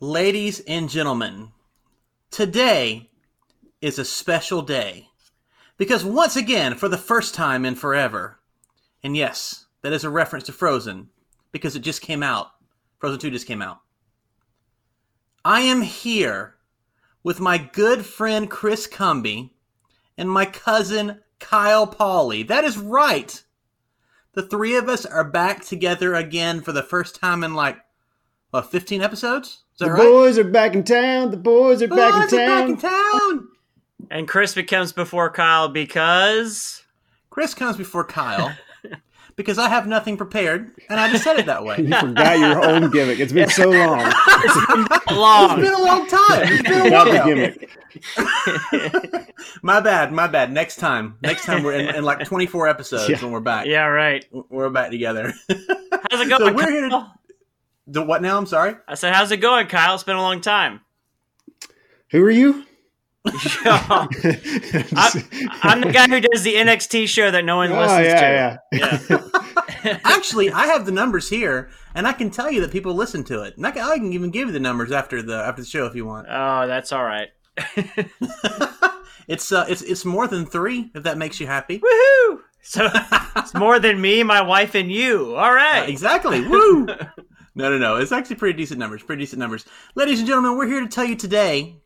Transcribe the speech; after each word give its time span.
Ladies 0.00 0.60
and 0.60 0.88
gentlemen, 0.88 1.48
today 2.30 3.10
is 3.80 3.98
a 3.98 4.04
special 4.04 4.62
day 4.62 5.08
because 5.76 6.04
once 6.04 6.36
again, 6.36 6.76
for 6.76 6.88
the 6.88 6.96
first 6.96 7.34
time 7.34 7.64
in 7.64 7.74
forever, 7.74 8.38
and 9.02 9.16
yes, 9.16 9.66
that 9.82 9.92
is 9.92 10.04
a 10.04 10.10
reference 10.10 10.44
to 10.44 10.52
Frozen 10.52 11.08
because 11.50 11.74
it 11.74 11.80
just 11.80 12.00
came 12.00 12.22
out. 12.22 12.52
Frozen 12.98 13.18
2 13.18 13.30
just 13.32 13.48
came 13.48 13.60
out. 13.60 13.80
I 15.44 15.62
am 15.62 15.82
here 15.82 16.54
with 17.24 17.40
my 17.40 17.58
good 17.58 18.06
friend 18.06 18.48
Chris 18.48 18.86
Cumby 18.86 19.50
and 20.16 20.30
my 20.30 20.44
cousin 20.44 21.22
Kyle 21.40 21.88
Pauley. 21.88 22.46
That 22.46 22.62
is 22.62 22.78
right. 22.78 23.42
The 24.34 24.46
three 24.46 24.76
of 24.76 24.88
us 24.88 25.04
are 25.04 25.24
back 25.24 25.64
together 25.64 26.14
again 26.14 26.60
for 26.60 26.70
the 26.70 26.84
first 26.84 27.16
time 27.16 27.42
in 27.42 27.54
like 27.54 27.78
what, 28.50 28.70
15 28.70 29.02
episodes? 29.02 29.48
Is 29.48 29.78
that 29.80 29.84
The 29.86 29.90
right? 29.92 30.02
boys 30.02 30.38
are 30.38 30.44
back 30.44 30.74
in 30.74 30.84
town. 30.84 31.30
The 31.30 31.36
boys 31.36 31.82
are 31.82 31.88
back 31.88 32.14
in 32.14 32.22
are 32.22 32.26
town. 32.28 32.46
back 32.46 32.68
in 32.68 32.76
town. 32.76 33.48
And 34.10 34.26
Chris 34.28 34.54
becomes 34.54 34.92
before 34.92 35.30
Kyle 35.30 35.68
because 35.68 36.82
Chris 37.30 37.54
comes 37.54 37.76
before 37.76 38.04
Kyle 38.04 38.54
because 39.36 39.58
I 39.58 39.68
have 39.68 39.86
nothing 39.86 40.16
prepared, 40.16 40.72
and 40.88 40.98
I 40.98 41.10
just 41.12 41.22
said 41.22 41.38
it 41.38 41.46
that 41.46 41.62
way. 41.64 41.76
You 41.82 41.94
forgot 41.94 42.38
your 42.38 42.64
own 42.64 42.90
gimmick. 42.90 43.20
It's 43.20 43.32
been 43.32 43.48
so 43.50 43.68
long. 43.70 44.00
It's 44.02 45.10
long. 45.12 45.60
been 45.60 45.74
a 45.74 45.82
long 45.82 46.06
time. 46.08 46.42
It's 46.44 46.62
been 46.62 46.80
a 46.80 46.84
Forgot 46.84 47.04
the 47.04 47.14
while. 47.14 47.26
gimmick. 47.26 47.70
My 49.62 49.80
bad. 49.80 50.12
My 50.12 50.26
bad. 50.26 50.50
Next 50.52 50.76
time. 50.76 51.16
Next 51.22 51.44
time 51.44 51.62
we're 51.62 51.74
in, 51.74 51.94
in 51.94 52.04
like 52.04 52.24
24 52.24 52.68
episodes 52.68 53.08
Yeah. 53.08 53.20
when 53.22 53.30
we're 53.32 53.40
back. 53.40 53.66
yeah, 53.66 53.84
right. 53.86 54.24
We're 54.48 54.70
back 54.70 54.90
together. 54.90 55.32
How's 55.48 56.20
it 56.20 56.28
going? 56.28 56.38
So 56.38 56.52
we're 56.52 56.70
here 56.70 56.82
to- 56.82 56.90
Kyle? 56.90 57.14
The 57.88 58.02
what 58.02 58.22
now? 58.22 58.38
I'm 58.38 58.46
sorry. 58.46 58.76
I 58.86 58.94
said, 58.94 59.14
"How's 59.14 59.30
it 59.32 59.38
going, 59.38 59.66
Kyle? 59.66 59.94
It's 59.94 60.04
been 60.04 60.16
a 60.16 60.22
long 60.22 60.40
time." 60.40 60.80
Who 62.10 62.22
are 62.24 62.30
you? 62.30 62.64
I'm, 63.26 64.08
I'm 65.62 65.80
the 65.82 65.90
guy 65.92 66.06
who 66.08 66.20
does 66.20 66.42
the 66.42 66.54
NXT 66.54 67.08
show 67.08 67.30
that 67.30 67.44
no 67.44 67.56
one 67.56 67.70
Oh, 67.72 67.80
listens 67.80 68.06
yeah, 68.06 68.20
to. 68.20 68.58
yeah. 68.72 68.98
Yeah. 69.84 69.98
Actually, 70.04 70.50
I 70.50 70.66
have 70.66 70.86
the 70.86 70.92
numbers 70.92 71.28
here, 71.28 71.68
and 71.94 72.06
I 72.06 72.12
can 72.12 72.30
tell 72.30 72.50
you 72.50 72.60
that 72.62 72.70
people 72.70 72.94
listen 72.94 73.24
to 73.24 73.42
it. 73.42 73.56
And 73.56 73.66
I 73.66 73.70
can, 73.72 73.82
I 73.82 73.96
can 73.98 74.12
even 74.12 74.30
give 74.30 74.46
you 74.48 74.52
the 74.52 74.60
numbers 74.60 74.92
after 74.92 75.20
the 75.22 75.36
after 75.36 75.62
the 75.62 75.68
show 75.68 75.84
if 75.86 75.94
you 75.94 76.06
want. 76.06 76.26
Oh, 76.30 76.66
that's 76.66 76.92
all 76.92 77.04
right. 77.04 77.28
it's 79.28 79.52
uh, 79.52 79.66
it's 79.68 79.82
it's 79.82 80.04
more 80.04 80.26
than 80.26 80.46
three. 80.46 80.90
If 80.94 81.02
that 81.02 81.18
makes 81.18 81.40
you 81.40 81.46
happy. 81.46 81.80
Woohoo! 81.80 82.38
So 82.62 82.88
it's 83.36 83.54
more 83.54 83.78
than 83.78 84.00
me, 84.00 84.22
my 84.22 84.40
wife, 84.42 84.74
and 84.74 84.90
you. 84.90 85.34
All 85.36 85.52
right. 85.52 85.82
Uh, 85.84 85.86
exactly. 85.86 86.46
Woo! 86.46 86.86
No, 87.58 87.68
no, 87.70 87.76
no. 87.76 87.96
It's 87.96 88.12
actually 88.12 88.36
pretty 88.36 88.56
decent 88.56 88.78
numbers. 88.78 89.02
Pretty 89.02 89.20
decent 89.24 89.40
numbers. 89.40 89.64
Ladies 89.96 90.20
and 90.20 90.28
gentlemen, 90.28 90.56
we're 90.56 90.68
here 90.68 90.80
to 90.80 90.86
tell 90.86 91.04
you 91.04 91.16
today 91.16 91.82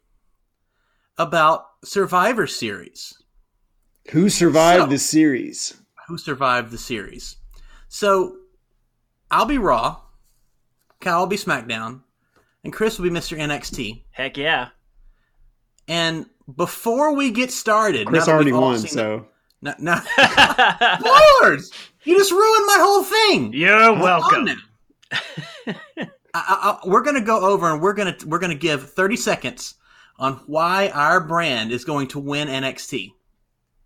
about 1.16 1.64
Survivor 1.82 2.46
Series. 2.46 3.14
Who 4.10 4.28
survived 4.28 4.82
So- 4.82 4.86
this 4.88 5.02
series? 5.08 5.74
Who 6.08 6.18
survived 6.18 6.72
the 6.72 6.78
series? 6.78 7.36
So, 7.88 8.36
I'll 9.30 9.46
be 9.46 9.56
Raw. 9.56 9.96
Kyle 11.00 11.20
will 11.20 11.26
be 11.26 11.36
SmackDown, 11.38 12.02
and 12.64 12.72
Chris 12.72 12.98
will 12.98 13.08
be 13.08 13.16
Mr. 13.18 13.38
NXT. 13.38 14.04
Heck 14.10 14.36
yeah. 14.36 14.68
And 15.88 16.26
before 16.54 17.14
we 17.14 17.30
get 17.30 17.50
started, 17.50 18.08
Chris 18.08 18.28
already 18.28 18.52
won, 18.52 18.78
so 18.78 19.26
the- 19.62 19.74
no, 19.78 19.94
no. 19.96 20.00
spoilers! 21.40 21.70
You 22.04 22.18
just 22.18 22.30
ruined 22.30 22.66
my 22.66 22.76
whole 22.78 23.04
thing. 23.04 23.52
You're 23.54 23.78
Hold 23.80 23.96
on 23.96 24.00
welcome. 24.02 24.48
now. 25.66 25.74
I, 25.98 26.06
I, 26.34 26.78
I, 26.84 26.88
we're 26.88 27.02
gonna 27.02 27.20
go 27.20 27.40
over 27.40 27.70
and 27.70 27.80
we're 27.82 27.92
gonna 27.94 28.16
we're 28.26 28.38
gonna 28.38 28.54
give 28.54 28.90
30 28.90 29.16
seconds 29.16 29.74
on 30.18 30.34
why 30.46 30.88
our 30.90 31.20
brand 31.20 31.72
is 31.72 31.84
going 31.84 32.08
to 32.08 32.18
win 32.18 32.48
NXT. 32.48 33.12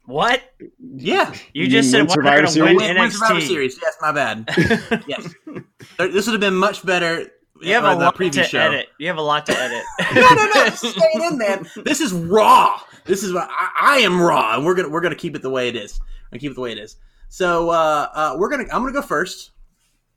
What? 0.04 0.40
Yeah, 0.78 1.32
You, 1.52 1.64
You 1.64 1.68
just 1.68 1.92
mean 1.92 2.08
said 2.08 2.16
win 2.16 2.24
we're 2.24 2.42
going 2.42 2.46
to 2.52 2.62
win 2.62 2.76
win, 2.76 2.98
win 2.98 3.10
Survivor 3.10 3.34
NXT. 3.40 3.46
Series. 3.48 3.78
Yes, 3.82 3.96
my 4.00 4.12
bad. 4.12 4.44
yes, 5.08 5.34
this 5.98 6.26
would 6.26 6.32
have 6.32 6.40
been 6.40 6.54
much 6.54 6.86
better. 6.86 7.26
You 7.60 7.72
have 7.74 7.84
a 7.84 7.98
the 7.98 8.04
lot 8.04 8.16
to 8.16 8.44
show. 8.44 8.58
edit. 8.60 8.88
You 8.98 9.08
have 9.08 9.16
a 9.16 9.22
lot 9.22 9.46
to 9.46 9.58
edit. 9.58 9.82
no, 10.14 10.20
no, 10.34 10.46
no. 10.54 10.64
This 10.66 10.84
is 10.84 10.92
staying 10.92 11.24
in, 11.24 11.38
man. 11.38 11.66
This 11.84 12.00
is 12.00 12.12
raw. 12.12 12.78
This 13.04 13.22
is 13.22 13.34
I, 13.34 13.48
I 13.80 13.98
am 13.98 14.20
raw, 14.20 14.54
and 14.54 14.64
we're 14.64 14.74
gonna 14.74 14.90
we're 14.90 15.00
gonna 15.00 15.14
keep 15.16 15.34
it 15.34 15.42
the 15.42 15.50
way 15.50 15.68
it 15.68 15.74
is. 15.76 15.98
We're 16.30 16.38
keep 16.38 16.52
it 16.52 16.54
the 16.54 16.60
way 16.60 16.72
it 16.72 16.78
is. 16.78 16.96
So 17.28 17.70
uh, 17.70 18.08
uh, 18.14 18.34
we're 18.38 18.50
gonna 18.50 18.64
I'm 18.64 18.82
gonna 18.82 18.92
go 18.92 19.02
first 19.02 19.52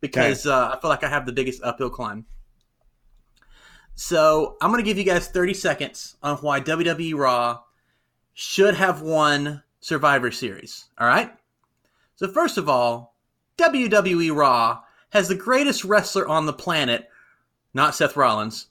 because 0.02 0.46
uh, 0.46 0.74
I 0.74 0.80
feel 0.80 0.90
like 0.90 1.04
I 1.04 1.10
have 1.10 1.26
the 1.26 1.32
biggest 1.32 1.62
uphill 1.64 1.90
climb. 1.90 2.26
So 3.96 4.56
I'm 4.62 4.72
gonna 4.72 4.84
give 4.84 4.98
you 4.98 5.04
guys 5.04 5.28
30 5.28 5.54
seconds 5.54 6.16
on 6.24 6.38
why 6.38 6.62
WWE 6.62 7.16
Raw 7.18 7.60
should 8.34 8.76
have 8.76 9.02
won 9.02 9.62
Survivor 9.82 10.32
Series. 10.32 10.86
All 10.98 11.08
right. 11.08 11.32
So 12.16 12.28
first 12.28 12.58
of 12.58 12.70
all, 12.70 13.16
WWE 13.58 14.34
Raw 14.36 14.82
has 15.10 15.28
the 15.28 15.36
greatest 15.36 15.84
wrestler 15.84 16.28
on 16.28 16.46
the 16.46 16.54
planet, 16.54 17.10
not 17.74 17.96
Seth 17.96 18.16
Rollins, 18.16 18.68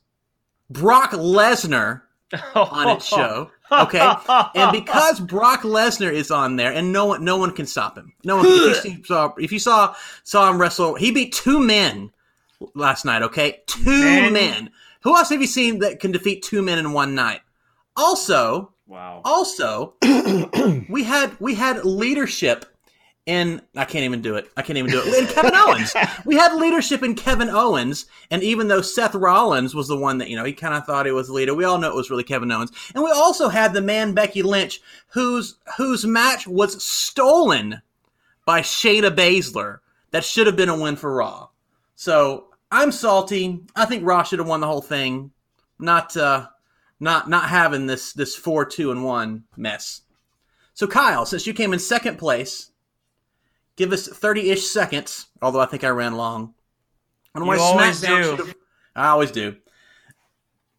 Brock 0.71 1.11
Lesnar 1.11 2.03
on 2.55 2.97
its 2.97 3.07
show. 3.07 3.51
Okay, 3.71 4.15
and 4.55 4.73
because 4.73 5.21
Brock 5.35 5.63
Lesnar 5.63 6.13
is 6.13 6.31
on 6.31 6.57
there, 6.57 6.73
and 6.73 6.93
no 6.93 7.07
one, 7.07 7.25
no 7.25 7.37
one 7.37 7.53
can 7.53 7.67
stop 7.67 7.97
him. 7.97 8.13
No 8.25 8.37
one. 8.37 8.47
If 8.49 8.85
you 8.85 9.05
saw, 9.05 9.35
if 9.39 9.53
you 9.53 9.59
saw 9.59 9.95
saw 10.25 10.51
him 10.51 10.61
wrestle, 10.61 10.95
he 10.95 11.11
beat 11.11 11.33
two 11.33 11.61
men 11.61 12.11
last 12.75 13.05
night. 13.05 13.23
Okay, 13.23 13.63
two 13.67 13.85
Men? 13.85 14.33
men. 14.33 14.71
Who 15.03 15.17
else 15.17 15.31
have 15.31 15.41
you 15.41 15.47
seen 15.47 15.79
that 15.81 16.01
can 16.01 16.13
defeat 16.13 16.43
two 16.43 16.63
men 16.63 16.79
in 16.79 16.93
one 16.93 17.15
night? 17.15 17.41
Also, 17.97 18.73
wow. 18.87 19.23
also, 19.25 19.95
we 20.89 21.05
had 21.05 21.39
we 21.41 21.55
had 21.55 21.85
leadership 21.85 22.67
in 23.29 23.61
I 23.77 23.85
can't 23.85 24.05
even 24.05 24.23
do 24.23 24.37
it. 24.37 24.51
I 24.57 24.63
can't 24.63 24.79
even 24.79 24.91
do 24.91 25.03
it. 25.05 25.23
In 25.23 25.27
Kevin 25.27 25.55
Owens, 25.55 25.95
we 26.25 26.35
had 26.35 26.55
leadership 26.55 27.03
in 27.03 27.15
Kevin 27.15 27.51
Owens, 27.51 28.07
and 28.31 28.43
even 28.43 28.69
though 28.69 28.81
Seth 28.81 29.15
Rollins 29.15 29.75
was 29.75 29.87
the 29.87 29.99
one 29.99 30.17
that 30.19 30.31
you 30.31 30.37
know 30.37 30.45
he 30.45 30.55
kind 30.55 30.75
of 30.75 30.87
thought 30.87 31.05
he 31.05 31.13
was 31.13 31.29
the 31.29 31.35
leader, 31.35 31.55
we 31.55 31.65
all 31.65 31.79
know 31.79 31.91
it 31.91 31.95
was 31.95 32.11
really 32.11 32.25
Kevin 32.25 32.51
Owens. 32.51 32.73
And 32.95 33.05
we 33.05 33.11
also 33.11 33.51
had 33.51 33.75
the 33.75 33.83
man 33.83 34.15
Becky 34.15 34.43
Lynch, 34.43 34.81
whose 35.09 35.59
whose 35.77 36.07
match 36.07 36.49
was 36.49 36.83
stolen 36.83 37.83
by 38.47 38.63
Shayna 38.63 39.15
Baszler. 39.15 39.81
That 40.11 40.25
should 40.25 40.47
have 40.47 40.57
been 40.57 40.71
a 40.71 40.81
win 40.81 40.97
for 40.97 41.15
Raw. 41.15 41.49
So 41.97 42.47
I'm 42.73 42.91
salty. 42.91 43.61
I 43.77 43.85
think 43.85 44.07
Raw 44.07 44.23
should 44.23 44.39
have 44.39 44.49
won 44.49 44.63
the 44.63 44.67
whole 44.67 44.81
thing. 44.81 45.33
Not 45.79 46.17
uh, 46.17 46.47
not 46.99 47.29
not 47.29 47.51
having 47.51 47.87
this 47.87 48.15
this 48.15 48.35
four 48.35 48.65
two 48.65 48.91
and 48.91 49.05
one 49.05 49.45
mess. 49.55 50.01
So 50.73 50.87
Kyle, 50.87 51.27
since 51.27 51.47
you 51.47 51.53
came 51.53 51.75
in 51.75 51.79
second 51.79 52.17
place, 52.17 52.71
give 53.79 53.93
us 53.93 54.09
thirty 54.09 54.51
ish 54.51 54.67
seconds. 54.67 55.27
Although 55.41 55.61
I 55.61 55.67
think 55.67 55.85
I 55.85 55.89
ran 55.89 56.17
long. 56.17 56.55
On 57.35 57.47
why 57.47 57.57
SmackDown 57.57 58.37
do. 58.37 58.53
I 58.95 59.09
always 59.09 59.31
do. 59.31 59.57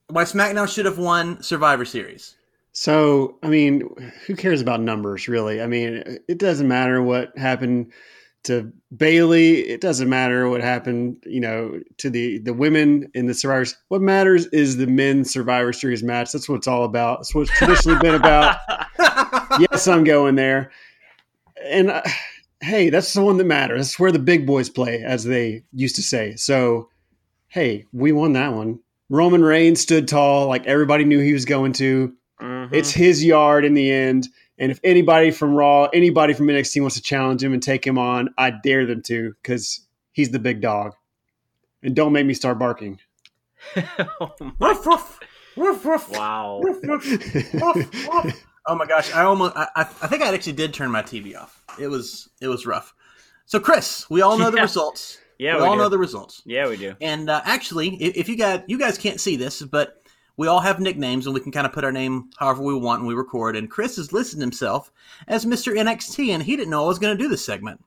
Why 0.08 0.24
SmackDown 0.24 0.72
should 0.72 0.86
have 0.86 0.98
won 0.98 1.42
Survivor 1.42 1.86
Series. 1.86 2.36
So, 2.74 3.38
I 3.42 3.48
mean, 3.48 3.90
who 4.26 4.36
cares 4.36 4.62
about 4.62 4.82
numbers, 4.82 5.28
really? 5.28 5.62
I 5.62 5.68
mean, 5.68 6.20
it 6.28 6.38
doesn't 6.38 6.68
matter 6.68 7.02
what 7.02 7.36
happened 7.38 7.92
to 8.44 8.72
Bayley. 8.96 9.60
It 9.68 9.82
doesn't 9.82 10.10
matter 10.10 10.50
what 10.50 10.62
happened, 10.62 11.24
you 11.26 11.40
know, 11.40 11.80
to 11.98 12.10
the 12.10 12.40
the 12.40 12.54
women 12.54 13.10
in 13.14 13.26
the 13.26 13.34
Survivors. 13.34 13.76
What 13.88 14.02
matters 14.02 14.48
is 14.48 14.78
the 14.78 14.88
men's 14.88 15.32
Survivor 15.32 15.74
Series 15.74 16.04
match. 16.04 16.32
That's 16.32 16.50
what 16.50 16.56
it's 16.56 16.68
all 16.68 16.84
about. 16.84 17.20
That's 17.20 17.36
what 17.36 17.44
it's 17.44 17.58
traditionally 17.58 18.00
been 18.00 18.16
about. 18.16 18.58
yes, 19.60 19.88
I'm 19.88 20.04
going 20.04 20.36
there. 20.36 20.72
And 21.64 21.92
uh, 21.92 22.02
hey, 22.62 22.90
that's 22.90 23.14
the 23.14 23.22
one 23.22 23.38
that 23.38 23.46
matters. 23.46 23.80
That's 23.80 24.00
where 24.00 24.12
the 24.12 24.20
big 24.20 24.46
boys 24.46 24.70
play, 24.70 25.04
as 25.04 25.24
they 25.24 25.64
used 25.74 25.96
to 25.96 26.04
say. 26.04 26.36
So, 26.36 26.90
hey, 27.48 27.86
we 27.94 28.12
won 28.12 28.34
that 28.34 28.54
one. 28.54 28.80
Roman 29.10 29.44
Reigns 29.44 29.82
stood 29.82 30.08
tall, 30.08 30.48
like 30.48 30.66
everybody 30.68 31.04
knew 31.04 31.20
he 31.20 31.34
was 31.34 31.46
going 31.46 31.74
to. 31.74 32.14
Mhm. 32.42 32.70
It's 32.74 32.92
his 32.92 33.24
yard 33.24 33.66
in 33.66 33.74
the 33.74 33.92
end. 33.92 34.28
And 34.58 34.72
if 34.72 34.80
anybody 34.84 35.32
from 35.32 35.56
Raw, 35.56 35.86
anybody 35.94 36.34
from 36.34 36.48
NXT 36.48 36.82
wants 36.82 36.96
to 36.98 37.02
challenge 37.02 37.42
him 37.42 37.54
and 37.54 37.64
take 37.64 37.86
him 37.86 37.98
on, 37.98 38.30
I 38.38 38.52
dare 38.52 38.86
them 38.86 39.02
to 39.04 39.34
because 39.42 39.82
he's 40.12 40.32
the 40.32 40.40
big 40.40 40.62
dog. 40.62 40.94
And 41.82 41.96
don't 41.96 42.12
make 42.12 42.26
me 42.26 42.34
start 42.34 42.60
barking. 42.60 43.00
Woof, 43.76 44.86
woof, 44.86 45.20
woof, 45.56 45.86
woof, 45.86 46.10
wow. 46.12 46.62
woof, 46.62 46.78
woof, 46.84 47.54
woof, 47.54 48.08
woof. 48.08 48.46
Oh 48.70 48.76
my 48.76 48.86
gosh! 48.86 49.12
I 49.14 49.24
almost, 49.24 49.54
I, 49.56 49.68
I 49.76 49.84
think 49.84 50.22
I 50.22 50.32
actually 50.34 50.54
did 50.54 50.74
turn 50.74 50.92
my 50.92 51.02
TV 51.02 51.36
off. 51.36 51.64
It 51.80 51.88
was, 51.88 52.30
it 52.40 52.48
was 52.48 52.66
rough. 52.66 52.94
So, 53.46 53.60
Chris, 53.60 54.08
we 54.10 54.22
all 54.22 54.38
know 54.38 54.52
the 54.52 54.58
Yeah. 54.62 54.64
results. 54.64 55.18
Yeah, 55.40 55.56
we, 55.56 55.62
we 55.64 55.68
all 55.68 55.74
do. 55.76 55.80
know 55.80 55.90
the 55.90 55.98
results. 55.98 56.42
Yeah, 56.46 56.68
we 56.68 56.78
do. 56.78 56.96
And 57.02 57.30
uh, 57.30 57.42
actually, 57.46 57.96
if, 57.96 58.16
if 58.16 58.30
you 58.30 58.36
guys, 58.36 58.62
you 58.68 58.78
guys 58.78 58.98
can't 58.98 59.20
see 59.20 59.36
this, 59.38 59.62
but 59.64 60.04
we 60.38 60.48
all 60.48 60.60
have 60.60 60.80
nicknames, 60.80 61.26
and 61.26 61.34
we 61.34 61.40
can 61.42 61.52
kind 61.52 61.66
of 61.66 61.74
put 61.74 61.84
our 61.84 61.92
name 61.92 62.30
however 62.38 62.62
we 62.62 62.76
want 62.76 63.02
when 63.02 63.08
we 63.08 63.16
record. 63.16 63.56
And 63.56 63.70
Chris 63.72 63.96
has 63.96 64.14
listed 64.14 64.40
himself 64.40 64.92
as 65.28 65.46
Mr. 65.46 65.74
NXT, 65.76 66.30
and 66.30 66.44
he 66.44 66.56
didn't 66.56 66.70
know 66.70 66.84
I 66.86 66.88
was 66.88 67.00
going 67.00 67.18
to 67.18 67.24
do 67.24 67.28
this 67.30 67.44
segment. 67.44 67.84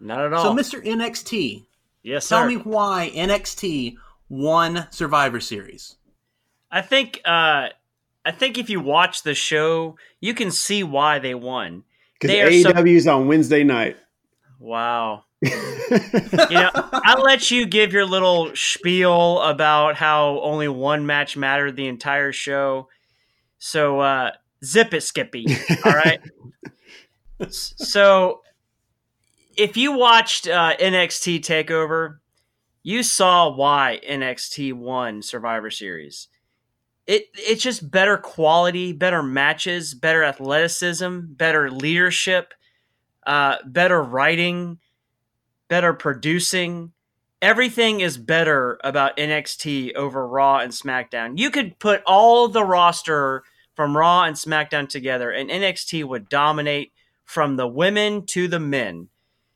Not 0.00 0.20
at 0.20 0.32
all. 0.34 0.42
So, 0.44 0.52
Mr. 0.54 0.84
NXT, 0.84 1.64
yes, 2.02 2.28
tell 2.28 2.42
sir. 2.42 2.48
me 2.48 2.56
why 2.56 3.10
NXT 3.14 3.96
won 4.28 4.86
Survivor 4.90 5.40
Series. 5.40 5.96
I 6.70 6.82
think 6.82 7.22
uh, 7.24 7.68
I 8.26 8.32
think 8.32 8.58
if 8.58 8.68
you 8.68 8.80
watch 8.80 9.22
the 9.22 9.34
show, 9.34 9.96
you 10.20 10.34
can 10.34 10.50
see 10.50 10.82
why 10.82 11.20
they 11.20 11.34
won. 11.34 11.84
Because 12.20 12.34
are 12.34 12.72
AEW's 12.72 13.04
so- 13.04 13.16
on 13.16 13.28
Wednesday 13.28 13.62
night. 13.62 13.96
Wow. 14.58 15.24
you 15.42 15.50
know, 16.50 16.70
I'll 16.74 17.22
let 17.22 17.50
you 17.50 17.66
give 17.66 17.92
your 17.92 18.04
little 18.04 18.50
spiel 18.56 19.40
about 19.42 19.94
how 19.94 20.40
only 20.40 20.66
one 20.66 21.06
match 21.06 21.36
mattered 21.36 21.76
the 21.76 21.86
entire 21.86 22.32
show. 22.32 22.88
So 23.58 24.00
uh, 24.00 24.32
zip 24.64 24.92
it, 24.92 25.02
Skippy. 25.02 25.46
All 25.84 25.92
right. 25.92 26.20
So 27.50 28.40
if 29.56 29.76
you 29.76 29.92
watched 29.92 30.48
uh, 30.48 30.74
NXT 30.78 31.40
Takeover, 31.40 32.18
you 32.82 33.02
saw 33.02 33.54
why 33.54 34.00
NXT 34.08 34.72
won 34.72 35.22
Survivor 35.22 35.70
Series. 35.70 36.28
It 37.06 37.28
it's 37.34 37.62
just 37.62 37.90
better 37.90 38.16
quality, 38.16 38.92
better 38.92 39.22
matches, 39.22 39.94
better 39.94 40.24
athleticism, 40.24 41.20
better 41.28 41.70
leadership, 41.70 42.52
uh, 43.26 43.56
better 43.64 44.02
writing, 44.02 44.78
better 45.68 45.92
producing. 45.92 46.92
Everything 47.42 48.00
is 48.00 48.18
better 48.18 48.78
about 48.82 49.16
NXT 49.16 49.94
over 49.94 50.26
Raw 50.26 50.58
and 50.58 50.72
SmackDown. 50.72 51.38
You 51.38 51.50
could 51.50 51.78
put 51.78 52.02
all 52.06 52.48
the 52.48 52.64
roster 52.64 53.44
from 53.74 53.96
Raw 53.96 54.24
and 54.24 54.34
SmackDown 54.34 54.88
together, 54.88 55.30
and 55.30 55.50
NXT 55.50 56.04
would 56.04 56.28
dominate 56.28 56.92
from 57.24 57.56
the 57.56 57.68
women 57.68 58.24
to 58.26 58.48
the 58.48 58.58
men. 58.58 59.08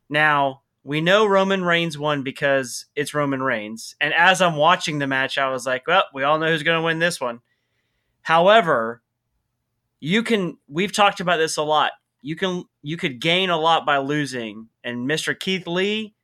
Now, 0.09 0.63
we 0.83 1.01
know 1.01 1.27
Roman 1.27 1.63
Reigns 1.65 1.99
won 1.99 2.23
because 2.23 2.87
it's 2.97 3.13
Roman 3.15 3.43
Reigns. 3.43 3.95
And 4.01 4.15
as 4.15 4.41
I'm 4.41 4.57
watching 4.57 4.99
the 4.99 5.07
match, 5.07 5.37
I 5.37 5.51
was 5.51 5.67
like, 5.67 5.87
well, 5.87 6.05
we 6.15 6.23
all 6.23 6.39
know 6.39 6.49
who's 6.49 6.63
going 6.63 6.79
to 6.79 6.85
win 6.85 6.99
this 6.99 7.21
one. 7.21 7.41
However, 8.23 9.03
you 10.01 10.23
can 10.23 10.57
we've 10.69 10.93
talked 10.93 11.21
about 11.21 11.37
this 11.37 11.57
a 11.57 11.63
lot. 11.63 11.93
You 12.23 12.37
can 12.37 12.65
you 12.83 12.97
could 12.97 13.21
gain 13.21 13.51
a 13.51 13.59
lot 13.59 13.85
by 13.85 13.99
losing 13.99 14.69
and 14.85 15.09
Mr. 15.09 15.39
Keith 15.39 15.67
Lee 15.67 16.15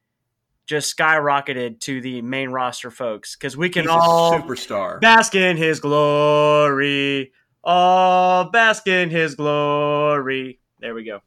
just 0.67 0.97
skyrocketed 0.97 1.81
to 1.81 2.01
the 2.01 2.23
main 2.23 2.51
roster 2.51 2.91
folks 2.91 3.37
cuz 3.37 3.57
we 3.57 3.69
can 3.69 3.83
He's 3.83 3.91
all 3.91 4.33
superstar. 4.33 5.01
bask 5.01 5.35
in 5.35 5.57
his 5.57 5.81
glory. 5.81 7.33
Oh, 7.65 8.49
bask 8.53 8.87
in 8.87 9.11
his 9.11 9.35
glory. 9.35 10.61
There 10.81 10.95
we 10.95 11.05
go. 11.05 11.21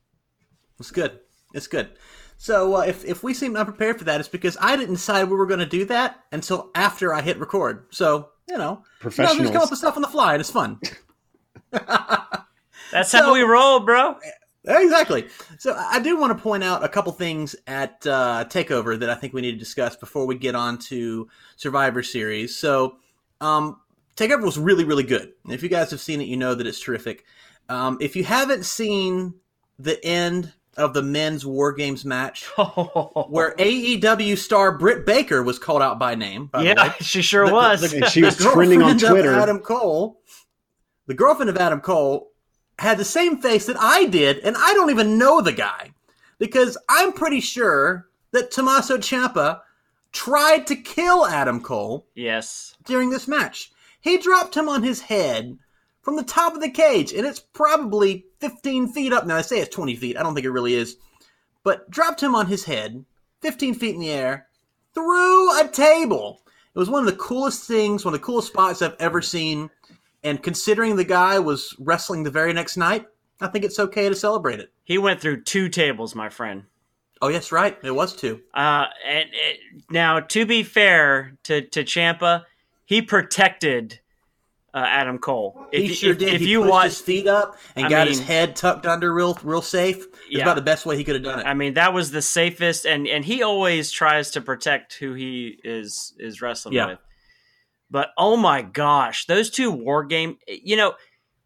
It's 0.79 0.91
good. 0.91 1.19
It's 1.53 1.67
good. 1.67 1.89
So 2.41 2.77
uh, 2.77 2.80
if 2.81 3.03
if 3.03 3.21
we 3.21 3.33
seem 3.33 3.57
unprepared 3.57 3.97
for 4.00 4.06
that, 4.06 4.21
it's 4.21 4.30
because 4.30 4.57
I 4.62 4.77
didn't 4.77 4.95
decide 4.95 5.25
we 5.30 5.36
were 5.36 5.45
going 5.45 5.59
to 5.59 5.65
do 5.65 5.83
that 5.86 6.21
until 6.31 6.71
after 6.74 7.13
I 7.13 7.21
hit 7.21 7.38
record. 7.38 7.86
So 7.91 8.30
you 8.47 8.57
know, 8.57 8.81
you 9.03 9.09
know, 9.24 9.36
just 9.44 9.53
come 9.53 9.62
up 9.63 9.69
with 9.69 9.77
stuff 9.80 9.97
on 9.97 10.01
the 10.01 10.07
fly, 10.07 10.33
and 10.33 10.39
it's 10.39 10.50
fun. 10.50 10.80
That's 12.91 13.12
So- 13.12 13.19
how 13.24 13.33
we 13.33 13.41
roll, 13.41 13.81
bro. 13.81 14.15
Exactly. 14.65 15.27
So 15.57 15.74
I 15.75 16.00
do 16.00 16.18
want 16.19 16.36
to 16.38 16.41
point 16.44 16.63
out 16.63 16.83
a 16.83 16.89
couple 16.89 17.12
things 17.13 17.56
at 17.65 18.06
uh, 18.06 18.45
Takeover 18.50 19.00
that 19.00 19.09
I 19.09 19.15
think 19.15 19.33
we 19.33 19.41
need 19.41 19.53
to 19.53 19.57
discuss 19.57 19.95
before 19.95 20.25
we 20.27 20.36
get 20.38 20.53
on 20.53 20.77
to 20.80 21.27
Survivor 21.56 22.03
Series. 22.03 22.56
So 22.56 22.97
um, 23.41 23.80
Takeover 24.15 24.44
was 24.44 24.57
really, 24.59 24.83
really 24.83 25.03
good. 25.03 25.31
If 25.47 25.63
you 25.63 25.69
guys 25.69 25.89
have 25.91 26.01
seen 26.01 26.21
it, 26.21 26.25
you 26.27 26.38
know 26.38 26.56
that 26.56 26.68
it's 26.68 26.80
terrific. 26.80 27.24
Um, 27.69 27.97
if 28.01 28.15
you 28.15 28.24
haven't 28.25 28.65
seen 28.65 29.36
the 29.80 30.03
end 30.06 30.53
of 30.79 30.93
the 30.93 31.03
men's 31.03 31.45
War 31.45 31.71
Games 31.73 32.05
match, 32.05 32.45
where 33.27 33.53
AEW 33.57 34.37
star 34.37 34.77
Britt 34.77 35.05
Baker 35.05 35.43
was 35.43 35.59
called 35.59 35.81
out 35.81 35.99
by 35.99 36.15
name, 36.15 36.47
by 36.47 36.59
the 36.63 36.69
way, 36.69 36.73
yeah, 36.77 36.93
she 37.01 37.21
sure 37.21 37.45
The- 37.47 37.53
was. 37.53 37.81
the- 37.81 37.97
And 37.97 38.05
she 38.07 38.23
was 38.23 38.37
trending 38.53 38.81
on 38.81 38.97
Twitter. 38.97 39.33
Adam 39.35 39.59
Cole, 39.59 40.21
the 41.07 41.13
girlfriend 41.13 41.49
of 41.49 41.57
Adam 41.57 41.81
Cole, 41.81 42.31
had 42.79 42.97
the 42.97 43.05
same 43.05 43.37
face 43.37 43.65
that 43.65 43.77
I 43.79 44.05
did, 44.05 44.39
and 44.39 44.55
I 44.57 44.73
don't 44.73 44.89
even 44.89 45.17
know 45.17 45.41
the 45.41 45.51
guy 45.51 45.91
because 46.37 46.77
I'm 46.87 47.11
pretty 47.11 47.41
sure 47.41 48.07
that 48.31 48.51
Tommaso 48.51 48.97
Ciampa 48.97 49.59
tried 50.11 50.65
to 50.67 50.75
kill 50.75 51.25
Adam 51.25 51.61
Cole 51.61 52.07
yes. 52.15 52.75
during 52.85 53.09
this 53.09 53.27
match. 53.27 53.71
He 54.01 54.17
dropped 54.17 54.55
him 54.55 54.69
on 54.69 54.81
his 54.81 55.01
head 55.01 55.57
from 56.01 56.15
the 56.15 56.23
top 56.23 56.55
of 56.55 56.61
the 56.61 56.69
cage, 56.71 57.11
and 57.13 57.27
it's 57.27 57.39
probably 57.39 58.25
15 58.39 58.89
feet 58.89 59.13
up. 59.13 59.25
Now, 59.25 59.38
I 59.38 59.41
say 59.41 59.59
it's 59.59 59.74
20 59.74 59.95
feet. 59.95 60.18
I 60.18 60.24
don't 60.24 60.33
think 60.33 60.45
it 60.45 60.51
really 60.51 60.75
is. 60.75 60.97
But 61.63 61.89
dropped 61.89 62.21
him 62.21 62.36
on 62.36 62.47
his 62.47 62.63
head, 62.63 63.03
15 63.41 63.75
feet 63.75 63.95
in 63.95 64.01
the 64.01 64.12
air, 64.12 64.47
through 64.94 65.59
a 65.59 65.68
table. 65.68 66.41
It 66.74 66.80
was 66.80 66.89
one 66.89 67.06
of 67.06 67.12
the 67.12 67.21
coolest 67.21 67.68
things, 67.68 68.06
one 68.06 68.13
of 68.13 68.19
the 68.19 68.25
coolest 68.25 68.50
spots 68.50 68.81
I've 68.81 68.95
ever 69.00 69.21
seen. 69.21 69.69
And 70.24 70.41
considering 70.41 70.95
the 70.95 71.03
guy 71.03 71.39
was 71.39 71.75
wrestling 71.80 72.24
the 72.24 72.31
very 72.31 72.53
next 72.53 72.77
night, 72.77 73.07
I 73.41 73.47
think 73.47 73.65
it's 73.65 73.80
okay 73.80 74.09
to 74.09 74.15
celebrate 74.15 74.59
it. 74.59 74.71
He 74.83 74.97
went 74.97 75.21
through 75.21 75.44
two 75.44 75.69
tables, 75.69 76.15
my 76.15 76.30
friend. 76.30 76.63
Oh, 77.21 77.27
yes, 77.27 77.51
right. 77.51 77.77
It 77.83 77.91
was 77.91 78.15
two. 78.15 78.41
Uh, 78.53 78.86
and 79.06 79.30
it, 79.33 79.59
now, 79.89 80.21
to 80.21 80.45
be 80.45 80.63
fair 80.63 81.33
to 81.44 81.62
to 81.62 81.83
Ciampa, 81.83 82.45
he 82.86 83.01
protected 83.01 84.00
uh, 84.79 84.85
Adam 84.85 85.17
Cole. 85.17 85.67
If, 85.71 85.81
he 85.89 85.93
sure 85.93 86.11
if, 86.11 86.17
did. 86.19 86.33
If 86.35 86.41
he 86.41 86.49
you 86.49 86.59
pushed 86.61 86.71
watch, 86.71 86.85
his 86.85 87.01
feet 87.01 87.27
up 87.27 87.57
and 87.75 87.85
I 87.85 87.89
got 87.89 88.07
his 88.07 88.19
head 88.19 88.55
tucked 88.55 88.85
under 88.85 89.13
real, 89.13 89.37
real 89.43 89.61
safe. 89.61 89.97
It's 89.97 90.17
Yeah. 90.29 90.43
about 90.43 90.55
the 90.55 90.61
best 90.61 90.85
way 90.85 90.95
he 90.95 91.03
could 91.03 91.15
have 91.15 91.23
done 91.23 91.39
it. 91.39 91.45
I 91.45 91.53
mean, 91.53 91.73
that 91.73 91.93
was 91.93 92.11
the 92.11 92.21
safest, 92.21 92.85
and 92.85 93.07
and 93.07 93.25
he 93.25 93.43
always 93.43 93.91
tries 93.91 94.31
to 94.31 94.41
protect 94.41 94.93
who 94.95 95.13
he 95.13 95.59
is 95.63 96.13
is 96.17 96.41
wrestling 96.41 96.75
Yeah. 96.75 96.87
with. 96.87 96.99
But 97.91 98.09
oh 98.17 98.37
my 98.37 98.61
gosh, 98.61 99.25
those 99.25 99.49
two 99.49 99.71
war 99.71 100.03
game. 100.03 100.37
You 100.47 100.77
know 100.77 100.93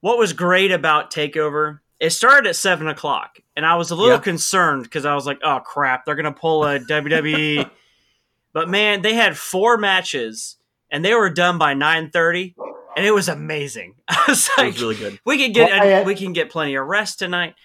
what 0.02 0.18
was 0.18 0.34
great 0.34 0.72
about 0.72 1.12
Takeover? 1.12 1.80
It 2.00 2.10
started 2.10 2.50
at 2.50 2.58
seven 2.58 2.88
o'clock, 2.90 3.40
and 3.56 3.66
I 3.66 3.76
was 3.76 3.92
a 3.92 3.96
little 3.96 4.18
Yeah. 4.18 4.22
concerned 4.22 4.84
because 4.84 5.06
I 5.06 5.16
was 5.16 5.26
like, 5.26 5.40
"Oh 5.44 5.60
crap, 5.60 6.06
they're 6.06 6.16
gonna 6.16 6.34
pull 6.34 6.66
a 6.66 6.80
WWE." 6.80 7.70
but 8.54 8.68
man, 8.70 9.02
they 9.02 9.14
had 9.14 9.38
four 9.38 9.78
matches, 9.78 10.58
and 10.92 11.06
they 11.06 11.14
were 11.16 11.30
done 11.30 11.58
by 11.58 11.74
nine 11.74 12.10
thirty, 12.12 12.56
and 12.96 13.06
it 13.06 13.12
was 13.12 13.30
amazing. 13.30 13.96
I 14.08 14.24
was 14.28 14.50
it 14.58 14.66
was 14.66 14.82
really 14.82 14.96
good. 14.96 15.20
we 15.26 15.38
can 15.38 15.52
get 15.52 15.70
Well, 15.72 16.02
I- 16.02 16.04
we 16.04 16.16
can 16.16 16.34
get 16.34 16.50
plenty 16.50 16.76
of 16.76 16.86
rest 16.86 17.20
tonight 17.20 17.56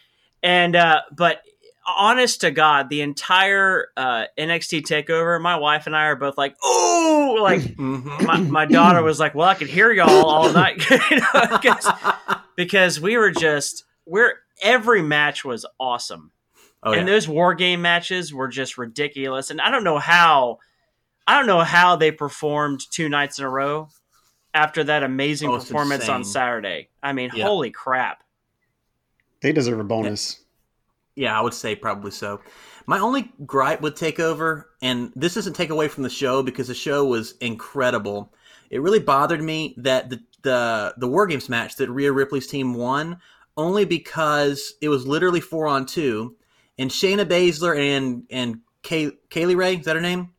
and 0.43 0.77
uh 0.77 1.01
but 1.17 1.43
honest 1.97 2.43
to 2.43 2.51
god 2.51 2.91
the 2.91 3.01
entire 3.01 3.87
uh 3.97 4.25
nxt 4.39 4.83
takeover 4.83 5.41
my 5.41 5.57
wife 5.57 5.87
and 5.87 5.97
i 5.97 6.05
are 6.05 6.17
both 6.17 6.37
like 6.39 6.55
oh 6.63 7.39
like 7.43 7.61
Mhm. 7.77 8.25
my, 8.27 8.37
my 8.39 8.67
daughter 8.67 9.03
was 9.03 9.19
like 9.19 9.35
well 9.35 9.49
i 9.49 9.55
could 9.55 9.69
hear 9.69 9.91
y'all 9.91 10.09
all 10.27 10.53
night 10.65 10.79
you 10.91 11.17
know, 11.17 11.59
'cause- 11.59 11.91
because 12.57 13.01
we 13.01 13.17
were 13.17 13.31
just 13.31 13.85
we're 14.07 14.35
every 14.63 15.01
match 15.03 15.45
was 15.47 15.65
awesome 15.81 16.31
oh, 16.83 16.93
yeah. 16.93 16.99
and 17.01 17.09
those 17.09 17.27
war 17.27 17.55
game 17.55 17.81
matches 17.83 18.33
were 18.35 18.49
just 18.49 18.77
ridiculous 18.79 19.51
and 19.51 19.61
i 19.61 19.71
don't 19.71 19.83
know 19.85 19.99
how 19.99 20.59
i 21.27 21.37
don't 21.39 21.47
know 21.47 21.61
how 21.61 21.97
they 21.97 22.11
performed 22.13 22.81
two 22.91 23.09
nights 23.09 23.39
in 23.39 23.45
a 23.47 23.51
row 23.51 23.89
after 24.59 24.83
that 24.85 25.03
amazing 25.03 25.49
Oh, 25.51 25.55
it's 25.57 25.67
performance 25.67 26.09
on 26.09 26.25
saturday 26.25 26.89
i 27.03 27.13
mean 27.13 27.31
Yeah. 27.35 27.47
holy 27.47 27.71
crap 27.71 28.23
They 29.41 29.53
deserve 29.53 29.79
a 29.79 29.85
bonus. 29.85 30.41
Yeah, 31.15 31.37
I 31.37 31.43
would 31.43 31.55
say 31.55 31.75
probably 31.75 32.13
so. 32.13 32.41
My 32.87 32.99
only 33.01 33.33
gripe 33.45 33.81
with 33.81 33.95
Takeover, 33.97 34.65
and 34.81 35.13
this 35.17 35.35
doesn't 35.35 35.55
take 35.55 35.71
away 35.71 35.89
from 35.89 36.05
the 36.05 36.11
show 36.11 36.43
because 36.45 36.69
the 36.69 36.75
show 36.75 37.05
was 37.05 37.35
incredible. 37.41 38.33
It 38.71 38.81
really 38.83 39.01
bothered 39.01 39.43
me 39.43 39.75
that 39.79 40.11
the 40.11 40.21
the 40.43 40.95
the 40.97 41.09
War 41.09 41.27
Games 41.27 41.49
match 41.49 41.75
that 41.77 41.91
Rhea 41.91 42.13
Ripley's 42.13 42.47
team 42.47 42.75
won 42.75 43.19
only 43.57 43.85
because 43.85 44.75
it 44.81 44.89
was 44.89 45.07
literally 45.09 45.41
four 45.41 45.67
on 45.67 45.87
two, 45.87 46.37
and 46.79 46.89
Shayna 46.91 47.25
Baszler 47.25 47.77
and 47.77 48.25
and 48.31 48.61
Kay, 48.83 49.11
Kaylee 49.29 49.57
Ray 49.57 49.77
is 49.77 49.87
that 49.87 49.97
her 49.97 50.03
name? 50.03 50.31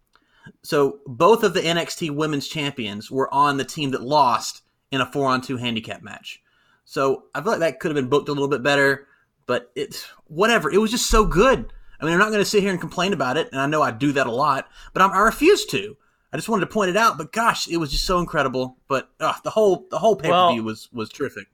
So 0.64 1.00
both 1.06 1.44
of 1.44 1.54
the 1.54 1.62
NXT 1.62 2.12
Women's 2.12 2.48
Champions 2.48 3.10
were 3.12 3.34
on 3.34 3.58
the 3.58 3.66
team 3.66 3.92
that 3.92 4.02
lost 4.02 4.62
in 4.92 5.02
a 5.02 5.06
four 5.06 5.28
on 5.28 5.42
two 5.42 5.58
handicap 5.58 6.02
match. 6.02 6.42
So 6.86 7.26
I 7.36 7.42
feel 7.42 7.52
like 7.52 7.60
that 7.60 7.80
could 7.80 7.92
have 7.92 7.96
been 7.96 8.10
booked 8.10 8.30
a 8.30 8.34
little 8.34 8.48
bit 8.48 8.64
better 8.64 9.08
but 9.50 9.72
it's 9.74 10.06
whatever. 10.28 10.70
It 10.72 10.78
was 10.78 10.92
just 10.92 11.10
so 11.10 11.26
good. 11.26 11.74
I 12.00 12.06
mean, 12.06 12.14
I'm 12.14 12.20
not 12.20 12.28
going 12.28 12.38
to 12.38 12.46
sit 12.46 12.62
here 12.62 12.70
and 12.70 12.80
complain 12.80 13.14
about 13.14 13.36
it, 13.36 13.50
and 13.52 13.60
I 13.60 13.66
know 13.66 13.82
I 13.82 13.90
do 13.90 14.12
that 14.12 14.28
a 14.28 14.32
lot, 14.32 14.70
but 14.94 15.02
I'm, 15.02 15.12
I 15.12 15.22
refuse 15.22 15.66
to. 15.66 15.98
I 16.32 16.38
just 16.38 16.48
wanted 16.48 16.68
to 16.68 16.72
point 16.72 16.92
it 16.92 16.96
out. 16.96 17.18
But 17.18 17.32
gosh, 17.32 17.68
it 17.68 17.78
was 17.78 17.90
just 17.90 18.06
so 18.06 18.20
incredible. 18.20 18.78
But 18.88 19.10
uh, 19.20 19.34
the 19.44 19.50
whole 19.50 19.88
the 19.90 19.98
whole 19.98 20.16
pay 20.16 20.30
per 20.30 20.52
view 20.52 20.62
Well- 20.62 20.64
was 20.66 20.88
was 20.94 21.10
terrific. 21.10 21.48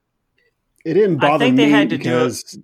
It 0.84 0.92
didn't 0.92 1.16
bother 1.16 1.26
I 1.26 1.30
bother 1.30 1.44
think 1.46 1.56
they 1.56 1.64
me 1.64 1.72
had 1.72 1.88
to 1.88 1.96
do 1.96 2.02
it- 2.02 2.04
because 2.04 2.58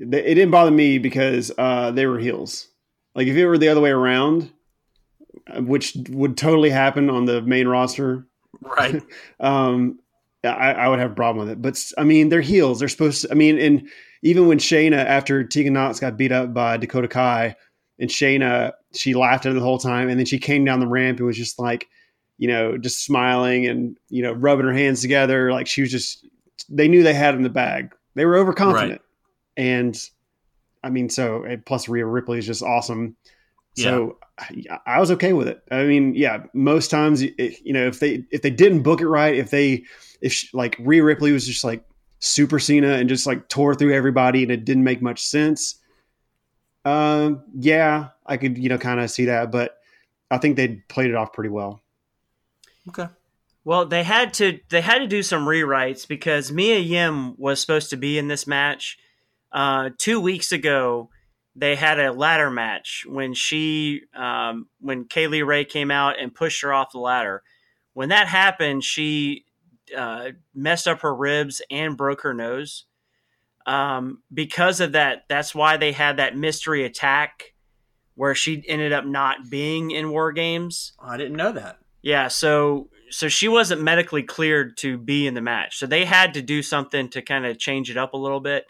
it 0.00 0.34
didn't 0.34 0.50
bother 0.50 0.70
me 0.70 0.96
because 0.96 1.52
uh, 1.58 1.90
they 1.90 2.06
were 2.06 2.18
heels. 2.18 2.68
Like 3.14 3.26
if 3.26 3.36
it 3.36 3.46
were 3.46 3.58
the 3.58 3.68
other 3.68 3.80
way 3.80 3.90
around, 3.90 4.50
uh, 5.46 5.60
which 5.62 5.96
would 6.08 6.36
totally 6.36 6.70
happen 6.70 7.10
on 7.10 7.24
the 7.26 7.42
main 7.42 7.68
roster, 7.68 8.26
Right. 8.60 9.02
um, 9.40 9.98
I, 10.44 10.72
I 10.72 10.88
would 10.88 10.98
have 10.98 11.12
a 11.12 11.14
problem 11.14 11.46
with 11.46 11.52
it. 11.52 11.62
But 11.62 11.82
I 11.98 12.04
mean, 12.04 12.28
they're 12.28 12.40
heels. 12.40 12.78
They're 12.80 12.88
supposed 12.88 13.22
to. 13.22 13.30
I 13.30 13.34
mean, 13.34 13.58
and 13.58 13.88
even 14.22 14.46
when 14.48 14.58
Shayna, 14.58 14.96
after 15.04 15.42
Tegan 15.44 15.72
Nox 15.72 16.00
got 16.00 16.16
beat 16.16 16.32
up 16.32 16.52
by 16.52 16.76
Dakota 16.76 17.08
Kai, 17.08 17.54
and 17.98 18.10
Shayna, 18.10 18.72
she 18.94 19.14
laughed 19.14 19.46
at 19.46 19.50
her 19.52 19.54
the 19.54 19.64
whole 19.64 19.78
time, 19.78 20.08
and 20.08 20.18
then 20.18 20.26
she 20.26 20.38
came 20.38 20.64
down 20.64 20.80
the 20.80 20.86
ramp 20.88 21.18
and 21.18 21.26
was 21.26 21.36
just 21.36 21.58
like, 21.58 21.86
you 22.38 22.48
know, 22.48 22.76
just 22.76 23.04
smiling 23.04 23.66
and 23.66 23.96
you 24.10 24.22
know, 24.22 24.32
rubbing 24.32 24.66
her 24.66 24.72
hands 24.72 25.00
together. 25.00 25.52
Like 25.52 25.66
she 25.68 25.80
was 25.82 25.90
just, 25.90 26.26
they 26.68 26.88
knew 26.88 27.02
they 27.02 27.14
had 27.14 27.34
in 27.34 27.42
the 27.42 27.48
bag. 27.50 27.94
They 28.14 28.24
were 28.26 28.36
overconfident, 28.36 29.00
Right. 29.00 29.64
and 29.64 30.10
I 30.82 30.90
mean, 30.90 31.08
so 31.08 31.44
plus 31.64 31.88
Rhea 31.88 32.06
Ripley 32.06 32.38
is 32.38 32.46
just 32.46 32.62
awesome. 32.62 33.16
So 33.74 34.18
I, 34.38 34.78
I 34.86 35.00
was 35.00 35.10
okay 35.12 35.32
with 35.32 35.48
it. 35.48 35.62
I 35.70 35.84
mean, 35.84 36.14
yeah, 36.14 36.44
most 36.52 36.90
times, 36.90 37.22
it, 37.22 37.64
you 37.64 37.72
know, 37.72 37.86
if 37.86 38.00
they 38.00 38.24
if 38.30 38.42
they 38.42 38.50
didn't 38.50 38.82
book 38.82 39.00
it 39.00 39.08
right, 39.08 39.34
if 39.34 39.50
they 39.50 39.84
if 40.20 40.32
she, 40.32 40.48
like 40.52 40.76
Rhea 40.78 41.02
Ripley 41.02 41.32
was 41.32 41.46
just 41.46 41.64
like 41.64 41.84
Super 42.18 42.58
Cena 42.58 42.94
and 42.94 43.08
just 43.08 43.26
like 43.26 43.48
tore 43.48 43.74
through 43.74 43.94
everybody 43.94 44.42
and 44.42 44.52
it 44.52 44.64
didn't 44.64 44.84
make 44.84 45.00
much 45.00 45.24
sense. 45.24 45.76
Um, 46.84 47.42
yeah, 47.54 48.08
I 48.26 48.36
could 48.36 48.58
you 48.58 48.68
know 48.68 48.78
kind 48.78 49.00
of 49.00 49.10
see 49.10 49.26
that, 49.26 49.50
but 49.50 49.78
I 50.30 50.38
think 50.38 50.56
they 50.56 50.82
played 50.88 51.10
it 51.10 51.16
off 51.16 51.32
pretty 51.32 51.50
well. 51.50 51.82
Okay. 52.88 53.08
Well, 53.64 53.86
they 53.86 54.02
had 54.02 54.34
to 54.34 54.60
they 54.70 54.80
had 54.80 54.98
to 54.98 55.06
do 55.06 55.22
some 55.22 55.46
rewrites 55.46 56.06
because 56.06 56.50
Mia 56.50 56.78
Yim 56.78 57.36
was 57.38 57.60
supposed 57.60 57.90
to 57.90 57.96
be 57.96 58.18
in 58.18 58.28
this 58.28 58.46
match. 58.46 58.98
Uh, 59.52 59.90
two 59.98 60.20
weeks 60.20 60.52
ago, 60.52 61.10
they 61.54 61.76
had 61.76 62.00
a 62.00 62.12
ladder 62.12 62.50
match 62.50 63.04
when 63.06 63.34
she 63.34 64.02
um, 64.14 64.68
when 64.80 65.04
Kaylee 65.04 65.46
Ray 65.46 65.64
came 65.64 65.90
out 65.90 66.18
and 66.18 66.34
pushed 66.34 66.62
her 66.62 66.72
off 66.72 66.92
the 66.92 66.98
ladder. 66.98 67.42
When 67.92 68.08
that 68.08 68.26
happened, 68.28 68.84
she 68.84 69.44
uh, 69.96 70.30
messed 70.54 70.88
up 70.88 71.00
her 71.00 71.14
ribs 71.14 71.60
and 71.70 71.96
broke 71.96 72.22
her 72.22 72.32
nose. 72.32 72.86
Um, 73.66 74.22
because 74.32 74.80
of 74.80 74.92
that, 74.92 75.24
that's 75.28 75.54
why 75.54 75.76
they 75.76 75.92
had 75.92 76.16
that 76.16 76.36
mystery 76.36 76.84
attack 76.84 77.52
where 78.14 78.34
she 78.34 78.64
ended 78.66 78.92
up 78.92 79.04
not 79.04 79.50
being 79.50 79.90
in 79.90 80.10
War 80.10 80.32
Games. 80.32 80.92
I 80.98 81.16
didn't 81.16 81.36
know 81.36 81.52
that. 81.52 81.78
Yeah, 82.02 82.28
so 82.28 82.88
so 83.10 83.28
she 83.28 83.46
wasn't 83.46 83.82
medically 83.82 84.22
cleared 84.22 84.76
to 84.78 84.96
be 84.96 85.26
in 85.26 85.34
the 85.34 85.40
match. 85.42 85.78
So 85.78 85.86
they 85.86 86.06
had 86.06 86.34
to 86.34 86.42
do 86.42 86.62
something 86.62 87.10
to 87.10 87.20
kind 87.20 87.44
of 87.44 87.58
change 87.58 87.90
it 87.90 87.96
up 87.98 88.14
a 88.14 88.18
little 88.18 88.40
bit. 88.40 88.64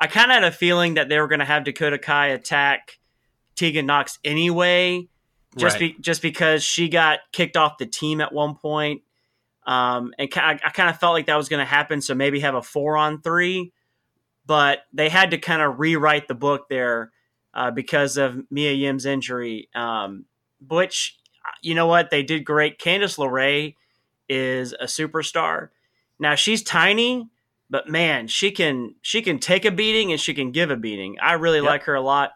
I 0.00 0.06
kind 0.06 0.30
of 0.30 0.34
had 0.34 0.44
a 0.44 0.50
feeling 0.52 0.94
that 0.94 1.08
they 1.08 1.18
were 1.18 1.28
going 1.28 1.38
to 1.38 1.44
have 1.44 1.64
Dakota 1.64 1.98
Kai 1.98 2.28
attack 2.28 2.98
Tegan 3.54 3.86
Nox 3.86 4.18
anyway, 4.24 5.08
just 5.56 5.80
Right. 5.80 5.94
be, 5.96 6.02
just 6.02 6.20
because 6.20 6.62
she 6.64 6.88
got 6.88 7.20
kicked 7.32 7.56
off 7.56 7.78
the 7.78 7.86
team 7.86 8.20
at 8.20 8.32
one 8.32 8.56
point. 8.56 9.02
Um, 9.66 10.12
and 10.18 10.28
I, 10.36 10.58
I 10.64 10.70
kind 10.70 10.90
of 10.90 10.98
felt 10.98 11.14
like 11.14 11.26
that 11.26 11.36
was 11.36 11.48
going 11.48 11.60
to 11.64 11.70
happen. 11.70 12.00
So 12.00 12.14
maybe 12.14 12.40
have 12.40 12.54
a 12.54 12.62
four 12.62 12.96
on 12.96 13.22
three, 13.22 13.72
but 14.44 14.80
they 14.92 15.08
had 15.08 15.30
to 15.30 15.38
kind 15.38 15.62
of 15.62 15.78
rewrite 15.78 16.28
the 16.28 16.34
book 16.34 16.68
there 16.68 17.12
uh, 17.54 17.70
because 17.70 18.16
of 18.16 18.38
Mia 18.50 18.72
Yim's 18.72 19.06
injury. 19.06 19.68
Um, 19.74 20.26
which 20.68 21.16
you 21.62 21.74
know 21.74 21.86
what 21.86 22.10
they 22.10 22.22
did 22.22 22.44
great. 22.44 22.78
Candice 22.78 23.18
LeRae 23.18 23.74
is 24.28 24.72
a 24.72 24.84
superstar. 24.84 25.68
Now 26.18 26.34
she's 26.34 26.62
tiny, 26.62 27.28
but 27.70 27.88
man, 27.88 28.26
she 28.28 28.50
can 28.50 28.94
she 29.02 29.22
can 29.22 29.38
take 29.38 29.64
a 29.64 29.70
beating 29.70 30.12
and 30.12 30.20
she 30.20 30.34
can 30.34 30.50
give 30.52 30.70
a 30.70 30.76
beating. 30.76 31.16
I 31.20 31.32
really 31.34 31.58
Yep. 31.58 31.66
like 31.66 31.82
her 31.84 31.94
a 31.94 32.00
lot, 32.00 32.32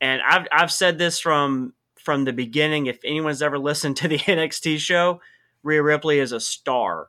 and 0.00 0.20
I've 0.26 0.46
I've 0.52 0.72
said 0.72 0.98
this 0.98 1.18
from 1.20 1.74
from 1.96 2.24
the 2.24 2.32
beginning. 2.32 2.86
If 2.86 2.98
anyone's 3.04 3.42
ever 3.42 3.58
listened 3.70 3.96
to 3.98 4.08
the 4.08 4.18
NXT 4.18 4.78
show, 4.78 5.20
Rhea 5.62 5.82
Ripley 5.82 6.18
is 6.18 6.32
a 6.32 6.40
star. 6.40 7.08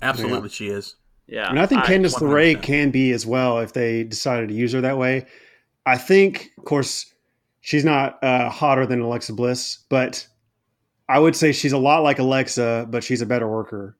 Absolutely, 0.00 0.48
she 0.48 0.68
is. 0.68 0.96
Yeah, 1.28 1.48
And 1.48 1.58
I 1.60 1.66
think 1.66 1.82
I- 1.82 1.86
Candice 1.86 2.16
LeRae 2.20 2.60
can 2.60 2.90
be 2.90 3.12
as 3.12 3.24
well 3.24 3.58
if 3.60 3.72
they 3.72 4.02
decided 4.04 4.48
to 4.48 4.54
use 4.54 4.72
her 4.72 4.80
that 4.80 4.98
way. 4.98 5.26
I 5.86 5.96
think, 5.96 6.50
of 6.58 6.64
course, 6.64 7.12
she's 7.60 7.84
not 7.84 8.22
uh, 8.22 8.48
hotter 8.50 8.84
than 8.86 9.00
Alexa 9.00 9.32
Bliss, 9.32 9.78
but 9.88 10.26
I 11.08 11.18
would 11.20 11.36
say 11.36 11.52
she's 11.52 11.72
a 11.72 11.78
lot 11.78 12.02
like 12.02 12.18
Alexa, 12.18 12.88
but 12.90 13.04
she's 13.04 13.22
a 13.22 13.26
better 13.26 13.48
worker. 13.48 13.96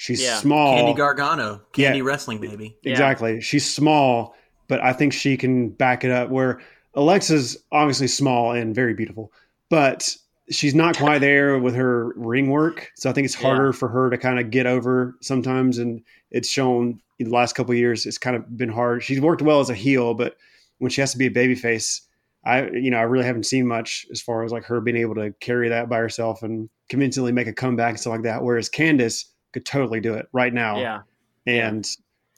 She's 0.00 0.22
Yeah. 0.22 0.36
small. 0.38 0.76
Candy 0.78 0.94
Gargano, 0.94 1.60
Candy 1.74 1.98
Yeah. 1.98 2.04
Wrestling, 2.04 2.38
baby. 2.38 2.74
Yeah. 2.82 2.92
Exactly. 2.92 3.38
She's 3.42 3.68
small, 3.68 4.34
but 4.66 4.80
I 4.82 4.94
think 4.94 5.12
she 5.12 5.36
can 5.36 5.68
back 5.68 6.04
it 6.04 6.10
up. 6.10 6.30
Where 6.30 6.58
Alexa's 6.94 7.62
obviously 7.70 8.06
small 8.08 8.52
and 8.52 8.74
very 8.74 8.94
beautiful, 8.94 9.30
but 9.68 10.16
she's 10.50 10.74
not 10.74 10.96
quite 10.96 11.18
there 11.20 11.58
with 11.58 11.74
her 11.74 12.14
ring 12.16 12.48
work. 12.48 12.88
So 12.96 13.10
I 13.10 13.12
think 13.12 13.26
it's 13.26 13.34
harder 13.34 13.74
for 13.74 13.88
her 13.88 14.08
to 14.08 14.16
kind 14.16 14.40
of 14.40 14.50
get 14.50 14.64
over 14.66 15.16
sometimes. 15.20 15.76
And 15.76 16.00
it's 16.30 16.48
shown 16.48 16.98
in 17.18 17.28
the 17.28 17.34
last 17.34 17.54
couple 17.54 17.72
of 17.72 17.78
years, 17.78 18.06
it's 18.06 18.16
kind 18.16 18.34
of 18.36 18.56
been 18.56 18.70
hard. 18.70 19.02
She's 19.02 19.20
worked 19.20 19.42
well 19.42 19.60
as 19.60 19.68
a 19.68 19.74
heel, 19.74 20.14
but 20.14 20.36
when 20.78 20.90
she 20.90 21.02
has 21.02 21.12
to 21.12 21.18
be 21.18 21.26
a 21.26 21.30
babyface, 21.30 22.00
I 22.46 22.70
you 22.70 22.90
know 22.90 22.96
I 22.96 23.02
really 23.02 23.26
haven't 23.26 23.44
seen 23.44 23.66
much 23.66 24.06
as 24.10 24.22
far 24.22 24.44
as 24.44 24.50
like 24.50 24.64
her 24.64 24.80
being 24.80 24.96
able 24.96 25.14
to 25.16 25.34
carry 25.40 25.68
that 25.68 25.90
by 25.90 25.98
herself 25.98 26.42
and 26.42 26.70
convincingly 26.88 27.32
make 27.32 27.46
a 27.48 27.52
comeback 27.52 27.90
and 27.90 28.00
stuff 28.00 28.12
like 28.12 28.22
that. 28.22 28.42
Whereas 28.42 28.70
Candace 28.70 29.26
could 29.52 29.66
totally 29.66 30.00
do 30.00 30.14
it 30.14 30.28
right 30.32 30.52
now. 30.52 30.80
yeah, 30.80 31.02
And 31.46 31.86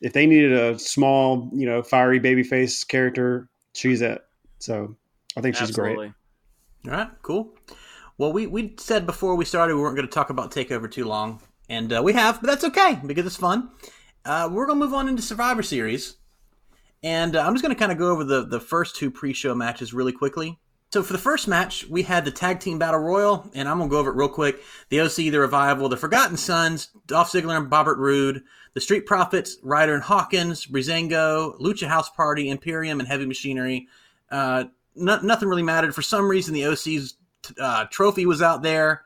if 0.00 0.12
they 0.12 0.26
needed 0.26 0.52
a 0.52 0.78
small, 0.78 1.50
you 1.52 1.66
know, 1.66 1.82
fiery 1.82 2.18
baby 2.18 2.42
face 2.42 2.84
character, 2.84 3.48
she's 3.74 4.02
it. 4.02 4.22
So 4.58 4.96
I 5.36 5.40
think 5.40 5.56
she's 5.56 5.68
absolutely. 5.70 6.12
great. 6.82 6.92
All 6.92 6.98
right, 6.98 7.10
cool. 7.22 7.54
Well, 8.18 8.32
we, 8.32 8.46
we 8.46 8.74
said 8.78 9.06
before 9.06 9.34
we 9.34 9.44
started 9.44 9.74
we 9.74 9.80
weren't 9.80 9.96
going 9.96 10.06
to 10.06 10.12
talk 10.12 10.30
about 10.30 10.50
Takeover 10.50 10.90
too 10.90 11.04
long, 11.04 11.40
and 11.68 11.92
uh, 11.92 12.02
we 12.02 12.12
have, 12.12 12.40
but 12.40 12.48
that's 12.48 12.64
okay 12.64 12.98
because 13.06 13.26
it's 13.26 13.36
fun. 13.36 13.70
Uh, 14.24 14.48
we're 14.52 14.66
going 14.66 14.78
to 14.78 14.84
move 14.84 14.94
on 14.94 15.08
into 15.08 15.22
Survivor 15.22 15.62
Series, 15.62 16.16
and 17.02 17.34
uh, 17.34 17.40
I'm 17.40 17.54
just 17.54 17.62
going 17.62 17.74
to 17.74 17.78
kind 17.78 17.92
of 17.92 17.98
go 17.98 18.10
over 18.10 18.24
the, 18.24 18.44
the 18.44 18.60
first 18.60 18.96
two 18.96 19.10
pre 19.10 19.32
show 19.32 19.54
matches 19.54 19.94
really 19.94 20.12
quickly. 20.12 20.58
So 20.92 21.02
for 21.02 21.14
the 21.14 21.18
first 21.18 21.48
match, 21.48 21.86
we 21.88 22.02
had 22.02 22.26
the 22.26 22.30
Tag 22.30 22.60
Team 22.60 22.78
Battle 22.78 23.00
Royal, 23.00 23.50
and 23.54 23.66
I'm 23.66 23.78
going 23.78 23.88
to 23.88 23.92
go 23.94 23.98
over 23.98 24.10
it 24.10 24.16
real 24.16 24.28
quick. 24.28 24.60
The 24.90 25.00
OC, 25.00 25.14
The 25.14 25.40
Revival, 25.40 25.88
The 25.88 25.96
Forgotten 25.96 26.36
Sons, 26.36 26.88
Dolph 27.06 27.32
Ziggler 27.32 27.56
and 27.56 27.72
Robert 27.72 27.96
Roode, 27.96 28.42
The 28.74 28.80
Street 28.82 29.06
Profits, 29.06 29.56
Ryder 29.62 29.94
and 29.94 30.02
Hawkins, 30.02 30.66
Breezango, 30.66 31.58
Lucha 31.58 31.88
House 31.88 32.10
Party, 32.10 32.50
Imperium, 32.50 33.00
and 33.00 33.08
Heavy 33.08 33.24
Machinery. 33.24 33.88
Uh, 34.30 34.64
no, 34.94 35.18
nothing 35.20 35.48
really 35.48 35.62
mattered. 35.62 35.94
For 35.94 36.02
some 36.02 36.28
reason, 36.28 36.52
the 36.52 36.66
OC's 36.66 37.14
uh, 37.58 37.86
trophy 37.86 38.26
was 38.26 38.42
out 38.42 38.62
there, 38.62 39.00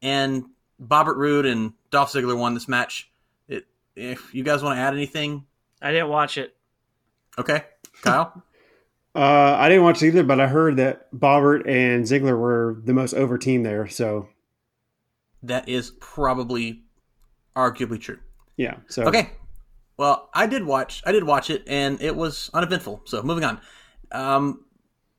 and 0.00 0.44
Robert 0.78 1.16
Roode 1.16 1.46
and 1.46 1.72
Dolph 1.90 2.12
Ziggler 2.12 2.38
won 2.38 2.54
this 2.54 2.68
match. 2.68 3.10
It, 3.48 3.66
if 3.96 4.32
you 4.32 4.44
guys 4.44 4.62
want 4.62 4.76
to 4.76 4.80
add 4.80 4.94
anything, 4.94 5.44
I 5.80 5.90
didn't 5.90 6.08
watch 6.08 6.38
it. 6.38 6.54
okay, 7.36 7.64
Kyle. 8.00 8.44
Uh, 9.14 9.56
I 9.58 9.68
didn't 9.68 9.84
watch 9.84 10.02
either, 10.02 10.22
but 10.22 10.40
I 10.40 10.46
heard 10.46 10.76
that 10.78 11.08
Robert 11.12 11.66
and 11.66 12.04
Ziggler 12.04 12.38
were 12.38 12.80
the 12.84 12.94
most 12.94 13.12
over 13.12 13.36
team 13.36 13.62
there. 13.62 13.86
So 13.88 14.28
that 15.42 15.68
is 15.68 15.92
probably 16.00 16.82
arguably 17.54 18.00
true. 18.00 18.18
yeah. 18.56 18.76
So 18.88 19.04
Okay. 19.04 19.30
Well, 19.98 20.30
I 20.32 20.46
did 20.46 20.64
watch. 20.64 21.02
I 21.04 21.12
did 21.12 21.24
watch 21.24 21.50
it, 21.50 21.62
and 21.66 22.00
it 22.00 22.16
was 22.16 22.50
uneventful. 22.54 23.02
So 23.04 23.22
moving 23.22 23.44
on. 23.44 23.60
Um, 24.10 24.64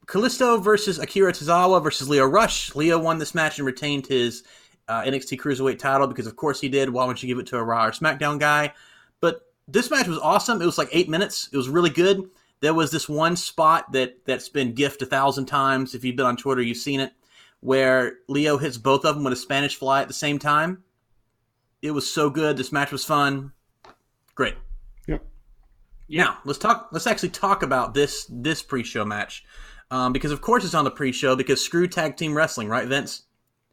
Kalisto 0.08 0.62
versus 0.62 1.00
Akira 1.00 1.32
Tozawa 1.32 1.82
versus 1.82 2.10
Lio 2.10 2.26
Rush. 2.26 2.76
Lio 2.76 3.00
won 3.00 3.20
this 3.20 3.36
match 3.36 3.60
and 3.60 3.66
retained 3.66 4.08
his 4.08 4.44
uh, 4.88 5.04
NXT 5.04 5.40
Cruiserweight 5.40 5.80
title 5.80 6.08
because, 6.08 6.28
of 6.28 6.36
course, 6.36 6.60
he 6.60 6.68
did. 6.68 6.90
Why 6.90 7.06
would 7.06 7.22
you 7.22 7.28
give 7.28 7.40
it 7.40 7.48
to 7.48 7.58
a 7.58 7.64
Raw 7.64 7.86
or 7.86 7.92
SmackDown 7.92 8.40
guy? 8.40 8.74
But 9.22 9.42
this 9.68 9.90
match 9.90 10.08
was 10.08 10.18
awesome. 10.18 10.62
It 10.62 10.66
was 10.66 10.78
like 10.78 10.90
eight 10.92 11.08
minutes. 11.08 11.50
It 11.54 11.58
was 11.58 11.70
really 11.70 11.90
good. 11.92 12.30
There 12.64 12.74
was 12.74 12.92
this 12.92 13.10
one 13.10 13.36
spot 13.36 13.92
that 13.92 14.26
that's 14.26 14.48
been 14.48 14.74
gifted 14.74 15.10
a 15.10 15.12
thousand 15.12 15.48
times. 15.48 15.94
If 15.94 16.06
you've 16.06 16.16
been 16.16 16.26
on 16.26 16.38
Twitter, 16.38 16.62
you've 16.62 16.78
seen 16.78 17.02
it, 17.02 17.12
where 17.60 18.20
Lio 18.30 18.56
hits 18.58 18.78
both 18.78 19.04
of 19.04 19.16
them 19.16 19.26
with 19.26 19.34
a 19.34 19.36
Spanish 19.36 19.76
fly 19.76 20.02
at 20.02 20.08
the 20.08 20.14
same 20.14 20.40
time. 20.40 20.82
It 21.82 21.92
was 21.92 22.10
so 22.10 22.30
good. 22.30 22.56
This 22.56 22.72
match 22.72 22.90
was 22.90 23.04
fun. 23.04 23.52
Great. 24.34 24.56
Yep. 25.08 25.26
Now 26.08 26.38
let's 26.46 26.58
talk. 26.58 26.88
Let's 26.94 27.06
actually 27.06 27.32
talk 27.32 27.64
about 27.64 27.94
this 27.94 28.28
this 28.30 28.64
pre-show 28.64 29.04
match, 29.04 29.44
um, 29.92 30.14
because 30.14 30.32
of 30.32 30.40
course 30.40 30.64
it's 30.64 30.74
on 30.74 30.86
the 30.86 30.92
pre-show 30.92 31.36
because 31.36 31.62
screw 31.62 31.86
tag 31.86 32.16
team 32.16 32.34
wrestling, 32.34 32.70
right, 32.70 32.88
Vince? 32.88 33.24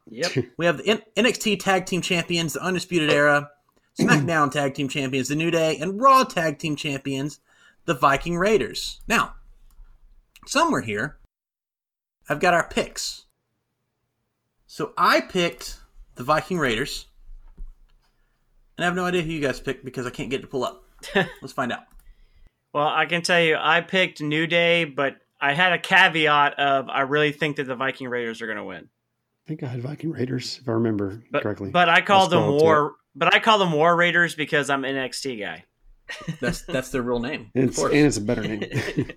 Yep. 0.09 0.31
We 0.57 0.65
have 0.65 0.79
the 0.79 0.89
N- 0.89 1.03
NXT 1.15 1.61
Tag 1.61 1.85
Team 1.85 2.01
Champions, 2.01 2.51
the 2.51 2.61
Undisputed 2.61 3.09
Era, 3.09 3.51
SmackDown 3.97 4.51
Tag 4.51 4.73
Team 4.73 4.89
Champions, 4.89 5.29
the 5.29 5.35
New 5.35 5.49
Day, 5.49 5.77
and 5.77 6.01
Raw 6.01 6.25
Tag 6.25 6.59
Team 6.59 6.75
Champions, 6.75 7.39
the 7.85 7.93
Viking 7.93 8.37
Raiders. 8.37 9.01
Now, 9.07 9.35
somewhere 10.45 10.81
here, 10.81 11.17
I've 12.29 12.39
got 12.39 12.53
our 12.53 12.67
picks. 12.67 13.25
So 14.67 14.93
I 14.97 15.21
picked 15.21 15.79
the 16.15 16.23
Viking 16.23 16.57
Raiders, 16.57 17.07
and 18.77 18.85
I 18.85 18.87
have 18.87 18.95
no 18.95 19.05
idea 19.05 19.21
who 19.21 19.31
you 19.31 19.41
guys 19.41 19.59
picked 19.59 19.83
because 19.83 20.05
I 20.05 20.09
can't 20.11 20.29
get 20.29 20.39
it 20.39 20.43
to 20.43 20.47
pull 20.47 20.63
up. 20.63 20.83
Let's 21.15 21.53
find 21.53 21.71
out. 21.71 21.83
Well, 22.73 22.87
I 22.87 23.05
can 23.05 23.21
tell 23.21 23.41
you, 23.41 23.57
I 23.59 23.81
picked 23.81 24.21
New 24.21 24.47
Day, 24.47 24.85
but 24.85 25.17
I 25.41 25.53
had 25.53 25.73
a 25.73 25.79
caveat 25.79 26.57
of 26.59 26.87
I 26.87 27.01
really 27.01 27.31
think 27.33 27.57
that 27.57 27.65
the 27.65 27.75
Viking 27.75 28.07
Raiders 28.07 28.41
are 28.41 28.45
going 28.45 28.57
to 28.57 28.63
win. 28.63 28.87
I 29.45 29.47
think 29.47 29.63
I 29.63 29.67
had 29.67 29.81
Viking 29.81 30.11
Raiders 30.11 30.59
if 30.61 30.69
I 30.69 30.73
remember 30.73 31.21
But 31.31 31.43
correctly. 31.43 31.71
but 31.71 31.89
I 31.89 31.99
call 32.01 32.27
them 32.27 32.47
War. 32.47 32.93
But 33.13 33.33
I 33.33 33.39
call 33.39 33.57
them 33.59 33.73
War 33.73 33.93
Raiders 33.97 34.35
because 34.35 34.69
I'm 34.69 34.85
an 34.85 34.95
NXT 34.95 35.39
guy. 35.39 35.65
That's 36.39 36.61
that's 36.63 36.89
their 36.89 37.01
real 37.01 37.19
name. 37.19 37.51
and 37.55 37.65
Of 37.65 37.69
it's, 37.71 37.79
and 37.83 37.93
it's 37.93 38.17
a 38.17 38.21
better 38.21 38.43
name. 38.43 38.63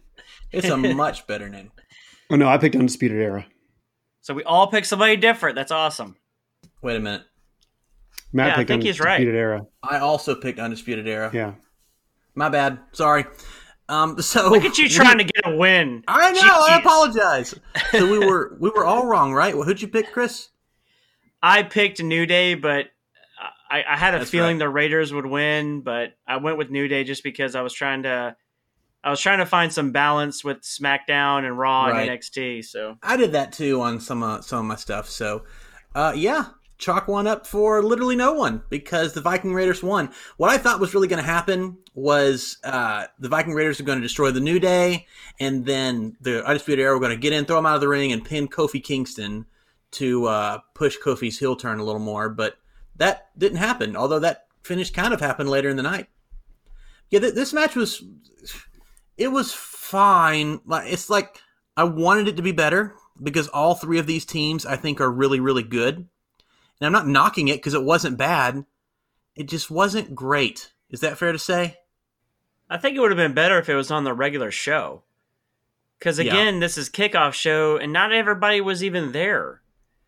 It's 0.53 0.69
a 0.69 0.77
much 0.77 1.27
better 1.27 1.49
name. 1.49 1.73
oh 2.31 2.37
no, 2.37 2.49
I 2.49 2.59
picked 2.59 2.77
Undisputed 2.77 3.21
Era. 3.21 3.45
So 4.21 4.35
we 4.35 4.45
all 4.45 4.69
picked 4.69 4.87
somebody 4.87 5.17
different. 5.17 5.57
That's 5.57 5.73
awesome. 5.73 6.17
Wait 6.81 6.95
a 6.97 7.01
minute. 7.01 7.23
Matt 8.33 8.47
Yeah, 8.47 8.53
I 8.53 8.57
picked 8.59 8.69
think 8.69 8.83
he's 8.85 9.01
right. 9.01 9.15
Undisputed 9.15 9.35
Era. 9.35 9.63
I 9.83 9.99
also 9.99 10.35
picked 10.37 10.61
Undisputed 10.61 11.09
Era. 11.09 11.31
Yeah. 11.35 11.55
My 12.37 12.49
bad. 12.49 12.79
Sorry. 12.93 13.25
Um, 13.89 14.21
so 14.23 14.49
Look 14.51 14.65
at 14.65 14.79
you 14.79 14.89
trying 14.89 15.19
to 15.19 15.25
get 15.25 15.45
a 15.45 15.57
win. 15.57 16.05
I 16.09 16.33
know. 16.33 16.41
I 16.43 16.79
apologize. 16.79 17.55
So 17.91 18.11
we 18.11 18.19
were 18.19 18.57
we 18.61 18.71
were 18.71 18.85
all 18.85 19.07
wrong, 19.07 19.33
right? 19.35 19.55
Well, 19.55 19.65
who'd 19.67 19.83
you 19.83 19.89
pick, 19.89 20.13
Chris? 20.13 20.49
I 21.43 21.65
picked 21.65 22.03
New 22.03 22.25
Day, 22.27 22.55
but 22.55 22.87
I, 23.75 23.95
I 23.95 23.97
had 23.97 24.15
a 24.15 24.19
That's 24.19 24.31
feeling 24.31 24.57
right. 24.57 24.65
the 24.65 24.69
Raiders 24.69 25.13
would 25.13 25.27
win, 25.27 25.81
but 25.81 26.11
I 26.27 26.37
went 26.37 26.59
with 26.59 26.71
New 26.71 26.87
Day 26.87 27.03
just 27.05 27.25
because 27.25 27.55
I 27.57 27.63
was 27.63 27.73
trying 27.73 28.05
to 28.05 28.37
I 29.03 29.11
was 29.11 29.21
trying 29.21 29.39
to 29.41 29.47
find 29.47 29.73
some 29.73 29.91
balance 29.93 30.45
with 30.45 30.63
SmackDown 30.63 31.45
and 31.45 31.59
Raw 31.59 31.87
Right. 31.87 32.09
and 32.09 32.19
NXT. 32.21 32.65
So 32.65 32.97
I 33.03 33.17
did 33.17 33.33
that 33.33 33.53
too 33.53 33.81
on 33.81 34.01
some 34.01 34.23
uh, 34.23 34.41
some 34.43 34.61
of 34.61 34.65
my 34.67 34.77
stuff. 34.77 35.11
So, 35.11 35.45
uh, 35.95 36.13
yeah, 36.17 36.45
chalk 36.79 37.09
one 37.09 37.27
up 37.27 37.47
for 37.47 37.83
literally 37.83 38.17
no 38.17 38.33
one 38.33 38.63
because 38.71 39.13
the 39.13 39.21
Viking 39.21 39.53
Raiders 39.53 39.83
won. 39.83 40.11
What 40.37 40.51
I 40.51 40.57
thought 40.59 40.81
was 40.81 40.95
really 40.95 41.09
going 41.09 41.23
to 41.23 41.29
happen 41.29 41.77
was 41.95 42.59
uh, 42.65 43.07
the 43.19 43.29
Viking 43.29 43.55
Raiders 43.55 43.79
are 43.81 43.85
going 43.85 43.99
to 43.99 44.03
destroy 44.05 44.31
the 44.31 44.41
New 44.41 44.59
Day, 44.61 45.07
and 45.41 45.67
then 45.67 46.17
the 46.21 46.45
Undisputed 46.47 46.83
Era 46.83 46.95
were 46.95 47.01
going 47.01 47.11
to 47.11 47.21
get 47.21 47.33
in, 47.33 47.45
throw 47.45 47.59
him 47.59 47.67
out 47.67 47.75
of 47.75 47.81
the 47.81 47.89
ring, 47.89 48.13
and 48.13 48.25
pin 48.25 48.47
Kofi 48.49 48.83
Kingston 48.83 49.47
to 49.93 50.27
uh, 50.27 50.59
push 50.75 50.97
Kofi's 51.05 51.39
heel 51.39 51.57
turn 51.57 51.79
a 51.81 51.85
little 51.85 52.01
more. 52.01 52.29
But 52.29 52.55
that 52.97 53.31
didn't 53.39 53.59
happen. 53.59 53.97
Although 53.97 54.21
that 54.21 54.47
finish 54.63 54.91
kind 54.91 55.13
of 55.15 55.21
happened 55.21 55.49
later 55.51 55.69
in 55.69 55.77
the 55.77 55.83
night. 55.83 56.09
Yeah, 57.11 57.21
th- 57.21 57.35
this 57.35 57.53
match 57.53 57.77
was 57.77 58.03
it 59.17 59.29
was 59.29 59.53
fine. 59.53 60.61
Like 60.67 60.93
it's 60.93 61.11
like 61.11 61.39
I 61.77 61.85
wanted 61.85 62.29
it 62.29 62.37
to 62.37 62.43
be 62.43 62.53
better 62.53 62.95
because 63.23 63.49
all 63.49 63.75
three 63.75 63.99
of 63.99 64.07
these 64.07 64.25
teams 64.25 64.65
I 64.67 64.77
think 64.77 65.01
are 65.01 65.11
really 65.11 65.41
really 65.41 65.63
good. 65.63 65.97
And 65.97 66.87
I'm 66.87 66.93
not 66.93 67.07
knocking 67.07 67.49
it 67.49 67.57
because 67.59 67.75
it 67.75 67.85
wasn't 67.85 68.19
bad. 68.19 68.65
It 69.37 69.49
just 69.49 69.71
wasn't 69.71 70.15
great. 70.15 70.73
Is 70.91 71.01
that 71.01 71.19
fair 71.19 71.33
to 71.33 71.39
say? 71.39 71.79
I 72.69 72.79
think 72.79 72.97
it 72.97 73.01
would 73.01 73.11
have 73.11 73.17
been 73.19 73.35
better 73.35 73.59
if 73.59 73.69
it 73.69 73.75
was 73.75 73.91
on 73.91 74.05
the 74.05 74.15
regular 74.15 74.51
show. 74.51 75.03
Because 75.99 76.19
Yeah. 76.19 76.27
again, 76.33 76.61
this 76.61 76.77
is 76.77 76.89
kickoff 76.91 77.33
show, 77.35 77.77
and 77.77 77.93
not 77.93 78.13
everybody 78.13 78.61
was 78.61 78.83
even 78.83 79.13
there. 79.13 79.61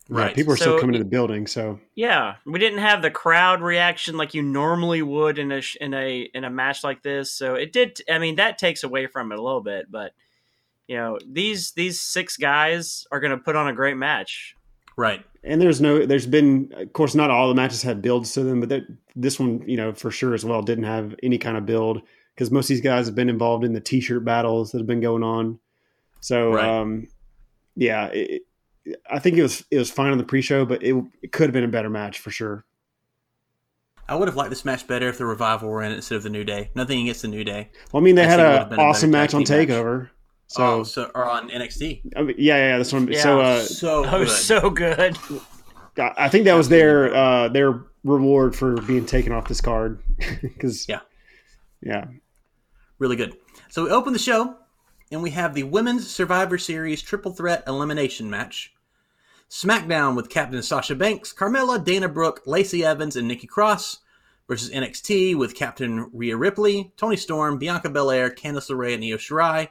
Yeah, 0.08 0.16
Right. 0.16 0.34
people 0.34 0.52
are 0.52 0.56
still 0.56 0.78
coming 0.78 0.92
to 0.92 0.98
the 1.00 1.04
building, 1.04 1.46
so 1.46 1.80
Yeah, 1.96 2.36
we 2.44 2.58
didn't 2.60 2.78
have 2.78 3.02
the 3.02 3.10
crowd 3.10 3.60
reaction 3.60 4.16
like 4.16 4.34
you 4.34 4.42
normally 4.42 5.02
would 5.02 5.38
in 5.38 5.50
a 5.52 5.60
in 5.80 5.94
a 5.94 6.20
in 6.32 6.44
a 6.44 6.50
match 6.50 6.84
like 6.84 7.02
this. 7.02 7.32
So 7.32 7.54
it 7.54 7.72
did. 7.72 8.00
I 8.08 8.18
mean, 8.18 8.36
that 8.36 8.58
takes 8.58 8.84
away 8.84 9.06
from 9.08 9.32
it 9.32 9.38
a 9.38 9.42
little 9.42 9.60
bit, 9.62 9.90
but 9.90 10.12
you 10.86 10.96
know 10.96 11.18
these 11.28 11.72
these 11.72 12.00
six 12.00 12.36
guys 12.36 13.04
are 13.10 13.18
going 13.18 13.32
to 13.32 13.38
put 13.42 13.56
on 13.56 13.66
a 13.68 13.72
great 13.72 13.96
match. 13.96 14.54
Right. 14.98 15.22
and 15.44 15.60
there's 15.60 15.78
no 15.80 16.06
there's 16.06 16.26
been 16.26 16.72
of 16.75 16.90
course 16.94 17.14
not 17.14 17.28
all 17.30 17.48
the 17.48 17.54
matches 17.54 17.82
had 17.82 18.00
builds 18.00 18.32
to 18.32 18.42
them 18.42 18.60
but 18.60 18.70
that, 18.70 18.82
this 19.14 19.38
one 19.38 19.62
you 19.68 19.76
know 19.76 19.92
for 19.92 20.10
sure 20.10 20.32
as 20.32 20.42
well 20.42 20.62
didn't 20.62 20.84
have 20.84 21.14
any 21.22 21.36
kind 21.36 21.58
of 21.58 21.66
build 21.66 22.00
because 22.34 22.50
most 22.50 22.64
of 22.64 22.68
these 22.68 22.80
guys 22.80 23.04
have 23.04 23.14
been 23.14 23.28
involved 23.28 23.62
in 23.62 23.75
the 23.75 23.80
t-shirt 23.80 24.25
battles 24.25 24.72
that 24.72 24.78
have 24.78 24.86
been 24.86 25.02
going 25.02 25.22
on 25.22 25.58
so 26.22 26.50
Right. 26.54 26.64
um 26.66 27.08
yeah 27.75 28.06
it, 28.06 28.30
it- 28.30 28.42
i 29.10 29.18
think 29.18 29.36
it 29.36 29.42
was 29.42 29.64
it 29.70 29.78
was 29.78 29.90
fine 29.90 30.12
on 30.12 30.18
the 30.18 30.24
pre-show 30.24 30.64
but 30.64 30.82
it, 30.82 30.94
it 31.22 31.32
could 31.32 31.44
have 31.44 31.52
been 31.52 31.64
a 31.64 31.68
better 31.68 31.90
match 31.90 32.18
for 32.18 32.30
sure 32.30 32.64
I 34.08 34.14
would 34.14 34.28
have 34.28 34.36
liked 34.36 34.50
this 34.50 34.64
match 34.64 34.86
better 34.86 35.08
if 35.08 35.18
the 35.18 35.26
revival 35.26 35.68
were 35.68 35.82
in 35.82 35.90
it 35.90 35.96
instead 35.96 36.14
of 36.14 36.22
the 36.22 36.30
New 36.30 36.44
Day. 36.44 36.70
Nothing 36.76 37.00
against 37.00 37.22
the 37.22 37.28
New 37.28 37.42
Day. 37.42 37.70
well 37.92 38.00
i 38.00 38.04
mean 38.04 38.14
they 38.14 38.22
I 38.22 38.26
had 38.26 38.36
think 38.36 38.46
it 38.46 38.50
would 38.50 38.58
have 38.58 38.62
an 38.62 38.68
been 38.68 38.74
a 38.74 38.76
better 38.76 38.88
awesome 38.88 39.10
match 39.10 39.34
on 39.34 39.42
team 39.44 39.58
match. 39.58 39.68
takeover 39.68 40.08
so, 40.46 40.62
oh, 40.64 40.82
so 40.84 41.10
or 41.14 41.28
on 41.28 41.50
NXT. 41.50 42.12
I 42.16 42.22
mean, 42.22 42.36
yeah 42.38 42.56
yeah 42.56 42.78
that's 42.78 42.92
what 42.92 43.02
I'm, 43.02 43.08
Yeah. 43.08 43.20
so 43.22 43.40
uh 43.40 43.60
so 43.62 44.04
Oh, 44.06 44.18
good. 44.24 44.28
so 44.30 44.70
good. 44.70 45.18
I 45.98 46.12
I 46.16 46.28
think 46.28 46.44
that 46.44 46.54
was 46.54 46.68
their 46.68 47.12
uh, 47.12 47.48
their 47.48 47.82
reward 48.04 48.54
for 48.54 48.80
being 48.82 49.06
taken 49.06 49.32
off 49.32 49.48
this 49.48 49.60
card 49.60 50.00
because 50.40 50.88
Yeah. 50.88 51.00
yeah 51.82 52.04
really 53.00 53.16
good. 53.16 53.36
So 53.70 53.82
we 53.84 53.90
open 53.90 54.12
the 54.12 54.18
show, 54.20 54.54
and 55.10 55.20
we 55.20 55.30
have 55.30 55.52
the 55.54 55.64
Women's 55.64 56.08
Survivor 56.08 56.58
Series 56.58 57.02
Triple 57.02 57.32
Threat 57.32 57.64
Elimination 57.66 58.30
match. 58.30 58.72
SmackDown 59.49 60.17
with 60.17 60.28
Captain 60.28 60.63
Sasha 60.63 60.95
Banks, 60.97 61.32
Carmella, 61.32 61.82
Dana 61.82 62.09
Brooke, 62.09 62.43
Lacey 62.47 62.85
Evans, 62.85 63.15
and 63.15 63.28
Nikki 63.28 63.47
Cross 63.47 64.00
versus 64.49 64.71
NXT 64.71 65.37
with 65.37 65.54
Captain 65.54 66.11
Rhea 66.13 66.37
Ripley, 66.37 66.93
Toni 66.97 67.17
Storm, 67.17 67.56
Bianca 67.56 67.89
Belair, 67.89 68.30
Candice 68.30 68.71
LeRae, 68.71 68.95
and 68.95 69.04
Io 69.04 69.17
Shirai, 69.17 69.69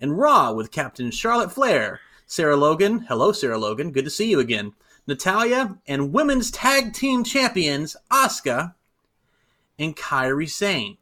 and 0.00 0.16
Raw 0.16 0.52
with 0.52 0.70
Captain 0.70 1.10
Charlotte 1.10 1.50
Flair, 1.50 2.00
Sarah 2.26 2.56
Logan. 2.56 3.00
Hello, 3.08 3.32
Sarah 3.32 3.58
Logan. 3.58 3.90
Good 3.90 4.04
to 4.04 4.10
see 4.10 4.30
you 4.30 4.40
again. 4.40 4.74
Natalya 5.06 5.78
and 5.86 6.12
Women's 6.12 6.50
Tag 6.50 6.92
Team 6.92 7.24
Champions 7.24 7.96
Asuka 8.10 8.74
and 9.78 9.96
Kairi 9.96 10.48
Sane. 10.48 10.98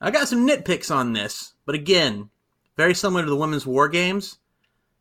I 0.00 0.10
got 0.10 0.28
some 0.28 0.46
nitpicks 0.46 0.94
on 0.94 1.12
this, 1.12 1.54
but 1.64 1.74
again, 1.74 2.30
very 2.76 2.94
similar 2.94 3.24
to 3.24 3.30
the 3.30 3.36
women's 3.36 3.66
war 3.66 3.88
games. 3.88 4.38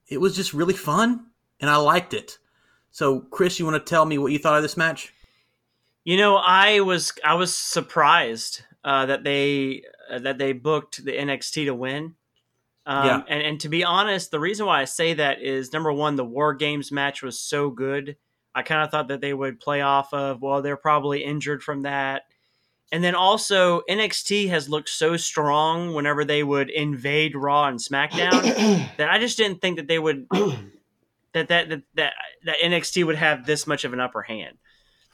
It 0.08 0.20
was 0.20 0.36
just 0.36 0.54
really 0.54 0.74
fun, 0.74 1.28
and 1.60 1.70
I 1.70 1.76
liked 1.76 2.14
it. 2.14 2.40
So, 2.92 3.22
Chris, 3.22 3.60
you 3.60 3.66
want 3.66 3.84
to 3.84 3.90
tell 3.90 4.06
me 4.06 4.18
what 4.18 4.32
you 4.32 4.40
thought 4.40 4.56
of 4.56 4.64
this 4.64 4.78
match? 4.78 5.14
You 6.04 6.18
know, 6.18 6.38
I 6.38 6.80
was 6.80 7.14
I 7.24 7.34
was 7.36 7.56
surprised 7.56 8.64
uh, 8.84 9.06
that 9.08 9.24
they 9.24 9.84
uh, 10.10 10.20
that 10.20 10.38
they 10.38 10.54
booked 10.54 11.04
the 11.04 11.12
NXT 11.12 11.66
to 11.66 11.74
win. 11.76 12.16
Um, 12.86 13.06
Yeah. 13.06 13.22
and, 13.28 13.44
and 13.44 13.60
to 13.60 13.70
be 13.70 13.84
honest, 13.84 14.32
the 14.32 14.40
reason 14.40 14.66
why 14.66 14.82
I 14.82 14.86
say 14.86 15.14
that 15.16 15.42
is 15.42 15.74
number 15.74 15.92
one, 15.92 16.16
the 16.16 16.24
War 16.24 16.54
Games 16.54 16.92
match 16.92 17.22
was 17.22 17.38
so 17.40 17.70
good. 17.70 18.16
I 18.56 18.64
kind 18.64 18.82
of 18.82 18.90
thought 18.90 19.10
that 19.10 19.20
they 19.20 19.34
would 19.34 19.60
play 19.60 19.82
off 19.82 20.14
of, 20.14 20.42
well, 20.42 20.62
they're 20.62 20.78
probably 20.78 21.24
injured 21.24 21.62
from 21.62 21.82
that. 21.82 22.24
And 22.92 23.04
then 23.04 23.14
also, 23.14 23.82
NXT 23.90 24.48
has 24.48 24.70
looked 24.70 24.88
so 24.88 25.18
strong 25.18 25.94
whenever 25.94 26.24
they 26.24 26.42
would 26.42 26.70
invade 26.70 27.36
Raw 27.36 27.66
and 27.66 27.80
SmackDown 27.80 28.42
that 28.98 29.10
I 29.10 29.20
just 29.20 29.38
didn't 29.38 29.60
think 29.60 29.76
that 29.76 29.90
they 29.90 30.00
would 30.00 30.26
that 31.38 31.48
that 31.50 31.70
that 31.70 31.82
that, 31.96 32.14
that 32.46 32.56
NXT 32.64 33.06
would 33.06 33.16
have 33.16 33.46
this 33.46 33.66
much 33.68 33.84
of 33.86 33.94
an 33.94 34.00
upper 34.00 34.22
hand. 34.22 34.58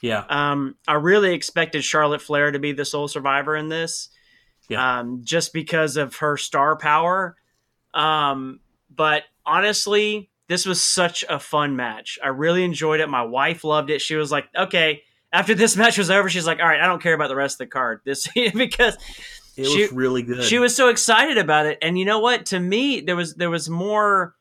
Yeah, 0.01 0.25
Um, 0.27 0.75
I 0.87 0.95
really 0.95 1.33
expected 1.33 1.83
Charlotte 1.83 2.21
Flair 2.21 2.51
to 2.51 2.59
be 2.59 2.73
the 2.73 2.83
sole 2.83 3.07
survivor 3.07 3.55
in 3.55 3.69
this, 3.69 4.09
Yeah. 4.67 4.99
um, 4.99 5.21
just 5.23 5.53
because 5.53 5.95
of 5.95 6.17
her 6.17 6.35
star 6.35 6.75
power. 6.77 7.37
Um, 7.93 8.59
but 8.93 9.23
honestly, 9.45 10.29
this 10.49 10.65
was 10.65 10.83
such 10.83 11.23
a 11.29 11.39
fun 11.39 11.75
match. 11.77 12.19
I 12.23 12.27
really 12.29 12.65
enjoyed 12.65 12.99
it. 12.99 13.09
My 13.09 13.21
wife 13.23 13.63
loved 13.63 13.89
it. 13.89 14.01
She 14.01 14.15
was 14.15 14.31
like, 14.31 14.49
"Okay." 14.55 15.03
After 15.31 15.55
this 15.55 15.75
match 15.77 15.97
was 15.97 16.11
over, 16.11 16.29
she's 16.29 16.45
like, 16.45 16.59
"All 16.59 16.67
right, 16.67 16.81
I 16.81 16.85
don't 16.85 17.01
care 17.01 17.13
about 17.15 17.29
the 17.29 17.35
rest 17.35 17.55
of 17.55 17.59
the 17.59 17.67
card." 17.67 18.01
This 18.05 18.27
because 18.53 18.97
it 19.55 19.65
she- 19.65 19.83
was 19.83 19.91
really 19.93 20.21
good. 20.23 20.43
she 20.43 20.59
was 20.59 20.75
so 20.75 20.89
excited 20.89 21.37
about 21.37 21.65
it 21.67 21.77
and 21.81 21.97
you 21.97 22.05
know 22.05 22.17
what 22.19 22.47
to 22.47 22.59
me 22.59 23.01
there 23.01 23.15
was 23.15 23.35
there 23.35 23.49
was 23.51 23.69
more 23.69 24.33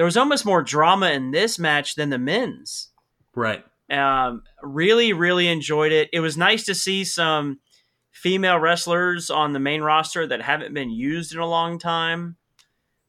there 0.00 0.06
was 0.06 0.16
almost 0.16 0.46
more 0.46 0.62
drama 0.62 1.10
in 1.10 1.30
this 1.30 1.58
match 1.58 1.94
than 1.94 2.08
the 2.08 2.16
men's. 2.16 2.88
Right. 3.34 3.62
um, 3.90 4.44
really 4.62 5.12
really 5.12 5.46
enjoyed 5.46 5.92
it. 5.92 6.08
It 6.10 6.20
was 6.20 6.38
nice 6.38 6.64
to 6.64 6.74
see 6.74 7.04
some 7.04 7.60
female 8.10 8.58
wrestlers 8.58 9.28
on 9.28 9.52
the 9.52 9.60
main 9.60 9.82
roster 9.82 10.26
that 10.26 10.40
haven't 10.40 10.72
been 10.72 10.88
used 10.88 11.34
in 11.34 11.38
a 11.38 11.46
long 11.46 11.78
time. 11.78 12.36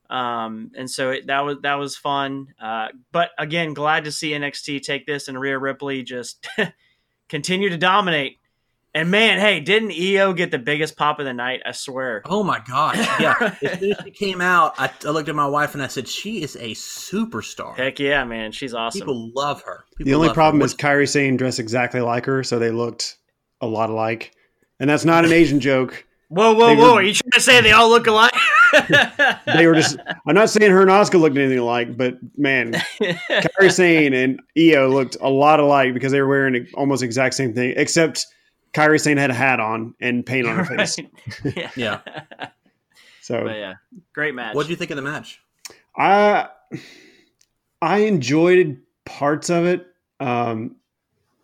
Um, 0.10 0.72
and 0.76 0.92
so 0.92 1.12
it, 1.12 1.28
that 1.28 1.46
was 1.46 1.60
that 1.62 1.76
was 1.76 1.96
fun. 1.96 2.48
Uh, 2.62 2.90
but 3.14 3.30
again 3.40 3.74
glad 3.74 4.04
to 4.04 4.12
see 4.12 4.32
NXT 4.32 4.82
take 4.82 5.06
this 5.06 5.30
and 5.30 5.40
Rhea 5.40 5.58
Ripley 5.58 6.04
just 6.04 6.46
continue 7.30 7.70
to 7.70 7.78
dominate 7.78 8.40
and 8.94 9.10
man 9.12 9.40
hey 9.40 9.60
didn't 9.60 9.92
Io 9.92 10.34
get 10.34 10.52
the 10.52 10.60
biggest 10.60 10.98
pop 10.98 11.20
of 11.20 11.26
the 11.26 11.34
night 11.34 11.62
I 11.66 11.72
swear 11.72 12.22
Oh 12.26 12.44
my 12.44 12.60
gosh! 12.68 12.98
Yeah, 13.20 13.36
as 13.64 13.80
soon 13.80 13.92
as 13.92 13.98
she 14.04 14.12
came 14.12 14.42
out, 14.42 14.74
I, 14.78 14.90
I 15.06 15.10
looked 15.10 15.30
at 15.30 15.36
my 15.36 15.48
wife 15.48 15.74
and 15.74 15.84
I 15.84 15.88
said, 15.88 16.08
"She 16.08 16.42
is 16.44 16.56
a 16.56 16.72
superstar. 16.72 17.76
Heck 17.76 18.00
yeah, 18.00 18.24
man. 18.24 18.52
She's 18.52 18.74
awesome. 18.74 19.02
People 19.02 19.32
love 19.36 19.62
her." 19.64 19.86
The 19.98 20.14
only 20.14 20.28
love 20.28 20.36
her. 20.36 20.40
problem 20.42 20.62
is 20.62 20.74
What's- 20.74 20.84
Kairi 20.84 21.08
Sane 21.10 21.38
dressed 21.38 21.60
exactly 21.60 22.02
like 22.02 22.26
her, 22.26 22.44
so 22.44 22.60
they 22.60 22.72
looked 22.72 23.18
a 23.62 23.68
lot 23.68 23.90
alike. 23.90 24.34
And 24.80 24.90
that's 24.90 25.06
not 25.06 25.26
an 25.26 25.32
Asian 25.32 25.60
joke. 25.60 26.06
whoa, 26.30 26.54
whoa, 26.54 26.68
they 26.70 26.76
whoa. 26.76 26.94
were- 26.94 27.00
Are 27.00 27.04
you 27.04 27.14
trying 27.14 27.32
to 27.34 27.40
say 27.42 27.62
they 27.62 27.72
all 27.72 27.90
look 27.90 28.08
alike? 28.08 28.32
They 29.46 29.68
were 29.68 29.76
just. 29.76 29.98
I'm 30.26 30.34
not 30.36 30.50
saying 30.50 30.72
her 30.72 30.82
and 30.82 30.90
Asuka 30.90 31.20
looked 31.20 31.36
anything 31.38 31.58
alike, 31.60 31.98
but 31.98 32.18
man, 32.38 32.74
Kairi 33.02 33.72
Sane 33.72 34.14
and 34.14 34.40
Io 34.58 34.88
looked 34.90 35.18
a 35.20 35.30
lot 35.30 35.60
alike 35.60 35.94
because 35.94 36.12
they 36.14 36.22
were 36.22 36.28
wearing 36.28 36.54
the 36.54 36.68
almost 36.76 37.04
exact 37.04 37.36
same 37.36 37.54
thing, 37.54 37.74
except 37.76 38.26
Kairi 38.74 39.00
Sane 39.00 39.18
had 39.18 39.30
a 39.30 39.34
hat 39.34 39.60
on 39.60 39.96
and 40.00 40.26
paint 40.26 40.48
on 40.48 40.56
her 40.56 40.66
face. 40.66 40.98
Right. 40.98 41.58
yeah. 41.58 41.72
Yeah. 41.76 42.50
So 43.22 43.44
But 43.44 43.56
yeah, 43.58 43.76
great 44.14 44.34
match. 44.34 44.56
What 44.56 44.66
do 44.66 44.70
you 44.70 44.76
think 44.76 44.92
of 44.92 44.98
the 44.98 45.02
match? 45.02 45.42
I 45.96 46.48
I 47.82 48.00
enjoyed 48.00 48.80
parts 49.06 49.50
of 49.50 49.66
it. 49.66 49.88
Um, 50.20 50.76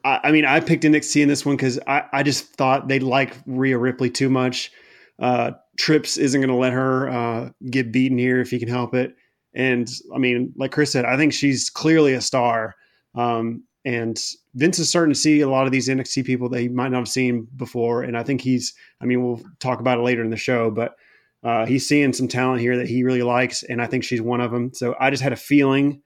I, 0.04 0.20
I 0.26 0.32
mean, 0.32 0.46
I 0.46 0.60
picked 0.60 0.84
NXT 0.84 1.22
in 1.22 1.28
this 1.28 1.46
one 1.46 1.56
because 1.56 1.80
I, 1.88 2.04
I 2.14 2.24
just 2.24 2.54
thought 2.54 2.88
they'd 2.88 3.04
like 3.04 3.36
Rhea 3.46 3.78
Ripley 3.78 4.10
too 4.10 4.30
much. 4.30 4.72
Uh, 5.20 5.52
Trips 5.78 6.18
isn't 6.18 6.40
going 6.40 6.50
to 6.50 6.56
let 6.56 6.74
her 6.74 7.10
uh, 7.10 7.50
get 7.70 7.92
beaten 7.92 8.18
here 8.18 8.40
if 8.40 8.50
he 8.50 8.60
can 8.60 8.70
help 8.70 8.94
it. 8.96 9.16
And 9.54 9.90
I 10.14 10.18
mean, 10.18 10.54
like 10.56 10.72
Chris 10.72 10.92
said, 10.92 11.06
I 11.06 11.18
think 11.18 11.34
she's 11.34 11.70
clearly 11.70 12.14
a 12.14 12.22
star. 12.22 12.76
Um, 13.16 13.64
and 13.86 14.20
Vince 14.58 14.80
is 14.80 14.90
starting 14.90 15.14
to 15.14 15.20
see 15.20 15.42
a 15.42 15.50
lot 15.50 15.68
of 15.68 15.72
these 15.72 15.88
NXT 15.88 16.26
people 16.26 16.50
that 16.50 16.60
he 16.60 16.68
might 16.68 16.90
not 16.90 16.98
have 16.98 17.08
seen 17.08 17.48
before, 17.56 18.02
and 18.02 18.18
I 18.18 18.24
think 18.24 18.42
he's. 18.42 18.74
I 19.00 19.06
mean, 19.06 19.24
we'll 19.24 19.42
talk 19.60 19.80
about 19.80 20.00
it 20.00 20.02
later 20.02 20.24
in 20.24 20.32
the 20.32 20.36
show, 20.36 20.72
but 20.72 20.96
uh, 21.44 21.68
he's 21.68 21.88
seeing 21.88 22.12
some 22.12 22.28
talent 22.28 22.60
here 22.60 22.76
that 22.78 22.88
he 22.88 23.04
really 23.04 23.22
likes, 23.22 23.62
and 23.62 23.80
I 23.80 23.86
think 23.86 24.04
she's 24.04 24.22
one 24.22 24.42
of 24.42 24.50
them. 24.50 24.74
So 24.74 24.96
I 25.00 25.12
just 25.12 25.22
had 25.22 25.32
a 25.32 25.38
feeling, 25.38 26.02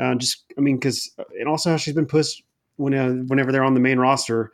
uh, 0.00 0.14
just 0.14 0.44
I 0.56 0.62
mean, 0.62 0.76
because 0.76 1.14
and 1.38 1.46
also 1.46 1.72
how 1.72 1.76
she's 1.76 1.94
been 1.94 2.06
pushed 2.06 2.42
when 2.76 2.94
uh, 2.94 3.10
whenever 3.26 3.52
they're 3.52 3.64
on 3.64 3.74
the 3.74 3.80
main 3.80 3.98
roster. 3.98 4.50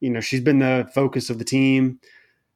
You 0.00 0.10
know, 0.10 0.20
she's 0.20 0.40
been 0.40 0.58
the 0.58 0.90
focus 0.92 1.30
of 1.30 1.38
the 1.38 1.44
team. 1.44 2.00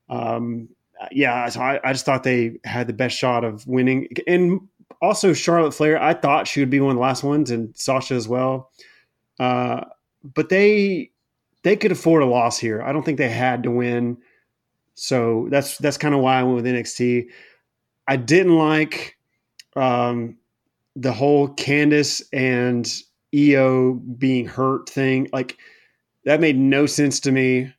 Um, 0.08 0.68
yeah, 1.12 1.48
so 1.48 1.60
I, 1.60 1.80
I 1.84 1.92
just 1.92 2.04
thought 2.04 2.24
they 2.24 2.58
had 2.64 2.88
the 2.88 2.92
best 2.92 3.16
shot 3.16 3.44
of 3.44 3.64
winning, 3.68 4.08
and 4.26 4.68
also 5.00 5.32
Charlotte 5.32 5.74
Flair. 5.74 6.02
I 6.02 6.14
thought 6.14 6.48
she 6.48 6.58
would 6.58 6.70
be 6.70 6.80
one 6.80 6.90
of 6.90 6.96
the 6.96 7.02
last 7.02 7.22
ones, 7.22 7.52
and 7.52 7.76
Sasha 7.76 8.14
as 8.14 8.26
well. 8.26 8.72
Uh, 9.38 9.84
but 10.22 10.48
they 10.48 11.10
they 11.62 11.76
could 11.76 11.92
afford 11.92 12.22
a 12.22 12.26
loss 12.26 12.58
here. 12.58 12.82
I 12.82 12.92
don't 12.92 13.04
think 13.04 13.18
they 13.18 13.28
had 13.28 13.62
to 13.64 13.70
win. 13.70 14.18
So 14.94 15.48
that's 15.50 15.78
that's 15.78 15.98
kind 15.98 16.14
of 16.14 16.20
why 16.20 16.38
I 16.38 16.42
went 16.42 16.56
with 16.56 16.66
NXT. 16.66 17.26
I 18.08 18.16
didn't 18.16 18.56
like 18.56 19.16
um, 19.76 20.36
the 20.96 21.12
whole 21.12 21.48
Candice 21.48 22.22
and 22.32 22.90
Io 23.34 23.94
being 23.94 24.46
hurt 24.46 24.88
thing. 24.88 25.28
Like 25.32 25.56
that 26.24 26.40
made 26.40 26.58
no 26.58 26.86
sense 26.86 27.20
to 27.20 27.32
me 27.32 27.72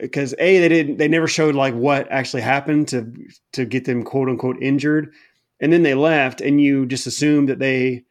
because 0.00 0.34
a 0.38 0.58
they 0.58 0.68
didn't 0.68 0.98
they 0.98 1.08
never 1.08 1.26
showed 1.26 1.54
like 1.54 1.74
what 1.74 2.10
actually 2.10 2.42
happened 2.42 2.88
to 2.88 3.12
to 3.52 3.64
get 3.64 3.84
them 3.84 4.02
quote 4.02 4.28
unquote 4.28 4.62
injured, 4.62 5.12
and 5.60 5.72
then 5.72 5.82
they 5.82 5.94
left, 5.94 6.40
and 6.40 6.60
you 6.60 6.86
just 6.86 7.06
assumed 7.06 7.48
that 7.48 7.58
they, 7.58 8.04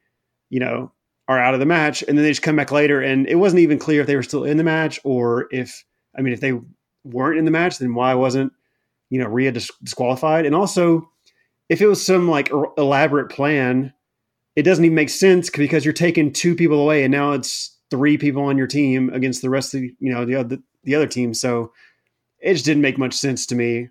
you 0.49 0.59
know, 0.59 0.91
are 1.31 1.39
out 1.39 1.53
of 1.53 1.59
the 1.59 1.65
match, 1.65 2.03
and 2.03 2.17
then 2.17 2.23
they 2.23 2.31
just 2.31 2.41
come 2.41 2.55
back 2.55 2.71
later, 2.71 3.01
and 3.01 3.27
it 3.27 3.35
wasn't 3.35 3.61
even 3.61 3.79
clear 3.79 4.01
if 4.01 4.07
they 4.07 4.15
were 4.15 4.23
still 4.23 4.43
in 4.43 4.57
the 4.57 4.63
match 4.63 4.99
or 5.03 5.47
if 5.51 5.83
I 6.17 6.21
mean 6.21 6.33
if 6.33 6.41
they 6.41 6.59
weren't 7.03 7.39
in 7.39 7.45
the 7.45 7.51
match, 7.51 7.77
then 7.77 7.93
why 7.93 8.13
wasn't 8.13 8.51
you 9.09 9.19
know 9.19 9.27
Rhea 9.27 9.51
dis- 9.51 9.71
disqualified? 9.81 10.45
And 10.45 10.53
also, 10.53 11.09
if 11.69 11.81
it 11.81 11.87
was 11.87 12.05
some 12.05 12.29
like 12.29 12.51
er- 12.51 12.71
elaborate 12.77 13.29
plan, 13.29 13.93
it 14.55 14.63
doesn't 14.63 14.83
even 14.83 14.95
make 14.95 15.09
sense 15.09 15.49
because 15.49 15.85
you're 15.85 15.93
taking 15.93 16.33
two 16.33 16.55
people 16.55 16.81
away, 16.81 17.03
and 17.03 17.11
now 17.11 17.31
it's 17.31 17.77
three 17.89 18.17
people 18.17 18.43
on 18.43 18.57
your 18.57 18.67
team 18.67 19.09
against 19.13 19.41
the 19.41 19.49
rest 19.49 19.73
of 19.73 19.81
the, 19.81 19.95
you 19.99 20.11
know 20.13 20.25
the 20.25 20.35
other 20.35 20.57
the 20.83 20.95
other 20.95 21.07
team. 21.07 21.33
So 21.33 21.71
it 22.39 22.53
just 22.53 22.65
didn't 22.65 22.81
make 22.81 22.97
much 22.97 23.13
sense 23.13 23.45
to 23.47 23.55
me 23.55 23.89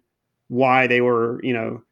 why 0.49 0.87
they 0.87 1.01
were 1.01 1.41
you 1.43 1.55
know 1.55 1.83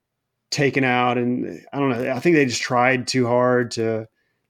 taken 0.51 0.85
out, 0.85 1.17
and 1.17 1.65
I 1.73 1.79
don't 1.79 1.91
know. 1.91 2.13
I 2.13 2.21
think 2.21 2.37
they 2.37 2.45
just 2.45 2.63
tried 2.63 3.07
too 3.07 3.27
hard 3.27 3.71
to 3.73 4.09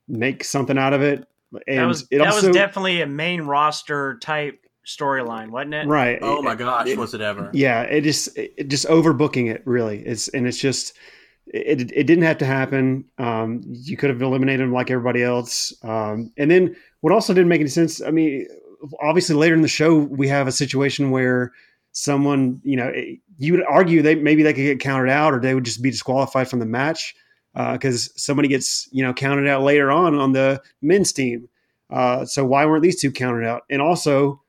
make 0.09 0.44
something 0.44 0.79
out 0.79 0.92
of 0.92 1.03
it. 1.03 1.27
And 1.66 1.79
that 1.79 1.87
was 1.87 2.03
it 2.11 2.18
that 2.18 2.27
also, 2.29 2.49
was 2.49 2.57
definitely 2.57 3.01
a 3.03 3.07
main 3.07 3.42
roster 3.42 4.18
type 4.18 4.64
storyline, 4.87 5.51
wasn't 5.51 5.75
it? 5.75 5.87
right. 5.87 6.18
Oh 6.23 6.42
my 6.42 6.55
gosh, 6.55 6.88
It- 6.88 6.99
was 6.99 7.14
it 7.14 7.21
ever? 7.21 7.51
yeah 7.53 7.83
it 7.83 8.03
just 8.03 8.37
it 8.37 8.68
just 8.68 8.87
overbooking 8.87 9.51
it 9.51 9.62
really 9.66 9.99
it's 10.07 10.29
and 10.29 10.47
it's 10.47 10.59
just 10.59 10.94
it, 11.47 11.90
it 11.92 12.05
didn't 12.07 12.25
have 12.25 12.38
to 12.38 12.44
happen 12.47 13.05
um 13.18 13.62
you 13.64 13.97
could 13.97 14.11
have 14.11 14.21
eliminated 14.21 14.61
him 14.61 14.73
like 14.73 14.90
everybody 14.90 15.23
else 15.23 15.73
um 15.83 16.31
and 16.37 16.51
then 16.51 16.77
what 17.01 17.12
also 17.12 17.33
didn't 17.33 17.49
make 17.49 17.61
any 17.61 17.71
sense 17.71 18.03
i 18.03 18.11
mean 18.11 18.47
obviously 19.03 19.35
later 19.35 19.55
in 19.55 19.62
the 19.62 19.68
show 19.68 19.97
we 19.97 20.29
have 20.29 20.47
a 20.47 20.53
situation 20.53 21.11
where 21.11 21.53
someone 21.92 22.61
you 22.64 22.77
know 22.77 22.92
you 23.38 23.53
would 23.55 23.64
argue 23.68 24.03
they 24.03 24.14
maybe 24.14 24.42
they 24.42 24.53
could 24.53 24.62
get 24.62 24.81
counted 24.81 25.11
out 25.11 25.33
or 25.33 25.40
they 25.40 25.55
would 25.55 25.64
just 25.64 25.83
be 25.83 25.90
disqualified 25.90 26.49
from 26.49 26.59
the 26.59 26.66
match 26.66 27.14
because 27.73 28.11
somebody 28.21 28.49
gets 28.49 28.88
you 28.92 29.03
know 29.03 29.12
counted 29.12 29.49
out 29.49 29.62
later 29.62 29.90
on 29.90 30.14
on 30.14 30.33
the 30.33 30.61
men's 30.83 31.12
team 31.12 31.49
uh, 31.90 32.25
so 32.25 32.44
why 32.44 32.64
weren't 32.66 32.83
these 32.83 33.01
two 33.01 33.11
counted 33.11 33.44
out 33.47 33.62
and 33.71 33.83
also 33.83 34.40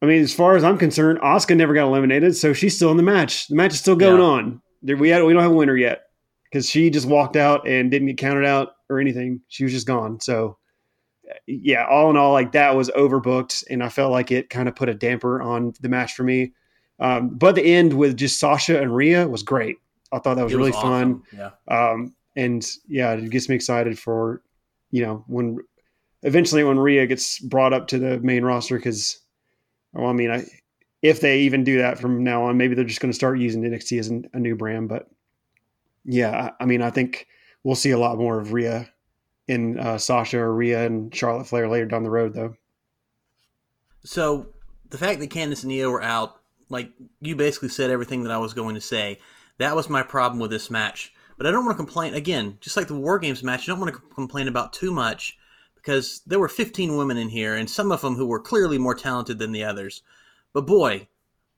I 0.00 0.06
mean, 0.06 0.22
as 0.22 0.32
far 0.32 0.54
as 0.54 0.62
I'm 0.62 0.78
concerned, 0.78 1.18
Asuka 1.22 1.56
never 1.56 1.74
got 1.74 1.88
eliminated, 1.88 2.36
so 2.36 2.52
she's 2.52 2.76
still 2.76 2.92
in 2.92 2.96
the 2.96 3.02
match. 3.02 3.48
The 3.48 3.56
match 3.56 3.72
is 3.72 3.80
still 3.80 3.96
going 3.96 4.18
Yeah. 4.20 4.26
on. 4.26 4.62
There, 4.80 4.96
we 4.96 5.08
had, 5.08 5.24
we 5.24 5.32
don't 5.32 5.42
have 5.42 5.50
a 5.50 5.54
winner 5.56 5.76
yet 5.76 6.02
because 6.44 6.70
she 6.70 6.88
just 6.88 7.08
walked 7.08 7.34
out 7.34 7.66
and 7.66 7.90
didn't 7.90 8.06
get 8.06 8.16
counted 8.16 8.44
out 8.44 8.76
or 8.88 9.00
anything. 9.00 9.40
She 9.48 9.64
was 9.64 9.72
just 9.72 9.88
gone. 9.88 10.20
So, 10.20 10.56
yeah, 11.48 11.84
all 11.90 12.10
in 12.10 12.16
all, 12.16 12.32
like 12.32 12.52
that 12.52 12.76
was 12.76 12.90
overbooked, 12.90 13.64
and 13.70 13.82
I 13.82 13.88
felt 13.88 14.12
like 14.12 14.30
it 14.30 14.50
kind 14.50 14.68
of 14.68 14.76
put 14.76 14.88
a 14.88 14.94
damper 14.94 15.42
on 15.42 15.74
the 15.80 15.88
match 15.88 16.14
for 16.14 16.22
me. 16.22 16.52
Um, 17.00 17.30
but 17.30 17.56
the 17.56 17.64
end 17.64 17.92
with 17.92 18.16
just 18.16 18.38
Sasha 18.38 18.80
and 18.80 18.94
Rhea 18.94 19.26
was 19.26 19.42
great. 19.42 19.78
I 20.12 20.20
thought 20.20 20.36
that 20.36 20.44
was 20.44 20.52
It 20.52 20.58
really 20.58 20.70
fun. 20.70 21.22
Yeah. 21.36 21.50
Um, 21.66 22.14
and 22.36 22.66
yeah, 22.86 23.12
it 23.12 23.30
gets 23.30 23.48
me 23.48 23.54
excited 23.54 23.98
for, 23.98 24.42
you 24.90 25.02
know, 25.02 25.24
when 25.26 25.58
eventually 26.22 26.64
when 26.64 26.78
Rhea 26.78 27.06
gets 27.06 27.38
brought 27.38 27.72
up 27.72 27.88
to 27.88 27.98
the 27.98 28.18
main 28.20 28.44
roster 28.44 28.76
because, 28.76 29.18
well, 29.92 30.06
I 30.06 30.12
mean, 30.12 30.30
I, 30.30 30.44
if 31.02 31.20
they 31.20 31.40
even 31.40 31.64
do 31.64 31.78
that 31.78 31.98
from 31.98 32.24
now 32.24 32.44
on, 32.44 32.56
maybe 32.56 32.74
they're 32.74 32.84
just 32.84 33.00
going 33.00 33.12
to 33.12 33.16
start 33.16 33.38
using 33.38 33.62
NXT 33.62 33.98
as 33.98 34.08
an, 34.08 34.28
a 34.32 34.38
new 34.38 34.56
brand. 34.56 34.88
But 34.88 35.08
yeah, 36.04 36.52
I, 36.58 36.62
I 36.64 36.66
mean, 36.66 36.82
I 36.82 36.90
think 36.90 37.26
we'll 37.62 37.76
see 37.76 37.90
a 37.90 37.98
lot 37.98 38.18
more 38.18 38.38
of 38.38 38.52
Rhea 38.52 38.90
in 39.46 39.78
uh, 39.78 39.98
Sasha 39.98 40.38
or 40.38 40.54
Rhea 40.54 40.84
and 40.84 41.14
Charlotte 41.14 41.46
Flair 41.46 41.68
later 41.68 41.86
down 41.86 42.02
the 42.02 42.10
road, 42.10 42.34
though. 42.34 42.54
So 44.04 44.48
the 44.90 44.98
fact 44.98 45.20
that 45.20 45.30
Candice 45.30 45.64
and 45.64 45.72
Io 45.72 45.90
were 45.90 46.02
out, 46.02 46.40
like 46.68 46.90
you 47.20 47.36
basically 47.36 47.68
said 47.68 47.90
everything 47.90 48.24
that 48.24 48.32
I 48.32 48.38
was 48.38 48.54
going 48.54 48.74
to 48.74 48.80
say. 48.80 49.18
That 49.58 49.74
was 49.74 49.90
my 49.90 50.02
problem 50.02 50.38
with 50.38 50.50
this 50.50 50.70
match. 50.70 51.12
But 51.38 51.46
I 51.46 51.50
don't 51.52 51.64
want 51.64 51.78
to 51.78 51.82
complain 51.82 52.14
again. 52.14 52.58
Just 52.60 52.76
like 52.76 52.88
the 52.88 52.98
War 52.98 53.18
Games 53.18 53.42
match, 53.42 53.66
you 53.66 53.72
don't 53.72 53.80
want 53.80 53.94
to 53.94 54.00
complain 54.14 54.48
about 54.48 54.72
too 54.72 54.92
much 54.92 55.38
because 55.76 56.20
there 56.26 56.40
were 56.40 56.48
15 56.48 56.96
women 56.96 57.16
in 57.16 57.28
here, 57.28 57.54
and 57.54 57.70
some 57.70 57.92
of 57.92 58.00
them 58.00 58.16
who 58.16 58.26
were 58.26 58.40
clearly 58.40 58.76
more 58.76 58.94
talented 58.94 59.38
than 59.38 59.52
the 59.52 59.64
others. 59.64 60.02
But 60.52 60.66
boy, 60.66 61.08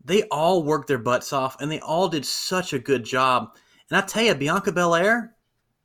they 0.05 0.25
all 0.25 0.63
worked 0.63 0.87
their 0.87 0.99
butts 0.99 1.33
off, 1.33 1.61
and 1.61 1.73
they 1.73 1.81
all 1.81 2.09
did 2.09 2.27
such 2.27 2.73
a 2.73 2.79
good 2.79 3.05
job. 3.05 3.57
And 3.89 3.97
I 3.97 4.07
tell 4.07 4.23
you, 4.23 4.35
Bianca 4.35 4.71
Belair, 4.71 5.35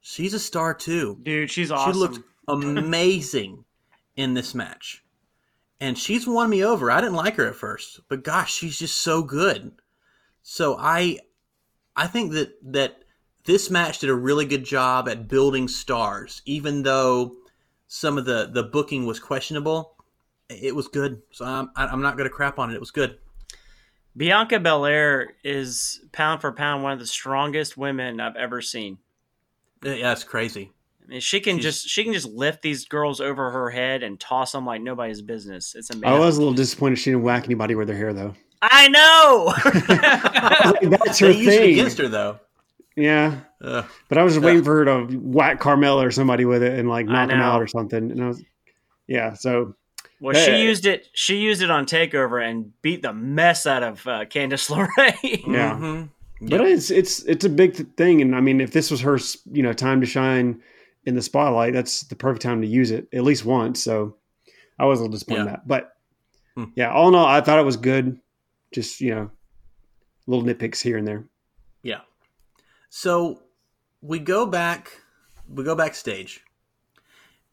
she's 0.01 0.33
a 0.33 0.39
star 0.39 0.73
too. 0.73 1.17
Dude, 1.23 1.49
she's 1.49 1.71
awesome. 1.71 1.93
She 1.93 1.99
looked 1.99 2.19
amazing 2.47 3.63
in 4.15 4.33
this 4.33 4.53
match. 4.53 5.03
And 5.79 5.97
she's 5.97 6.27
won 6.27 6.49
me 6.49 6.63
over. 6.63 6.91
I 6.91 7.01
didn't 7.01 7.15
like 7.15 7.35
her 7.35 7.47
at 7.47 7.55
first, 7.55 8.01
but 8.07 8.23
gosh, 8.23 8.53
she's 8.53 8.77
just 8.77 9.01
so 9.01 9.23
good. 9.23 9.73
So 10.41 10.77
I 10.79 11.19
I 11.95 12.07
think 12.07 12.33
that 12.33 12.53
that 12.73 13.04
this 13.45 13.69
match 13.69 13.99
did 13.99 14.09
a 14.09 14.15
really 14.15 14.45
good 14.45 14.63
job 14.63 15.07
at 15.07 15.27
building 15.27 15.67
stars, 15.67 16.41
even 16.45 16.83
though 16.83 17.35
some 17.87 18.17
of 18.17 18.25
the 18.25 18.49
the 18.51 18.63
booking 18.63 19.05
was 19.05 19.19
questionable. 19.19 19.95
It 20.49 20.75
was 20.75 20.87
good. 20.87 21.21
So 21.31 21.45
I'm 21.45 21.69
I'm 21.75 22.01
not 22.01 22.17
going 22.17 22.29
to 22.29 22.33
crap 22.35 22.59
on 22.59 22.71
it. 22.71 22.75
It 22.75 22.79
was 22.79 22.91
good. 22.91 23.17
Bianca 24.17 24.59
Belair 24.59 25.33
is 25.43 25.99
pound 26.13 26.39
for 26.41 26.51
pound 26.53 26.83
one 26.83 26.93
of 26.93 26.99
the 26.99 27.05
strongest 27.07 27.75
women 27.77 28.19
I've 28.21 28.35
ever 28.37 28.61
seen. 28.61 28.97
Yeah, 29.83 30.13
it's 30.13 30.23
crazy. 30.23 30.71
I 31.03 31.07
mean, 31.07 31.19
she 31.19 31.39
can 31.39 31.57
She's- 31.57 31.63
just 31.81 31.89
she 31.89 32.03
can 32.03 32.13
just 32.13 32.27
lift 32.29 32.61
these 32.61 32.85
girls 32.85 33.19
over 33.21 33.51
her 33.51 33.69
head 33.69 34.03
and 34.03 34.19
toss 34.19 34.53
them 34.53 34.65
like 34.65 34.81
nobody's 34.81 35.21
business. 35.21 35.75
It's 35.75 35.89
amazing. 35.89 36.07
I 36.07 36.17
was 36.17 36.37
a 36.37 36.39
little 36.39 36.53
disappointed 36.53 36.97
she 36.97 37.11
didn't 37.11 37.23
whack 37.23 37.43
anybody 37.45 37.75
with 37.75 37.89
her 37.89 37.95
hair, 37.95 38.13
though. 38.13 38.33
I 38.61 38.87
know. 38.87 39.53
That's 41.05 41.19
her 41.19 41.27
They 41.27 41.33
used 41.37 41.49
it 41.49 41.59
thing. 41.59 41.71
against 41.73 41.97
her 41.99 42.07
though. 42.07 42.39
Yeah, 42.95 43.39
Ugh. 43.61 43.85
But 44.07 44.17
I 44.17 44.23
was 44.23 44.33
just 44.33 44.41
Yeah. 44.43 44.47
waiting 44.47 44.63
for 44.63 44.77
her 44.77 44.85
to 44.85 45.17
whack 45.19 45.59
Carmel 45.59 46.01
or 46.01 46.11
somebody 46.11 46.45
with 46.45 46.63
it 46.63 46.79
and 46.79 46.87
like 46.89 47.05
knock 47.07 47.29
him 47.29 47.39
out 47.41 47.61
or 47.61 47.67
something. 47.67 48.11
And 48.11 48.23
I 48.23 48.27
was, 48.27 48.43
yeah. 49.07 49.33
So 49.33 49.75
well, 50.21 50.33
she 50.33 50.61
used 50.63 50.85
it. 50.85 51.07
She 51.13 51.37
used 51.37 51.61
it 51.61 51.69
on 51.69 51.85
Takeover 51.85 52.41
and 52.47 52.71
beat 52.81 53.01
the 53.01 53.11
mess 53.13 53.65
out 53.67 53.83
of 53.83 54.05
uh, 54.07 54.25
Candice 54.25 54.69
LeRae. 54.69 55.43
Yeah. 55.47 55.75
Mhm. 55.75 56.09
but 56.41 56.61
it's 56.61 56.89
it's 56.89 57.23
it's 57.23 57.43
a 57.45 57.49
big 57.49 57.73
th- 57.75 57.89
thing, 57.97 58.21
and 58.21 58.33
I 58.35 58.39
mean, 58.41 58.61
if 58.61 58.71
this 58.71 58.89
was 58.91 59.01
her, 59.01 59.17
you 59.51 59.61
know, 59.63 59.73
time 59.73 59.99
to 60.01 60.07
shine 60.07 60.61
in 61.05 61.15
the 61.15 61.21
spotlight, 61.21 61.73
that's 61.73 62.01
the 62.03 62.15
perfect 62.15 62.43
time 62.43 62.61
to 62.61 62.67
use 62.67 62.91
it 62.91 63.07
at 63.13 63.23
least 63.23 63.43
once. 63.45 63.83
So 63.83 64.15
I 64.79 64.85
was 64.85 64.99
a 64.99 65.03
little 65.03 65.11
disappointed 65.13 65.41
in 65.41 65.45
Yeah. 65.47 65.51
that, 65.51 65.67
but 65.67 65.91
Hmm. 66.55 66.63
yeah, 66.75 66.91
all 66.91 67.09
in 67.09 67.15
all, 67.15 67.25
I 67.25 67.41
thought 67.41 67.59
it 67.59 67.65
was 67.65 67.77
good. 67.77 68.19
Just 68.73 69.01
you 69.01 69.13
know, 69.13 69.31
little 70.27 70.45
nitpicks 70.45 70.81
here 70.81 70.97
and 70.97 71.05
there. 71.07 71.25
Yeah. 72.95 72.99
So 73.01 73.41
we 74.01 74.19
go 74.19 74.45
back, 74.45 75.01
we 75.49 75.63
go 75.63 75.75
backstage, 75.75 76.43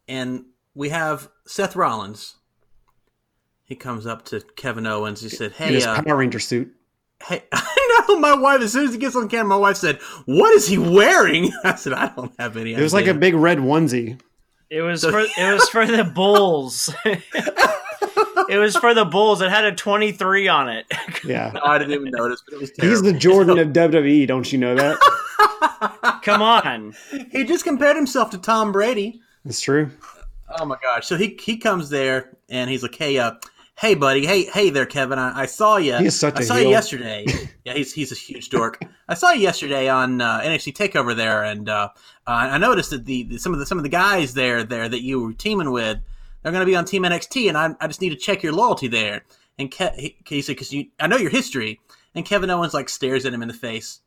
and 0.09 0.45
we 0.75 0.91
have 0.91 1.29
Seth 1.47 1.75
Rollins. 1.77 2.37
He 3.65 3.75
comes 3.77 4.07
up 4.07 4.25
to 4.27 4.41
Kevin 4.57 4.87
Owens. 4.87 5.21
He 5.23 5.29
said, 5.29 5.53
in 5.53 5.53
"Hey, 5.69 5.75
his 5.75 5.87
uh, 5.87 6.03
Power 6.03 6.17
Ranger 6.17 6.39
suit. 6.39 6.73
hey, 7.25 7.43
I 7.53 8.05
know 8.09 8.19
my 8.19 8.35
wife. 8.35 8.61
As 8.61 8.73
soon 8.73 8.87
as 8.87 8.93
he 8.93 8.99
gets 8.99 9.17
on 9.17 9.29
camera, 9.29 9.49
my 9.49 9.57
wife 9.57 9.77
said, 9.77 9.97
"What 10.27 10.53
is 10.55 10.67
he 10.67 10.79
wearing?" 10.79 11.51
I 11.65 11.75
said, 11.77 11.93
"I 11.95 12.09
don't 12.15 12.33
have 12.39 12.57
any." 12.57 12.75
It 12.75 12.81
was 12.81 12.93
like 12.95 13.07
a 13.07 13.15
big 13.15 13.35
red 13.35 13.59
onesie. 13.59 14.21
It 14.71 14.81
was 14.83 15.03
So- 15.03 15.11
for 15.11 15.21
it 15.21 15.53
was 15.53 15.69
for 15.69 15.87
the 15.87 16.05
Bulls. 16.05 16.95
it 17.05 18.59
was 18.59 18.77
for 18.77 18.95
the 18.95 19.05
Bulls. 19.05 19.41
It 19.43 19.51
had 19.51 19.65
a 19.65 19.73
twenty 19.75 20.13
three 20.13 20.49
on 20.49 20.69
it. 20.69 20.87
Yeah, 21.25 21.53
I 21.65 21.79
didn't 21.79 21.95
even 21.95 22.11
notice, 22.11 22.43
but 22.47 22.55
it 22.57 22.61
was 22.61 22.71
terrible. 22.73 22.91
he's 22.91 23.03
the 23.03 23.19
Jordan 23.19 23.59
of 23.59 23.69
WWE. 23.69 24.27
Don't 24.27 24.51
you 24.53 24.59
know 24.59 24.75
that? 24.75 24.99
Come 26.23 26.43
on. 26.43 26.95
he 27.33 27.45
just 27.45 27.65
compared 27.65 27.97
himself 27.97 28.31
to 28.31 28.39
Tom 28.39 28.73
Brady. 28.73 29.21
It's 29.45 29.61
true. 29.61 29.91
Oh 30.59 30.65
my 30.65 30.77
gosh! 30.83 31.07
So 31.07 31.17
he 31.17 31.39
he 31.41 31.57
comes 31.57 31.89
there 31.89 32.37
and 32.49 32.69
he's 32.69 32.83
like, 32.83 32.95
"Hey, 32.95 33.19
uh, 33.19 33.33
hey, 33.79 33.95
buddy, 33.95 34.27
hey, 34.27 34.45
hey 34.45 34.71
there, 34.71 34.87
Kevin. 34.87 35.19
I, 35.19 35.43
I 35.43 35.47
saw 35.47 35.77
you. 35.77 35.97
He 35.97 36.07
is 36.07 36.19
such 36.19 36.37
I 36.37 36.43
a 36.43 36.45
saw 36.45 36.55
heel. 36.55 36.65
you 36.65 36.71
yesterday. 36.71 37.25
yeah, 37.65 37.75
he's 37.75 37.93
he's 37.93 38.13
a 38.13 38.15
huge 38.15 38.51
dork. 38.51 38.81
I 39.09 39.15
saw 39.15 39.33
you 39.33 39.43
yesterday 39.43 39.89
on 39.89 40.21
uh, 40.21 40.41
NXT 40.41 40.75
Takeover 40.75 41.17
there, 41.17 41.43
and 41.43 41.69
uh, 41.69 41.89
uh, 42.27 42.31
I 42.31 42.59
noticed 42.59 42.91
that 42.91 43.07
the, 43.07 43.25
the 43.25 43.39
some 43.39 43.53
of 43.53 43.59
the 43.59 43.67
some 43.67 43.79
of 43.79 43.85
the 43.85 43.91
guys 43.91 44.35
there 44.35 44.63
there 44.63 44.89
that 44.89 45.03
you 45.03 45.21
were 45.21 45.33
teaming 45.33 45.71
with, 45.73 45.99
they're 46.43 46.53
going 46.53 46.65
to 46.65 46.71
be 46.71 46.77
on 46.77 46.85
Team 46.85 47.03
NXT, 47.03 47.49
and 47.49 47.57
I, 47.57 47.75
I 47.81 47.87
just 47.87 48.01
need 48.01 48.11
to 48.11 48.17
check 48.17 48.43
your 48.43 48.53
loyalty 48.53 48.89
there. 48.89 49.25
And 49.59 49.71
Ke- 49.71 49.95
he, 49.97 50.17
he 50.27 50.43
said, 50.43 50.53
because 50.57 50.73
you, 50.73 50.87
I 50.99 51.07
know 51.07 51.17
your 51.17 51.31
history. 51.31 51.81
And 52.15 52.27
Kevin 52.27 52.51
Owens 52.51 52.75
like 52.75 52.91
stares 52.91 53.25
at 53.25 53.33
him 53.33 53.41
in 53.41 53.49
the 53.49 53.55
face, 53.55 54.02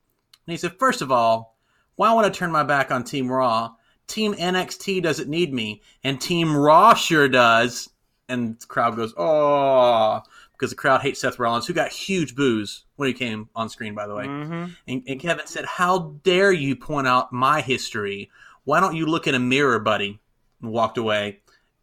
and 0.46 0.52
he 0.52 0.58
said, 0.58 0.78
first 0.80 1.02
of 1.02 1.12
all, 1.12 1.58
why 1.96 2.14
would 2.14 2.26
I 2.26 2.30
turn 2.30 2.52
my 2.52 2.64
back 2.64 2.92
on 2.92 3.04
Team 3.04 3.32
Raw? 3.32 3.76
Team 4.08 4.34
NXT 4.36 5.02
doesn't 5.02 5.30
need 5.30 5.54
me, 5.54 5.82
and 6.04 6.20
Team 6.22 6.56
Raw 6.56 6.94
sure 6.94 7.28
does. 7.28 7.90
And 8.28 8.60
the 8.60 8.66
crowd 8.66 8.96
goes, 8.96 9.14
oh, 9.18 10.22
because 10.54 10.72
the 10.72 10.76
crowd 10.76 11.02
hates 11.02 11.22
Seth 11.22 11.38
Rollins, 11.38 11.68
who 11.68 11.74
got 11.74 11.92
huge 11.92 12.36
boos 12.36 12.86
when 12.96 13.08
he 13.08 13.14
came 13.14 13.50
on 13.56 13.70
screen, 13.70 13.94
by 13.94 14.08
the 14.08 14.16
way. 14.16 14.26
Mhm. 14.26 14.76
And, 14.88 15.04
and 15.08 15.20
Kevin 15.20 15.48
said, 15.48 15.66
How 15.66 16.16
dare 16.24 16.52
you 16.52 16.76
point 16.76 17.08
out 17.08 17.34
my 17.34 17.62
history? 17.62 18.30
Why 18.64 18.80
don't 18.80 18.96
you 18.96 19.06
look 19.06 19.28
in 19.28 19.36
a 19.36 19.40
mirror, 19.40 19.80
buddy? 19.80 20.20
And 20.62 20.72
walked 20.72 20.98
away. 20.98 21.42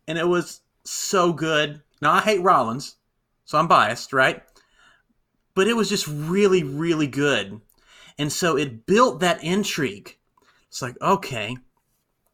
And 0.09 0.19
it 0.19 0.27
was 0.27 0.63
so 0.85 1.33
good. 1.33 1.83
Now, 2.01 2.13
I 2.13 2.21
hate 2.21 2.43
Rollins, 2.43 2.97
so 3.45 3.59
I'm 3.59 3.69
biased, 3.69 4.13
right? 4.13 4.43
But 5.55 5.69
it 5.69 5.77
was 5.77 5.89
just 5.89 6.09
really, 6.09 6.63
really 6.65 7.07
good. 7.07 7.61
And 8.19 8.33
so 8.33 8.57
it 8.57 8.87
built 8.87 9.21
that 9.21 9.43
intrigue. 9.43 10.17
It's 10.69 10.83
like, 10.83 11.01
okay, 11.01 11.57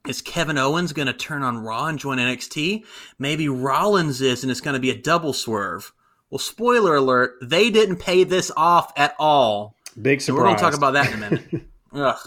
is 0.07 0.23
Kevin 0.23 0.59
Owens 0.59 0.93
going 0.93 1.07
to 1.07 1.13
turn 1.13 1.43
on 1.43 1.59
Raw 1.59 1.87
and 1.87 1.99
join 1.99 2.19
NXT? 2.19 2.85
Maybe 3.19 3.49
Rollins 3.49 4.21
is, 4.21 4.43
and 4.43 4.51
it's 4.51 4.61
going 4.61 4.75
to 4.75 4.81
be 4.81 4.91
a 4.91 4.97
double 4.97 5.33
swerve. 5.33 5.93
Well, 6.31 6.39
spoiler 6.39 6.97
alert, 6.97 7.37
they 7.43 7.71
didn't 7.71 7.97
pay 7.97 8.25
this 8.25 8.51
off 8.57 8.93
at 8.97 9.15
all. 9.19 9.77
Big 10.01 10.21
surprise. 10.21 10.39
we're 10.39 10.45
going 10.45 10.57
to 10.57 10.63
talk 10.63 10.75
about 10.75 10.93
that 10.93 11.09
in 11.09 11.15
a 11.15 11.31
minute. 11.31 11.63
Ugh. 11.93 12.19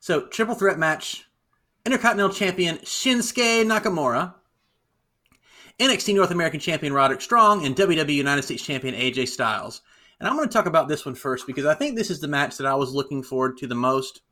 So, 0.00 0.26
triple 0.26 0.54
threat 0.54 0.78
match 0.78 1.26
Intercontinental 1.84 2.34
Champion 2.34 2.78
Shinsuke 2.78 3.64
Nakamura, 3.66 4.34
NXT 5.78 6.14
North 6.14 6.30
American 6.30 6.60
Champion 6.60 6.92
Roderick 6.92 7.20
Strong, 7.20 7.66
and 7.66 7.74
WWE 7.76 8.14
United 8.14 8.42
States 8.42 8.62
Champion 8.62 8.94
AJ 8.94 9.28
Styles. 9.28 9.82
And 10.22 10.30
I'm 10.30 10.36
going 10.36 10.48
to 10.48 10.52
talk 10.52 10.66
about 10.66 10.86
this 10.86 11.04
one 11.04 11.16
first 11.16 11.48
because 11.48 11.66
I 11.66 11.74
think 11.74 11.96
this 11.96 12.08
is 12.08 12.20
the 12.20 12.28
match 12.28 12.56
that 12.58 12.66
I 12.66 12.76
was 12.76 12.94
looking 12.94 13.24
forward 13.24 13.58
to 13.58 13.66
the 13.66 13.74
most. 13.74 14.22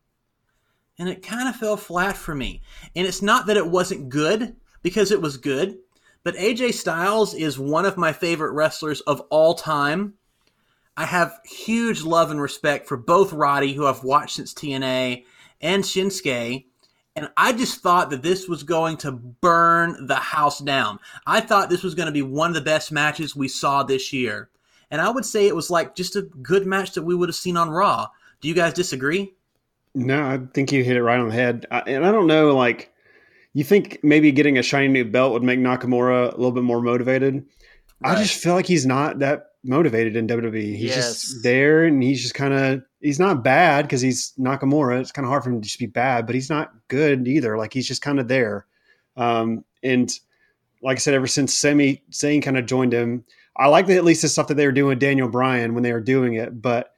And 1.00 1.08
it 1.08 1.20
kind 1.20 1.48
of 1.48 1.56
fell 1.56 1.76
flat 1.76 2.16
for 2.16 2.32
me. 2.32 2.62
And 2.94 3.08
it's 3.08 3.22
not 3.22 3.46
that 3.46 3.56
it 3.56 3.66
wasn't 3.66 4.08
good, 4.08 4.54
because 4.82 5.10
it 5.10 5.20
was 5.20 5.36
good, 5.36 5.78
but 6.22 6.36
AJ 6.36 6.74
Styles 6.74 7.34
is 7.34 7.58
one 7.58 7.84
of 7.84 7.96
my 7.96 8.12
favorite 8.12 8.52
wrestlers 8.52 9.00
of 9.00 9.20
all 9.30 9.54
time. 9.54 10.14
I 10.96 11.06
have 11.06 11.40
huge 11.44 12.02
love 12.02 12.30
and 12.30 12.40
respect 12.40 12.86
for 12.86 12.96
both 12.96 13.32
Roddy, 13.32 13.72
who 13.72 13.84
I've 13.84 14.04
watched 14.04 14.36
since 14.36 14.54
TNA, 14.54 15.24
and 15.60 15.82
Shinsuke. 15.82 16.66
And 17.16 17.30
I 17.36 17.52
just 17.52 17.80
thought 17.80 18.10
that 18.10 18.22
this 18.22 18.48
was 18.48 18.62
going 18.62 18.96
to 18.98 19.10
burn 19.10 20.06
the 20.06 20.14
house 20.14 20.60
down. 20.60 21.00
I 21.26 21.40
thought 21.40 21.68
this 21.68 21.82
was 21.82 21.96
going 21.96 22.06
to 22.06 22.12
be 22.12 22.22
one 22.22 22.50
of 22.50 22.54
the 22.54 22.60
best 22.60 22.92
matches 22.92 23.34
we 23.34 23.48
saw 23.48 23.82
this 23.82 24.12
year. 24.12 24.50
And 24.90 25.00
I 25.00 25.08
would 25.10 25.24
say 25.24 25.46
it 25.46 25.54
was 25.54 25.70
like 25.70 25.94
just 25.94 26.16
a 26.16 26.22
good 26.22 26.66
match 26.66 26.92
that 26.92 27.02
we 27.02 27.14
would 27.14 27.28
have 27.28 27.36
seen 27.36 27.56
on 27.56 27.70
Raw. 27.70 28.08
Do 28.40 28.48
you 28.48 28.54
guys 28.54 28.72
disagree? 28.72 29.34
No, 29.94 30.22
I 30.22 30.38
think 30.54 30.72
you 30.72 30.82
hit 30.84 30.96
it 30.96 31.02
right 31.02 31.18
on 31.18 31.28
the 31.28 31.34
head. 31.34 31.66
I, 31.70 31.80
and 31.80 32.06
I 32.06 32.12
don't 32.12 32.26
know, 32.26 32.56
like, 32.56 32.92
you 33.52 33.64
think 33.64 33.98
maybe 34.04 34.30
getting 34.30 34.56
a 34.58 34.62
shiny 34.62 34.88
new 34.88 35.04
belt 35.04 35.32
would 35.32 35.42
make 35.42 35.58
Nakamura 35.58 36.28
a 36.32 36.36
little 36.36 36.52
bit 36.52 36.62
more 36.62 36.80
motivated. 36.80 37.44
I 38.02 38.14
just 38.14 38.40
feel 38.42 38.54
like 38.54 38.66
he's 38.66 38.86
not 38.86 39.18
that 39.18 39.46
motivated 39.64 40.16
in 40.16 40.26
WWE. 40.28 40.76
He's 40.76 40.90
Yes. 40.96 41.20
just 41.22 41.42
there 41.42 41.84
and 41.84 42.02
he's 42.02 42.22
just 42.22 42.34
kind 42.34 42.54
of, 42.54 42.82
he's 43.00 43.18
not 43.18 43.42
bad 43.44 43.82
because 43.84 44.00
he's 44.00 44.32
Nakamura. 44.38 45.00
It's 45.00 45.12
kind 45.12 45.26
of 45.26 45.30
hard 45.30 45.42
for 45.44 45.50
him 45.50 45.60
to 45.60 45.66
just 45.66 45.78
be 45.80 45.86
bad, 45.86 46.24
but 46.26 46.34
he's 46.34 46.48
not 46.48 46.72
good 46.88 47.26
either. 47.28 47.58
Like, 47.58 47.74
he's 47.74 47.86
just 47.88 48.00
kind 48.02 48.20
of 48.20 48.28
there. 48.28 48.66
Um, 49.16 49.64
and 49.82 50.10
like 50.82 50.96
I 50.96 51.00
said, 51.00 51.14
ever 51.14 51.26
since 51.26 51.52
Sami 51.52 52.02
Zayn 52.12 52.42
kind 52.42 52.56
of 52.56 52.64
joined 52.66 52.92
him, 52.94 53.24
I 53.60 53.68
like 53.68 53.86
that 53.86 53.96
at 53.96 54.04
least 54.04 54.22
the 54.22 54.28
stuff 54.28 54.48
that 54.48 54.54
they 54.54 54.66
were 54.66 54.72
doing 54.72 54.88
with 54.88 54.98
Daniel 54.98 55.28
Bryan 55.28 55.74
when 55.74 55.82
they 55.82 55.92
were 55.92 56.00
doing 56.00 56.34
it, 56.34 56.60
but 56.60 56.94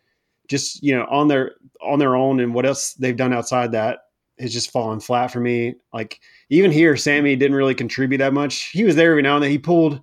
just 0.49 0.83
you 0.83 0.95
know 0.97 1.07
on 1.11 1.29
their 1.29 1.53
on 1.83 1.99
their 1.99 2.15
own 2.15 2.39
and 2.39 2.55
what 2.55 2.65
else 2.65 2.95
they've 2.95 3.17
done 3.17 3.33
outside 3.33 3.73
that 3.73 4.01
has 4.39 4.53
just 4.53 4.71
fallen 4.71 5.01
flat 5.01 5.31
for 5.31 5.41
me. 5.41 5.75
Like 5.93 6.21
even 6.51 6.71
here, 6.71 6.97
Sami 6.97 7.37
didn't 7.37 7.57
really 7.57 7.75
contribute 7.75 8.19
that 8.19 8.33
much. 8.33 8.71
He 8.71 8.85
was 8.85 8.97
there 8.97 9.11
every 9.11 9.23
now 9.23 9.37
and 9.37 9.45
then. 9.45 9.51
He 9.51 9.59
pulled, 9.59 10.01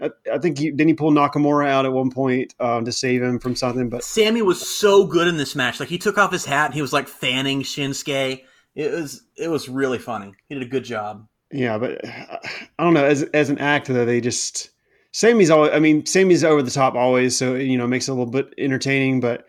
I, 0.00 0.10
I 0.32 0.38
think 0.38 0.58
he 0.58 0.70
didn't 0.70 0.88
he 0.88 0.94
pull 0.94 1.10
Nakamura 1.10 1.68
out 1.68 1.86
at 1.86 1.92
one 1.92 2.10
point 2.10 2.54
um, 2.60 2.84
to 2.84 2.92
save 2.92 3.22
him 3.22 3.38
from 3.38 3.56
something, 3.56 3.88
but 3.88 4.04
Sami 4.04 4.42
was 4.42 4.66
so 4.66 5.06
good 5.06 5.26
in 5.26 5.36
this 5.36 5.54
match. 5.54 5.80
Like 5.80 5.88
he 5.88 5.98
took 5.98 6.18
off 6.18 6.32
his 6.32 6.44
hat 6.44 6.66
and 6.66 6.74
he 6.74 6.82
was 6.82 6.92
like 6.92 7.08
fanning 7.08 7.62
Shinsuke. 7.62 8.44
It 8.74 8.92
was 8.92 9.22
it 9.36 9.48
was 9.48 9.68
really 9.68 9.98
funny. 9.98 10.34
He 10.48 10.54
did 10.54 10.62
a 10.62 10.70
good 10.70 10.84
job. 10.84 11.26
yeah, 11.50 11.78
but 11.78 12.04
I 12.04 12.84
don't 12.84 12.94
know. 12.94 13.04
As 13.04 13.22
as 13.22 13.50
an 13.50 13.58
actor, 13.58 13.92
though, 13.92 14.04
they 14.04 14.20
just 14.20 14.70
Sami's 15.16 15.48
always. 15.48 15.72
I 15.72 15.78
mean, 15.78 16.04
Sami's 16.04 16.44
over 16.44 16.60
the 16.60 16.70
top 16.70 16.94
always, 16.94 17.34
so 17.38 17.54
you 17.54 17.78
know 17.78 17.86
it 17.86 17.88
makes 17.88 18.06
it 18.06 18.10
a 18.10 18.14
little 18.14 18.30
bit 18.30 18.52
entertaining. 18.58 19.20
But 19.20 19.46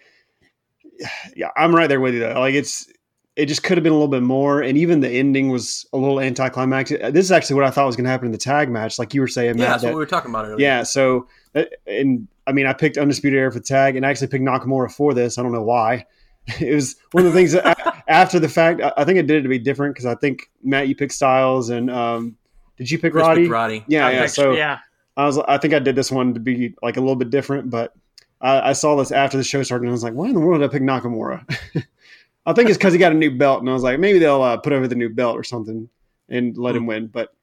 yeah, 1.36 1.49
I'm 1.58 1.75
right 1.75 1.88
there 1.88 1.99
with 1.99 2.13
you 2.13 2.21
though. 2.21 2.39
Like 2.39 2.56
it's 2.56 2.88
it 3.36 3.47
just 3.47 3.63
could 3.63 3.77
have 3.77 3.84
been 3.84 3.91
a 3.91 3.95
little 3.95 4.08
bit 4.08 4.23
more, 4.23 4.62
and 4.62 4.77
even 4.77 5.01
the 5.01 5.10
ending 5.10 5.49
was 5.49 5.86
a 5.91 5.97
little 5.97 6.21
anticlimactic. 6.21 7.01
This 7.13 7.25
is 7.25 7.34
actually 7.34 7.56
what 7.58 7.65
I 7.65 7.69
thought 7.71 7.86
was 7.86 7.97
going 7.97 8.06
to 8.06 8.10
happen 8.10 8.27
in 8.27 8.32
the 8.32 8.38
tag 8.38 8.69
match, 8.69 8.97
like 8.97 9.13
you 9.13 9.19
were 9.19 9.27
saying, 9.27 9.58
Yeah, 9.58 9.63
Matt. 9.65 9.69
that's 9.69 9.82
that- 9.84 9.88
what 9.89 9.95
we 9.95 9.99
were 9.99 10.06
talking 10.06 10.32
about 10.32 10.45
earlier. 10.45 10.65
yeah, 10.65 10.84
so 10.84 11.27
uh, 11.53 11.63
and 11.86 12.30
I 12.47 12.53
mean, 12.53 12.65
I 12.65 12.71
picked 12.71 12.97
Undisputed 12.97 13.38
Era 13.38 13.51
for 13.51 13.60
the 13.60 13.65
tag, 13.65 13.97
and 13.97 14.06
I 14.06 14.10
actually 14.10 14.27
picked 14.27 14.45
Nakamura 14.45 14.89
for 14.89 15.13
this. 15.13 15.38
I 15.38 15.43
don't 15.43 15.51
know 15.51 15.63
why. 15.63 16.06
It 16.62 16.73
was 16.73 16.95
one 17.12 17.25
of 17.25 17.34
the 17.34 17.38
things 17.38 17.51
that 17.51 17.65
a- 17.77 18.03
after 18.10 18.39
the 18.39 18.47
fact. 18.47 18.80
I 18.82 18.93
I 18.95 19.03
think 19.03 19.19
I 19.19 19.21
did 19.21 19.32
it 19.32 19.41
to 19.41 19.49
be 19.49 19.60
different 19.60 19.93
because 19.95 20.06
I 20.06 20.15
think 20.15 20.49
Matt, 20.63 20.88
you 20.88 20.95
picked 20.95 21.12
Styles, 21.12 21.69
and 21.69 21.91
um, 21.91 22.38
did 22.77 22.89
you 22.89 22.97
pick 22.97 23.12
Chris 23.12 23.21
Roddy? 23.23 23.49
Roddy. 23.49 23.84
Yeah, 23.89 24.08
I 24.08 24.12
yeah. 24.13 24.21
picked- 24.21 24.34
So 24.36 24.53
yeah, 24.53 24.80
I 25.17 25.25
was, 25.25 25.38
I 25.39 25.58
think 25.58 25.73
I 25.73 25.80
did 25.80 25.95
this 25.95 26.12
one 26.12 26.34
to 26.36 26.39
be 26.39 26.75
like 26.82 26.97
a 26.97 27.01
little 27.01 27.15
bit 27.15 27.32
different, 27.32 27.69
but 27.69 27.93
I, 28.39 28.69
I 28.69 28.73
saw 28.73 28.95
this 28.95 29.12
after 29.12 29.36
the 29.36 29.43
show 29.43 29.63
started, 29.63 29.84
and 29.84 29.89
I 29.89 29.93
was 29.93 30.03
like, 30.03 30.13
why 30.13 30.27
in 30.27 30.34
the 30.34 30.39
world 30.39 30.62
did 30.62 30.69
I 30.69 30.71
pick 30.71 30.84
Nakamura? 30.84 31.43
I 32.45 32.53
think 32.53 32.69
it's 32.69 32.77
because 32.77 32.93
he 32.93 32.99
got 32.99 33.12
a 33.12 33.15
new 33.15 33.36
belt, 33.36 33.60
and 33.60 33.69
I 33.69 33.73
was 33.73 33.84
like, 33.84 33.99
maybe 33.99 34.19
they'll 34.19 34.41
uh, 34.41 34.58
put 34.58 34.73
over 34.73 34.88
the 34.88 34.95
new 34.95 35.10
belt 35.10 35.36
or 35.36 35.43
something 35.43 35.89
and 36.30 36.58
let 36.58 36.75
him 36.75 36.86
win. 36.86 37.08
But 37.08 37.34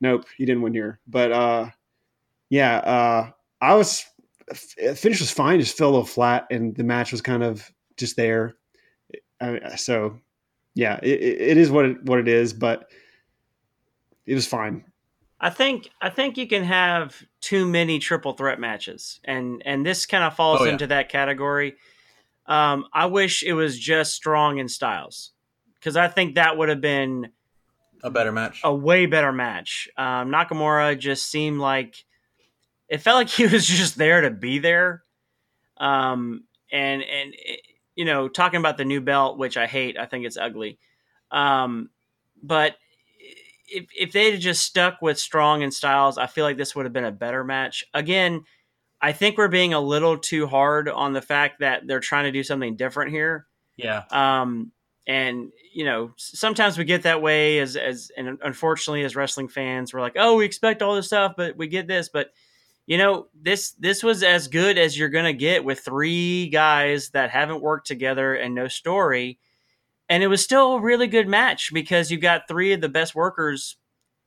nope, 0.00 0.26
he 0.36 0.44
didn't 0.44 0.62
win 0.62 0.74
here. 0.74 1.00
But 1.08 1.32
uh, 1.32 1.70
yeah, 2.50 2.76
uh, 2.76 3.30
I 3.60 3.74
was 3.74 4.04
finish 4.54 5.20
was 5.20 5.30
fine, 5.30 5.58
just 5.58 5.76
fell 5.76 5.88
a 5.88 5.90
little 5.90 6.06
flat, 6.06 6.46
and 6.50 6.74
the 6.76 6.84
match 6.84 7.12
was 7.12 7.22
kind 7.22 7.42
of 7.42 7.68
just 7.96 8.16
there. 8.16 8.54
I, 9.40 9.76
so 9.76 10.18
yeah, 10.74 11.00
it, 11.02 11.20
it 11.20 11.40
it 11.40 11.56
is 11.56 11.70
what 11.70 11.86
it, 11.86 12.04
what 12.04 12.18
it 12.18 12.28
is, 12.28 12.52
but 12.52 12.90
it 14.26 14.34
was 14.34 14.46
fine. 14.46 14.84
I 15.44 15.50
think 15.50 15.90
I 16.00 16.08
think 16.08 16.38
you 16.38 16.46
can 16.46 16.62
have 16.62 17.20
too 17.40 17.66
many 17.66 17.98
triple 17.98 18.32
threat 18.32 18.60
matches, 18.60 19.20
and 19.24 19.60
and 19.66 19.84
this 19.84 20.06
kind 20.06 20.22
of 20.22 20.34
falls 20.36 20.60
Oh, 20.60 20.64
yeah. 20.64 20.72
into 20.72 20.86
that 20.86 21.08
category. 21.08 21.74
Um, 22.46 22.86
I 22.94 23.06
wish 23.06 23.42
it 23.42 23.52
was 23.54 23.76
just 23.78 24.14
Strong 24.14 24.60
and 24.60 24.70
Styles 24.70 25.32
because 25.74 25.96
I 25.96 26.06
think 26.08 26.36
that 26.36 26.56
would 26.56 26.68
have 26.68 26.80
been 26.80 27.30
A 28.04 28.10
better 28.10 28.30
match. 28.32 28.60
a 28.62 28.72
way 28.74 29.06
better 29.06 29.32
match. 29.32 29.88
Um, 29.96 30.30
Nakamura 30.30 30.96
just 30.98 31.26
seemed 31.28 31.58
like 31.58 32.04
it 32.88 32.98
felt 32.98 33.16
like 33.16 33.28
he 33.40 33.46
was 33.48 33.66
just 33.66 33.96
there 33.98 34.20
to 34.20 34.30
be 34.30 34.60
there. 34.60 35.02
Um, 35.76 36.44
and 36.70 37.02
and 37.02 37.34
it, 37.36 37.60
you 37.96 38.04
know, 38.04 38.28
talking 38.28 38.60
about 38.60 38.76
the 38.78 38.84
new 38.84 39.00
belt, 39.00 39.38
which 39.38 39.56
I 39.56 39.66
hate, 39.66 39.98
I 39.98 40.06
think 40.06 40.24
it's 40.24 40.36
ugly. 40.36 40.78
Um, 41.32 41.90
but 42.42 42.76
if 43.72 43.86
if 43.98 44.12
they 44.12 44.30
had 44.30 44.40
just 44.40 44.62
stuck 44.62 45.02
with 45.02 45.18
Strong 45.18 45.62
and 45.62 45.72
Styles, 45.72 46.18
I 46.18 46.26
feel 46.26 46.44
like 46.44 46.56
this 46.56 46.76
would 46.76 46.86
have 46.86 46.92
been 46.92 47.04
a 47.04 47.12
better 47.12 47.44
match. 47.44 47.84
Again, 47.94 48.44
I 49.00 49.12
think 49.12 49.36
we're 49.36 49.48
being 49.48 49.74
a 49.74 49.80
little 49.80 50.18
too 50.18 50.46
hard 50.46 50.88
on 50.88 51.12
the 51.12 51.22
fact 51.22 51.60
that 51.60 51.86
they're 51.86 52.00
trying 52.00 52.24
to 52.24 52.32
do 52.32 52.44
something 52.44 52.76
different 52.76 53.10
here. 53.10 53.46
yeah. 53.76 54.04
Um, 54.10 54.72
and 55.06 55.50
you 55.74 55.84
know, 55.84 56.12
sometimes 56.16 56.78
we 56.78 56.84
get 56.84 57.02
that 57.02 57.22
way 57.22 57.58
as 57.58 57.76
as 57.76 58.10
and 58.16 58.38
unfortunately 58.42 59.02
as 59.02 59.16
wrestling 59.16 59.48
fans, 59.48 59.92
we're 59.92 60.00
like, 60.00 60.16
oh, 60.16 60.36
we 60.36 60.44
expect 60.44 60.82
all 60.82 60.94
this 60.94 61.06
stuff, 61.06 61.34
but 61.36 61.56
we 61.56 61.66
get 61.66 61.88
this. 61.88 62.08
But 62.08 62.30
you 62.86 62.98
know, 62.98 63.26
this 63.34 63.72
this 63.72 64.02
was 64.02 64.22
as 64.22 64.48
good 64.48 64.78
as 64.78 64.96
you're 64.96 65.08
gonna 65.08 65.32
get 65.32 65.64
with 65.64 65.80
three 65.80 66.48
guys 66.48 67.10
that 67.10 67.30
haven't 67.30 67.62
worked 67.62 67.86
together 67.86 68.34
and 68.34 68.54
no 68.54 68.68
story. 68.68 69.38
And 70.12 70.22
it 70.22 70.26
was 70.26 70.42
still 70.42 70.74
a 70.74 70.80
really 70.80 71.06
good 71.06 71.26
match 71.26 71.72
because 71.72 72.10
you 72.10 72.18
got 72.18 72.46
three 72.46 72.74
of 72.74 72.82
the 72.82 72.88
best 72.90 73.14
workers 73.14 73.76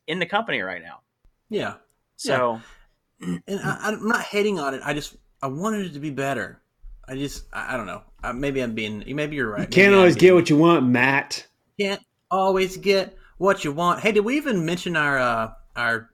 in 0.08 0.18
the 0.18 0.26
company 0.26 0.62
right 0.62 0.82
now. 0.82 1.02
Yeah. 1.50 1.76
So 2.16 2.60
And 3.22 3.42
I, 3.48 3.78
I'm 3.84 4.08
not 4.08 4.22
hating 4.22 4.60
on 4.60 4.74
it. 4.74 4.82
I 4.84 4.94
just 4.96 5.16
I 5.44 5.48
wanted 5.48 5.86
it 5.86 5.94
to 5.94 6.00
be 6.00 6.10
better. 6.10 6.60
I 7.08 7.16
just 7.16 7.46
I, 7.54 7.76
I 7.76 7.78
don't 7.78 7.86
know. 7.86 8.02
Uh, 8.24 8.34
maybe 8.34 8.62
I'm 8.62 8.74
being. 8.74 9.04
Maybe 9.16 9.36
you're 9.36 9.52
right. 9.52 9.62
You 9.62 9.68
can't 9.68 9.92
Maybe 9.92 9.96
always 10.00 10.16
being- 10.16 10.22
get 10.32 10.34
what 10.36 10.50
you 10.50 10.58
want, 10.58 10.86
Matt. 10.88 11.46
can't 11.80 12.02
always 12.32 12.78
get 12.78 13.16
what 13.38 13.64
you 13.64 13.72
want. 13.72 14.00
Hey, 14.00 14.12
did 14.12 14.26
we 14.26 14.38
even 14.38 14.66
mention 14.66 14.96
our 14.98 15.20
uh, 15.20 15.52
our 15.76 16.10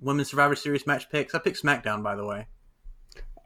Women's 0.00 0.28
Survivor 0.28 0.54
Series 0.54 0.86
match 0.86 1.08
picks. 1.10 1.34
I 1.34 1.38
picked 1.38 1.62
SmackDown, 1.62 2.02
by 2.02 2.14
the 2.14 2.26
way. 2.26 2.46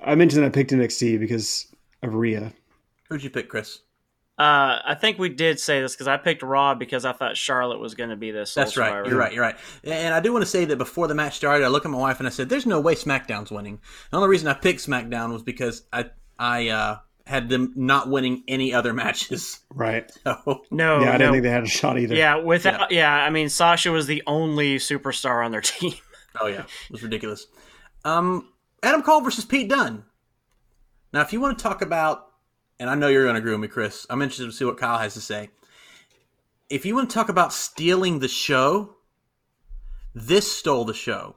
I 0.04 0.16
mentioned 0.16 0.44
I 0.44 0.48
picked 0.48 0.72
NXT 0.72 1.20
because 1.20 1.68
of 2.02 2.14
Rhea. 2.14 2.52
Who'd 3.08 3.22
you 3.22 3.30
pick, 3.30 3.48
Chris? 3.48 3.80
Uh, 4.38 4.78
I 4.84 4.94
think 4.94 5.18
we 5.18 5.28
did 5.30 5.58
say 5.58 5.80
this 5.80 5.94
because 5.94 6.06
I 6.06 6.16
picked 6.16 6.42
Raw 6.44 6.74
because 6.76 7.04
I 7.04 7.12
thought 7.12 7.36
Charlotte 7.36 7.80
was 7.80 7.94
going 7.96 8.10
to 8.10 8.16
be 8.16 8.30
this. 8.30 8.54
That's 8.54 8.76
right. 8.76 9.04
You're 9.04 9.18
right. 9.18 9.32
You're 9.32 9.42
right. 9.42 9.56
And 9.82 10.14
I 10.14 10.20
do 10.20 10.32
want 10.32 10.42
to 10.44 10.50
say 10.50 10.64
that 10.64 10.76
before 10.76 11.08
the 11.08 11.14
match 11.14 11.34
started, 11.36 11.64
I 11.64 11.68
looked 11.68 11.86
at 11.86 11.90
my 11.90 11.98
wife 11.98 12.18
and 12.20 12.26
I 12.26 12.30
said, 12.30 12.48
"There's 12.48 12.66
no 12.66 12.80
way 12.80 12.94
SmackDown's 12.94 13.50
winning." 13.50 13.80
The 14.10 14.16
only 14.16 14.28
reason 14.28 14.46
I 14.46 14.54
picked 14.54 14.80
SmackDown 14.80 15.32
was 15.32 15.42
because 15.42 15.82
I 15.92 16.10
I 16.38 16.68
uh, 16.68 16.98
had 17.26 17.48
them 17.48 17.72
not 17.74 18.08
winning 18.08 18.44
any 18.46 18.72
other 18.72 18.92
matches. 18.94 19.58
Right. 19.74 20.08
So, 20.24 20.62
No, 20.70 21.00
yeah, 21.00 21.08
I 21.08 21.12
no. 21.12 21.18
didn't 21.18 21.32
think 21.32 21.42
they 21.42 21.50
had 21.50 21.64
a 21.64 21.68
shot 21.68 21.98
either. 21.98 22.14
Yeah, 22.14 22.36
without 22.36 22.92
yeah. 22.92 23.12
I 23.12 23.30
mean 23.30 23.48
Sasha 23.48 23.90
was 23.90 24.06
the 24.06 24.22
only 24.26 24.76
superstar 24.76 25.44
on 25.44 25.50
their 25.50 25.60
team. 25.62 25.94
oh 26.40 26.46
yeah, 26.46 26.60
it 26.60 26.92
was 26.92 27.02
ridiculous. 27.02 27.48
Um, 28.04 28.52
Adam 28.84 29.02
Cole 29.02 29.20
versus 29.20 29.44
Pete 29.44 29.68
Dunne. 29.68 30.04
Now, 31.12 31.22
if 31.22 31.32
you 31.32 31.40
want 31.40 31.58
to 31.58 31.62
talk 31.62 31.82
about, 31.82 32.27
and 32.80 32.88
I 32.88 32.94
know 32.94 33.08
you're 33.08 33.24
going 33.24 33.34
to 33.34 33.40
agree 33.40 33.52
with 33.52 33.60
me, 33.60 33.68
Chris. 33.68 34.06
I'm 34.08 34.22
interested 34.22 34.46
to 34.46 34.52
see 34.52 34.64
what 34.64 34.78
Kyle 34.78 34.98
has 34.98 35.14
to 35.14 35.20
say. 35.20 35.50
If 36.70 36.84
you 36.84 36.94
want 36.94 37.10
to 37.10 37.14
talk 37.14 37.28
about 37.28 37.52
stealing 37.52 38.18
the 38.18 38.28
show, 38.28 38.96
this 40.14 40.50
stole 40.50 40.84
the 40.84 40.94
show. 40.94 41.36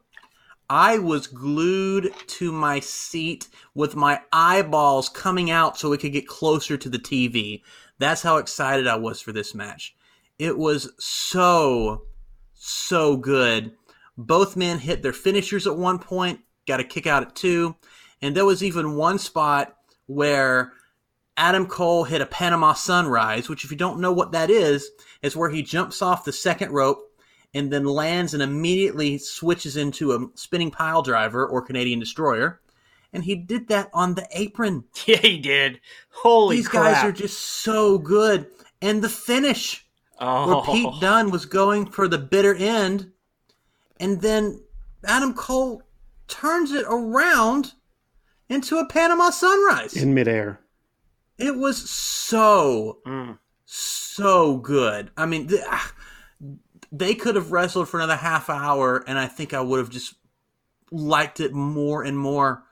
I 0.70 1.00
was 1.00 1.28
glued 1.28 2.14
to 2.28 2.52
my 2.52 2.80
seat 2.80 3.50
with 3.74 3.96
my 3.96 4.22
eyeballs 4.32 5.10
coming 5.10 5.52
out 5.52 5.78
so 5.78 5.92
it 5.92 6.00
could 6.00 6.14
get 6.14 6.28
closer 6.28 6.78
to 6.78 6.90
the 6.90 7.00
TV. 7.00 7.62
That's 7.98 8.22
how 8.22 8.38
excited 8.38 8.88
I 8.88 8.96
was 8.96 9.20
for 9.20 9.32
this 9.32 9.54
match. 9.54 9.96
It 10.40 10.58
was 10.58 10.92
so, 10.98 12.04
so 12.54 13.18
good. 13.18 13.74
Both 14.18 14.56
men 14.56 14.80
hit 14.80 15.04
their 15.04 15.14
finishers 15.14 15.68
at 15.68 15.78
one 15.78 16.00
point, 16.00 16.40
got 16.68 16.80
a 16.80 16.86
kick 16.86 17.06
out 17.06 17.24
at 17.24 17.36
two. 17.36 17.76
And 18.22 18.36
there 18.36 18.46
was 18.46 18.64
even 18.64 18.96
one 18.96 19.20
spot 19.20 19.76
where 20.06 20.74
Adam 21.38 21.65
Cole 21.65 22.04
hit 22.04 22.22
a 22.22 22.26
Panama 22.26 22.74
Sunrise, 22.74 23.50
which, 23.50 23.63
if 23.63 23.72
you 23.72 23.78
don't 23.78 24.00
know 24.00 24.12
what 24.12 24.32
that 24.34 24.50
is, 24.50 24.89
is 25.22 25.36
where 25.36 25.50
he 25.50 25.62
jumps 25.62 26.02
off 26.02 26.26
the 26.26 26.34
second 26.34 26.72
rope 26.72 27.00
and 27.54 27.72
then 27.72 27.86
lands 27.86 28.34
and 28.34 28.44
immediately 28.44 29.17
switches 29.17 29.78
into 29.78 30.13
a 30.13 30.28
spinning 30.36 30.72
pile 30.72 31.02
driver 31.02 31.46
or 31.46 31.62
Canadian 31.62 32.00
destroyer. 32.00 32.62
And 33.13 33.24
he 33.24 33.36
did 33.36 33.67
that 33.67 33.89
on 33.94 34.15
the 34.15 34.28
apron. 34.32 34.86
yeah, 35.06 35.17
he 35.17 35.38
did. 35.38 35.82
Holy 36.10 36.58
These 36.58 36.67
crap. 36.67 36.96
guys 36.96 37.04
are 37.04 37.12
just 37.12 37.39
so 37.39 37.98
good. 37.98 38.48
And 38.82 39.04
the 39.04 39.10
finish 39.10 39.86
where 40.17 40.30
oh. 40.30 40.63
Pete 40.65 41.02
Dunne 41.02 41.32
was 41.32 41.46
going 41.46 41.88
for 41.88 42.08
the 42.08 42.17
bitter 42.17 42.54
end, 42.54 43.12
and 44.00 44.22
then 44.22 44.62
Adam 45.04 45.34
Cole 45.34 45.82
turns 46.28 46.72
it 46.72 46.86
around 46.88 47.74
into 48.48 48.78
a 48.78 48.88
Panama 48.88 49.32
Sunrise. 49.32 49.96
In 49.96 50.13
midair. 50.13 50.60
It 51.42 51.56
was 51.58 51.90
so 51.90 53.00
Mm. 53.06 53.38
so 53.66 54.58
good. 54.58 55.12
I 55.18 55.26
mean, 55.26 55.48
th- 55.48 55.62
ah, 55.68 55.94
they 56.92 57.16
could 57.16 57.36
have 57.36 57.52
wrestled 57.52 57.88
for 57.90 57.98
another 57.98 58.18
half 58.18 58.50
hour, 58.50 59.04
and 59.08 59.18
I 59.18 59.28
think 59.28 59.54
I 59.54 59.62
would 59.62 59.80
have 59.80 59.90
just 59.90 60.16
liked 60.92 61.40
it 61.40 61.54
more 61.54 62.04
and 62.04 62.18
more. 62.18 62.64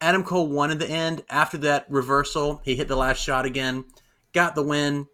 Adam 0.00 0.22
Cole 0.22 0.48
won 0.48 0.70
in 0.70 0.78
the 0.78 0.88
end. 0.88 1.24
After 1.28 1.58
that 1.58 1.86
reversal, 1.88 2.60
he 2.64 2.76
hit 2.76 2.88
the 2.88 2.96
last 2.96 3.18
shot 3.20 3.44
again, 3.44 3.84
got 4.32 4.54
the 4.54 4.62
win. 4.62 5.06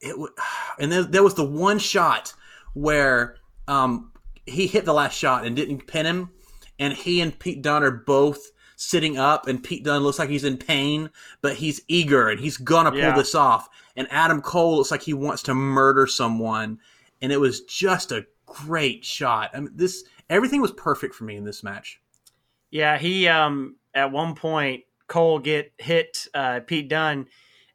It 0.00 0.10
w- 0.10 0.34
and 0.78 0.90
then 0.90 1.10
there 1.10 1.22
was 1.22 1.34
the 1.34 1.44
one 1.44 1.78
shot 1.78 2.34
where 2.74 3.36
um, 3.68 4.12
he 4.44 4.66
hit 4.66 4.84
the 4.84 4.92
last 4.94 5.16
shot 5.16 5.46
and 5.46 5.54
didn't 5.56 5.86
pin 5.86 6.06
him, 6.06 6.30
and 6.78 6.92
he 6.92 7.20
and 7.20 7.38
Pete 7.38 7.62
Donner 7.62 7.90
both 7.90 8.50
sitting 8.76 9.16
up, 9.18 9.48
and 9.48 9.62
Pete 9.62 9.84
Dunne 9.84 10.02
looks 10.02 10.18
like 10.18 10.28
he's 10.28 10.44
in 10.44 10.58
pain, 10.58 11.10
but 11.40 11.56
he's 11.56 11.80
eager 11.88 12.28
and 12.28 12.38
he's 12.38 12.56
gonna 12.58 12.90
pull 12.90 13.00
Yeah. 13.00 13.16
this 13.16 13.34
off. 13.34 13.68
And 13.96 14.06
Adam 14.10 14.42
Cole 14.42 14.76
looks 14.76 14.90
like 14.90 15.02
he 15.02 15.14
wants 15.14 15.42
to 15.44 15.54
murder 15.54 16.06
someone, 16.06 16.78
and 17.22 17.32
it 17.32 17.40
was 17.40 17.62
just 17.62 18.12
a 18.12 18.26
great 18.44 19.04
shot. 19.04 19.50
I 19.54 19.60
mean, 19.60 19.70
this 19.74 20.04
everything 20.28 20.60
was 20.60 20.72
perfect 20.72 21.14
for 21.14 21.24
me 21.24 21.36
in 21.36 21.44
this 21.44 21.62
match. 21.62 22.00
Yeah, 22.70 22.98
he 22.98 23.26
um 23.28 23.76
at 23.94 24.12
one 24.12 24.34
point 24.34 24.84
Cole 25.08 25.38
get 25.38 25.72
hit 25.78 26.26
uh, 26.34 26.60
Pete 26.66 26.88
Dunne 26.88 27.26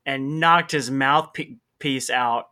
and 0.05 0.39
knocked 0.39 0.71
his 0.71 0.91
mouthpiece 0.91 2.09
out, 2.09 2.49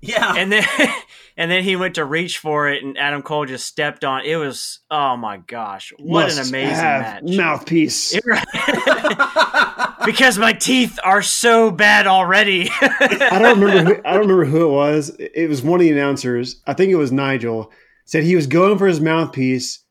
Yeah, 0.00 0.34
and 0.36 0.52
then 0.52 0.64
and 1.36 1.50
then 1.50 1.64
he 1.64 1.74
went 1.76 1.96
to 1.96 2.04
reach 2.04 2.38
for 2.38 2.68
it, 2.68 2.82
and 2.84 2.96
Adam 2.96 3.22
Cole 3.22 3.46
just 3.46 3.66
stepped 3.66 4.04
on. 4.04 4.24
It 4.24 4.36
was 4.36 4.80
oh 4.90 5.16
my 5.16 5.38
gosh, 5.38 5.92
what 5.98 6.32
an 6.32 6.38
amazing 6.38 6.74
have 6.74 7.22
match! 7.24 7.36
Mouthpiece. 7.36 8.14
It- 8.14 8.24
because 10.04 10.38
my 10.38 10.52
teeth 10.52 10.98
are 11.04 11.22
so 11.22 11.70
bad 11.70 12.06
already. 12.06 12.68
I 12.80 13.38
don't 13.40 13.60
remember. 13.60 13.94
Who, 13.96 14.00
I 14.04 14.12
don't 14.12 14.20
remember 14.28 14.44
who 14.44 14.66
it 14.68 14.72
was. 14.72 15.10
It 15.18 15.48
was 15.48 15.62
one 15.62 15.80
of 15.80 15.84
the 15.84 15.90
announcers. 15.92 16.62
I 16.66 16.74
think 16.74 16.90
it 16.90 16.96
was 16.96 17.12
Nigel. 17.12 17.70
Said 18.04 18.24
he 18.24 18.36
was 18.36 18.46
going 18.46 18.78
for 18.78 18.86
his 18.86 19.00
mouthpiece 19.00 19.84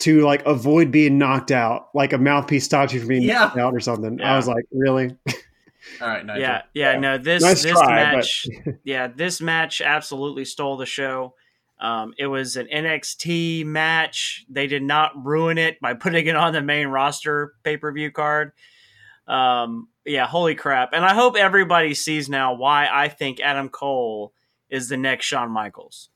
to 0.00 0.20
like 0.22 0.44
avoid 0.44 0.90
being 0.90 1.16
knocked 1.18 1.50
out. 1.52 1.86
Like 1.94 2.12
a 2.12 2.18
mouthpiece 2.18 2.64
stops 2.64 2.92
you 2.92 2.98
from 2.98 3.08
being 3.08 3.22
Yeah. 3.22 3.38
knocked 3.38 3.58
out 3.58 3.74
or 3.74 3.80
something. 3.80 4.18
Yeah. 4.18 4.34
I 4.34 4.36
was 4.36 4.46
like, 4.48 4.64
really? 4.72 5.16
All 6.00 6.08
right, 6.08 6.24
Nigel. 6.24 6.42
yeah, 6.42 6.62
yeah, 6.74 6.98
no, 6.98 7.18
this 7.18 7.42
Nice 7.42 7.62
this 7.62 7.72
try, 7.72 8.14
match, 8.14 8.46
yeah, 8.84 9.08
this 9.08 9.40
match 9.40 9.80
absolutely 9.80 10.44
stole 10.44 10.76
the 10.76 10.86
show. 10.86 11.34
Um, 11.80 12.14
it 12.16 12.28
was 12.28 12.56
an 12.56 12.68
NXT 12.72 13.66
match. 13.66 14.44
They 14.48 14.68
did 14.68 14.82
not 14.82 15.12
ruin 15.24 15.58
it 15.58 15.80
by 15.80 15.94
putting 15.94 16.26
it 16.26 16.36
on 16.36 16.52
the 16.52 16.62
main 16.62 16.86
roster 16.88 17.54
pay 17.64 17.76
per 17.76 17.92
view 17.92 18.10
card. 18.10 18.52
Um, 19.26 19.88
yeah, 20.04 20.26
holy 20.26 20.54
crap! 20.54 20.90
And 20.92 21.04
I 21.04 21.14
hope 21.14 21.36
everybody 21.36 21.94
sees 21.94 22.28
now 22.28 22.54
why 22.54 22.88
I 22.92 23.08
think 23.08 23.40
Adam 23.40 23.68
Cole 23.68 24.32
is 24.68 24.88
the 24.88 24.96
next 24.96 25.26
Shawn 25.26 25.50
Michaels. 25.50 26.08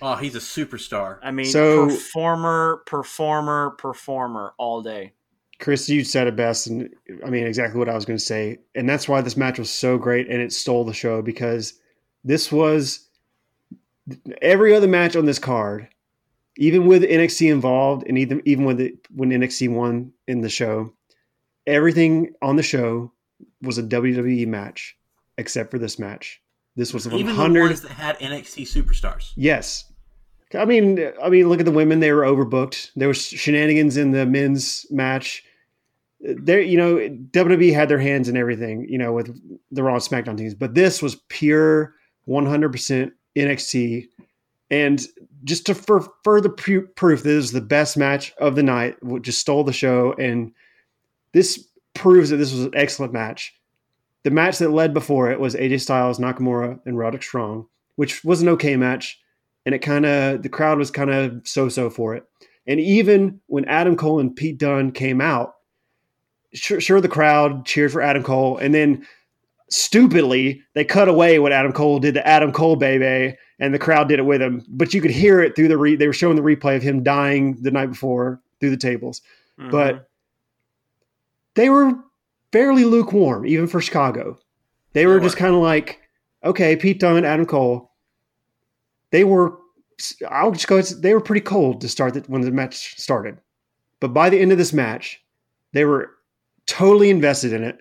Oh, 0.00 0.16
he's 0.16 0.34
a 0.34 0.38
superstar. 0.40 1.18
I 1.22 1.30
mean, 1.30 1.46
So- 1.46 1.86
performer, 1.86 2.82
performer, 2.86 3.70
performer 3.78 4.54
all 4.58 4.82
day. 4.82 5.12
Chris, 5.62 5.88
you 5.88 6.02
said 6.02 6.26
it 6.26 6.34
best, 6.34 6.66
and 6.66 6.90
I 7.24 7.30
mean 7.30 7.46
exactly 7.46 7.78
what 7.78 7.88
I 7.88 7.94
was 7.94 8.04
going 8.04 8.18
to 8.18 8.24
say, 8.24 8.58
and 8.74 8.88
that's 8.88 9.08
why 9.08 9.20
this 9.20 9.36
match 9.36 9.60
was 9.60 9.70
so 9.70 9.96
great 9.96 10.28
and 10.28 10.42
it 10.42 10.52
stole 10.52 10.84
the 10.84 10.92
show 10.92 11.22
because 11.22 11.74
this 12.24 12.50
was 12.50 13.06
every 14.42 14.74
other 14.74 14.88
match 14.88 15.14
on 15.14 15.24
this 15.24 15.38
card, 15.38 15.86
even 16.56 16.86
with 16.86 17.04
NXT 17.04 17.52
involved, 17.52 18.04
and 18.08 18.18
even 18.18 18.42
even 18.44 18.64
with 18.64 18.80
it, 18.80 19.06
when 19.14 19.30
NXT 19.30 19.70
won 19.70 20.12
in 20.26 20.40
the 20.40 20.48
show, 20.48 20.92
everything 21.64 22.34
on 22.42 22.56
the 22.56 22.62
show 22.64 23.12
was 23.62 23.78
a 23.78 23.84
WWE 23.84 24.48
match 24.48 24.96
except 25.38 25.70
for 25.70 25.78
this 25.78 25.96
match. 25.96 26.42
This 26.74 26.92
was 26.92 27.06
one 27.06 27.20
Even 27.20 27.36
the 27.36 27.40
hundred. 27.40 27.66
ones 27.66 27.82
that 27.82 27.92
had 27.92 28.18
NXT 28.18 28.62
superstars. 28.64 29.30
Yes. 29.36 29.84
I 30.54 30.64
mean, 30.64 31.12
I 31.22 31.28
mean, 31.28 31.48
look 31.48 31.60
at 31.60 31.66
the 31.66 31.70
women; 31.72 32.00
they 32.00 32.10
were 32.10 32.22
overbooked. 32.22 32.90
There 32.96 33.06
was 33.06 33.24
shenanigans 33.24 33.96
in 33.96 34.10
the 34.10 34.26
men's 34.26 34.86
match. 34.90 35.44
There, 36.22 36.60
you 36.60 36.76
know, 36.76 36.96
WWE 37.32 37.74
had 37.74 37.88
their 37.88 37.98
hands 37.98 38.28
in 38.28 38.36
everything, 38.36 38.86
you 38.88 38.96
know, 38.96 39.12
with 39.12 39.36
the 39.72 39.82
Raw 39.82 39.94
and 39.94 40.02
SmackDown 40.02 40.38
teams. 40.38 40.54
But 40.54 40.74
this 40.74 41.02
was 41.02 41.16
pure 41.28 41.94
100% 42.28 43.12
NXT, 43.36 44.08
and 44.70 45.06
just 45.44 45.66
to 45.66 45.74
for 45.74 46.08
further 46.22 46.48
proof 46.48 47.22
this 47.22 47.44
is 47.44 47.52
the 47.52 47.60
best 47.60 47.96
match 47.96 48.32
of 48.38 48.54
the 48.54 48.62
night, 48.62 48.96
just 49.22 49.40
stole 49.40 49.64
the 49.64 49.72
show, 49.72 50.12
and 50.14 50.52
this 51.32 51.66
proves 51.94 52.30
that 52.30 52.36
this 52.36 52.52
was 52.52 52.64
an 52.64 52.72
excellent 52.74 53.12
match. 53.12 53.54
The 54.22 54.30
match 54.30 54.58
that 54.58 54.70
led 54.70 54.94
before 54.94 55.30
it 55.32 55.40
was 55.40 55.56
AJ 55.56 55.80
Styles, 55.80 56.18
Nakamura, 56.18 56.78
and 56.86 56.96
Roderick 56.96 57.24
Strong, 57.24 57.66
which 57.96 58.22
was 58.22 58.40
an 58.40 58.48
okay 58.50 58.76
match 58.76 59.18
and 59.64 59.74
it 59.74 59.80
kind 59.80 60.06
of 60.06 60.42
the 60.42 60.48
crowd 60.48 60.78
was 60.78 60.90
kind 60.90 61.10
of 61.10 61.46
so-so 61.46 61.90
for 61.90 62.14
it. 62.14 62.24
And 62.66 62.80
even 62.80 63.40
when 63.46 63.64
Adam 63.66 63.96
Cole 63.96 64.20
and 64.20 64.34
Pete 64.34 64.58
Dunne 64.58 64.92
came 64.92 65.20
out, 65.20 65.54
sure, 66.54 66.80
sure 66.80 67.00
the 67.00 67.08
crowd 67.08 67.64
cheered 67.66 67.92
for 67.92 68.02
Adam 68.02 68.22
Cole, 68.22 68.58
and 68.58 68.74
then 68.74 69.06
stupidly 69.70 70.62
they 70.74 70.84
cut 70.84 71.08
away 71.08 71.38
what 71.38 71.52
Adam 71.52 71.72
Cole 71.72 71.98
did 71.98 72.14
to 72.14 72.26
Adam 72.26 72.52
Cole, 72.52 72.76
baby, 72.76 73.36
and 73.58 73.72
the 73.74 73.78
crowd 73.78 74.08
did 74.08 74.18
it 74.18 74.24
with 74.26 74.42
him. 74.42 74.64
But 74.68 74.92
you 74.92 75.00
could 75.00 75.10
hear 75.10 75.40
it 75.40 75.56
through 75.56 75.68
the 75.68 75.78
re- 75.78 75.96
they 75.96 76.06
were 76.06 76.12
showing 76.12 76.36
the 76.36 76.42
replay 76.42 76.76
of 76.76 76.82
him 76.82 77.02
dying 77.02 77.56
the 77.62 77.70
night 77.70 77.86
before 77.90 78.40
through 78.60 78.70
the 78.70 78.76
tables, 78.76 79.22
Mhm. 79.58 79.70
but 79.70 80.08
they 81.54 81.68
were 81.68 81.92
fairly 82.52 82.84
lukewarm 82.84 83.46
even 83.46 83.66
for 83.66 83.80
Chicago. 83.80 84.38
They 84.92 85.06
were 85.06 85.20
just 85.20 85.36
kind 85.38 85.54
of 85.54 85.60
like, 85.62 86.00
okay, 86.44 86.76
Pete 86.76 87.00
Dunne, 87.00 87.24
Adam 87.24 87.46
Cole. 87.46 87.90
They 89.10 89.24
were, 89.24 89.58
I'll 90.28 90.52
just 90.52 90.68
go. 90.68 90.80
They 90.82 91.14
were 91.14 91.20
pretty 91.20 91.40
cold 91.40 91.80
to 91.80 91.88
start 91.88 92.14
the, 92.14 92.20
when 92.26 92.42
the 92.42 92.50
match 92.50 92.98
started, 92.98 93.38
but 94.00 94.08
by 94.08 94.28
the 94.30 94.38
end 94.38 94.52
of 94.52 94.58
this 94.58 94.72
match, 94.72 95.22
they 95.72 95.84
were 95.86 96.10
totally 96.66 97.10
invested 97.10 97.52
in 97.52 97.64
it. 97.64 97.78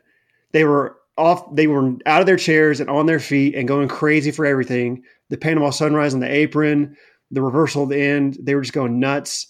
They 0.52 0.64
were 0.64 0.98
off. 1.18 1.56
They 1.56 1.68
were 1.68 1.94
out 2.06 2.22
of 2.22 2.26
their 2.26 2.38
chairs 2.38 2.80
and 2.80 2.90
on 2.90 3.06
their 3.06 3.20
feet 3.20 3.56
and 3.56 3.68
going 3.68 3.88
crazy 3.88 4.32
for 4.32 4.46
everything. 4.46 5.04
The 5.30 5.38
Panama 5.38 5.70
Sunrise 5.70 6.14
on 6.14 6.20
the 6.20 6.32
apron, 6.32 6.96
the 7.32 7.42
reversal 7.42 7.84
at 7.84 7.90
the 7.90 8.02
end, 8.02 8.38
they 8.42 8.56
were 8.56 8.62
just 8.62 8.74
going 8.74 9.00
nuts. 9.00 9.48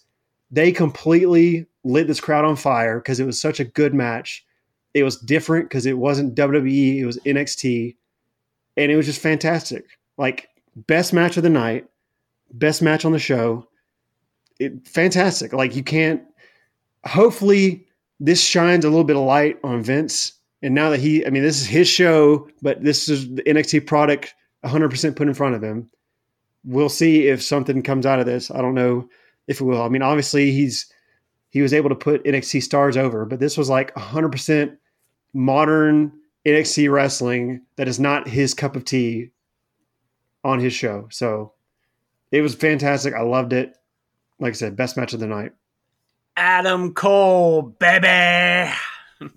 They 0.52 0.72
completely 0.72 1.66
lit 1.84 2.08
this 2.08 2.20
crowd 2.20 2.46
on 2.46 2.56
fire 2.56 3.00
because 3.00 3.20
it 3.20 3.26
was 3.26 3.42
such 3.42 3.60
a 3.60 3.66
good 3.66 3.94
match. 3.94 4.46
It 4.94 5.04
was 5.04 5.18
different 5.18 5.70
because 5.70 5.86
it 5.86 5.98
wasn't 5.98 6.36
WWE, 6.36 6.98
it 6.98 7.06
was 7.06 7.18
NXT, 7.20 7.96
and 8.78 8.92
it 8.92 8.96
was 8.96 9.06
just 9.06 9.22
fantastic. 9.22 9.86
Like 10.18 10.50
best 10.76 11.14
match 11.14 11.38
of 11.38 11.44
the 11.44 11.50
night, 11.50 11.88
best 12.54 12.82
match 12.82 13.06
on 13.06 13.12
the 13.12 13.20
show. 13.20 13.68
It, 14.60 14.88
fantastic. 14.88 15.54
Like 15.54 15.76
you 15.76 15.84
can't. 15.84 16.24
Hopefully, 17.06 17.88
this 18.22 18.40
shines 18.40 18.86
a 18.86 18.90
little 18.90 19.04
bit 19.04 19.16
of 19.16 19.24
light 19.24 19.58
on 19.64 19.82
Vince. 19.82 20.34
And 20.62 20.76
now 20.76 20.92
that 20.92 21.00
he, 21.00 21.26
I 21.26 21.32
mean, 21.32 21.42
this 21.42 21.60
is 21.60 21.66
his 21.66 21.88
show, 21.88 22.48
but 22.62 22.84
this 22.84 23.10
is 23.10 23.28
the 23.34 23.42
NXT 23.44 23.88
product 23.88 24.36
100% 24.64 25.16
put 25.16 25.28
in 25.28 25.34
front 25.34 25.56
of 25.56 25.64
him. 25.64 25.90
We'll 26.64 26.88
see 26.88 27.28
if 27.28 27.42
something 27.42 27.82
comes 27.82 28.06
out 28.06 28.20
of 28.20 28.28
this. 28.28 28.52
I 28.52 28.62
don't 28.62 28.76
know 28.76 29.10
if 29.48 29.60
it 29.60 29.64
will. 29.64 29.82
I 29.82 29.90
mean, 29.90 30.04
obviously 30.04 30.52
he's 30.52 30.86
he 31.50 31.64
was 31.64 31.74
able 31.74 31.90
to 31.90 31.96
put 31.96 32.24
NXT 32.24 32.62
stars 32.64 32.96
over, 32.96 33.26
but 33.26 33.40
this 33.40 33.58
was 33.58 33.70
like 33.70 33.94
100% 33.96 34.78
modern 35.34 36.14
NXT 36.46 36.92
wrestling 36.92 37.62
that 37.76 37.88
is 37.88 38.00
not 38.00 38.28
his 38.28 38.54
cup 38.54 38.76
of 38.76 38.86
tea 38.86 39.32
on 40.44 40.60
his 40.60 40.74
show. 40.74 41.08
So 41.12 41.54
it 42.32 42.42
was 42.42 42.54
fantastic. 42.56 43.16
I 43.16 43.22
loved 43.22 43.52
it. 43.52 43.76
Like 44.40 44.52
I 44.52 44.54
said, 44.54 44.76
best 44.78 44.96
match 44.96 45.14
of 45.14 45.20
the 45.20 45.28
night. 45.28 45.54
Adam 46.38 46.94
Cole, 46.94 47.62
baby. 47.62 48.72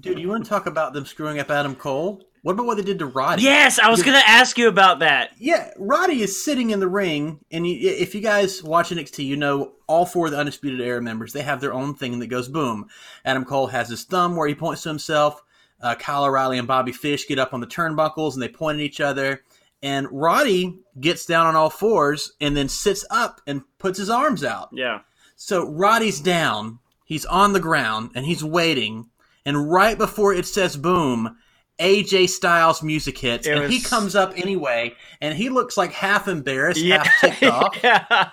Dude, 0.00 0.18
you 0.18 0.28
want 0.28 0.44
to 0.44 0.48
talk 0.48 0.66
about 0.66 0.92
them 0.92 1.04
screwing 1.04 1.38
up 1.38 1.50
Adam 1.50 1.74
Cole? 1.74 2.22
What 2.42 2.52
about 2.52 2.66
what 2.66 2.76
they 2.76 2.82
did 2.82 2.98
to 2.98 3.06
Roddy? 3.06 3.42
Yes, 3.42 3.78
I 3.78 3.88
was 3.88 4.02
going 4.02 4.20
to 4.20 4.28
ask 4.28 4.58
you 4.58 4.68
about 4.68 4.98
that. 4.98 5.30
Yeah, 5.38 5.70
Roddy 5.78 6.20
is 6.20 6.44
sitting 6.44 6.70
in 6.70 6.80
the 6.80 6.88
ring, 6.88 7.40
and 7.50 7.66
you, 7.66 7.88
if 7.90 8.14
you 8.14 8.20
guys 8.20 8.62
watch 8.62 8.90
NXT, 8.90 9.24
you 9.24 9.36
know 9.36 9.72
all 9.86 10.04
four 10.04 10.26
of 10.26 10.32
the 10.32 10.38
Undisputed 10.38 10.80
Era 10.80 11.00
members. 11.00 11.32
They 11.32 11.42
have 11.42 11.60
their 11.60 11.72
own 11.72 11.94
thing 11.94 12.18
that 12.18 12.26
goes 12.26 12.48
boom. 12.48 12.88
Adam 13.24 13.44
Cole 13.44 13.68
has 13.68 13.88
his 13.88 14.04
thumb 14.04 14.36
where 14.36 14.46
he 14.46 14.54
points 14.54 14.82
to 14.82 14.90
himself. 14.90 15.42
Uh, 15.80 15.94
Kyle 15.94 16.24
O'Reilly 16.24 16.58
and 16.58 16.68
Bobby 16.68 16.92
Fish 16.92 17.26
get 17.26 17.38
up 17.38 17.52
on 17.52 17.60
the 17.60 17.66
turnbuckles 17.66 18.34
and 18.34 18.42
they 18.42 18.48
point 18.48 18.78
at 18.78 18.84
each 18.84 19.00
other. 19.00 19.42
And 19.82 20.08
Roddy 20.10 20.78
gets 20.98 21.26
down 21.26 21.46
on 21.46 21.56
all 21.56 21.68
fours 21.68 22.32
and 22.40 22.56
then 22.56 22.68
sits 22.68 23.04
up 23.10 23.40
and 23.46 23.62
puts 23.78 23.98
his 23.98 24.08
arms 24.08 24.42
out. 24.44 24.70
Yeah. 24.72 25.00
So 25.36 25.70
Roddy's 25.70 26.20
down, 26.20 26.78
he's 27.04 27.24
on 27.26 27.52
the 27.52 27.60
ground, 27.60 28.10
and 28.14 28.24
he's 28.26 28.42
waiting. 28.44 29.08
And 29.46 29.70
right 29.70 29.96
before 29.98 30.32
it 30.32 30.46
says 30.46 30.76
boom, 30.76 31.36
AJ 31.78 32.28
Styles 32.30 32.82
music 32.82 33.18
hits, 33.18 33.46
It 33.46 33.56
and 33.58 33.72
he 33.72 33.80
comes 33.80 34.14
up 34.16 34.32
anyway, 34.36 34.94
and 35.20 35.36
he 35.36 35.48
looks 35.50 35.76
like 35.76 35.92
half 35.92 36.28
embarrassed, 36.28 36.80
Yeah. 36.80 37.04
half 37.04 37.20
ticked 37.20 37.42
off. 37.52 37.76
yeah. 37.82 38.30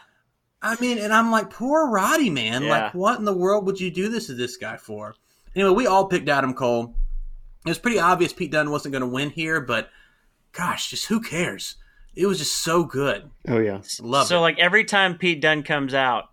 I 0.62 0.80
mean, 0.80 1.00
and 1.00 1.12
I'm 1.12 1.32
like, 1.32 1.50
poor 1.50 1.90
Roddy, 1.90 2.30
man. 2.30 2.64
Yeah. 2.64 2.70
Like, 2.70 2.94
what 2.94 3.18
in 3.18 3.26
the 3.26 3.34
world 3.36 3.66
would 3.66 3.80
you 3.80 3.90
do 3.90 4.10
this 4.10 4.28
to 4.28 4.36
this 4.36 4.58
guy 4.58 4.78
for? 4.78 5.16
Anyway, 5.56 5.72
we 5.72 5.88
all 5.88 6.06
picked 6.06 6.30
Adam 6.30 6.54
Cole. 6.54 6.96
It 7.66 7.70
was 7.70 7.80
pretty 7.80 8.00
obvious 8.00 8.32
Pete 8.32 8.52
Dunne 8.52 8.70
wasn't 8.72 8.92
going 8.94 9.02
to 9.02 9.08
win 9.08 9.32
here, 9.32 9.60
but 9.60 9.90
gosh, 10.52 10.90
just 10.92 11.08
who 11.08 11.20
cares? 11.20 11.76
It 12.16 12.26
was 12.28 12.38
just 12.40 12.58
so 12.58 12.84
good. 12.84 13.30
Oh 13.48 13.58
yeah. 13.60 13.82
Love 14.02 14.28
so 14.28 14.38
it. 14.38 14.42
like 14.42 14.60
every 14.60 14.84
time 14.86 15.18
Pete 15.18 15.42
Dunne 15.42 15.64
comes 15.64 15.94
out, 15.94 16.30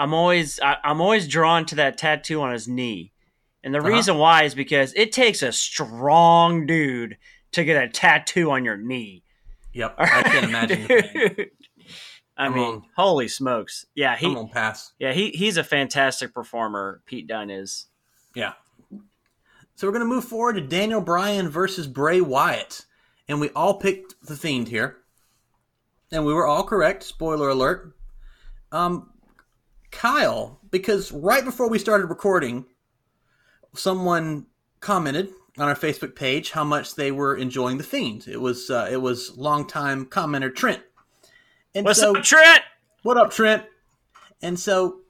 I'm 0.00 0.14
always 0.14 0.58
I, 0.60 0.76
I'm 0.82 1.00
always 1.00 1.28
drawn 1.28 1.66
to 1.66 1.74
that 1.76 1.98
tattoo 1.98 2.40
on 2.40 2.52
his 2.52 2.66
knee, 2.66 3.12
and 3.62 3.74
the 3.74 3.78
Uh-huh. 3.78 3.88
reason 3.88 4.16
why 4.18 4.44
is 4.44 4.54
because 4.54 4.92
it 4.94 5.12
takes 5.12 5.42
a 5.42 5.52
strong 5.52 6.66
dude 6.66 7.16
to 7.52 7.64
get 7.64 7.82
a 7.82 7.88
tattoo 7.88 8.50
on 8.50 8.64
your 8.64 8.76
knee. 8.76 9.22
Yep, 9.74 9.94
I 9.98 10.22
can't 10.22 10.44
imagine. 10.46 10.86
I 12.36 12.46
I'm 12.46 12.54
mean, 12.54 12.64
on- 12.64 12.82
holy 12.96 13.28
smokes! 13.28 13.84
Yeah, 13.94 14.16
he 14.16 14.32
gonna 14.34 14.48
pass. 14.48 14.92
yeah 14.98 15.12
he 15.12 15.30
he's 15.30 15.56
a 15.58 15.64
fantastic 15.64 16.32
performer. 16.32 17.02
Pete 17.06 17.26
Dunne 17.26 17.50
is. 17.50 17.86
Yeah. 18.34 18.54
So 19.76 19.86
we're 19.86 19.92
going 19.92 20.00
to 20.06 20.14
move 20.14 20.26
forward 20.26 20.54
to 20.56 20.60
Daniel 20.60 21.00
Bryan 21.00 21.48
versus 21.48 21.86
Bray 21.86 22.20
Wyatt. 22.20 22.84
And 23.28 23.40
we 23.40 23.48
all 23.50 23.74
picked 23.80 24.14
the 24.26 24.36
Fiend 24.36 24.68
here. 24.68 24.98
And 26.12 26.26
we 26.26 26.34
were 26.34 26.46
all 26.46 26.64
correct. 26.64 27.02
Spoiler 27.02 27.48
alert. 27.48 27.96
Um, 28.72 29.08
Kyle, 29.90 30.60
because 30.70 31.12
right 31.12 31.44
before 31.44 31.68
we 31.68 31.78
started 31.78 32.06
recording, 32.06 32.64
someone 33.74 34.46
commented 34.80 35.30
on 35.58 35.68
our 35.68 35.74
Facebook 35.74 36.14
page 36.14 36.50
how 36.50 36.64
much 36.64 36.94
they 36.94 37.12
were 37.12 37.36
enjoying 37.36 37.78
the 37.78 37.84
Fiend. 37.84 38.26
It 38.28 38.40
was 38.40 38.70
uh, 38.70 38.88
it 38.90 38.96
was 38.96 39.36
longtime 39.36 40.06
commenter 40.06 40.54
Trent. 40.54 40.82
And 41.74 41.84
What's 41.84 42.00
so, 42.00 42.16
up, 42.16 42.22
Trent? 42.22 42.62
what 43.02 43.16
up, 43.16 43.30
Trent? 43.30 43.64
And 44.42 44.58
so 44.58 45.00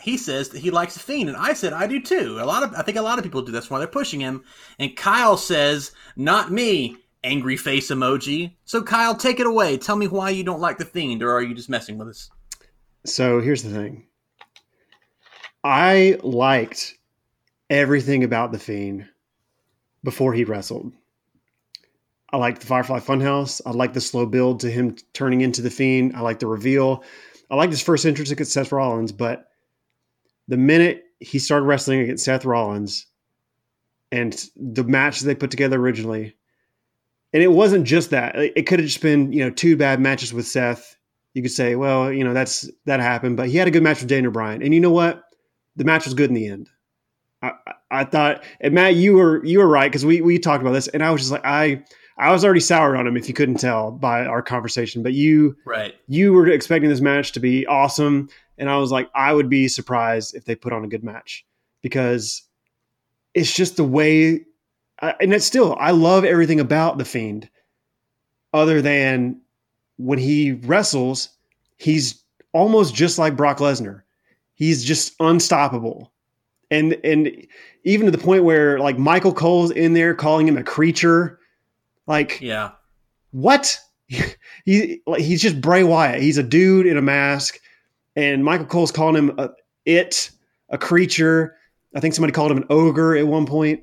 he 0.00 0.16
says 0.16 0.50
that 0.50 0.60
he 0.60 0.70
likes 0.70 0.94
the 0.94 1.00
Fiend, 1.00 1.28
and 1.28 1.36
I 1.36 1.52
said 1.52 1.72
I 1.72 1.86
do 1.86 2.00
too. 2.00 2.38
A 2.40 2.44
lot 2.46 2.62
of 2.62 2.74
I 2.74 2.82
think 2.82 2.98
a 2.98 3.02
lot 3.02 3.18
of 3.18 3.24
people 3.24 3.42
do. 3.42 3.52
That's 3.52 3.70
why 3.70 3.78
they're 3.78 3.88
pushing 3.88 4.20
him. 4.20 4.44
And 4.78 4.96
Kyle 4.96 5.36
says, 5.36 5.92
"Not 6.16 6.52
me." 6.52 6.96
Angry 7.24 7.56
face 7.56 7.92
emoji. 7.92 8.56
So 8.64 8.82
Kyle, 8.82 9.14
take 9.14 9.38
it 9.38 9.46
away. 9.46 9.78
Tell 9.78 9.94
me 9.94 10.08
why 10.08 10.30
you 10.30 10.42
don't 10.42 10.60
like 10.60 10.78
the 10.78 10.84
Fiend, 10.84 11.22
or 11.22 11.30
are 11.30 11.40
you 11.40 11.54
just 11.54 11.68
messing 11.68 11.96
with 11.96 12.08
us? 12.08 12.28
So 13.04 13.40
here's 13.40 13.62
the 13.62 13.70
thing. 13.70 14.06
I 15.64 16.18
liked 16.22 16.94
everything 17.70 18.24
about 18.24 18.52
the 18.52 18.58
Fiend 18.58 19.08
before 20.04 20.32
he 20.32 20.44
wrestled. 20.44 20.92
I 22.32 22.36
liked 22.36 22.60
the 22.60 22.66
Firefly 22.66 23.00
Funhouse. 23.00 23.60
I 23.66 23.70
liked 23.70 23.94
the 23.94 24.00
slow 24.00 24.26
build 24.26 24.60
to 24.60 24.70
him 24.70 24.96
turning 25.12 25.42
into 25.42 25.62
the 25.62 25.70
Fiend. 25.70 26.16
I 26.16 26.20
liked 26.20 26.40
the 26.40 26.46
reveal. 26.46 27.04
I 27.50 27.56
liked 27.56 27.72
his 27.72 27.82
first 27.82 28.06
entrance 28.06 28.30
against 28.30 28.52
Seth 28.52 28.72
Rollins, 28.72 29.12
but 29.12 29.48
the 30.48 30.56
minute 30.56 31.04
he 31.20 31.38
started 31.38 31.66
wrestling 31.66 32.00
against 32.00 32.24
Seth 32.24 32.44
Rollins 32.44 33.06
and 34.10 34.48
the 34.56 34.84
match 34.84 35.20
they 35.20 35.34
put 35.34 35.50
together 35.50 35.78
originally, 35.78 36.34
and 37.32 37.42
it 37.42 37.52
wasn't 37.52 37.84
just 37.84 38.10
that. 38.10 38.36
It 38.36 38.52
it 38.56 38.62
could 38.66 38.78
have 38.80 38.88
just 38.88 39.02
been, 39.02 39.32
you 39.32 39.44
know, 39.44 39.50
two 39.50 39.76
bad 39.76 40.00
matches 40.00 40.32
with 40.32 40.46
Seth 40.46 40.96
you 41.34 41.42
could 41.42 41.50
say, 41.52 41.74
well, 41.76 42.12
you 42.12 42.24
know, 42.24 42.34
that's 42.34 42.68
that 42.86 43.00
happened, 43.00 43.36
but 43.36 43.48
he 43.48 43.56
had 43.56 43.68
a 43.68 43.70
good 43.70 43.82
match 43.82 44.00
with 44.00 44.08
Daniel 44.08 44.32
Bryan, 44.32 44.62
and 44.62 44.74
you 44.74 44.80
know 44.80 44.90
what? 44.90 45.22
The 45.76 45.84
match 45.84 46.04
was 46.04 46.14
good 46.14 46.28
in 46.30 46.34
the 46.34 46.46
end. 46.48 46.68
I, 47.42 47.52
I, 47.66 47.72
I 47.90 48.04
thought, 48.04 48.44
and 48.60 48.74
Matt, 48.74 48.94
you 48.94 49.14
were 49.14 49.44
you 49.44 49.58
were 49.58 49.66
right 49.68 49.90
because 49.90 50.04
we 50.04 50.20
we 50.20 50.38
talked 50.38 50.62
about 50.62 50.72
this, 50.72 50.88
and 50.88 51.02
I 51.02 51.10
was 51.10 51.22
just 51.22 51.32
like, 51.32 51.44
I 51.44 51.82
I 52.18 52.32
was 52.32 52.44
already 52.44 52.60
soured 52.60 52.96
on 52.96 53.06
him 53.06 53.16
if 53.16 53.26
you 53.28 53.34
couldn't 53.34 53.56
tell 53.60 53.90
by 53.90 54.24
our 54.26 54.42
conversation, 54.42 55.02
but 55.02 55.12
you 55.14 55.56
Right. 55.66 55.94
you 56.08 56.32
were 56.32 56.48
expecting 56.48 56.90
this 56.90 57.00
match 57.00 57.32
to 57.32 57.40
be 57.40 57.66
awesome, 57.66 58.28
and 58.58 58.68
I 58.68 58.76
was 58.76 58.92
like, 58.92 59.10
I 59.14 59.32
would 59.32 59.48
be 59.48 59.68
surprised 59.68 60.34
if 60.34 60.44
they 60.44 60.54
put 60.54 60.72
on 60.72 60.84
a 60.84 60.88
good 60.88 61.02
match 61.04 61.44
because 61.82 62.42
it's 63.34 63.54
just 63.54 63.76
the 63.76 63.84
way, 63.84 64.44
I- 65.00 65.16
and 65.20 65.32
it's 65.32 65.46
still 65.46 65.74
I 65.80 65.92
love 65.92 66.24
everything 66.24 66.60
about 66.60 66.98
the 66.98 67.04
Fiend, 67.06 67.48
other 68.52 68.82
than 68.82 69.40
when 69.96 70.18
he 70.18 70.52
wrestles, 70.52 71.28
he's 71.78 72.22
almost 72.52 72.94
just 72.94 73.18
like 73.18 73.36
Brock 73.36 73.58
Lesnar. 73.58 74.02
He's 74.54 74.84
just 74.84 75.14
unstoppable. 75.20 76.12
And 76.70 76.94
and 77.04 77.46
even 77.84 78.06
to 78.06 78.12
the 78.12 78.22
point 78.22 78.44
where 78.44 78.78
like 78.78 78.98
Michael 78.98 79.34
Cole's 79.34 79.70
in 79.70 79.92
there 79.92 80.14
calling 80.14 80.46
him 80.48 80.56
a 80.56 80.64
creature. 80.64 81.38
Like 82.06 82.40
Yeah. 82.40 82.72
what? 83.30 83.78
he 84.64 85.00
like 85.06 85.22
he's 85.22 85.42
just 85.42 85.60
Bray 85.60 85.84
Wyatt. 85.84 86.22
He's 86.22 86.38
a 86.38 86.42
dude 86.42 86.86
in 86.86 86.96
a 86.96 87.02
mask, 87.02 87.58
and 88.16 88.44
Michael 88.44 88.66
Cole's 88.66 88.92
calling 88.92 89.16
him 89.16 89.38
a 89.38 89.50
it, 89.84 90.30
a 90.68 90.78
creature. 90.78 91.56
I 91.94 92.00
think 92.00 92.14
somebody 92.14 92.32
called 92.32 92.50
him 92.50 92.58
an 92.58 92.66
ogre 92.70 93.16
at 93.16 93.26
one 93.26 93.46
point. 93.46 93.82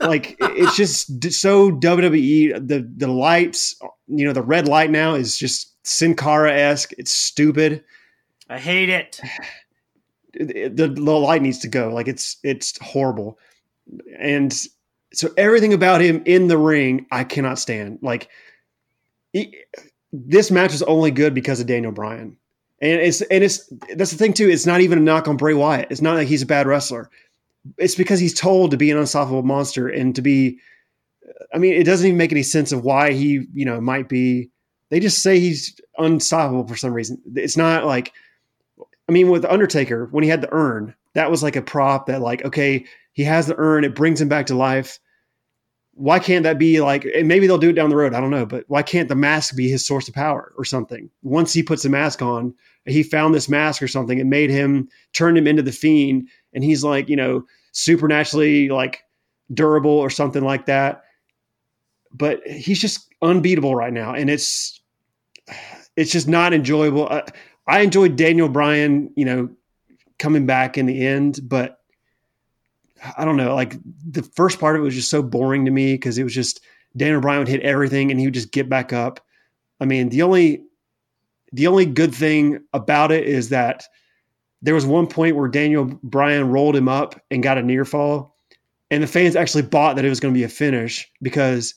Like 0.00 0.36
it's 0.40 0.76
just 0.76 1.32
so 1.32 1.70
WWE. 1.70 2.66
The 2.66 2.90
the 2.96 3.08
lights, 3.08 3.78
you 4.06 4.24
know, 4.24 4.32
the 4.32 4.42
red 4.42 4.66
light 4.66 4.90
now 4.90 5.14
is 5.14 5.36
just 5.36 5.74
Sin 5.86 6.14
Cara 6.14 6.52
esque. 6.52 6.92
It's 6.98 7.12
stupid. 7.12 7.84
I 8.48 8.58
hate 8.58 8.88
it. 8.88 9.20
The, 10.32 10.68
the 10.86 11.02
light 11.18 11.42
needs 11.42 11.58
to 11.58 11.68
go. 11.68 11.92
Like 11.92 12.06
it's 12.06 12.36
it's 12.44 12.78
horrible, 12.80 13.36
and 14.16 14.56
so 15.12 15.28
everything 15.36 15.72
about 15.72 16.00
him 16.00 16.22
in 16.24 16.46
the 16.46 16.56
ring, 16.56 17.06
I 17.10 17.24
cannot 17.24 17.58
stand. 17.58 17.98
Like 18.00 18.28
he, 19.32 19.56
this 20.12 20.52
match 20.52 20.72
is 20.72 20.84
only 20.84 21.10
good 21.10 21.34
because 21.34 21.58
of 21.58 21.66
Daniel 21.66 21.90
Bryan, 21.90 22.36
and 22.80 23.00
it's 23.00 23.22
and 23.22 23.42
it's 23.42 23.72
that's 23.96 24.12
the 24.12 24.16
thing 24.16 24.32
too. 24.32 24.48
It's 24.48 24.66
not 24.66 24.80
even 24.80 24.98
a 24.98 25.02
knock 25.02 25.26
on 25.26 25.36
Bray 25.36 25.54
Wyatt. 25.54 25.88
It's 25.90 26.00
not 26.00 26.14
like 26.14 26.28
he's 26.28 26.42
a 26.42 26.46
bad 26.46 26.68
wrestler. 26.68 27.10
It's 27.78 27.94
because 27.94 28.20
he's 28.20 28.38
told 28.38 28.70
to 28.70 28.76
be 28.76 28.90
an 28.90 28.98
unstoppable 28.98 29.42
monster 29.42 29.88
and 29.88 30.14
to 30.14 30.22
be. 30.22 30.58
I 31.54 31.58
mean, 31.58 31.74
it 31.74 31.84
doesn't 31.84 32.06
even 32.06 32.18
make 32.18 32.32
any 32.32 32.42
sense 32.42 32.72
of 32.72 32.84
why 32.84 33.12
he 33.12 33.46
you 33.52 33.64
know 33.64 33.80
might 33.80 34.08
be. 34.08 34.50
They 34.90 35.00
just 35.00 35.22
say 35.22 35.38
he's 35.38 35.78
unstoppable 35.98 36.66
for 36.66 36.76
some 36.76 36.92
reason. 36.92 37.20
It's 37.34 37.56
not 37.56 37.86
like 37.86 38.12
I 39.10 39.12
mean, 39.12 39.28
with 39.28 39.44
Undertaker, 39.44 40.06
when 40.12 40.22
he 40.22 40.30
had 40.30 40.40
the 40.40 40.52
urn, 40.52 40.94
that 41.14 41.32
was 41.32 41.42
like 41.42 41.56
a 41.56 41.62
prop 41.62 42.06
that, 42.06 42.20
like, 42.20 42.44
okay, 42.44 42.86
he 43.12 43.24
has 43.24 43.48
the 43.48 43.56
urn, 43.58 43.82
it 43.82 43.96
brings 43.96 44.20
him 44.20 44.28
back 44.28 44.46
to 44.46 44.54
life. 44.54 45.00
Why 45.94 46.18
can't 46.18 46.44
that 46.44 46.58
be 46.58 46.80
like 46.80 47.04
and 47.04 47.28
maybe 47.28 47.46
they'll 47.46 47.58
do 47.58 47.70
it 47.70 47.74
down 47.74 47.90
the 47.90 47.96
road 47.96 48.14
i 48.14 48.20
don't 48.20 48.30
know 48.30 48.46
but 48.46 48.64
why 48.68 48.82
can't 48.82 49.08
the 49.08 49.14
mask 49.14 49.56
be 49.56 49.68
his 49.68 49.86
source 49.86 50.08
of 50.08 50.14
power 50.14 50.52
or 50.56 50.64
something? 50.64 51.10
Once 51.22 51.52
he 51.52 51.62
puts 51.62 51.82
the 51.82 51.88
mask 51.88 52.22
on 52.22 52.54
he 52.86 53.02
found 53.02 53.34
this 53.34 53.48
mask 53.48 53.82
or 53.82 53.88
something 53.88 54.18
it 54.18 54.26
made 54.26 54.50
him 54.50 54.88
turned 55.12 55.36
him 55.36 55.46
into 55.46 55.62
the 55.62 55.72
fiend 55.72 56.28
and 56.54 56.64
he's 56.64 56.82
like 56.84 57.08
you 57.08 57.16
know 57.16 57.44
supernaturally 57.72 58.68
like 58.68 59.04
durable 59.52 59.90
or 59.90 60.10
something 60.10 60.44
like 60.44 60.66
that. 60.66 61.02
But 62.12 62.40
he's 62.46 62.80
just 62.80 63.06
unbeatable 63.22 63.74
right 63.74 63.92
now 63.92 64.14
and 64.14 64.30
it's 64.30 64.80
it's 65.96 66.12
just 66.12 66.28
not 66.28 66.54
enjoyable. 66.54 67.08
I, 67.08 67.24
I 67.66 67.80
enjoyed 67.80 68.16
daniel 68.16 68.48
bryan 68.48 69.12
you 69.16 69.24
know 69.24 69.50
coming 70.18 70.46
back 70.46 70.78
in 70.78 70.86
the 70.86 71.06
end 71.06 71.40
but 71.42 71.79
I 73.16 73.24
don't 73.24 73.36
know, 73.36 73.54
like 73.54 73.76
the 74.10 74.22
first 74.22 74.60
part 74.60 74.76
of 74.76 74.82
it 74.82 74.84
was 74.84 74.94
just 74.94 75.10
so 75.10 75.22
boring 75.22 75.64
to 75.64 75.70
me 75.70 75.94
because 75.94 76.18
it 76.18 76.24
was 76.24 76.34
just 76.34 76.60
Daniel 76.96 77.20
Bryan 77.20 77.40
would 77.40 77.48
hit 77.48 77.62
everything 77.62 78.10
and 78.10 78.20
he 78.20 78.26
would 78.26 78.34
just 78.34 78.52
get 78.52 78.68
back 78.68 78.92
up. 78.92 79.20
I 79.80 79.84
mean, 79.84 80.10
the 80.10 80.22
only 80.22 80.62
the 81.52 81.66
only 81.66 81.86
good 81.86 82.14
thing 82.14 82.60
about 82.72 83.10
it 83.10 83.26
is 83.26 83.48
that 83.48 83.84
there 84.62 84.74
was 84.74 84.86
one 84.86 85.06
point 85.06 85.36
where 85.36 85.48
Daniel 85.48 85.86
Bryan 86.02 86.48
rolled 86.48 86.76
him 86.76 86.88
up 86.88 87.20
and 87.30 87.42
got 87.42 87.58
a 87.58 87.62
near 87.62 87.84
fall, 87.84 88.36
and 88.90 89.02
the 89.02 89.06
fans 89.06 89.36
actually 89.36 89.62
bought 89.62 89.96
that 89.96 90.04
it 90.04 90.10
was 90.10 90.20
going 90.20 90.34
to 90.34 90.38
be 90.38 90.44
a 90.44 90.48
finish 90.48 91.10
because 91.22 91.74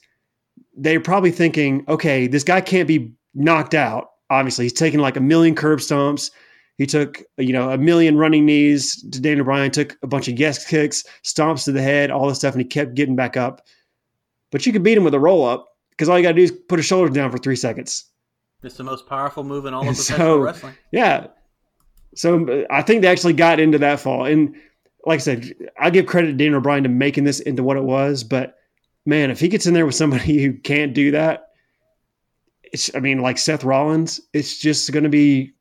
they're 0.76 1.00
probably 1.00 1.32
thinking, 1.32 1.86
okay, 1.88 2.28
this 2.28 2.44
guy 2.44 2.60
can't 2.60 2.88
be 2.88 3.14
knocked 3.34 3.74
out. 3.74 4.10
Obviously, 4.30 4.66
he's 4.66 4.74
taking 4.74 5.00
like 5.00 5.16
a 5.16 5.22
million 5.22 5.56
curb 5.56 5.80
stomps. 5.80 6.32
He 6.78 6.86
took, 6.86 7.22
you 7.38 7.54
know, 7.54 7.70
a 7.70 7.78
million 7.78 8.18
running 8.18 8.46
knees 8.46 9.02
to 9.12 9.22
Daniel 9.22 9.46
Bryan, 9.46 9.70
took 9.70 9.96
a 10.02 10.08
bunch 10.08 10.28
of 10.28 10.40
yes 10.40 10.66
kicks, 10.66 11.04
stomps 11.24 11.66
to 11.66 11.72
the 11.72 11.82
head, 11.82 12.10
all 12.10 12.28
this 12.28 12.40
stuff, 12.40 12.54
and 12.56 12.62
he 12.62 12.68
kept 12.68 12.96
getting 12.96 13.16
back 13.16 13.38
up. 13.38 13.62
But 14.52 14.66
you 14.66 14.74
could 14.74 14.84
beat 14.84 14.98
him 14.98 15.04
with 15.04 15.14
a 15.14 15.20
roll 15.20 15.46
up 15.46 15.68
because 15.92 16.10
all 16.10 16.18
you 16.18 16.24
got 16.24 16.30
to 16.30 16.36
do 16.36 16.44
is 16.44 16.52
put 16.52 16.80
his 16.80 16.86
shoulders 16.86 17.14
down 17.14 17.32
for 17.32 17.38
three 17.38 17.56
seconds. 17.56 18.06
It's 18.64 18.78
the 18.78 18.84
most 18.84 19.08
powerful 19.08 19.44
move 19.44 19.66
in 19.66 19.74
all 19.74 19.82
of 19.82 19.96
professional 19.96 20.38
so, 20.38 20.40
wrestling. 20.40 20.76
Yeah. 20.92 21.28
So 22.16 22.66
I 22.70 22.82
think 22.82 23.02
they 23.02 23.08
actually 23.08 23.34
got 23.34 23.60
into 23.60 23.78
that 23.80 24.00
fall. 24.00 24.26
And 24.26 24.56
like 25.06 25.18
I 25.18 25.24
said, 25.24 25.54
I 25.80 25.90
give 25.90 26.06
credit 26.06 26.28
to 26.28 26.34
Daniel 26.34 26.62
Bryan 26.62 26.84
to 26.84 26.90
making 26.90 27.26
this 27.26 27.40
into 27.42 27.64
what 27.64 27.78
it 27.78 27.84
was. 27.84 28.24
But 28.24 28.56
man, 29.06 29.32
if 29.32 29.40
he 29.40 29.48
gets 29.48 29.66
in 29.66 29.74
there 29.74 29.86
with 29.86 29.96
somebody 29.96 30.42
who 30.44 30.54
can't 30.54 30.94
do 30.94 31.12
that, 31.12 31.50
it's, 32.64 32.94
I 32.96 33.00
mean, 33.00 33.20
like 33.20 33.38
Seth 33.38 33.64
Rollins, 33.64 34.22
it's 34.34 34.58
just 34.58 34.92
going 34.92 35.04
to 35.04 35.10
be 35.10 35.54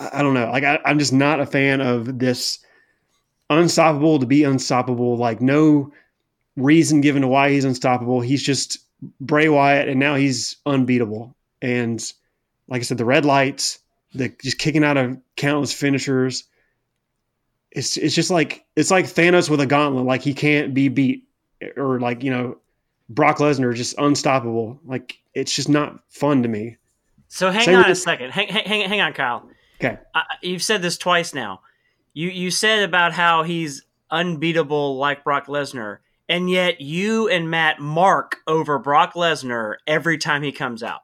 I 0.00 0.22
don't 0.22 0.34
know. 0.34 0.50
Like 0.50 0.64
I, 0.64 0.80
I'm 0.84 0.98
just 0.98 1.12
not 1.12 1.40
a 1.40 1.46
fan 1.46 1.80
of 1.80 2.18
this 2.18 2.58
unstoppable 3.50 4.18
to 4.18 4.26
be 4.26 4.44
unstoppable. 4.44 5.16
Like 5.16 5.40
no 5.40 5.92
reason 6.56 7.00
given 7.00 7.22
to 7.22 7.28
why 7.28 7.50
he's 7.50 7.64
unstoppable. 7.64 8.20
He's 8.20 8.42
just 8.42 8.78
Bray 9.20 9.48
Wyatt, 9.48 9.88
and 9.88 10.00
now 10.00 10.14
he's 10.14 10.56
unbeatable. 10.66 11.34
And 11.60 12.02
like 12.68 12.80
I 12.80 12.82
said, 12.82 12.98
the 12.98 13.04
red 13.04 13.24
lights, 13.24 13.80
the 14.14 14.32
just 14.42 14.58
kicking 14.58 14.84
out 14.84 14.96
of 14.96 15.18
countless 15.36 15.72
finishers. 15.72 16.44
It's 17.70 17.96
it's 17.96 18.14
just 18.14 18.30
like 18.30 18.64
it's 18.76 18.90
like 18.90 19.04
Thanos 19.04 19.50
with 19.50 19.60
a 19.60 19.66
gauntlet. 19.66 20.06
Like 20.06 20.22
he 20.22 20.34
can't 20.34 20.72
be 20.72 20.88
beat, 20.88 21.24
or 21.76 22.00
like 22.00 22.24
you 22.24 22.30
know, 22.30 22.56
Brock 23.10 23.38
Lesnar 23.38 23.74
just 23.74 23.94
unstoppable. 23.98 24.80
Like 24.84 25.18
it's 25.34 25.54
just 25.54 25.68
not 25.68 26.00
fun 26.08 26.42
to 26.42 26.48
me. 26.48 26.76
So 27.28 27.50
hang 27.50 27.64
Same 27.64 27.78
on 27.78 27.90
a 27.90 27.94
second. 27.94 28.30
Hang, 28.30 28.48
hang, 28.48 28.88
hang 28.88 29.00
on, 29.00 29.12
Kyle. 29.12 29.48
Okay. 29.82 29.98
you've 30.42 30.62
said 30.62 30.82
this 30.82 30.98
twice 30.98 31.32
now. 31.34 31.60
You 32.12 32.28
you 32.28 32.50
said 32.50 32.82
about 32.82 33.12
how 33.12 33.44
he's 33.44 33.84
unbeatable 34.10 34.98
like 34.98 35.24
Brock 35.24 35.46
Lesnar, 35.46 35.98
and 36.28 36.50
yet 36.50 36.80
you 36.80 37.28
and 37.28 37.50
Matt 37.50 37.80
mark 37.80 38.36
over 38.46 38.78
Brock 38.78 39.14
Lesnar 39.14 39.76
every 39.86 40.18
time 40.18 40.42
he 40.42 40.52
comes 40.52 40.82
out. 40.82 41.00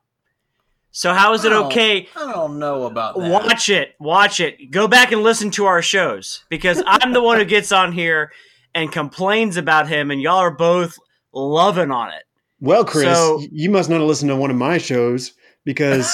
So 0.90 1.12
how 1.12 1.34
is 1.34 1.44
it 1.44 1.52
okay? 1.52 2.08
I 2.16 2.32
don't 2.32 2.58
know 2.58 2.84
about 2.84 3.18
that. 3.18 3.30
Watch 3.30 3.68
it. 3.68 3.94
Watch 4.00 4.40
it. 4.40 4.70
Go 4.70 4.88
back 4.88 5.12
and 5.12 5.22
listen 5.22 5.50
to 5.52 5.66
our 5.66 5.82
shows 5.82 6.44
because 6.48 6.82
I'm 6.86 7.12
the 7.12 7.22
one 7.22 7.38
who 7.38 7.44
gets 7.44 7.70
on 7.70 7.92
here 7.92 8.32
and 8.74 8.90
complains 8.90 9.56
about 9.56 9.88
him, 9.88 10.10
and 10.10 10.20
y'all 10.20 10.38
are 10.38 10.50
both 10.50 10.98
loving 11.32 11.90
on 11.90 12.08
it. 12.08 12.24
Well, 12.60 12.84
Chris, 12.84 13.04
so, 13.04 13.42
you 13.52 13.68
must 13.68 13.90
not 13.90 14.00
have 14.00 14.08
listened 14.08 14.30
to 14.30 14.36
one 14.36 14.50
of 14.50 14.56
my 14.56 14.78
shows 14.78 15.34
because 15.64 16.10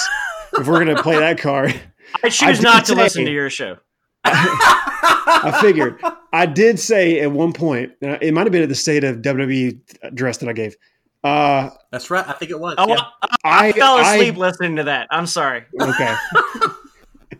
if 0.57 0.67
we're 0.67 0.83
going 0.83 0.95
to 0.95 1.01
play 1.01 1.17
that 1.17 1.39
card. 1.39 1.79
I 2.23 2.29
choose 2.29 2.59
I 2.59 2.61
not 2.61 2.85
to 2.85 2.95
say, 2.95 3.03
listen 3.03 3.25
to 3.25 3.31
your 3.31 3.49
show. 3.49 3.77
I 4.25 5.57
figured. 5.61 6.01
I 6.31 6.45
did 6.45 6.79
say 6.79 7.19
at 7.19 7.31
one 7.31 7.53
point, 7.53 7.93
it 8.01 8.33
might 8.33 8.45
have 8.45 8.51
been 8.51 8.63
at 8.63 8.69
the 8.69 8.75
state 8.75 9.03
of 9.03 9.17
WWE 9.17 9.79
address 10.03 10.37
that 10.37 10.49
I 10.49 10.53
gave. 10.53 10.75
Uh, 11.23 11.69
That's 11.91 12.09
right. 12.09 12.27
I 12.27 12.33
think 12.33 12.51
it 12.51 12.59
was. 12.59 12.75
Oh, 12.77 12.87
yeah. 12.87 13.05
I, 13.43 13.69
I, 13.69 13.71
fell 13.71 13.97
asleep 13.97 14.35
I, 14.35 14.37
listening 14.37 14.75
to 14.77 14.83
that. 14.83 15.07
I'm 15.09 15.25
sorry. 15.25 15.63
Okay. 15.79 16.15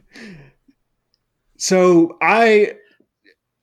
so 1.58 2.18
I 2.22 2.74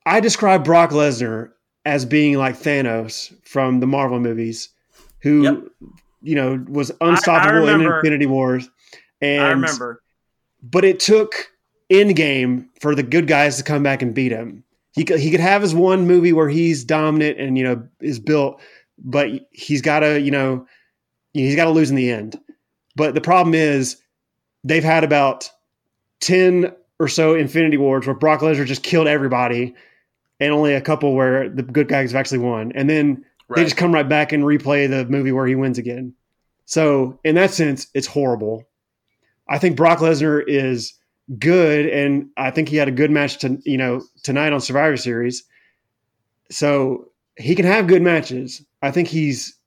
I 0.05 0.19
describe 0.19 0.63
Brock 0.63 0.91
Lesnar 0.91 1.51
as 1.85 2.05
being 2.05 2.37
like 2.37 2.55
Thanos 2.55 3.33
from 3.47 3.79
the 3.79 3.87
Marvel 3.87 4.19
movies, 4.19 4.69
who 5.21 5.43
yep. 5.43 5.63
you 6.21 6.35
know 6.35 6.63
was 6.67 6.91
unstoppable 7.01 7.67
in 7.67 7.81
Infinity 7.81 8.27
Wars. 8.27 8.69
And 9.21 9.43
I 9.43 9.49
remember 9.49 10.01
but 10.61 10.85
it 10.85 10.99
took 10.99 11.51
Endgame 11.91 12.65
for 12.79 12.95
the 12.95 13.03
good 13.03 13.27
guys 13.27 13.57
to 13.57 13.63
come 13.63 13.83
back 13.83 14.01
and 14.01 14.13
beat 14.13 14.31
him. 14.31 14.63
He 14.93 15.03
could, 15.03 15.19
he 15.19 15.31
could 15.31 15.39
have 15.39 15.61
his 15.61 15.73
one 15.73 16.07
movie 16.07 16.33
where 16.33 16.49
he's 16.49 16.83
dominant 16.83 17.39
and 17.39 17.57
you 17.57 17.63
know 17.63 17.87
is 18.01 18.19
built, 18.19 18.61
but 18.97 19.29
he's 19.51 19.81
got 19.81 19.99
to 20.01 20.19
you 20.19 20.31
know 20.31 20.65
he's 21.33 21.55
got 21.55 21.65
to 21.65 21.71
lose 21.71 21.89
in 21.89 21.95
the 21.95 22.11
end. 22.11 22.39
But 22.95 23.15
the 23.15 23.21
problem 23.21 23.53
is 23.53 23.97
they've 24.63 24.83
had 24.83 25.03
about 25.03 25.49
ten 26.19 26.73
or 26.99 27.07
so 27.07 27.35
Infinity 27.35 27.77
Wars 27.77 28.05
where 28.05 28.15
Brock 28.15 28.41
Lesnar 28.41 28.65
just 28.65 28.83
killed 28.83 29.07
everybody, 29.07 29.73
and 30.39 30.51
only 30.51 30.73
a 30.73 30.81
couple 30.81 31.13
where 31.13 31.49
the 31.49 31.63
good 31.63 31.87
guys 31.87 32.11
have 32.11 32.19
actually 32.19 32.39
won, 32.39 32.71
and 32.73 32.89
then 32.89 33.25
right. 33.47 33.57
they 33.57 33.63
just 33.63 33.77
come 33.77 33.93
right 33.93 34.07
back 34.07 34.31
and 34.33 34.43
replay 34.43 34.89
the 34.89 35.05
movie 35.05 35.31
where 35.31 35.47
he 35.47 35.55
wins 35.55 35.77
again. 35.77 36.13
So 36.65 37.19
in 37.23 37.35
that 37.35 37.51
sense, 37.51 37.87
it's 37.93 38.07
horrible. 38.07 38.67
I 39.51 39.59
think 39.59 39.75
Brock 39.75 39.99
Lesnar 39.99 40.41
is 40.47 40.93
good, 41.37 41.85
and 41.87 42.29
I 42.37 42.51
think 42.51 42.69
he 42.69 42.77
had 42.77 42.87
a 42.87 42.91
good 42.91 43.11
match 43.11 43.39
to 43.39 43.59
you 43.65 43.77
know 43.77 44.01
tonight 44.23 44.53
on 44.53 44.61
Survivor 44.61 44.95
Series. 44.95 45.43
So 46.49 47.09
he 47.35 47.53
can 47.53 47.65
have 47.65 47.85
good 47.85 48.01
matches. 48.01 48.65
I 48.81 48.91
think 48.91 49.09
he's 49.09 49.57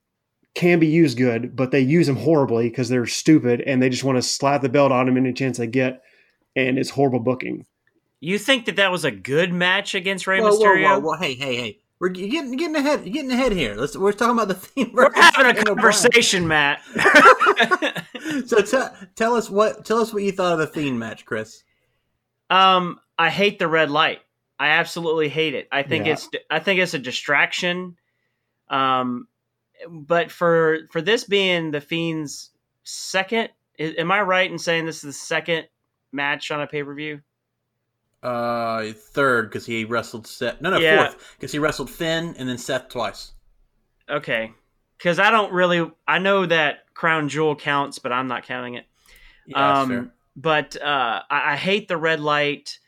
can 0.55 0.79
be 0.79 0.87
used 0.87 1.17
good, 1.17 1.55
but 1.55 1.69
they 1.69 1.81
use 1.81 2.09
him 2.09 2.15
horribly 2.15 2.69
because 2.69 2.89
they're 2.89 3.05
stupid 3.05 3.61
and 3.61 3.81
they 3.81 3.89
just 3.89 4.05
want 4.05 4.17
to 4.17 4.21
slap 4.21 4.61
the 4.61 4.69
belt 4.69 4.91
on 4.91 5.07
him 5.07 5.17
any 5.17 5.33
chance 5.33 5.57
they 5.57 5.67
get, 5.67 6.01
and 6.55 6.79
it's 6.79 6.89
horrible 6.89 7.19
booking. 7.19 7.65
You 8.21 8.39
think 8.39 8.65
that 8.65 8.77
that 8.77 8.91
was 8.91 9.05
a 9.05 9.11
good 9.11 9.53
match 9.53 9.93
against 9.93 10.25
Rey 10.25 10.41
whoa, 10.41 10.49
Mysterio? 10.49 10.83
Whoa, 10.83 10.99
whoa, 10.99 11.11
whoa! 11.11 11.17
Hey, 11.17 11.35
hey, 11.35 11.55
hey! 11.57 11.79
We're 11.99 12.09
getting 12.09 12.57
getting 12.57 12.75
ahead 12.75 13.05
getting 13.05 13.31
ahead 13.31 13.53
here. 13.53 13.75
Let's 13.75 13.95
we're 13.95 14.11
talking 14.11 14.37
about 14.37 14.49
the 14.49 14.55
Fiend. 14.55 14.93
We're 14.93 15.13
having 15.13 15.45
a 15.45 15.63
conversation, 15.63 16.47
Matt. 16.47 16.81
so 18.45 18.61
t- 18.61 19.07
tell 19.15 19.35
us 19.35 19.49
what 19.49 19.85
tell 19.85 19.99
us 19.99 20.13
what 20.13 20.23
you 20.23 20.33
thought 20.33 20.53
of 20.53 20.59
the 20.59 20.67
Fiend 20.67 20.99
match, 20.99 21.25
Chris. 21.25 21.63
Um, 22.49 22.99
I 23.17 23.29
hate 23.29 23.59
the 23.59 23.67
red 23.67 23.89
light. 23.89 24.19
I 24.59 24.69
absolutely 24.69 25.29
hate 25.29 25.53
it. 25.53 25.67
I 25.71 25.83
think 25.83 26.05
yeah. 26.05 26.13
it's 26.13 26.29
I 26.49 26.59
think 26.59 26.81
it's 26.81 26.93
a 26.93 26.99
distraction. 26.99 27.95
Um, 28.69 29.27
but 29.89 30.31
for 30.31 30.79
for 30.91 31.01
this 31.01 31.23
being 31.23 31.71
the 31.71 31.81
Fiend's 31.81 32.51
second, 32.83 33.49
am 33.79 34.11
I 34.11 34.21
right 34.21 34.51
in 34.51 34.59
saying 34.59 34.85
this 34.85 34.97
is 34.97 35.01
the 35.01 35.13
second 35.13 35.67
match 36.11 36.51
on 36.51 36.61
a 36.61 36.67
pay 36.67 36.83
per 36.83 36.93
view? 36.93 37.21
Uh, 38.25 38.91
third 38.93 39.49
because 39.49 39.67
he 39.67 39.85
wrestled 39.85 40.25
Seth. 40.25 40.59
No, 40.59 40.71
no, 40.71 40.79
yeah. 40.79 41.09
fourth 41.09 41.35
because 41.37 41.51
he 41.51 41.59
wrestled 41.59 41.91
Finn 41.91 42.33
and 42.39 42.49
then 42.49 42.57
Seth 42.57 42.89
twice. 42.89 43.33
Okay, 44.09 44.51
because 44.97 45.19
I 45.19 45.29
don't 45.29 45.53
really. 45.53 45.91
I 46.07 46.17
know 46.17 46.47
that 46.47 46.91
Crown 46.95 47.29
Jewel 47.29 47.55
counts, 47.55 47.99
but 47.99 48.11
I'm 48.11 48.27
not 48.27 48.43
counting 48.43 48.73
it. 48.73 48.85
Yeah, 49.45 49.81
um, 49.81 50.11
but 50.35 50.75
uh, 50.81 51.21
I, 51.29 51.53
I, 51.53 51.55
hate 51.55 51.87
the 51.87 51.97
red 51.97 52.19
light. 52.19 52.79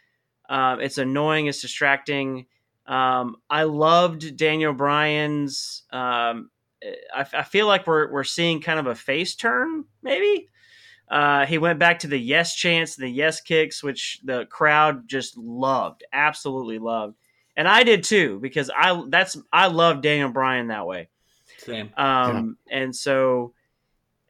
Uh, 0.49 0.77
it's 0.79 0.97
annoying. 0.97 1.45
It's 1.45 1.61
distracting. 1.61 2.47
Um, 2.87 3.35
I 3.47 3.63
loved 3.63 4.37
Daniel 4.37 4.73
Bryan's. 4.73 5.83
Um, 5.91 6.49
I, 7.13 7.27
I, 7.31 7.43
feel 7.43 7.67
like 7.67 7.85
we're 7.85 8.11
we're 8.11 8.23
seeing 8.23 8.59
kind 8.59 8.79
of 8.79 8.87
a 8.87 8.95
face 8.95 9.35
turn, 9.35 9.85
maybe. 10.01 10.49
Uh, 11.09 11.45
he 11.45 11.57
went 11.57 11.79
back 11.79 11.99
to 11.99 12.07
the 12.07 12.19
yes 12.19 12.55
chants, 12.55 12.95
the 12.95 13.07
yes 13.07 13.39
kicks, 13.39 13.81
which 13.81 14.19
the 14.23 14.45
crowd 14.45 15.07
just 15.07 15.37
loved, 15.37 16.03
absolutely 16.11 16.79
loved, 16.79 17.15
and 17.55 17.67
I 17.67 17.83
did 17.83 18.03
too 18.03 18.39
because 18.41 18.69
I 18.69 19.03
that's 19.09 19.37
I 19.51 19.67
love 19.67 20.01
Daniel 20.01 20.29
Bryan 20.29 20.67
that 20.67 20.85
way. 20.85 21.09
Same. 21.59 21.91
Um, 21.97 22.57
yeah. 22.69 22.79
and 22.79 22.95
so, 22.95 23.53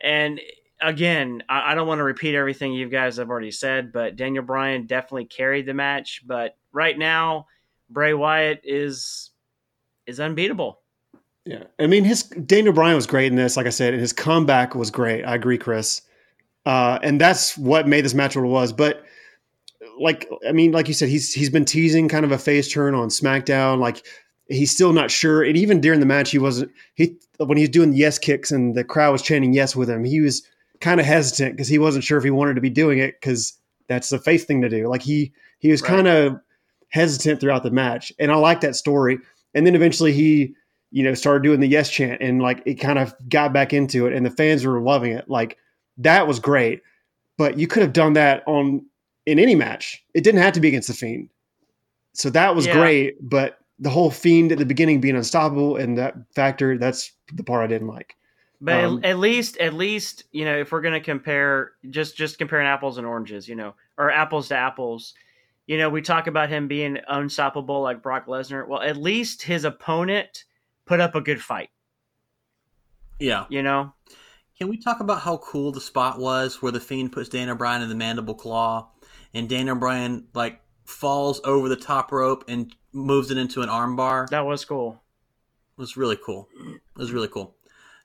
and 0.01 0.39
again, 0.81 1.43
I, 1.49 1.71
I 1.71 1.75
don't 1.75 1.87
want 1.87 1.99
to 1.99 2.03
repeat 2.03 2.35
everything 2.35 2.73
you 2.73 2.89
guys 2.89 3.17
have 3.17 3.29
already 3.29 3.51
said, 3.51 3.91
but 3.91 4.15
Daniel 4.15 4.43
Bryan 4.43 4.85
definitely 4.85 5.25
carried 5.25 5.65
the 5.65 5.73
match. 5.73 6.21
But 6.25 6.57
right 6.71 6.97
now, 6.97 7.47
Bray 7.89 8.13
Wyatt 8.13 8.61
is 8.63 9.31
is 10.05 10.19
unbeatable. 10.19 10.79
Yeah, 11.45 11.63
I 11.79 11.87
mean, 11.87 12.03
his 12.03 12.23
Daniel 12.23 12.73
Bryan 12.73 12.95
was 12.95 13.07
great 13.07 13.27
in 13.27 13.35
this. 13.35 13.55
Like 13.57 13.67
I 13.67 13.71
said, 13.71 13.93
and 13.93 14.01
his 14.01 14.13
comeback 14.13 14.75
was 14.75 14.91
great. 14.91 15.23
I 15.23 15.35
agree, 15.35 15.57
Chris, 15.57 16.01
uh, 16.67 16.99
and 17.01 17.21
that's 17.21 17.57
what 17.57 17.87
made 17.87 18.03
this 18.03 18.13
match 18.13 18.35
what 18.35 18.43
it 18.43 18.47
was. 18.49 18.73
But 18.73 19.03
like, 19.99 20.27
I 20.47 20.51
mean, 20.51 20.73
like 20.73 20.87
you 20.89 20.93
said, 20.93 21.07
he's 21.07 21.33
he's 21.33 21.49
been 21.49 21.63
teasing 21.65 22.09
kind 22.09 22.25
of 22.25 22.31
a 22.33 22.37
face 22.37 22.71
turn 22.71 22.93
on 22.93 23.07
SmackDown. 23.07 23.79
Like 23.79 24.05
he's 24.49 24.71
still 24.71 24.91
not 24.91 25.09
sure, 25.09 25.43
and 25.43 25.55
even 25.55 25.79
during 25.79 26.01
the 26.01 26.05
match, 26.05 26.31
he 26.31 26.39
wasn't. 26.39 26.71
He 26.95 27.15
when 27.37 27.57
he 27.57 27.63
was 27.63 27.69
doing 27.69 27.91
the 27.91 27.97
yes 27.97 28.19
kicks 28.19 28.51
and 28.51 28.75
the 28.75 28.83
crowd 28.83 29.11
was 29.13 29.21
chanting 29.21 29.53
yes 29.53 29.75
with 29.75 29.89
him, 29.89 30.03
he 30.03 30.19
was 30.19 30.45
kind 30.81 30.99
of 30.99 31.05
hesitant 31.05 31.55
because 31.55 31.69
he 31.69 31.79
wasn't 31.79 32.03
sure 32.03 32.17
if 32.17 32.23
he 32.23 32.29
wanted 32.31 32.55
to 32.55 32.61
be 32.61 32.69
doing 32.69 32.99
it 32.99 33.15
because 33.21 33.53
that's 33.87 34.09
the 34.09 34.19
face 34.19 34.43
thing 34.43 34.61
to 34.61 34.69
do. 34.69 34.87
Like 34.89 35.01
he 35.01 35.31
he 35.59 35.71
was 35.71 35.81
Right. 35.81 35.89
kind 35.89 36.07
of 36.07 36.39
hesitant 36.89 37.39
throughout 37.39 37.63
the 37.63 37.71
match, 37.71 38.11
and 38.19 38.29
I 38.31 38.35
like 38.35 38.59
that 38.61 38.75
story. 38.75 39.19
And 39.53 39.65
then 39.65 39.73
eventually 39.73 40.11
he, 40.11 40.53
you 40.91 41.03
know, 41.03 41.13
started 41.13 41.43
doing 41.43 41.61
the 41.61 41.67
yes 41.67 41.89
chant, 41.89 42.21
and 42.21 42.41
like 42.41 42.61
it 42.65 42.75
kind 42.75 42.99
of 42.99 43.15
got 43.29 43.53
back 43.53 43.73
into 43.73 44.05
it, 44.05 44.13
and 44.13 44.25
the 44.25 44.31
fans 44.31 44.65
were 44.65 44.81
loving 44.81 45.13
it. 45.13 45.29
Like 45.29 45.57
that 45.97 46.27
was 46.27 46.39
great, 46.39 46.81
but 47.37 47.57
you 47.57 47.67
could 47.67 47.81
have 47.81 47.93
done 47.93 48.13
that 48.13 48.43
on 48.47 48.85
in 49.25 49.39
any 49.39 49.55
match. 49.55 50.03
It 50.13 50.23
didn't 50.23 50.41
have 50.41 50.53
to 50.53 50.59
be 50.59 50.69
against 50.69 50.87
the 50.87 50.93
Fiend. 50.93 51.29
So 52.13 52.29
that 52.31 52.55
was 52.55 52.65
Yeah. 52.65 52.73
great, 52.73 53.17
but 53.21 53.59
the 53.79 53.89
whole 53.89 54.09
Fiend 54.09 54.51
at 54.51 54.57
the 54.57 54.65
beginning 54.65 55.01
being 55.01 55.15
unstoppable 55.15 55.75
and 55.75 55.97
that 55.97 56.15
factor, 56.33 56.77
that's 56.77 57.11
the 57.33 57.43
part 57.43 57.63
I 57.63 57.67
didn't 57.67 57.87
like. 57.87 58.15
But 58.59 58.83
Um, 58.83 59.01
at, 59.03 59.19
least, 59.19 59.57
at 59.57 59.73
least, 59.75 60.23
you 60.31 60.43
know, 60.43 60.57
if 60.57 60.71
we're 60.71 60.81
going 60.81 60.95
to 60.95 60.99
compare, 60.99 61.73
just 61.91 62.17
just 62.17 62.39
comparing 62.39 62.65
apples 62.65 62.97
and 62.97 63.05
oranges, 63.05 63.47
you 63.47 63.55
know, 63.55 63.75
or 63.99 64.09
apples 64.09 64.47
to 64.47 64.55
apples, 64.55 65.13
you 65.67 65.77
know, 65.77 65.89
we 65.89 66.01
talk 66.01 66.25
about 66.25 66.49
him 66.49 66.67
being 66.67 66.97
unstoppable 67.07 67.81
like 67.81 68.01
Brock 68.01 68.25
Lesnar. 68.25 68.67
Well, 68.67 68.81
at 68.81 68.97
least 68.97 69.43
his 69.43 69.63
opponent 69.63 70.45
put 70.85 70.99
up 70.99 71.13
a 71.13 71.21
good 71.21 71.41
fight. 71.41 71.69
Yeah. 73.19 73.45
You 73.49 73.61
know, 73.61 73.93
Can 74.57 74.69
we 74.69 74.77
talk 74.77 75.01
about 75.01 75.21
how 75.21 75.37
cool 75.37 75.71
the 75.71 75.81
spot 75.81 76.19
was 76.19 76.61
where 76.63 76.71
the 76.71 76.79
Fiend 76.79 77.11
puts 77.11 77.29
Daniel 77.29 77.55
Bryan 77.55 77.83
in 77.83 77.89
the 77.89 77.95
mandible 77.95 78.33
claw, 78.33 78.89
and 79.33 79.47
Daniel 79.47 79.75
Bryan 79.75 80.27
like 80.33 80.61
falls 80.85 81.39
over 81.43 81.69
the 81.69 81.75
top 81.75 82.11
rope 82.11 82.43
and 82.47 82.75
moves 82.91 83.29
it 83.29 83.37
into 83.37 83.61
an 83.61 83.69
armbar? 83.69 84.27
that 84.29 84.45
was 84.45 84.65
cool. 84.65 85.03
It 85.77 85.81
was 85.81 85.95
really 85.95 86.17
cool. 86.17 86.49
It 86.59 86.97
was 86.97 87.11
really 87.11 87.27
cool. 87.27 87.55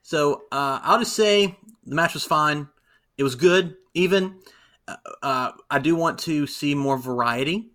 So 0.03 0.43
uh, 0.53 0.81
I'll 0.83 0.99
just 0.99 1.17
say 1.17 1.57
the 1.87 1.95
match 1.95 2.13
was 2.13 2.25
fine. 2.25 2.69
It 3.17 3.23
was 3.23 3.35
good, 3.35 3.77
even. 3.95 4.41
Uh, 4.87 4.97
uh, 5.23 5.53
I 5.71 5.79
do 5.79 5.97
want 5.97 6.19
to 6.21 6.47
see 6.47 6.75
more 6.75 6.99
variety 6.99 7.71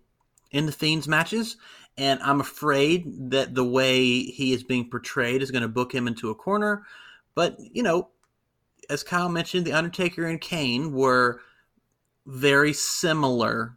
in 0.52 0.66
the 0.66 0.72
Fiend's 0.72 1.08
matches, 1.08 1.56
and 1.96 2.20
I'm 2.22 2.40
afraid 2.40 3.30
that 3.30 3.56
the 3.56 3.64
way 3.64 4.22
he 4.22 4.52
is 4.52 4.62
being 4.62 4.88
portrayed 4.88 5.42
is 5.42 5.50
going 5.50 5.62
to 5.62 5.68
book 5.68 5.92
him 5.92 6.06
into 6.06 6.30
a 6.30 6.34
corner. 6.34 6.84
But 7.34 7.56
you 7.58 7.82
know, 7.82 8.10
as 8.88 9.02
Kyle 9.02 9.28
mentioned, 9.28 9.66
the 9.66 9.72
Undertaker 9.72 10.26
and 10.26 10.40
Kane 10.40 10.92
were 10.92 11.40
very 12.26 12.72
similar. 12.72 13.76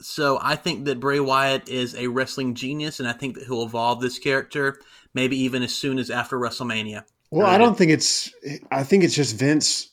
So 0.00 0.38
I 0.40 0.56
think 0.56 0.84
that 0.84 1.00
Bray 1.00 1.20
Wyatt 1.20 1.68
is 1.68 1.94
a 1.96 2.06
wrestling 2.06 2.54
genius, 2.54 3.00
and 3.00 3.08
I 3.08 3.12
think 3.12 3.34
that 3.34 3.44
he'll 3.44 3.64
evolve 3.64 4.00
this 4.00 4.18
character 4.18 4.78
maybe 5.14 5.36
even 5.36 5.62
as 5.62 5.74
soon 5.74 5.98
as 5.98 6.10
after 6.10 6.38
WrestleMania. 6.38 7.04
Well, 7.30 7.42
Really 7.42 7.54
I 7.54 7.58
don't 7.58 7.76
think 7.76 7.90
it's. 7.90 8.32
I 8.70 8.84
think 8.84 9.04
it's 9.04 9.14
just 9.14 9.36
Vince 9.36 9.90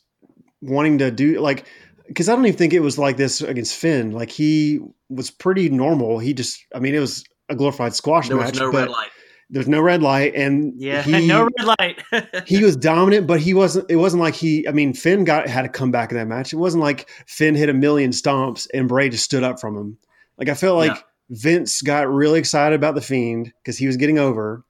wanting 0.61 0.97
to 0.99 1.11
do 1.11 1.39
like 1.39 1.65
because 2.07 2.29
I 2.29 2.35
don't 2.35 2.45
even 2.45 2.57
think 2.57 2.73
it 2.73 2.79
was 2.79 2.97
like 2.97 3.17
this 3.17 3.41
against 3.41 3.75
Finn. 3.75 4.11
Like 4.11 4.31
he 4.31 4.79
was 5.09 5.31
pretty 5.31 5.69
normal. 5.69 6.19
He 6.19 6.33
just, 6.33 6.63
I 6.73 6.79
mean, 6.79 6.95
it 6.95 6.99
was 6.99 7.23
a 7.49 7.55
glorified 7.55 7.93
squash 7.93 8.27
There 8.27 8.37
match, 8.37 8.51
was 8.51 8.59
no 8.59 8.71
but 8.71 8.87
red 8.87 8.89
light. 8.89 9.09
There's 9.49 9.67
no 9.67 9.81
red 9.81 10.01
light, 10.01 10.33
and 10.35 10.73
Yeah, 10.75 11.01
he, 11.01 11.27
no 11.27 11.43
red 11.43 11.75
light. 11.79 12.03
he 12.47 12.63
was 12.63 12.75
dominant, 12.75 13.27
but 13.27 13.39
he 13.39 13.53
wasn't. 13.53 13.89
It 13.89 13.97
wasn't 13.97 14.21
like 14.21 14.35
he. 14.35 14.67
I 14.67 14.71
mean, 14.71 14.93
Finn 14.93 15.23
got 15.23 15.47
had 15.47 15.63
to 15.63 15.69
come 15.69 15.91
back 15.91 16.11
in 16.11 16.17
that 16.17 16.27
match. 16.27 16.53
It 16.53 16.57
wasn't 16.57 16.83
like 16.83 17.09
Finn 17.27 17.55
hit 17.55 17.69
a 17.69 17.73
million 17.73 18.11
stomps 18.11 18.67
and 18.73 18.87
Bray 18.87 19.09
just 19.09 19.23
stood 19.23 19.43
up 19.43 19.59
from 19.59 19.75
him. 19.75 19.97
Like 20.37 20.49
I 20.49 20.53
felt 20.53 20.77
like. 20.77 21.03
Vince 21.29 21.81
got 21.81 22.07
really 22.07 22.39
excited 22.39 22.75
about 22.75 22.95
the 22.95 23.01
Fiend 23.01 23.51
because 23.61 23.77
he 23.77 23.87
was 23.87 23.97
getting 23.97 24.19
over, 24.19 24.63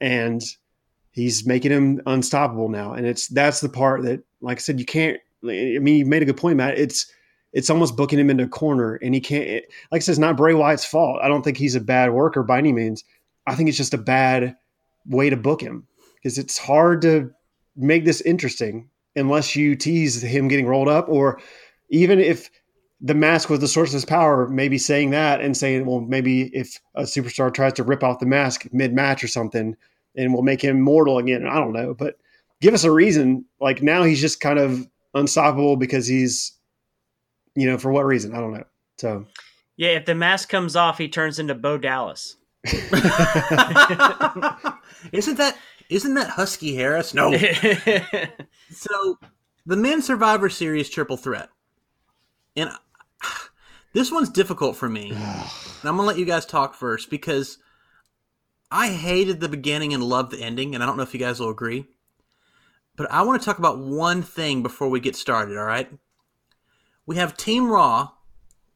and 0.00 0.42
he's 1.12 1.46
making 1.46 1.70
him 1.70 2.00
unstoppable 2.06 2.68
now. 2.68 2.92
And 2.92 3.06
it's 3.06 3.28
that's 3.28 3.60
the 3.60 3.68
part 3.68 4.02
that, 4.02 4.22
like 4.40 4.58
I 4.58 4.60
said, 4.60 4.78
you 4.80 4.86
can't. 4.86 5.18
I 5.44 5.78
mean, 5.78 5.96
you 5.96 6.06
made 6.06 6.22
a 6.22 6.26
good 6.26 6.36
point, 6.36 6.56
Matt. 6.56 6.78
It's 6.78 7.10
it's 7.52 7.70
almost 7.70 7.96
booking 7.96 8.18
him 8.18 8.30
into 8.30 8.44
a 8.44 8.48
corner, 8.48 8.96
and 8.96 9.14
he 9.14 9.20
can't. 9.20 9.46
It, 9.46 9.72
like 9.90 10.00
I 10.00 10.02
said, 10.02 10.12
it's 10.12 10.18
not 10.18 10.36
Bray 10.36 10.54
Wyatt's 10.54 10.84
fault. 10.84 11.20
I 11.22 11.28
don't 11.28 11.42
think 11.42 11.56
he's 11.56 11.76
a 11.76 11.80
bad 11.80 12.12
worker 12.12 12.42
by 12.42 12.58
any 12.58 12.72
means. 12.72 13.04
I 13.46 13.54
think 13.54 13.68
it's 13.68 13.78
just 13.78 13.94
a 13.94 13.98
bad 13.98 14.56
way 15.06 15.30
to 15.30 15.36
book 15.36 15.60
him 15.60 15.86
because 16.16 16.38
it's 16.38 16.58
hard 16.58 17.02
to 17.02 17.30
make 17.76 18.04
this 18.04 18.20
interesting 18.20 18.88
unless 19.16 19.56
you 19.56 19.74
tease 19.74 20.22
him 20.22 20.48
getting 20.48 20.66
rolled 20.66 20.88
up 20.88 21.08
or 21.08 21.40
even 21.88 22.18
if 22.18 22.50
the 23.00 23.14
mask 23.14 23.48
was 23.48 23.60
the 23.60 23.68
source 23.68 23.90
of 23.90 23.94
his 23.94 24.04
power 24.04 24.46
maybe 24.48 24.76
saying 24.76 25.10
that 25.10 25.40
and 25.40 25.56
saying 25.56 25.86
well 25.86 26.00
maybe 26.00 26.54
if 26.54 26.78
a 26.94 27.02
superstar 27.02 27.52
tries 27.52 27.72
to 27.72 27.82
rip 27.82 28.04
off 28.04 28.20
the 28.20 28.26
mask 28.26 28.66
mid-match 28.72 29.24
or 29.24 29.28
something 29.28 29.74
and 30.16 30.34
we'll 30.34 30.42
make 30.42 30.62
him 30.62 30.80
mortal 30.80 31.18
again 31.18 31.46
i 31.46 31.54
don't 31.54 31.72
know 31.72 31.94
but 31.94 32.16
give 32.60 32.74
us 32.74 32.84
a 32.84 32.90
reason. 32.90 33.44
Like 33.60 33.82
now 33.82 34.02
he's 34.04 34.20
just 34.20 34.40
kind 34.40 34.58
of 34.58 34.86
unstoppable 35.14 35.76
because 35.76 36.06
he's 36.06 36.52
you 37.56 37.68
know 37.68 37.78
for 37.78 37.90
what 37.90 38.06
reason? 38.06 38.34
I 38.34 38.40
don't 38.40 38.52
know 38.52 38.64
so. 38.98 39.26
Yeah, 39.76 39.90
if 39.90 40.04
the 40.04 40.14
mask 40.14 40.50
comes 40.50 40.76
off, 40.76 40.98
he 40.98 41.08
turns 41.08 41.38
into 41.38 41.54
Bo 41.54 41.78
Dallas. 41.78 42.36
isn't 45.12 45.38
that 45.38 45.56
isn't 45.88 46.14
that 46.14 46.30
Husky 46.30 46.74
Harris? 46.76 47.14
No. 47.14 47.34
So, 48.72 49.18
the 49.66 49.76
Men 49.76 50.00
Survivor 50.00 50.48
Series 50.48 50.88
triple 50.88 51.16
threat, 51.16 51.48
and 52.54 52.70
this 53.92 54.12
one's 54.12 54.30
difficult 54.30 54.76
for 54.76 54.88
me. 54.88 55.10
And 55.10 55.18
I'm 55.84 55.96
gonna 55.96 56.04
let 56.04 56.18
you 56.18 56.24
guys 56.24 56.46
talk 56.46 56.74
first 56.74 57.10
because 57.10 57.58
I 58.70 58.90
hated 58.90 59.40
the 59.40 59.48
beginning 59.48 59.92
and 59.92 60.04
loved 60.04 60.30
the 60.30 60.40
ending, 60.40 60.74
and 60.74 60.84
I 60.84 60.86
don't 60.86 60.96
know 60.96 61.02
if 61.02 61.12
you 61.12 61.18
guys 61.18 61.40
will 61.40 61.50
agree. 61.50 61.86
But 62.96 63.10
I 63.10 63.22
want 63.22 63.42
to 63.42 63.44
talk 63.44 63.58
about 63.58 63.80
one 63.80 64.22
thing 64.22 64.62
before 64.62 64.88
we 64.88 65.00
get 65.00 65.16
started. 65.16 65.58
All 65.58 65.64
right, 65.64 65.90
we 67.06 67.16
have 67.16 67.36
Team 67.36 67.68
Raw 67.68 68.10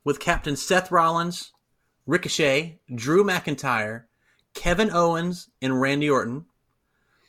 with 0.03 0.19
Captain 0.19 0.57
Seth 0.57 0.91
Rollins, 0.91 1.53
Ricochet, 2.07 2.79
Drew 2.95 3.25
McIntyre, 3.25 4.05
Kevin 4.55 4.91
Owens, 4.91 5.49
and 5.61 5.81
Randy 5.81 6.09
Orton. 6.09 6.47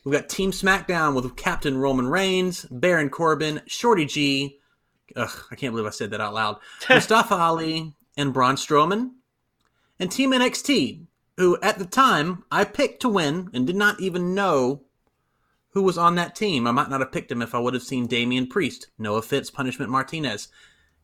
We've 0.03 0.13
got 0.13 0.30
Team 0.30 0.51
SmackDown 0.51 1.15
with 1.15 1.36
Captain 1.36 1.78
Roman 1.78 2.07
Reigns, 2.07 2.65
Baron 2.69 3.09
Corbin, 3.09 3.61
Shorty 3.65 4.05
G. 4.05 4.59
Ugh, 5.15 5.43
I 5.49 5.55
can't 5.55 5.73
believe 5.73 5.88
I 5.88 5.91
said 5.91 6.11
that 6.11 6.21
out 6.21 6.34
loud. 6.34 6.57
Mustafa 6.89 7.36
Ali 7.36 7.93
and 8.15 8.34
Braun 8.34 8.55
Strowman. 8.55 9.11
And 9.99 10.11
Team 10.11 10.32
NXT, 10.32 11.05
who 11.38 11.57
at 11.61 11.80
the 11.80 11.86
time 11.86 12.43
I 12.51 12.65
picked 12.65 13.01
to 13.01 13.09
win 13.09 13.49
and 13.53 13.65
did 13.65 13.76
not 13.76 13.99
even 13.99 14.36
know 14.36 14.82
who 15.71 15.84
was 15.84 15.97
on 15.97 16.15
that 16.15 16.36
team. 16.36 16.67
I 16.67 16.71
might 16.71 16.89
not 16.89 17.01
have 17.01 17.11
picked 17.11 17.32
him 17.32 17.41
if 17.41 17.53
I 17.53 17.59
would 17.59 17.73
have 17.73 17.84
seen 17.84 18.07
Damian 18.07 18.47
Priest, 18.47 18.88
Noah 18.97 19.21
Fitz, 19.21 19.51
Punishment 19.51 19.91
Martinez, 19.91 20.47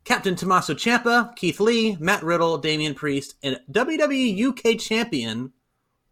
Captain 0.03 0.35
Tommaso 0.35 0.73
Ciampa, 0.73 1.35
Keith 1.35 1.59
Lee, 1.59 1.95
Matt 1.99 2.23
Riddle, 2.23 2.57
Damian 2.57 2.95
Priest, 2.95 3.35
and 3.43 3.59
WWE 3.71 4.47
UK 4.47 4.79
Champion 4.79 5.53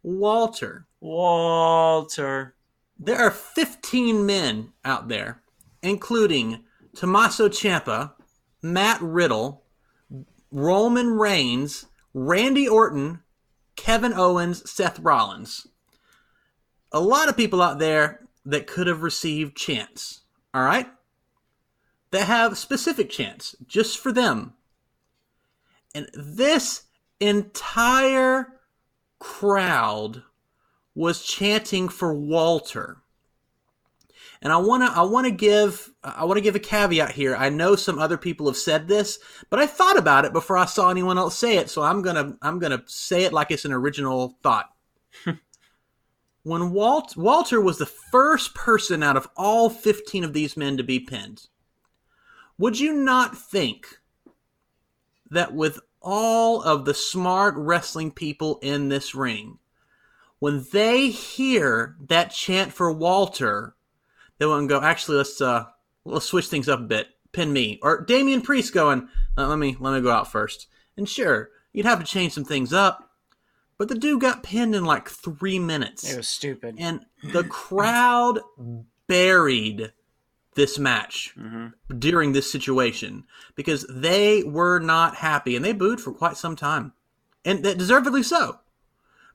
Walter. 0.02 0.86
Walter. 1.00 2.54
There 2.98 3.18
are 3.18 3.30
15 3.30 4.24
men 4.24 4.72
out 4.84 5.08
there, 5.08 5.42
including 5.82 6.64
Tommaso 6.94 7.48
Ciampa, 7.48 8.12
Matt 8.62 9.00
Riddle, 9.00 9.64
Roman 10.50 11.10
Reigns, 11.10 11.86
Randy 12.12 12.68
Orton, 12.68 13.20
Kevin 13.76 14.12
Owens, 14.12 14.68
Seth 14.70 14.98
Rollins. 14.98 15.66
A 16.92 17.00
lot 17.00 17.28
of 17.28 17.36
people 17.36 17.62
out 17.62 17.78
there 17.78 18.28
that 18.44 18.66
could 18.66 18.86
have 18.86 19.02
received 19.02 19.56
chance, 19.56 20.22
all 20.52 20.62
right? 20.62 20.86
That 22.10 22.26
have 22.26 22.58
specific 22.58 23.10
chance 23.10 23.54
just 23.66 23.98
for 23.98 24.12
them. 24.12 24.54
And 25.94 26.08
this 26.14 26.84
entire 27.20 28.60
crowd 29.18 30.22
was 30.94 31.22
chanting 31.22 31.88
for 31.88 32.12
Walter. 32.14 32.98
And 34.42 34.52
I 34.52 34.56
want 34.56 34.82
to 34.82 34.98
I 34.98 35.02
want 35.02 35.26
to 35.26 35.30
give 35.30 35.90
I 36.02 36.24
want 36.24 36.38
to 36.38 36.42
give 36.42 36.56
a 36.56 36.60
caveat 36.60 37.12
here. 37.12 37.36
I 37.36 37.50
know 37.50 37.76
some 37.76 37.98
other 37.98 38.16
people 38.16 38.46
have 38.46 38.56
said 38.56 38.88
this, 38.88 39.18
but 39.50 39.60
I 39.60 39.66
thought 39.66 39.98
about 39.98 40.24
it 40.24 40.32
before 40.32 40.56
I 40.56 40.64
saw 40.64 40.88
anyone 40.88 41.18
else 41.18 41.36
say 41.36 41.58
it, 41.58 41.68
so 41.68 41.82
I'm 41.82 42.00
going 42.00 42.16
to 42.16 42.36
I'm 42.40 42.58
going 42.58 42.76
to 42.76 42.82
say 42.86 43.24
it 43.24 43.34
like 43.34 43.50
it's 43.50 43.66
an 43.66 43.72
original 43.72 44.38
thought. 44.42 44.70
when 46.42 46.70
Walt 46.70 47.16
Walter 47.18 47.60
was 47.60 47.76
the 47.76 47.86
first 47.86 48.54
person 48.54 49.02
out 49.02 49.16
of 49.18 49.28
all 49.36 49.68
15 49.68 50.24
of 50.24 50.32
these 50.32 50.56
men 50.56 50.78
to 50.78 50.82
be 50.82 51.00
pinned. 51.00 51.48
Would 52.60 52.78
you 52.78 52.92
not 52.92 53.38
think 53.38 53.86
that 55.30 55.54
with 55.54 55.80
all 56.02 56.60
of 56.60 56.84
the 56.84 56.92
smart 56.92 57.54
wrestling 57.56 58.10
people 58.10 58.58
in 58.60 58.90
this 58.90 59.14
ring, 59.14 59.58
when 60.40 60.66
they 60.70 61.08
hear 61.08 61.96
that 62.08 62.32
chant 62.32 62.74
for 62.74 62.92
Walter, 62.92 63.76
they 64.36 64.44
want 64.44 64.64
to 64.64 64.68
go. 64.68 64.78
Actually, 64.82 65.16
let's 65.16 65.40
uh, 65.40 65.64
let's 66.04 66.26
switch 66.26 66.48
things 66.48 66.68
up 66.68 66.80
a 66.80 66.82
bit. 66.82 67.08
Pin 67.32 67.50
me 67.50 67.78
or 67.82 68.04
Damian 68.04 68.42
Priest 68.42 68.74
going. 68.74 69.08
Uh, 69.38 69.48
let 69.48 69.58
me 69.58 69.74
let 69.80 69.94
me 69.94 70.02
go 70.02 70.10
out 70.10 70.30
first. 70.30 70.66
And 70.98 71.08
sure, 71.08 71.48
you'd 71.72 71.86
have 71.86 72.00
to 72.00 72.04
change 72.04 72.34
some 72.34 72.44
things 72.44 72.74
up, 72.74 73.10
but 73.78 73.88
the 73.88 73.94
dude 73.94 74.20
got 74.20 74.42
pinned 74.42 74.74
in 74.74 74.84
like 74.84 75.08
three 75.08 75.58
minutes. 75.58 76.12
It 76.12 76.18
was 76.18 76.28
stupid. 76.28 76.76
and 76.78 77.06
the 77.32 77.44
crowd 77.44 78.40
buried 79.06 79.92
this 80.60 80.78
match 80.78 81.32
Mm-hmm. 81.38 81.98
during 81.98 82.32
this 82.32 82.52
situation 82.52 83.24
because 83.54 83.86
they 83.88 84.42
were 84.42 84.78
not 84.78 85.16
happy 85.16 85.56
and 85.56 85.64
they 85.64 85.72
booed 85.72 86.00
for 86.02 86.12
quite 86.12 86.36
some 86.36 86.54
time. 86.54 86.92
And 87.46 87.64
that 87.64 87.78
deservedly 87.78 88.22
so. 88.22 88.58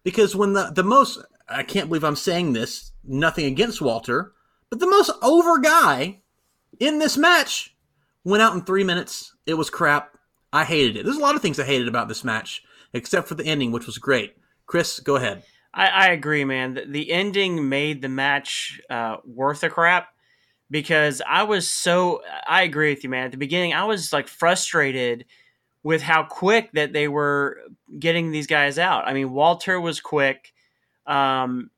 Because 0.03 0.35
when 0.35 0.53
the 0.53 0.71
the 0.73 0.83
most 0.83 1.17
i 1.49 1.63
can't 1.63 1.87
believe 1.89 2.03
i'm 2.03 2.15
saying 2.15 2.53
this 2.53 2.91
nothing 3.03 3.45
against 3.45 3.81
walter 3.81 4.33
but 4.69 4.79
the 4.79 4.87
most 4.87 5.11
over 5.21 5.57
guy 5.59 6.21
in 6.79 6.99
this 6.99 7.17
match 7.17 7.75
went 8.23 8.43
out 8.43 8.53
in 8.53 8.61
three 8.61 8.83
minutes. 8.83 9.33
It 9.45 9.53
was 9.55 9.69
crap. 9.69 10.17
I 10.51 10.63
hated 10.63 10.95
it. 10.97 11.05
There's 11.05 11.17
a 11.17 11.27
lot 11.27 11.35
of 11.35 11.41
things 11.41 11.59
i 11.59 11.65
hated 11.65 11.87
about 11.87 12.07
this 12.07 12.23
match 12.23 12.63
except 12.93 13.27
for 13.27 13.35
the 13.35 13.45
ending 13.45 13.71
which 13.71 13.87
was 13.87 13.97
great. 13.97 14.37
Chris 14.67 14.99
go 14.99 15.15
ahead. 15.15 15.43
I, 15.73 15.87
I 15.87 16.07
agree, 16.11 16.45
man. 16.45 16.75
The, 16.75 16.85
the 16.85 17.11
ending 17.11 17.67
made 17.67 18.01
the 18.01 18.09
match 18.09 18.79
uh, 18.89 19.17
worth 19.25 19.63
a 19.63 19.69
crap 19.69 20.07
because 20.69 21.21
I 21.27 21.43
was 21.43 21.69
so. 21.69 22.21
I 22.47 22.63
agree 22.63 22.89
with 22.93 23.03
you, 23.03 23.09
man. 23.09 23.25
At 23.25 23.31
the 23.31 23.37
beginning, 23.37 23.73
I 23.73 23.85
was 23.85 24.11
like 24.13 24.27
frustrated 24.27 25.25
with 25.83 26.01
how 26.01 26.23
quick 26.23 26.71
that 26.73 26.93
they 26.93 27.07
were 27.07 27.59
getting 27.99 28.31
these 28.31 28.47
guys 28.47 28.79
out. 28.79 29.07
I 29.07 29.13
mean, 29.13 29.31
Walter 29.31 29.79
was 29.79 29.99
quick. 30.01 30.51
Um, 31.05 31.69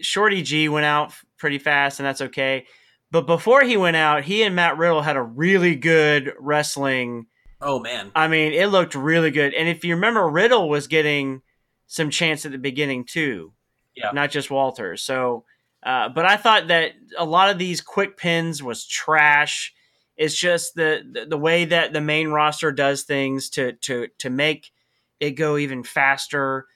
Shorty 0.00 0.42
G 0.42 0.68
went 0.68 0.86
out 0.86 1.12
pretty 1.36 1.58
fast, 1.58 1.98
and 2.00 2.06
that's 2.06 2.20
okay. 2.20 2.66
But 3.10 3.26
before 3.26 3.62
he 3.62 3.76
went 3.76 3.96
out, 3.96 4.22
he 4.22 4.42
and 4.44 4.54
Matt 4.54 4.78
Riddle 4.78 5.02
had 5.02 5.16
a 5.16 5.22
really 5.22 5.74
good 5.74 6.32
wrestling. 6.38 7.26
oh 7.60 7.80
man 7.80 8.12
I 8.14 8.28
mean, 8.28 8.52
it 8.52 8.66
looked 8.66 8.94
really 8.94 9.30
good. 9.32 9.52
And 9.52 9.68
if 9.68 9.84
you 9.84 9.94
remember, 9.96 10.28
Riddle 10.28 10.68
was 10.68 10.86
getting 10.86 11.42
some 11.88 12.08
chance 12.10 12.46
at 12.46 12.52
the 12.52 12.58
beginning 12.58 13.04
too, 13.04 13.52
Yeah. 13.96 14.12
not 14.12 14.30
just 14.30 14.48
Walter. 14.50 14.96
So, 14.96 15.44
uh, 15.82 16.08
but 16.10 16.26
I 16.26 16.36
thought 16.36 16.68
that 16.68 16.92
a 17.16 17.24
lot 17.24 17.50
of 17.50 17.58
these 17.58 17.80
quick 17.80 18.16
pins 18.16 18.62
was 18.62 18.86
trash. 18.86 19.72
It's 20.16 20.34
just 20.38 20.74
the, 20.74 21.02
the 21.10 21.26
the 21.26 21.38
way 21.38 21.64
that 21.64 21.92
the 21.92 22.00
main 22.00 22.28
roster 22.28 22.72
does 22.72 23.04
things 23.04 23.48
to 23.50 23.72
to 23.72 24.08
to 24.18 24.30
make 24.30 24.70
it 25.18 25.32
go 25.32 25.56
even 25.56 25.82
faster. 25.82 26.66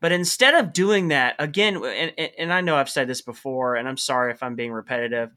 But 0.00 0.12
instead 0.12 0.54
of 0.54 0.72
doing 0.72 1.08
that 1.08 1.36
again, 1.38 1.76
and, 1.76 2.12
and- 2.18 2.30
and 2.38 2.52
I 2.52 2.60
know 2.60 2.76
I've 2.76 2.90
said 2.90 3.08
this 3.08 3.22
before, 3.22 3.76
and 3.76 3.88
I'm 3.88 3.96
sorry 3.96 4.30
if 4.32 4.42
I'm 4.42 4.54
being 4.54 4.72
repetitive, 4.72 5.30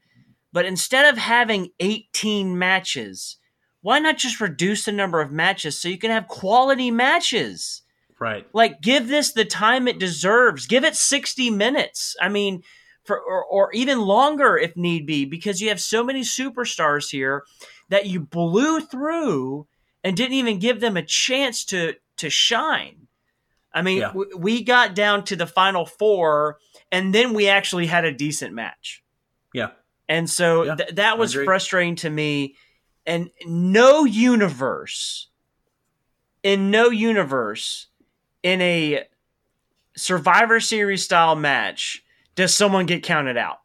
but 0.52 0.66
instead 0.66 1.06
of 1.12 1.18
having 1.18 1.70
18 1.80 2.58
matches, 2.58 3.36
why 3.82 3.98
not 3.98 4.18
just 4.18 4.40
reduce 4.40 4.84
the 4.84 4.92
number 4.92 5.20
of 5.20 5.32
matches 5.32 5.78
so 5.80 5.88
you 5.88 5.96
can 5.98 6.10
have 6.10 6.28
quality 6.28 6.90
matches? 6.90 7.82
right 8.18 8.46
Like, 8.52 8.82
give 8.82 9.08
this 9.08 9.32
the 9.32 9.46
time 9.46 9.88
it 9.88 9.98
deserves. 9.98 10.66
Give 10.66 10.84
it 10.84 10.94
60 10.94 11.50
minutes. 11.50 12.14
I 12.20 12.28
mean, 12.28 12.62
for 13.10 13.18
or, 13.20 13.44
or 13.44 13.72
even 13.72 14.00
longer 14.00 14.56
if 14.56 14.76
need 14.76 15.04
be, 15.06 15.24
because 15.24 15.60
you 15.60 15.68
have 15.68 15.80
so 15.80 16.04
many 16.04 16.20
superstars 16.22 17.10
here 17.10 17.42
that 17.88 18.06
you 18.06 18.20
blew 18.20 18.80
through 18.80 19.66
and 20.04 20.16
didn't 20.16 20.34
even 20.34 20.60
give 20.60 20.80
them 20.80 20.96
a 20.96 21.02
chance 21.02 21.64
to 21.66 21.94
to 22.18 22.30
shine. 22.30 23.08
I 23.72 23.82
mean, 23.82 23.98
Yeah. 23.98 24.08
w- 24.08 24.36
we 24.36 24.62
got 24.62 24.94
down 24.94 25.24
to 25.24 25.36
the 25.36 25.46
final 25.46 25.86
four, 25.86 26.58
and 26.92 27.12
then 27.14 27.34
we 27.34 27.48
actually 27.48 27.86
had 27.86 28.04
a 28.04 28.12
decent 28.12 28.54
match. 28.54 29.02
yeah 29.52 29.70
And 30.08 30.28
so 30.30 30.62
Yeah, 30.64 30.74
th- 30.76 30.94
that 30.94 31.18
was 31.18 31.34
frustrating 31.34 31.96
to 31.96 32.10
me. 32.10 32.54
And 33.06 33.30
no 33.46 34.04
universe, 34.04 35.28
in 36.42 36.70
no 36.70 36.90
universe, 36.90 37.88
in 38.42 38.60
a 38.60 39.04
Survivor 39.96 40.60
Series 40.60 41.04
style 41.04 41.36
match, 41.36 42.02
does 42.40 42.54
someone 42.56 42.86
get 42.86 43.02
counted 43.02 43.36
out. 43.36 43.58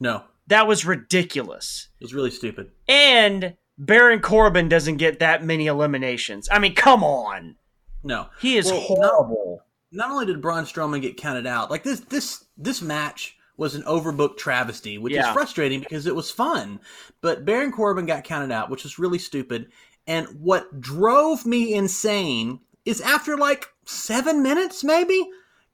no 0.00 0.24
That 0.46 0.66
was 0.66 0.84
ridiculous. 0.84 1.88
it 2.00 2.04
was 2.04 2.14
really 2.14 2.30
stupid 2.30 2.70
And 2.88 3.56
Baron 3.78 4.20
Corbin 4.20 4.68
doesn't 4.68 4.96
get 4.96 5.18
that 5.18 5.44
many 5.44 5.66
eliminations. 5.66 6.48
I 6.50 6.58
mean, 6.58 6.74
come 6.74 7.04
on. 7.04 7.56
no 8.02 8.28
He 8.40 8.56
is 8.56 8.66
Well, 8.66 8.80
horrible. 8.80 9.62
not 9.92 10.10
only 10.10 10.26
did 10.26 10.40
Braun 10.40 10.64
Strowman 10.64 11.02
get 11.02 11.16
counted 11.16 11.46
out, 11.46 11.70
like 11.70 11.82
this 11.82 12.00
this 12.00 12.44
this 12.56 12.80
match 12.80 13.36
was 13.58 13.74
an 13.74 13.82
overbooked 13.84 14.36
travesty, 14.36 14.98
which 14.98 15.14
is 15.14 15.26
frustrating 15.28 15.80
because 15.80 16.06
it 16.06 16.14
was 16.14 16.30
fun. 16.30 16.78
But 17.22 17.44
Baron 17.46 17.72
Corbin 17.72 18.04
got 18.04 18.22
counted 18.24 18.52
out, 18.52 18.68
which 18.70 18.82
was 18.84 18.98
really 18.98 19.18
stupid. 19.18 19.70
And 20.06 20.26
what 20.40 20.78
drove 20.80 21.46
me 21.46 21.72
insane 21.74 22.60
is 22.84 23.00
after 23.00 23.36
like 23.38 23.66
seven 23.86 24.42
minutes, 24.42 24.84
maybe, 24.84 25.26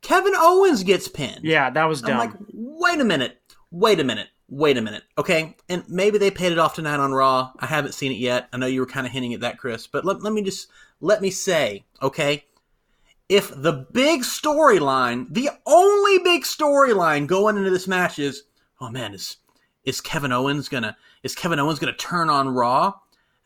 Kevin 0.03 0.35
Owens 0.37 0.83
gets 0.83 1.09
pinned. 1.09 1.45
Yeah, 1.45 1.71
that 1.71 1.85
was 1.85 2.03
dumb. 2.03 2.13
I'm 2.13 2.19
like, 2.19 2.39
wait 2.53 3.01
a 3.01 3.05
minute, 3.05 3.41
wait 3.71 4.01
a 4.01 4.05
minute, 4.05 4.29
wait 4.49 4.77
a 4.77 4.83
minute. 4.83 5.05
Okay, 5.17 5.57
and 5.69 5.85
maybe 5.89 6.19
they 6.19 6.31
paid 6.31 6.53
it 6.53 6.59
off 6.59 6.75
tonight 6.75 7.01
on 7.01 7.13
Raw. 7.13 7.53
I 7.59 7.67
haven't 7.67 7.93
seen 7.93 8.13
it 8.13 8.19
yet. 8.19 8.49
I 8.53 8.57
know 8.59 8.67
you 8.67 8.81
were 8.81 8.87
kind 8.87 9.07
of 9.07 9.13
hinting 9.13 9.33
at 9.33 9.41
that, 9.41 9.59
Chris. 9.59 9.87
But 9.87 10.05
let, 10.05 10.23
let 10.23 10.33
me 10.33 10.43
just 10.43 10.69
let 11.01 11.23
me 11.23 11.31
say, 11.31 11.85
okay, 12.03 12.45
if 13.29 13.51
the 13.55 13.87
big 13.93 14.23
storyline, 14.23 15.27
the 15.33 15.51
only 15.67 16.19
big 16.19 16.43
storyline 16.43 17.27
going 17.27 17.57
into 17.57 17.71
this 17.71 17.89
match 17.89 18.19
is, 18.19 18.43
oh 18.81 18.91
man, 18.91 19.15
is 19.15 19.37
is 19.85 20.01
Kevin 20.01 20.33
Owens 20.33 20.69
gonna 20.69 20.97
is 21.23 21.35
Kevin 21.35 21.59
Owens 21.59 21.79
gonna 21.79 21.95
turn 21.95 22.29
on 22.29 22.49
Raw? 22.49 22.93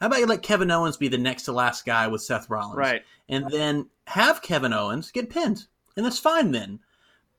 How 0.01 0.09
about 0.09 0.21
you 0.21 0.27
let 0.27 0.43
Kevin 0.43 0.71
Owens 0.71 0.97
be 0.97 1.09
the 1.09 1.19
next 1.19 1.45
to 1.45 1.53
last 1.53 1.87
guy 1.87 2.07
with 2.09 2.23
Seth 2.23 2.51
Rollins? 2.51 2.77
right. 2.77 3.03
and 3.29 3.49
then 3.51 3.89
have 4.07 4.43
Kevin 4.43 4.73
Owens 4.73 5.11
get 5.11 5.31
pinned, 5.31 5.67
and 5.97 6.05
that's 6.05 6.19
fine 6.19 6.53
then, 6.53 6.81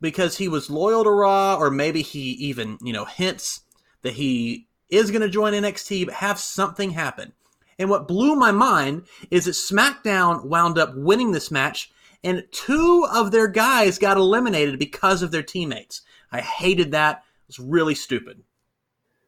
because 0.02 0.38
he 0.38 0.48
was 0.48 0.70
loyal 0.70 1.04
to 1.04 1.10
Raw, 1.10 1.58
or 1.58 1.70
maybe 1.70 2.02
he 2.02 2.32
even 2.32 2.78
you 2.82 2.94
know 2.94 3.06
hints 3.06 3.62
that 4.02 4.14
he 4.14 4.68
is 4.90 5.12
going 5.12 5.22
to 5.22 5.30
join 5.30 5.54
NXT, 5.54 6.06
but 6.06 6.16
have 6.16 6.40
something 6.40 6.92
happen. 6.92 7.34
And 7.80 7.90
what 7.90 8.08
blew 8.08 8.36
my 8.36 8.52
mind 8.52 9.04
is 9.30 9.46
that 9.46 9.52
SmackDown 9.52 10.46
wound 10.46 10.78
up 10.78 10.96
winning 10.96 11.32
this 11.32 11.52
match, 11.52 11.92
and 12.24 12.44
two 12.52 13.06
of 13.14 13.32
their 13.32 13.48
guys 13.48 14.00
got 14.00 14.18
eliminated 14.18 14.80
because 14.80 15.22
of 15.22 15.32
their 15.32 15.44
teammates. 15.44 16.02
I 16.32 16.42
hated 16.42 16.92
that. 16.92 17.24
It 17.44 17.48
was 17.48 17.60
really 17.60 17.96
stupid. 17.96 18.44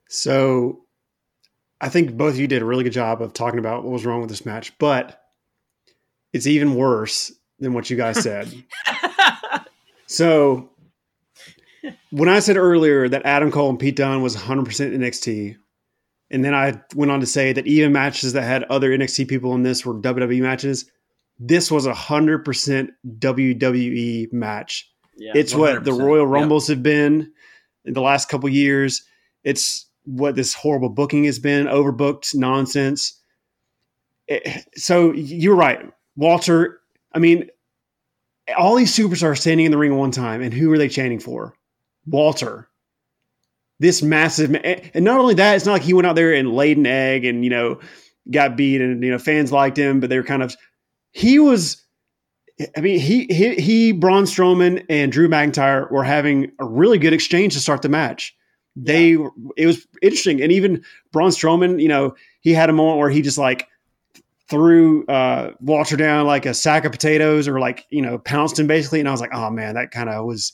So 0.08 0.86
I 1.80 1.90
think 1.90 2.18
both 2.18 2.34
of 2.34 2.40
you 2.40 2.48
did 2.48 2.62
a 2.62 2.66
really 2.66 2.84
good 2.84 2.94
job 2.94 3.22
of 3.22 3.34
talking 3.34 3.60
about 3.60 3.84
what 3.84 3.94
was 3.94 4.06
wrong 4.06 4.22
with 4.22 4.30
this 4.30 4.46
match, 4.46 4.78
but 4.80 5.24
it's 6.34 6.48
even 6.48 6.76
worse 6.76 7.32
than 7.60 7.74
what 7.74 7.90
you 7.90 7.98
guys 7.98 8.22
said. 8.22 8.52
so 10.10 10.72
when 12.10 12.28
I 12.28 12.40
said 12.40 12.58
earlier 12.58 13.08
that 13.08 13.26
Adam 13.26 13.52
Cole 13.52 13.70
and 13.70 13.80
Pete 13.80 13.96
Dunne 13.96 14.22
was 14.22 14.36
100% 14.36 14.66
NXT, 14.66 15.56
and 16.32 16.44
then 16.44 16.54
I 16.54 16.82
went 16.96 17.12
on 17.12 17.20
to 17.22 17.26
say 17.26 17.54
that 17.54 17.68
even 17.68 17.92
matches 17.94 18.34
that 18.34 18.42
had 18.44 18.64
other 18.66 18.90
NXT 18.90 19.28
people 19.28 19.54
in 19.56 19.64
this 19.64 19.86
were 19.86 19.94
WWE 19.94 20.42
matches, 20.42 20.86
this 21.40 21.72
was 21.72 21.86
a 21.86 21.94
100% 21.94 22.90
WWE 23.20 23.76
E 23.78 24.28
match. 24.32 24.92
yeah. 25.18 25.32
It's 25.36 25.56
what 25.56 25.84
the 25.86 25.92
100%. 25.92 26.04
Royal 26.04 26.26
Yep. 26.26 26.34
Rumbles 26.34 26.68
have 26.68 26.84
been 26.84 27.32
in 27.86 27.94
the 27.94 28.02
last 28.02 28.30
couple 28.30 28.50
years. 28.50 29.04
It's 29.44 29.86
what 30.06 30.36
this 30.36 30.54
horrible 30.54 30.90
booking 30.90 31.24
has 31.26 31.40
been, 31.40 31.68
overbooked 31.68 32.36
nonsense. 32.36 33.18
It- 34.28 34.66
so 34.76 35.14
you're 35.14 35.56
right, 35.56 35.80
Walter. 36.16 36.80
I 37.14 37.20
mean, 37.20 37.50
all 38.58 38.76
these 38.76 38.96
superstars 38.96 39.40
standing 39.40 39.66
in 39.66 39.72
the 39.72 39.78
ring 39.78 39.92
at 39.92 39.98
one 39.98 40.12
time, 40.12 40.42
and 40.42 40.54
who 40.54 40.72
are 40.72 40.78
they 40.78 40.90
chanting 40.90 41.20
for? 41.20 41.56
Walter. 42.06 42.68
This 43.80 44.02
massive, 44.02 44.52
ma- 44.52 44.60
and 44.60 45.06
not 45.06 45.20
only 45.20 45.36
that, 45.36 45.56
it's 45.56 45.66
not 45.66 45.74
like 45.74 45.82
he 45.84 45.94
went 45.94 46.06
out 46.06 46.16
there 46.16 46.34
and 46.34 46.54
laid 46.54 46.78
an 46.78 46.86
egg 46.86 47.24
and 47.24 47.44
you 47.44 47.50
know 47.50 47.80
got 48.30 48.58
beat, 48.58 48.82
and 48.82 49.04
you 49.04 49.12
know 49.12 49.20
fans 49.20 49.52
liked 49.52 49.78
him, 49.78 50.00
but 50.00 50.10
they 50.10 50.18
were 50.18 50.24
kind 50.24 50.44
of. 50.44 50.56
He 51.12 51.40
was 51.40 51.86
I 52.76 52.82
mean, 52.82 53.00
he 53.00 53.26
he 53.30 53.56
he 53.56 53.92
Braun 53.94 54.26
Strowman 54.26 54.86
and 54.90 55.12
Drew 55.12 55.30
McIntyre 55.30 55.90
were 55.90 56.04
having 56.04 56.52
a 56.60 56.66
really 56.66 56.98
good 56.98 57.14
exchange 57.14 57.54
to 57.54 57.60
start 57.60 57.82
the 57.82 57.90
match. 57.90 58.36
They 58.76 59.18
it 59.56 59.66
was 59.66 59.88
interesting, 60.02 60.42
and 60.42 60.52
even 60.52 60.84
Braun 61.12 61.32
Strowman, 61.32 61.82
you 61.82 61.88
know, 61.88 62.16
he 62.42 62.54
had 62.54 62.70
a 62.70 62.74
moment 62.74 63.00
where 63.00 63.10
he 63.10 63.22
just 63.22 63.38
like 63.38 63.68
threw 64.50 65.06
uh, 65.06 65.52
Walter 65.62 65.96
down 65.96 66.26
like 66.26 66.46
a 66.46 66.54
sack 66.54 66.86
of 66.86 66.92
potatoes, 66.92 67.48
or 67.48 67.60
like 67.60 67.86
you 67.90 68.02
know 68.02 68.18
pounced 68.18 68.60
him 68.60 68.68
basically, 68.68 69.00
and 69.00 69.08
I 69.08 69.12
was 69.12 69.22
like, 69.22 69.34
oh 69.34 69.50
man, 69.50 69.76
that 69.76 69.92
kind 69.92 70.10
of 70.10 70.26
was. 70.26 70.54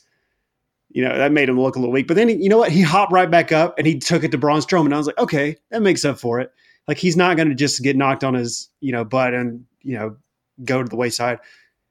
You 0.91 1.03
know 1.03 1.17
that 1.17 1.33
made 1.33 1.49
him 1.49 1.59
look 1.59 1.75
a 1.75 1.79
little 1.79 1.91
weak, 1.91 2.07
but 2.07 2.15
then 2.15 2.29
you 2.29 2.47
know 2.47 2.57
what? 2.57 2.71
He 2.71 2.81
hopped 2.81 3.11
right 3.11 3.29
back 3.29 3.51
up 3.51 3.77
and 3.77 3.85
he 3.85 3.99
took 3.99 4.23
it 4.23 4.31
to 4.31 4.37
Braun 4.37 4.61
Strowman. 4.61 4.93
I 4.93 4.97
was 4.97 5.07
like, 5.07 5.17
okay, 5.17 5.57
that 5.69 5.81
makes 5.81 6.05
up 6.05 6.17
for 6.17 6.39
it. 6.39 6.53
Like 6.87 6.97
he's 6.97 7.17
not 7.17 7.35
going 7.35 7.49
to 7.49 7.55
just 7.55 7.83
get 7.83 7.97
knocked 7.97 8.23
on 8.23 8.33
his 8.33 8.69
you 8.79 8.93
know 8.93 9.03
butt 9.03 9.33
and 9.33 9.65
you 9.81 9.97
know 9.97 10.15
go 10.63 10.81
to 10.81 10.87
the 10.87 10.95
wayside 10.95 11.39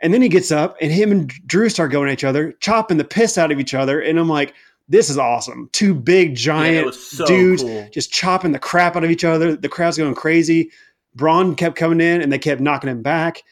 And 0.00 0.14
then 0.14 0.22
he 0.22 0.28
gets 0.28 0.50
up 0.50 0.76
and 0.80 0.90
him 0.90 1.12
and 1.12 1.28
Drew 1.46 1.68
start 1.68 1.92
going 1.92 2.08
at 2.08 2.14
each 2.14 2.24
other, 2.24 2.52
chopping 2.60 2.96
the 2.96 3.04
piss 3.04 3.36
out 3.36 3.52
of 3.52 3.60
each 3.60 3.74
other. 3.74 4.00
And 4.00 4.18
I'm 4.18 4.28
like, 4.28 4.54
this 4.88 5.08
is 5.08 5.18
awesome. 5.18 5.68
Two 5.72 5.94
big 5.94 6.34
giant 6.34 6.86
was 6.86 7.10
so 7.10 7.26
dudes 7.26 7.62
cool. 7.62 7.88
just 7.92 8.12
chopping 8.12 8.52
the 8.52 8.58
crap 8.58 8.96
out 8.96 9.04
of 9.04 9.10
each 9.10 9.24
other. 9.24 9.56
The 9.56 9.68
crowd's 9.68 9.98
going 9.98 10.14
crazy. 10.14 10.70
Braun 11.14 11.54
kept 11.54 11.76
coming 11.76 12.00
in 12.00 12.20
and 12.20 12.32
they 12.32 12.38
kept 12.38 12.60
knocking 12.60 12.90
him 12.90 13.02
back. 13.02 13.42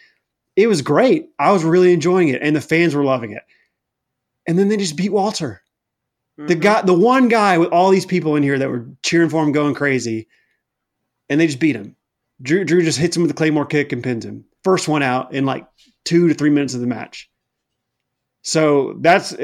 It 0.57 0.67
was 0.67 0.83
great. 0.83 1.29
I 1.39 1.53
was 1.53 1.65
really 1.65 1.93
enjoying 1.93 2.29
it, 2.29 2.43
and 2.43 2.55
the 2.55 2.61
fans 2.61 2.95
were 2.95 3.05
loving 3.05 3.33
it. 3.33 3.43
And 4.47 4.59
then 4.59 4.69
they 4.69 4.77
just 4.77 4.97
beat 4.97 5.13
Walter. 5.13 5.63
The 6.37 6.57
Mhm. 6.57 6.61
guy, 6.61 6.83
the 6.83 6.95
one 6.95 7.29
guy 7.29 7.59
with 7.59 7.71
all 7.71 7.91
these 7.91 8.07
people 8.07 8.37
in 8.37 8.43
here 8.43 8.59
that 8.59 8.69
were 8.71 8.87
cheering 9.03 9.29
for 9.29 9.43
him, 9.43 9.53
going 9.53 9.75
crazy, 9.75 10.29
and 11.29 11.41
they 11.41 11.47
just 11.47 11.61
beat 11.61 11.77
him. 11.77 11.97
Drew, 12.43 12.65
Drew 12.65 12.83
just 12.83 12.99
hits 12.99 13.17
him 13.17 13.23
with 13.23 13.31
the 13.31 13.37
claymore 13.37 13.67
kick 13.67 13.93
and 13.93 14.03
pins 14.03 14.25
him. 14.25 14.45
First 14.65 14.89
one 14.89 15.03
out 15.03 15.33
in 15.33 15.47
like 15.47 15.67
two 16.05 16.29
to 16.29 16.35
three 16.35 16.51
minutes 16.51 16.75
of 16.75 16.81
the 16.81 16.87
match. 16.87 17.31
So 18.43 18.95
that's 19.01 19.35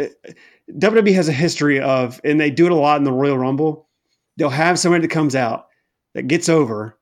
WWE 0.77 1.13
has 1.13 1.29
a 1.29 1.33
history 1.33 1.81
of, 1.81 2.21
and 2.25 2.41
they 2.41 2.51
do 2.51 2.67
it 2.67 2.73
a 2.73 2.75
lot 2.75 2.99
in 2.99 3.05
the 3.05 3.13
Royal 3.13 3.39
Rumble. 3.39 3.89
They'll 4.37 4.51
have 4.51 4.79
somebody 4.79 5.03
that 5.03 5.15
comes 5.15 5.37
out 5.37 5.69
that 6.15 6.27
gets 6.27 6.49
over, 6.49 6.98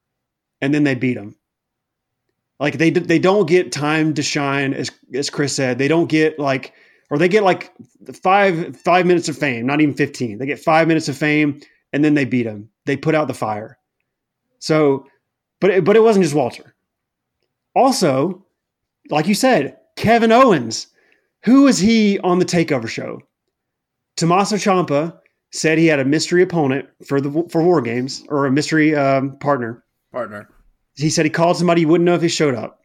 and 0.61 0.75
then 0.75 0.85
they 0.85 0.95
beat 0.95 1.15
them. 1.15 1.37
Like 2.59 2.79
they 2.79 2.91
they 2.91 3.19
don't 3.19 3.47
get 3.47 3.73
time 3.73 4.15
to 4.15 4.23
shine, 4.23 4.73
as 4.73 4.91
as 5.15 5.31
Chris 5.31 5.55
said. 5.55 5.79
They 5.79 5.89
don't 5.89 6.09
get 6.09 6.39
like, 6.39 6.73
or 7.11 7.19
they 7.19 7.29
get 7.29 7.43
like 7.43 7.73
five 8.23 8.77
five 8.77 9.05
minutes 9.07 9.29
of 9.29 9.37
fame, 9.37 9.67
not 9.67 9.81
even 9.81 9.95
fifteen. 9.95 10.39
They 10.39 10.47
get 10.47 10.59
five 10.59 10.89
minutes 10.89 11.09
of 11.09 11.17
fame, 11.17 11.61
and 11.93 12.05
then 12.05 12.15
they 12.15 12.25
beat 12.25 12.45
them. 12.45 12.71
They 12.87 12.97
put 12.97 13.15
out 13.15 13.29
the 13.29 13.35
fire. 13.35 13.79
So, 14.59 15.07
but 15.61 15.71
it, 15.71 15.85
but 15.85 15.97
it 15.97 16.03
wasn't 16.03 16.25
just 16.25 16.35
Walter. 16.35 16.75
Also, 17.75 18.47
like 19.11 19.29
you 19.29 19.35
said, 19.35 19.77
Kevin 19.97 20.33
Owens. 20.33 20.89
Who 21.45 21.63
was 21.63 21.79
he 21.79 22.19
on 22.21 22.41
the 22.41 22.45
Takeover 22.45 22.89
show? 22.89 23.21
Tommaso 24.17 24.57
Ciampa 24.57 25.17
said 25.53 25.79
he 25.79 25.87
had 25.87 26.01
a 26.01 26.05
mystery 26.05 26.43
opponent 26.43 26.89
for 27.07 27.21
the 27.21 27.47
for 27.51 27.63
War 27.63 27.81
Games 27.81 28.25
or 28.29 28.47
a 28.47 28.51
mystery 28.51 28.97
um, 28.97 29.39
partner. 29.39 29.85
Partner. 30.17 30.49
He 30.97 31.11
said 31.11 31.27
he 31.27 31.31
called 31.31 31.59
somebody 31.59 31.83
he 31.83 31.87
wouldn't 31.87 32.07
know 32.07 32.15
if 32.15 32.23
he 32.23 32.29
showed 32.29 32.55
up. 32.55 32.81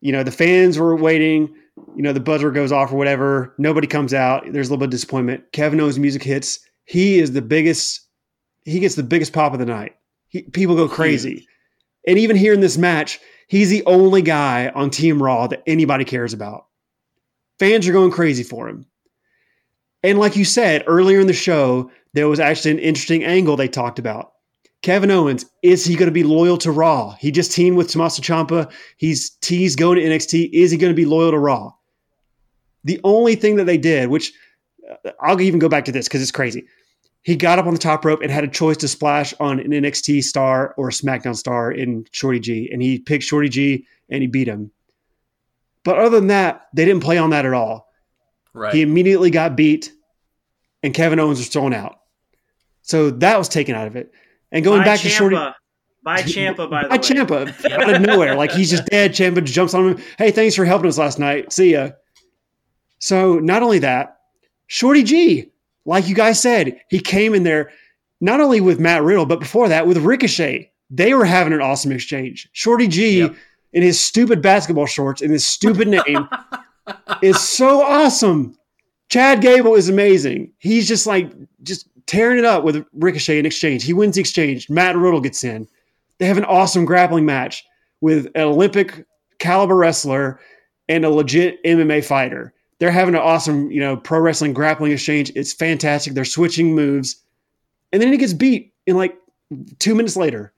You 0.00 0.12
know, 0.12 0.22
the 0.22 0.30
fans 0.30 0.78
were 0.78 0.96
waiting. 0.96 1.54
You 1.94 2.02
know, 2.02 2.14
the 2.14 2.20
buzzer 2.20 2.50
goes 2.50 2.72
off 2.72 2.92
or 2.92 2.96
whatever. 2.96 3.54
Nobody 3.58 3.86
comes 3.86 4.14
out. 4.14 4.44
There's 4.50 4.68
a 4.68 4.70
little 4.70 4.78
bit 4.78 4.86
of 4.86 4.90
disappointment. 4.92 5.44
Kevin 5.52 5.80
Owens' 5.80 5.98
music 5.98 6.22
hits. 6.22 6.60
He 6.84 7.18
is 7.18 7.32
the 7.32 7.42
biggest. 7.42 8.00
He 8.64 8.80
gets 8.80 8.94
the 8.94 9.02
biggest 9.02 9.34
pop 9.34 9.52
of 9.52 9.58
the 9.58 9.66
night. 9.66 9.96
He, 10.28 10.42
people 10.42 10.76
go 10.76 10.88
crazy. 10.88 11.46
And 12.06 12.18
even 12.18 12.36
here 12.36 12.54
in 12.54 12.60
this 12.60 12.78
match, 12.78 13.20
he's 13.48 13.68
the 13.68 13.84
only 13.84 14.22
guy 14.22 14.72
on 14.74 14.90
Team 14.90 15.22
Raw 15.22 15.46
that 15.48 15.62
anybody 15.66 16.04
cares 16.04 16.32
about. 16.32 16.66
Fans 17.58 17.86
are 17.86 17.92
going 17.92 18.10
crazy 18.10 18.42
for 18.42 18.68
him. 18.68 18.86
And 20.02 20.18
like 20.18 20.36
you 20.36 20.44
said 20.44 20.84
earlier 20.86 21.20
in 21.20 21.26
the 21.26 21.32
show, 21.32 21.90
there 22.14 22.28
was 22.28 22.40
actually 22.40 22.72
an 22.72 22.78
interesting 22.78 23.24
angle 23.24 23.56
they 23.56 23.68
talked 23.68 23.98
about. 23.98 24.32
Kevin 24.86 25.10
Owens, 25.10 25.44
is 25.62 25.84
he 25.84 25.96
going 25.96 26.06
to 26.06 26.12
be 26.12 26.22
loyal 26.22 26.56
to 26.58 26.70
Raw? 26.70 27.16
He 27.18 27.32
just 27.32 27.50
teamed 27.50 27.76
with 27.76 27.88
Tommaso 27.88 28.22
Ciampa. 28.22 28.70
He's 28.98 29.30
teased 29.30 29.80
going 29.80 29.98
to 29.98 30.04
NXT. 30.04 30.50
Is 30.52 30.70
he 30.70 30.76
going 30.76 30.92
to 30.92 30.96
be 30.96 31.04
loyal 31.04 31.32
to 31.32 31.38
Raw? 31.40 31.72
The 32.84 33.00
only 33.02 33.34
thing 33.34 33.56
that 33.56 33.64
they 33.64 33.78
did, 33.78 34.10
which 34.10 34.32
uh, 34.88 35.10
I'll 35.20 35.40
even 35.40 35.58
go 35.58 35.68
back 35.68 35.86
to 35.86 35.90
this 35.92 36.06
because 36.06 36.22
it's 36.22 36.30
crazy. 36.30 36.68
He 37.22 37.34
got 37.34 37.58
up 37.58 37.66
on 37.66 37.72
the 37.72 37.80
top 37.80 38.04
rope 38.04 38.20
and 38.22 38.30
had 38.30 38.44
a 38.44 38.48
choice 38.48 38.76
to 38.76 38.86
splash 38.86 39.34
on 39.40 39.58
an 39.58 39.72
NXT 39.72 40.22
star 40.22 40.72
or 40.76 40.90
a 40.90 40.92
SmackDown 40.92 41.34
star 41.34 41.72
in 41.72 42.04
Shorty 42.12 42.38
G, 42.38 42.68
and 42.72 42.80
he 42.80 43.00
picked 43.00 43.24
Shorty 43.24 43.48
G 43.48 43.84
and 44.08 44.22
he 44.22 44.28
beat 44.28 44.46
him. 44.46 44.70
But 45.82 45.98
other 45.98 46.20
than 46.20 46.28
that, 46.28 46.68
they 46.74 46.84
didn't 46.84 47.02
play 47.02 47.18
on 47.18 47.30
that 47.30 47.44
at 47.44 47.54
all. 47.54 47.88
Right. 48.54 48.72
He 48.72 48.82
immediately 48.82 49.32
got 49.32 49.56
beat, 49.56 49.90
and 50.84 50.94
Kevin 50.94 51.18
Owens 51.18 51.38
was 51.40 51.48
thrown 51.48 51.74
out. 51.74 51.98
So 52.82 53.10
that 53.10 53.36
was 53.36 53.48
taken 53.48 53.74
out 53.74 53.88
of 53.88 53.96
it. 53.96 54.12
And 54.52 54.64
going 54.64 54.82
back 54.84 55.00
to 55.00 55.08
Shorty, 55.08 55.36
Ciampa. 55.36 55.54
By 56.02 56.22
Ciampa, 56.22 56.70
by 56.70 56.82
the 56.84 56.88
way. 56.88 56.88
by 56.88 56.96
way. 56.96 56.98
Ciampa 56.98 57.70
out 57.72 57.94
of 57.94 58.02
nowhere, 58.02 58.34
like 58.36 58.52
he's 58.52 58.70
just 58.70 58.86
dead. 58.86 59.12
Ciampa 59.12 59.42
jumps 59.44 59.74
on 59.74 59.90
him. 59.96 60.04
Hey, 60.18 60.30
thanks 60.30 60.54
for 60.54 60.64
helping 60.64 60.88
us 60.88 60.98
last 60.98 61.18
night. 61.18 61.52
See 61.52 61.72
ya. 61.72 61.90
So 62.98 63.38
not 63.38 63.62
only 63.62 63.80
that, 63.80 64.18
Shorty 64.68 65.02
G, 65.02 65.50
like 65.84 66.08
you 66.08 66.14
guys 66.14 66.40
said, 66.40 66.80
he 66.88 66.98
came 67.00 67.34
in 67.34 67.42
there 67.42 67.70
not 68.20 68.40
only 68.40 68.60
with 68.60 68.80
Matt 68.80 69.02
Riddle, 69.02 69.26
but 69.26 69.40
before 69.40 69.68
that 69.68 69.86
with 69.86 69.98
Ricochet. 69.98 70.70
They 70.88 71.12
were 71.14 71.24
having 71.24 71.52
an 71.52 71.60
awesome 71.60 71.90
exchange. 71.90 72.48
Shorty 72.52 72.86
G 72.86 73.18
Yep. 73.18 73.34
in 73.72 73.82
his 73.82 74.00
stupid 74.02 74.40
basketball 74.40 74.86
shorts 74.86 75.20
and 75.20 75.32
his 75.32 75.44
stupid 75.44 75.88
name 75.88 76.28
is 77.20 77.40
so 77.40 77.82
awesome. 77.82 78.56
Chad 79.08 79.40
Gable 79.40 79.74
is 79.74 79.88
amazing. 79.88 80.52
He's 80.58 80.86
just 80.86 81.06
like 81.06 81.32
just 81.64 81.88
tearing 82.06 82.38
it 82.38 82.44
up 82.44 82.64
with 82.64 82.84
Ricochet 82.94 83.38
in 83.38 83.46
exchange. 83.46 83.84
He 83.84 83.92
wins 83.92 84.14
the 84.14 84.20
exchange. 84.20 84.70
Matt 84.70 84.96
Riddle 84.96 85.20
gets 85.20 85.44
in. 85.44 85.68
They 86.18 86.26
have 86.26 86.38
an 86.38 86.44
awesome 86.44 86.84
grappling 86.84 87.26
match 87.26 87.64
with 88.00 88.26
an 88.34 88.42
Olympic 88.42 89.06
caliber 89.38 89.76
wrestler 89.76 90.40
and 90.88 91.04
a 91.04 91.10
legit 91.10 91.62
MMA 91.64 92.04
fighter. 92.04 92.54
They're 92.78 92.90
having 92.90 93.14
an 93.14 93.20
awesome, 93.20 93.70
you 93.70 93.80
know, 93.80 93.96
pro 93.96 94.20
wrestling 94.20 94.52
grappling 94.52 94.92
exchange. 94.92 95.32
It's 95.34 95.52
fantastic. 95.52 96.14
They're 96.14 96.24
switching 96.24 96.74
moves. 96.74 97.16
And 97.92 98.02
then 98.02 98.12
he 98.12 98.18
gets 98.18 98.32
beat 98.32 98.72
in 98.86 98.96
like 98.96 99.16
two 99.78 99.94
minutes 99.94 100.16
later. 100.16 100.52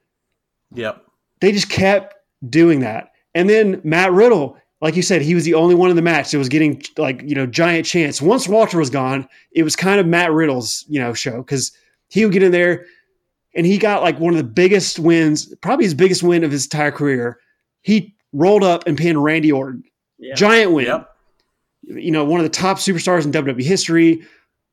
Yep. 0.74 1.04
They 1.40 1.52
just 1.52 1.70
kept 1.70 2.14
doing 2.48 2.80
that. 2.80 3.12
And 3.34 3.48
then 3.48 3.80
Matt 3.84 4.12
Riddle, 4.12 4.58
like 4.80 4.94
you 4.94 5.02
said, 5.02 5.22
he 5.22 5.34
was 5.34 5.44
the 5.44 5.54
only 5.54 5.74
one 5.74 5.90
in 5.90 5.96
the 5.96 6.02
match 6.02 6.30
that 6.30 6.38
was 6.38 6.48
getting 6.48 6.82
like, 6.96 7.22
you 7.22 7.34
know, 7.34 7.46
giant 7.46 7.84
chance. 7.84 8.22
Once 8.22 8.48
Walter 8.48 8.78
was 8.78 8.90
gone, 8.90 9.28
it 9.52 9.64
was 9.64 9.74
kind 9.74 9.98
of 9.98 10.06
Matt 10.06 10.32
Riddle's, 10.32 10.84
you 10.88 11.00
know, 11.00 11.14
show 11.14 11.38
because 11.38 11.72
he 12.08 12.24
would 12.24 12.32
get 12.32 12.42
in 12.42 12.52
there 12.52 12.86
and 13.54 13.66
he 13.66 13.76
got 13.78 14.02
like 14.02 14.20
one 14.20 14.32
of 14.32 14.38
the 14.38 14.44
biggest 14.44 14.98
wins, 14.98 15.52
probably 15.56 15.84
his 15.84 15.94
biggest 15.94 16.22
win 16.22 16.44
of 16.44 16.52
his 16.52 16.64
entire 16.64 16.92
career. 16.92 17.40
He 17.82 18.14
rolled 18.32 18.62
up 18.62 18.86
and 18.86 18.96
pinned 18.96 19.22
Randy 19.22 19.50
Orton. 19.50 19.82
Yeah. 20.18 20.34
Giant 20.34 20.72
win. 20.72 20.86
Yep. 20.86 21.08
You 21.82 22.10
know, 22.10 22.24
one 22.24 22.38
of 22.40 22.44
the 22.44 22.50
top 22.50 22.78
superstars 22.78 23.24
in 23.24 23.32
WWE 23.32 23.62
history, 23.62 24.22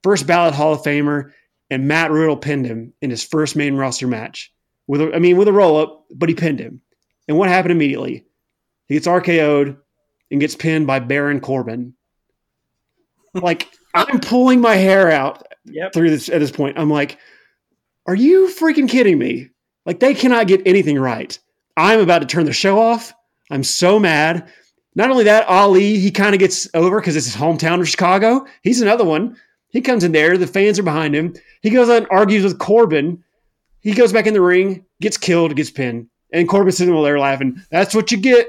first 0.04 0.28
ballot 0.28 0.54
Hall 0.54 0.74
of 0.74 0.82
Famer, 0.82 1.32
and 1.70 1.88
Matt 1.88 2.12
Riddle 2.12 2.38
pinned 2.38 2.66
him 2.66 2.94
in 3.02 3.10
his 3.10 3.24
first 3.24 3.56
main 3.56 3.76
roster 3.76 4.08
match. 4.08 4.52
With 4.88 5.02
a, 5.02 5.16
I 5.16 5.20
mean, 5.20 5.38
with 5.38 5.48
a 5.48 5.54
roll 5.54 5.78
up, 5.78 6.06
but 6.14 6.30
he 6.30 6.36
pinned 6.36 6.60
him. 6.60 6.82
And 7.28 7.38
what 7.38 7.50
happened 7.50 7.72
immediately? 7.72 8.26
He 8.88 8.96
gets 8.96 9.08
RKO'd 9.08 9.78
and 10.32 10.40
gets 10.40 10.56
pinned 10.56 10.88
by 10.88 11.00
Baron 11.00 11.40
Corbin. 11.40 11.94
Like 13.34 13.70
I'm 13.94 14.20
pulling 14.20 14.62
my 14.62 14.76
hair 14.76 15.12
out 15.12 15.44
Yep. 15.68 15.94
through 15.94 16.12
this 16.12 16.30
at 16.30 16.40
this 16.40 16.52
point. 16.52 16.78
I'm 16.78 16.92
like, 16.92 17.18
are 18.06 18.14
you 18.16 18.48
freaking 18.48 18.88
kidding 18.88 19.18
me? 19.18 19.50
Like 19.86 20.00
they 20.00 20.14
cannot 20.14 20.48
get 20.48 20.62
anything 20.66 21.00
right. 21.00 21.38
I'm 21.76 22.00
about 22.00 22.20
to 22.20 22.28
turn 22.28 22.46
the 22.46 22.54
show 22.54 22.80
off. 22.80 23.14
I'm 23.50 23.64
so 23.64 24.00
mad. 24.00 24.48
Not 24.96 25.10
only 25.10 25.24
that, 25.26 25.48
Ali, 25.48 25.98
he 26.00 26.12
kind 26.12 26.34
of 26.36 26.40
gets 26.40 26.70
over 26.74 27.00
because 27.02 27.16
it's 27.16 27.26
his 27.26 27.36
hometown 27.36 27.82
of 27.82 27.90
Chicago. 27.90 28.46
He's 28.62 28.82
another 28.82 29.04
one. 29.04 29.36
He 29.70 29.82
comes 29.82 30.04
in 30.06 30.14
there, 30.14 30.38
the 30.38 30.48
fans 30.48 30.80
are 30.80 30.84
behind 30.84 31.16
him. 31.16 31.34
He 31.62 31.70
goes 31.70 31.90
out 31.90 31.98
and 31.98 32.08
argues 32.10 32.44
with 32.44 32.60
Corbin. 32.60 33.22
He 33.82 33.92
goes 33.94 34.14
back 34.14 34.26
in 34.26 34.34
the 34.34 34.42
ring, 34.42 34.86
gets 35.02 35.18
killed, 35.18 35.54
gets 35.56 35.70
pinned. 35.72 36.08
And 36.32 36.48
Corbin's 36.48 36.78
sitting 36.78 36.94
there 37.04 37.20
laughing. 37.20 37.62
That's 37.72 37.94
what 37.94 38.12
you 38.12 38.18
get. 38.18 38.48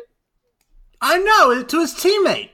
I 1.07 1.19
know 1.19 1.63
to 1.63 1.81
his 1.81 1.95
teammate. 1.95 2.51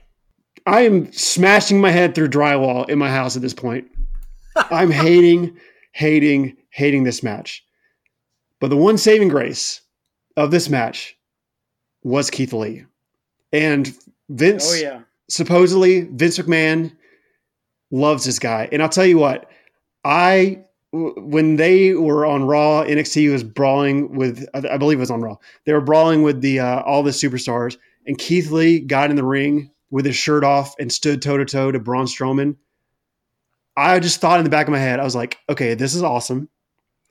I 0.67 0.83
am 0.83 1.11
smashing 1.13 1.81
my 1.81 1.91
head 1.91 2.15
through 2.15 2.29
drywall 2.29 2.89
in 2.89 2.99
my 2.99 3.11
house 3.11 3.35
at 3.35 3.43
this 3.43 3.55
point. 3.55 3.87
I'm 4.57 4.91
hating, 5.07 5.57
hating, 5.93 6.57
hating 6.71 7.05
this 7.05 7.23
match. 7.23 7.65
But 8.61 8.69
the 8.69 8.77
one 8.77 8.99
saving 8.99 9.29
grace 9.29 9.81
of 10.37 10.51
this 10.51 10.69
match 10.69 11.17
was 12.05 12.31
Keith 12.31 12.53
Lee. 12.53 12.85
And 13.53 13.93
Vince, 14.29 14.71
Oh 14.71 14.75
yeah. 14.75 15.01
supposedly, 15.29 16.03
Vince 16.03 16.39
McMahon 16.39 16.95
loves 17.91 18.25
this 18.25 18.39
guy. 18.39 18.69
And 18.71 18.83
I'll 18.83 18.89
tell 18.89 19.07
you 19.07 19.19
what, 19.19 19.51
I 20.05 20.63
when 20.93 21.57
they 21.57 21.95
were 21.95 22.27
on 22.27 22.45
Raw, 22.45 22.85
NXT 22.85 23.33
was 23.33 23.43
brawling 23.43 24.15
with, 24.15 24.47
I 24.53 24.59
I 24.73 24.77
believe 24.77 24.99
it 24.99 25.01
was 25.01 25.11
on 25.11 25.23
Raw. 25.23 25.37
They 25.65 25.73
were 25.73 25.81
brawling 25.81 26.23
with 26.23 26.43
the 26.43 26.61
uh, 26.61 26.83
all 26.83 27.03
the 27.03 27.11
superstars, 27.13 27.79
and 28.07 28.19
Keith 28.19 28.51
Lee 28.51 28.81
got 28.81 29.11
in 29.11 29.17
the 29.17 29.25
ring 29.25 29.71
with 29.91 30.05
his 30.05 30.17
shirt 30.17 30.45
off 30.45 30.75
and 30.79 30.91
stood 30.91 31.23
toe 31.23 31.37
to 31.37 31.45
toe 31.45 31.71
to 31.71 31.79
Braun 31.79 32.07
Strowman. 32.07 32.57
I 33.77 34.01
just 34.01 34.21
thought 34.21 34.39
in 34.39 34.45
the 34.45 34.51
back 34.51 34.67
of 34.67 34.73
my 34.73 34.79
head, 34.79 35.01
I 35.01 35.05
was 35.05 35.15
like, 35.15 35.39
okay, 35.49 35.75
this 35.75 35.95
is 35.95 36.03
awesome. 36.03 36.49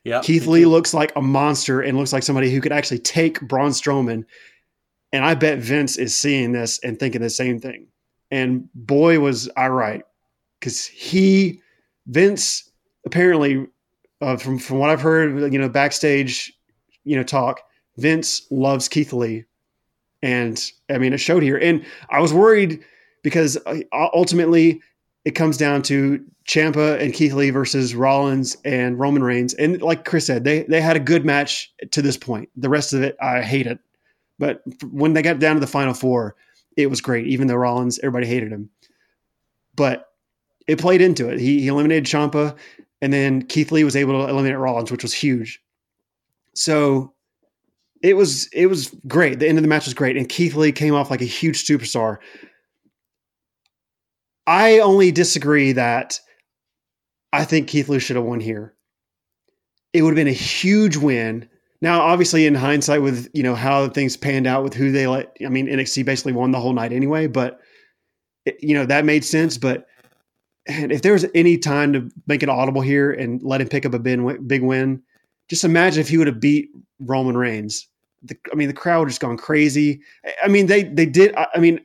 Yep. 0.03 0.23
Keith 0.23 0.47
Lee 0.47 0.65
looks 0.65 0.93
like 0.93 1.11
a 1.15 1.21
monster 1.21 1.81
and 1.81 1.97
looks 1.97 2.13
like 2.13 2.23
somebody 2.23 2.51
who 2.51 2.61
could 2.61 2.71
actually 2.71 2.99
take 2.99 3.41
Braun 3.41 3.71
Strowman. 3.71 4.25
And 5.13 5.25
I 5.25 5.35
bet 5.35 5.59
Vince 5.59 5.97
is 5.97 6.17
seeing 6.17 6.51
this 6.51 6.79
and 6.83 6.99
thinking 6.99 7.21
the 7.21 7.29
same 7.29 7.59
thing. 7.59 7.87
And 8.31 8.67
boy, 8.73 9.19
was 9.19 9.49
I 9.57 9.67
right. 9.67 10.03
Because 10.59 10.85
he, 10.85 11.61
Vince, 12.07 12.71
apparently, 13.05 13.67
uh, 14.21 14.37
from, 14.37 14.57
from 14.57 14.79
what 14.79 14.89
I've 14.89 15.01
heard, 15.01 15.53
you 15.53 15.59
know, 15.59 15.69
backstage, 15.69 16.53
you 17.03 17.15
know, 17.15 17.23
talk, 17.23 17.61
Vince 17.97 18.47
loves 18.49 18.87
Keith 18.87 19.13
Lee. 19.13 19.45
And 20.21 20.63
I 20.89 20.97
mean, 20.97 21.13
it 21.13 21.19
showed 21.19 21.43
here. 21.43 21.57
And 21.57 21.85
I 22.09 22.19
was 22.19 22.33
worried 22.33 22.83
because 23.23 23.57
uh, 23.65 23.81
ultimately 23.91 24.81
it 25.25 25.31
comes 25.31 25.57
down 25.57 25.81
to 25.83 26.23
Ciampa 26.47 26.99
and 26.99 27.13
Keith 27.13 27.33
Lee 27.33 27.49
versus 27.49 27.95
Rollins 27.95 28.57
and 28.65 28.99
Roman 28.99 29.23
Reigns. 29.23 29.53
And 29.53 29.81
like 29.81 30.05
Chris 30.05 30.25
said, 30.25 30.43
they 30.43 30.63
they 30.63 30.81
had 30.81 30.95
a 30.95 30.99
good 30.99 31.25
match 31.25 31.71
to 31.91 32.01
this 32.01 32.17
point. 32.17 32.49
The 32.55 32.69
rest 32.69 32.93
of 32.93 33.03
it, 33.03 33.15
I 33.21 33.41
hate 33.41 33.67
it. 33.67 33.79
But 34.39 34.63
when 34.91 35.13
they 35.13 35.21
got 35.21 35.39
down 35.39 35.55
to 35.55 35.59
the 35.59 35.67
final 35.67 35.93
four, 35.93 36.35
it 36.77 36.87
was 36.89 37.01
great. 37.01 37.27
Even 37.27 37.47
though 37.47 37.55
Rollins, 37.55 37.99
everybody 37.99 38.25
hated 38.25 38.51
him, 38.51 38.69
but 39.75 40.07
it 40.67 40.79
played 40.79 41.01
into 41.01 41.29
it. 41.29 41.39
He, 41.39 41.61
he 41.61 41.67
eliminated 41.67 42.05
Ciampa, 42.05 42.57
and 43.01 43.13
then 43.13 43.43
Keith 43.43 43.71
Lee 43.71 43.83
was 43.83 43.95
able 43.95 44.13
to 44.13 44.29
eliminate 44.29 44.57
Rollins, 44.57 44.91
which 44.91 45.03
was 45.03 45.13
huge. 45.13 45.61
So 46.55 47.13
it 48.03 48.15
was 48.15 48.47
it 48.53 48.67
was 48.67 48.93
great. 49.07 49.39
The 49.39 49.47
end 49.47 49.57
of 49.57 49.63
the 49.63 49.67
match 49.67 49.85
was 49.85 49.93
great, 49.93 50.17
and 50.17 50.27
Keith 50.27 50.55
Lee 50.55 50.71
came 50.71 50.93
off 50.93 51.11
like 51.11 51.21
a 51.21 51.25
huge 51.25 51.65
superstar. 51.65 52.17
I 54.47 54.79
only 54.79 55.11
disagree 55.11 55.71
that 55.73 56.19
I 57.31 57.45
think 57.45 57.67
Keith 57.67 57.89
Lee 57.89 57.99
should 57.99 58.15
have 58.15 58.25
won 58.25 58.39
here. 58.39 58.73
It 59.93 60.01
would 60.01 60.11
have 60.11 60.15
been 60.15 60.27
a 60.27 60.31
huge 60.31 60.97
win. 60.97 61.47
Now, 61.81 62.01
obviously, 62.01 62.45
in 62.45 62.55
hindsight, 62.55 63.01
with 63.01 63.29
you 63.33 63.43
know 63.43 63.55
how 63.55 63.87
things 63.89 64.17
panned 64.17 64.47
out 64.47 64.63
with 64.63 64.73
who 64.73 64.91
they 64.91 65.07
let, 65.07 65.35
I 65.45 65.49
mean, 65.49 65.67
NXT 65.67 66.05
basically 66.05 66.33
won 66.33 66.51
the 66.51 66.59
whole 66.59 66.73
night 66.73 66.93
anyway. 66.93 67.27
But 67.27 67.59
you 68.59 68.73
know 68.73 68.85
that 68.85 69.05
made 69.05 69.23
sense. 69.23 69.57
But 69.57 69.85
and 70.67 70.91
if 70.91 71.01
there 71.03 71.13
was 71.13 71.25
any 71.35 71.57
time 71.57 71.93
to 71.93 72.09
make 72.27 72.41
it 72.41 72.49
audible 72.49 72.81
here 72.81 73.11
and 73.11 73.41
let 73.43 73.61
him 73.61 73.69
pick 73.69 73.85
up 73.85 73.93
a 73.93 73.99
big, 73.99 74.47
big 74.47 74.63
win, 74.63 75.01
just 75.49 75.63
imagine 75.63 76.01
if 76.01 76.09
he 76.09 76.17
would 76.17 76.27
have 76.27 76.39
beat 76.39 76.69
Roman 76.99 77.37
Reigns. 77.37 77.87
The, 78.23 78.37
I 78.51 78.55
mean, 78.55 78.67
the 78.67 78.73
crowd 78.73 79.07
just 79.07 79.21
gone 79.21 79.37
crazy. 79.37 80.01
I 80.43 80.47
mean, 80.47 80.67
they 80.67 80.83
they 80.83 81.05
did. 81.05 81.33
I 81.35 81.59
mean, 81.59 81.79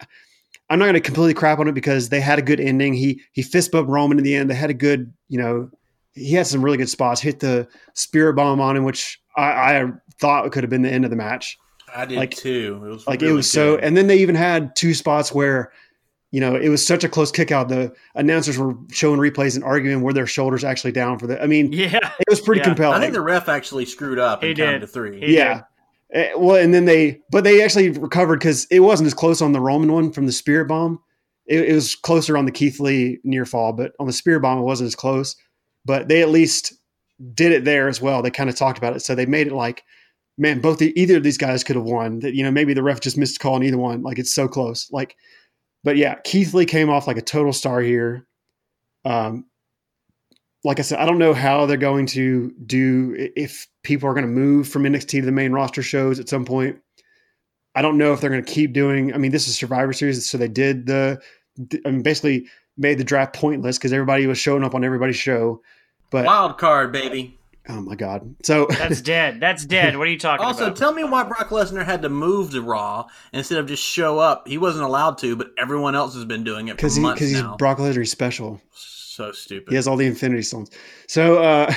I'm 0.69 0.79
not 0.79 0.87
going 0.87 0.95
to 0.95 1.01
completely 1.01 1.35
crap 1.35 1.59
on 1.59 1.69
it 1.69 1.73
because 1.73 2.09
they 2.09 2.21
had 2.21 2.39
a 2.39 2.43
good 2.43 2.61
ending. 2.61 2.95
He 2.95 3.23
he 3.33 3.43
fist 3.43 3.73
bumped 3.73 3.91
Roman 3.91 4.19
in 4.19 4.25
the 4.25 4.35
end. 4.35 4.51
They 4.51 4.55
had 4.55 4.71
a 4.71 4.75
good, 4.75 5.13
you 5.29 5.39
know, 5.39 5.71
he 6.15 6.33
had 6.33 6.47
some 6.47 6.65
really 6.65 6.77
good 6.77 6.89
spots. 6.89 7.21
Hit 7.21 7.41
the 7.41 7.69
spirit 7.95 8.35
bomb 8.35 8.61
on 8.61 8.77
him, 8.77 8.85
which 8.85 9.21
I, 9.37 9.81
I 9.81 9.93
thought 10.19 10.51
could 10.53 10.65
have 10.65 10.71
been 10.71 10.83
the 10.83 10.93
end 10.93 11.05
of 11.05 11.11
the 11.11 11.17
match. 11.17 11.59
I 11.95 12.05
did 12.05 12.19
like, 12.19 12.35
too. 12.35 12.83
It 12.85 12.89
was 12.89 13.07
like 13.07 13.21
really 13.21 13.33
it 13.33 13.37
was 13.37 13.47
good. 13.47 13.53
so. 13.53 13.79
And 13.79 13.97
then 13.97 14.09
they 14.09 14.19
even 14.19 14.35
had 14.35 14.75
two 14.75 14.93
spots 14.93 15.33
where, 15.33 15.73
you 16.33 16.41
know, 16.41 16.57
it 16.57 16.69
was 16.69 16.85
such 16.85 17.05
a 17.05 17.09
close 17.09 17.31
kick 17.31 17.53
out. 17.53 17.69
The 17.69 17.95
announcers 18.17 18.59
were 18.59 18.75
showing 18.91 19.21
replays 19.21 19.55
and 19.55 19.65
arguing 19.65 20.03
were 20.03 20.13
their 20.13 20.27
shoulders 20.27 20.65
actually 20.65 20.93
down 20.93 21.19
for 21.19 21.29
the. 21.29 21.41
I 21.41 21.47
mean, 21.47 21.73
yeah, 21.73 22.13
it 22.19 22.29
was 22.29 22.41
pretty 22.41 22.59
yeah. 22.61 22.67
compelling. 22.67 22.99
I 22.99 23.01
think 23.01 23.15
the 23.15 23.21
ref 23.21 23.49
actually 23.49 23.87
screwed 23.87 24.19
up 24.19 24.43
and 24.43 24.57
counted 24.57 24.81
to 24.81 24.87
three. 24.87 25.21
He 25.25 25.37
yeah. 25.37 25.55
Did. 25.55 25.65
Eh, 26.13 26.33
well, 26.37 26.57
and 26.57 26.73
then 26.73 26.85
they, 26.85 27.21
but 27.31 27.45
they 27.45 27.63
actually 27.63 27.91
recovered 27.91 28.39
because 28.39 28.67
it 28.71 28.81
wasn't 28.81 29.07
as 29.07 29.15
close 29.15 29.43
on 29.43 29.53
the 29.53 29.61
Roman 29.61 29.93
one 29.93 30.13
from 30.13 30.27
the 30.27 30.33
Spirit 30.33 30.69
Bomb. 30.69 31.01
It, 31.47 31.69
it, 31.69 31.75
was 31.75 31.95
closer 31.95 32.37
on 32.37 32.45
the 32.45 32.53
Keith 32.53 32.81
Lee 32.81 33.19
near 33.25 33.45
fall, 33.45 33.73
but 33.73 33.93
on 33.99 34.07
the 34.07 34.13
Spirit 34.13 34.41
Bomb, 34.41 34.59
it 34.59 34.63
wasn't 34.63 34.89
as 34.89 34.95
close. 34.95 35.37
But 35.85 36.09
they 36.09 36.23
at 36.23 36.29
least 36.29 36.75
did 37.35 37.53
it 37.53 37.65
there 37.65 37.89
as 37.89 38.01
well. 38.01 38.23
They 38.23 38.31
kind 38.31 38.51
of 38.51 38.57
talked 38.57 38.79
about 38.79 38.97
it, 38.97 39.01
so 39.01 39.15
they 39.15 39.27
made 39.27 39.47
it 39.49 39.53
like, 39.53 39.85
man, 40.39 40.61
both 40.61 40.79
the, 40.79 40.99
either 41.01 41.17
of 41.17 41.23
these 41.23 41.39
guys 41.39 41.65
could 41.65 41.77
have 41.77 41.85
won. 41.85 42.21
That 42.21 42.35
you 42.35 42.43
know, 42.45 42.51
maybe 42.51 42.75
the 42.75 42.83
ref 42.83 43.01
just 43.01 43.19
missed 43.19 43.37
a 43.37 43.39
call 43.39 43.55
on 43.55 43.63
either 43.63 43.79
one. 43.79 44.03
Like 44.03 44.19
it's 44.19 44.35
so 44.35 44.49
close. 44.49 44.91
Like, 44.91 45.17
but 45.85 45.97
yeah, 45.97 46.17
Keith 46.25 46.55
Lee 46.55 46.67
came 46.67 46.91
off 46.91 47.07
like 47.07 47.19
a 47.19 47.23
total 47.23 47.53
star 47.53 47.81
here. 47.81 48.27
Um, 49.05 49.47
like 50.67 50.81
I 50.81 50.83
said, 50.83 50.99
I 50.99 51.07
don't 51.07 51.19
know 51.19 51.33
how 51.33 51.65
they're 51.65 51.77
going 51.77 52.07
to 52.07 52.53
do 52.67 53.15
if 53.37 53.69
people 53.85 54.09
are 54.09 54.15
going 54.15 54.27
to 54.27 54.31
move 54.31 54.69
from 54.69 54.83
NXT 54.83 55.21
to 55.21 55.23
the 55.23 55.31
main 55.31 55.53
roster 55.53 55.81
shows 55.81 56.19
at 56.19 56.29
some 56.29 56.45
point. 56.45 56.77
I 57.77 57.83
don't 57.83 57.97
know 57.97 58.13
if 58.13 58.21
they're 58.21 58.31
going 58.31 58.45
to 58.45 58.53
keep 58.53 58.73
doing. 58.73 59.15
I 59.15 59.19
mean, 59.19 59.31
this 59.31 59.47
is 59.47 59.55
Survivor 59.55 59.93
Series, 59.93 60.29
so 60.29 60.37
they 60.37 60.49
did 60.49 60.87
the. 60.87 61.21
I 61.85 61.91
mean, 61.91 62.03
basically 62.03 62.49
made 62.77 62.99
the 62.99 63.05
draft 63.05 63.33
pointless 63.33 63.79
because 63.79 63.93
everybody 63.93 64.27
was 64.27 64.39
showing 64.39 64.65
up 64.65 64.75
on 64.75 64.83
everybody's 64.83 65.17
show. 65.17 65.63
But 66.11 66.27
wild 66.27 66.59
card, 66.59 66.91
baby. 66.91 67.39
Oh 67.69 67.81
my 67.81 67.95
god! 67.95 68.35
So 68.43 68.67
that's 68.71 69.01
dead. 69.01 69.39
That's 69.39 69.65
dead. 69.65 69.97
What 69.97 70.09
are 70.09 70.11
you 70.11 70.19
talking 70.19 70.45
also, 70.45 70.65
about? 70.65 70.71
Also, 70.71 70.81
tell 70.81 70.93
me 70.93 71.05
why 71.05 71.23
Brock 71.23 71.51
Lesnar 71.51 71.85
had 71.85 72.03
to 72.03 72.09
move 72.09 72.51
to 72.51 72.61
Raw 72.61 73.07
instead 73.33 73.59
of 73.59 73.69
just 73.69 73.85
show 73.85 74.19
up. 74.19 74.49
He 74.49 74.59
wasn't 74.59 74.85
allowed 74.85 75.19
to, 75.19 75.37
but 75.37 75.51
everyone 75.59 75.95
else 75.95 76.15
has 76.15 76.25
been 76.25 76.43
doing 76.43 76.67
it 76.67 76.77
because 76.77 76.97
he, 76.97 77.09
he's 77.15 77.41
Brock 77.57 77.79
Lesnar. 77.79 77.99
He's 77.99 78.11
special 78.11 78.61
so 79.17 79.33
stupid. 79.33 79.71
He 79.71 79.77
has 79.77 79.89
all 79.89 79.97
the 79.97 80.07
Infinity 80.07 80.43
Stones. 80.43 80.71
So, 81.09 81.43
uh, 81.43 81.73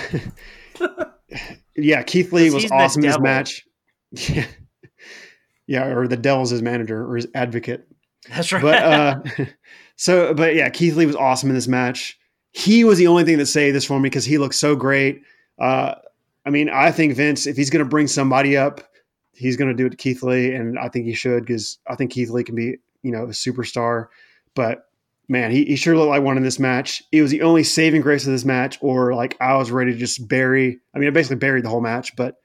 yeah, 1.76 2.04
Keith 2.04 2.34
Lee 2.34 2.50
was 2.50 2.70
awesome 2.72 3.04
in 3.04 3.10
his 3.10 3.20
match. 3.20 3.66
Yeah, 4.12 4.46
yeah, 5.68 5.86
or 5.86 6.08
the 6.08 6.18
Devil's 6.18 6.50
his 6.50 6.62
manager 6.62 7.10
or 7.10 7.16
his 7.16 7.28
advocate. 7.34 7.88
That's 8.28 8.52
right. 8.52 8.62
But 8.62 8.84
uh, 8.84 9.20
so, 9.96 10.34
but 10.34 10.56
yeah, 10.56 10.70
Keith 10.70 10.96
Lee 10.96 11.06
was 11.06 11.16
awesome 11.16 11.50
in 11.50 11.56
this 11.56 11.68
match. 11.68 12.20
He 12.52 12.84
was 12.84 12.98
the 12.98 13.08
only 13.08 13.24
thing 13.24 13.38
that 13.38 13.46
saved 13.46 13.76
this 13.76 13.86
for 13.86 14.00
me 14.00 14.10
because 14.10 14.26
he 14.26 14.38
looked 14.38 14.56
so 14.56 14.76
great. 14.76 15.22
Uh, 15.60 15.96
I 16.46 16.50
mean, 16.50 16.70
I 16.70 16.92
think 16.92 17.14
Vince, 17.14 17.46
if 17.46 17.56
he's 17.56 17.70
going 17.70 17.84
to 17.84 17.90
bring 17.90 18.08
somebody 18.08 18.58
up, 18.58 18.82
he's 19.34 19.56
going 19.56 19.70
to 19.70 19.76
do 19.76 19.86
it 19.86 19.92
to 19.92 19.98
Keith 19.98 20.24
Lee, 20.24 20.54
and 20.54 20.78
I 20.80 20.90
think 20.90 21.06
he 21.06 21.14
should 21.14 21.46
because 21.46 21.78
I 21.88 21.96
think 21.96 22.12
Keith 22.12 22.30
Lee 22.30 22.44
can 22.44 22.56
be, 22.56 22.78
you 23.04 23.12
know, 23.12 23.24
a 23.24 23.28
superstar. 23.28 24.08
But 24.56 24.89
man, 25.30 25.52
he, 25.52 25.64
he 25.64 25.76
sure 25.76 25.96
looked 25.96 26.10
like 26.10 26.24
one 26.24 26.38
in 26.38 26.44
this 26.44 26.60
match. 26.60 27.04
It 27.12 27.22
was 27.22 27.32
the 27.32 27.44
only 27.44 27.64
saving 27.64 28.02
grace 28.02 28.26
of 28.26 28.34
this 28.34 28.44
match, 28.44 28.78
or 28.82 29.14
like 29.14 29.38
I 29.40 29.56
was 29.56 29.72
ready 29.72 29.94
to 29.94 29.98
just 29.98 30.28
bury. 30.28 30.80
I 30.94 31.00
mean, 31.00 31.08
I 31.08 31.12
basically 31.12 31.38
buried 31.38 31.64
the 31.64 31.70
whole 31.70 31.82
match, 31.82 32.16
but 32.16 32.36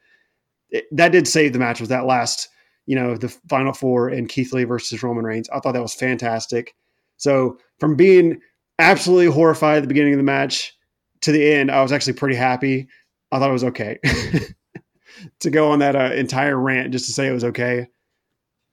it, 0.70 0.85
that 0.93 1.11
did 1.11 1.26
save 1.26 1.55
the 1.55 1.59
match 1.59 1.80
with 1.80 1.89
that 1.89 2.05
last, 2.05 2.49
you 2.87 2.95
know, 2.95 3.16
the 3.16 3.30
final 3.49 3.72
four 3.72 4.09
and 4.09 4.28
Keith 4.28 4.53
Lee 4.53 4.64
versus 4.64 5.03
Roman 5.03 5.24
Reigns. 5.24 5.49
I 5.49 5.61
thought 5.61 5.72
that 5.72 5.82
was 5.82 5.95
fantastic. 5.95 6.74
So 7.16 7.59
from 7.80 7.97
being 7.97 8.41
absolutely 8.78 9.32
horrified 9.32 9.78
at 9.78 9.82
the 9.82 9.89
beginning 9.89 10.12
of 10.12 10.18
the 10.18 10.24
match 10.24 10.76
to 11.22 11.32
the 11.32 11.53
end, 11.53 11.70
I 11.70 11.82
was 11.82 11.93
actually 11.93 12.14
pretty 12.14 12.37
happy. 12.37 12.87
I 13.32 13.39
thought 13.39 13.51
it 13.51 13.55
was 13.55 13.64
okay 13.64 13.99
to 15.41 15.51
go 15.51 15.70
on 15.70 15.78
that 15.78 15.97
uh, 15.97 16.12
entire 16.14 16.59
rant 16.59 16.93
just 16.93 17.07
to 17.07 17.12
say 17.12 17.28
it 17.28 17.32
was 17.32 17.45
okay. 17.45 17.89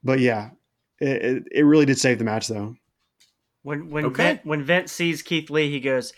But 0.04 0.20
yeah, 0.20 0.50
it, 1.00 1.24
it, 1.24 1.44
it 1.52 1.64
really 1.64 1.86
did 1.86 1.98
save 1.98 2.18
the 2.18 2.26
match 2.26 2.48
though. 2.48 2.76
When 3.64 3.90
when 3.90 4.06
okay. 4.06 4.24
Vince, 4.24 4.40
when 4.44 4.64
Vince 4.64 4.92
sees 4.92 5.22
Keith 5.22 5.50
Lee, 5.50 5.70
he 5.70 5.80
goes, 5.80 6.14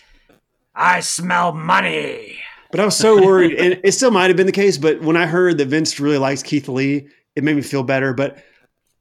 "I 0.74 1.02
smell 1.02 1.54
money." 1.54 2.38
But 2.72 2.80
I 2.80 2.86
was 2.86 2.96
so 2.96 3.24
worried, 3.24 3.54
and 3.54 3.80
it 3.84 3.92
still 3.92 4.10
might 4.10 4.30
have 4.30 4.38
been 4.38 4.48
the 4.48 4.52
case. 4.52 4.78
But 4.78 5.02
when 5.02 5.16
I 5.16 5.28
heard 5.28 5.58
that 5.60 5.68
Vince 5.68 6.00
really 6.00 6.18
likes 6.18 6.42
Keith 6.42 6.68
Lee, 6.68 7.08
it 7.36 7.44
made 7.44 7.56
me 7.56 7.62
feel 7.62 7.84
better. 7.84 8.14
But 8.14 8.44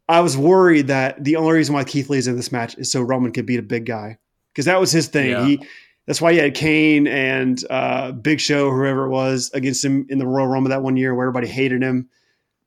I 0.09 0.21
was 0.21 0.37
worried 0.37 0.89
that 0.89 1.23
the 1.23 1.37
only 1.37 1.55
reason 1.55 1.75
why 1.75 1.85
Keith 1.85 2.11
Lee 2.11 2.19
is 2.19 2.27
in 2.27 2.37
this 2.37 2.53
match 2.53 2.77
is 2.77 2.93
so 2.93 3.01
Roman 3.01 3.33
could 3.33 3.47
beat 3.47 3.59
a 3.59 3.63
big 3.63 3.87
guy 3.87 4.19
because 4.53 4.67
that 4.67 4.79
was 4.79 4.93
his 4.93 5.09
thing. 5.09 5.31
Yeah. 5.31 5.47
He 5.47 5.67
that's 6.07 6.21
why 6.21 6.33
he 6.33 6.39
had 6.39 6.55
Kane 6.55 7.07
and 7.07 7.59
uh, 7.71 8.13
Big 8.13 8.41
Show, 8.41 8.71
whoever 8.71 9.07
it 9.07 9.11
was, 9.11 9.51
against 9.55 9.85
him 9.85 10.07
in 10.11 10.19
the 10.19 10.27
Royal 10.27 10.49
Rumble 10.49 10.71
that 10.71 10.83
one 10.83 10.97
year 10.97 11.15
where 11.15 11.27
everybody 11.27 11.47
hated 11.47 11.83
him. 11.83 12.09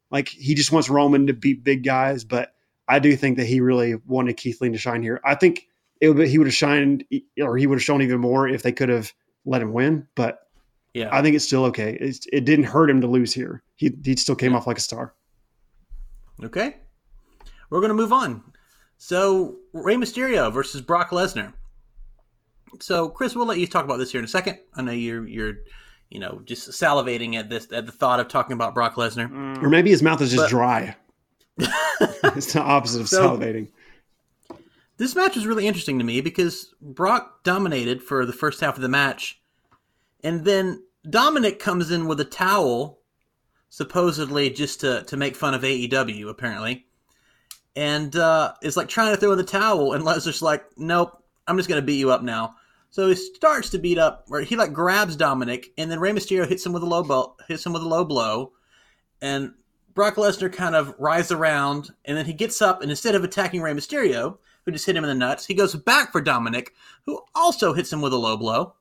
Like 0.09 0.29
he 0.29 0.55
just 0.55 0.71
wants 0.71 0.89
Roman 0.89 1.27
to 1.27 1.33
beat 1.33 1.63
big 1.63 1.83
guys, 1.83 2.23
but 2.23 2.54
I 2.87 2.99
do 2.99 3.15
think 3.15 3.37
that 3.37 3.45
he 3.45 3.61
really 3.61 3.95
wanted 4.05 4.37
Keith 4.37 4.61
Lee 4.61 4.69
to 4.69 4.77
shine 4.77 5.01
here. 5.01 5.19
I 5.23 5.35
think 5.35 5.67
it 6.01 6.09
would, 6.09 6.17
be, 6.17 6.27
he 6.27 6.37
would 6.37 6.47
have 6.47 6.53
shined 6.53 7.03
or 7.39 7.57
he 7.57 7.67
would 7.67 7.75
have 7.75 7.83
shown 7.83 8.01
even 8.01 8.19
more 8.19 8.47
if 8.47 8.63
they 8.63 8.71
could 8.71 8.89
have 8.89 9.11
let 9.45 9.61
him 9.61 9.73
win. 9.73 10.07
But 10.15 10.39
yeah, 10.93 11.09
I 11.11 11.21
think 11.21 11.35
it's 11.35 11.45
still 11.45 11.65
okay. 11.65 11.97
It's, 11.99 12.27
it 12.31 12.45
didn't 12.45 12.65
hurt 12.65 12.89
him 12.89 13.01
to 13.01 13.07
lose 13.07 13.33
here. 13.33 13.63
He 13.75 13.91
he 14.03 14.15
still 14.15 14.35
came 14.35 14.51
yeah. 14.51 14.57
off 14.57 14.67
like 14.67 14.77
a 14.77 14.81
star. 14.81 15.13
Okay, 16.43 16.77
we're 17.69 17.81
gonna 17.81 17.93
move 17.93 18.13
on. 18.13 18.43
So 18.97 19.57
Rey 19.73 19.95
Mysterio 19.95 20.51
versus 20.51 20.81
Brock 20.81 21.09
Lesnar. 21.09 21.53
So 22.79 23.09
Chris, 23.09 23.35
we'll 23.35 23.45
let 23.45 23.59
you 23.59 23.67
talk 23.67 23.85
about 23.85 23.97
this 23.97 24.11
here 24.11 24.19
in 24.19 24.25
a 24.25 24.29
second. 24.29 24.59
I 24.75 24.81
know 24.81 24.91
you're 24.91 25.27
you're 25.27 25.55
you 26.09 26.19
know 26.19 26.41
just 26.45 26.69
salivating 26.69 27.35
at 27.35 27.49
this 27.49 27.71
at 27.71 27.85
the 27.85 27.91
thought 27.91 28.19
of 28.19 28.27
talking 28.27 28.53
about 28.53 28.73
Brock 28.73 28.95
Lesnar, 28.95 29.61
or 29.61 29.69
maybe 29.69 29.89
his 29.89 30.03
mouth 30.03 30.21
is 30.21 30.31
just 30.31 30.43
but, 30.43 30.49
dry. 30.49 30.95
it's 32.23 32.53
the 32.53 32.61
opposite 32.61 33.01
of 33.01 33.09
so, 33.09 33.29
salivating. 33.29 33.69
This 34.97 35.15
match 35.15 35.35
was 35.35 35.47
really 35.47 35.67
interesting 35.67 35.99
to 35.99 36.05
me 36.05 36.21
because 36.21 36.73
Brock 36.81 37.43
dominated 37.43 38.01
for 38.01 38.25
the 38.25 38.33
first 38.33 38.61
half 38.61 38.75
of 38.75 38.81
the 38.81 38.89
match, 38.89 39.41
and 40.23 40.45
then 40.45 40.83
Dominic 41.09 41.59
comes 41.59 41.91
in 41.91 42.07
with 42.07 42.19
a 42.19 42.25
towel, 42.25 42.99
supposedly 43.69 44.49
just 44.49 44.81
to 44.81 45.03
to 45.03 45.17
make 45.17 45.35
fun 45.35 45.53
of 45.53 45.63
AEW, 45.63 46.29
apparently, 46.29 46.85
and 47.75 48.15
uh, 48.15 48.53
is 48.61 48.77
like 48.77 48.87
trying 48.87 49.13
to 49.13 49.19
throw 49.19 49.31
in 49.31 49.37
the 49.37 49.43
towel, 49.43 49.93
and 49.93 50.03
Lesnar's 50.03 50.25
just 50.25 50.41
like, 50.41 50.65
"Nope, 50.77 51.23
I'm 51.47 51.57
just 51.57 51.69
gonna 51.69 51.81
beat 51.81 51.99
you 51.99 52.11
up 52.11 52.23
now." 52.23 52.55
So 52.89 53.09
he 53.09 53.15
starts 53.15 53.71
to 53.71 53.77
beat 53.77 53.97
up, 53.97 54.25
or 54.29 54.41
he 54.41 54.55
like 54.55 54.71
grabs 54.71 55.17
Dominic, 55.17 55.73
and 55.77 55.91
then 55.91 55.99
Rey 55.99 56.11
Mysterio 56.11 56.47
hits 56.47 56.65
him 56.65 56.71
with 56.71 56.83
a 56.83 56.85
low 56.85 57.03
blow, 57.03 57.35
hits 57.47 57.65
him 57.65 57.73
with 57.73 57.81
a 57.81 57.87
low 57.87 58.05
blow, 58.05 58.53
and 59.21 59.53
Brock 59.95 60.15
Lesnar 60.15 60.51
kind 60.51 60.75
of 60.75 60.93
rides 60.99 61.31
around, 61.31 61.89
and 62.03 62.17
then 62.17 62.25
he 62.25 62.33
gets 62.33 62.61
up, 62.61 62.81
and 62.81 62.91
instead 62.91 63.15
of 63.15 63.23
attacking 63.23 63.61
Rey 63.61 63.73
Mysterio, 63.73 64.37
who 64.65 64.71
just 64.71 64.85
hit 64.85 64.95
him 64.95 65.05
in 65.05 65.09
the 65.09 65.15
nuts, 65.15 65.45
he 65.45 65.53
goes 65.53 65.73
back 65.73 66.11
for 66.11 66.21
Dominic, 66.21 66.73
who 67.05 67.21
also 67.33 67.73
hits 67.73 67.93
him 67.93 68.01
with 68.01 68.11
a 68.11 68.17
low 68.17 68.35
blow. 68.35 68.75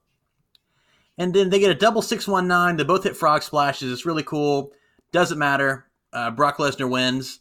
And 1.17 1.33
then 1.33 1.51
they 1.51 1.61
get 1.61 1.71
a 1.71 1.75
double 1.75 2.03
619. 2.03 2.77
They 2.77 2.85
both 2.85 3.05
hit 3.05 3.17
frog 3.17 3.45
splashes. 3.45 3.93
It's 3.93 4.05
really 4.05 4.25
cool. 4.25 4.73
Doesn't 5.13 5.39
matter. 5.39 5.87
Uh, 6.13 6.33
Brock 6.33 6.57
Lesnar 6.57 6.91
wins. 6.91 7.39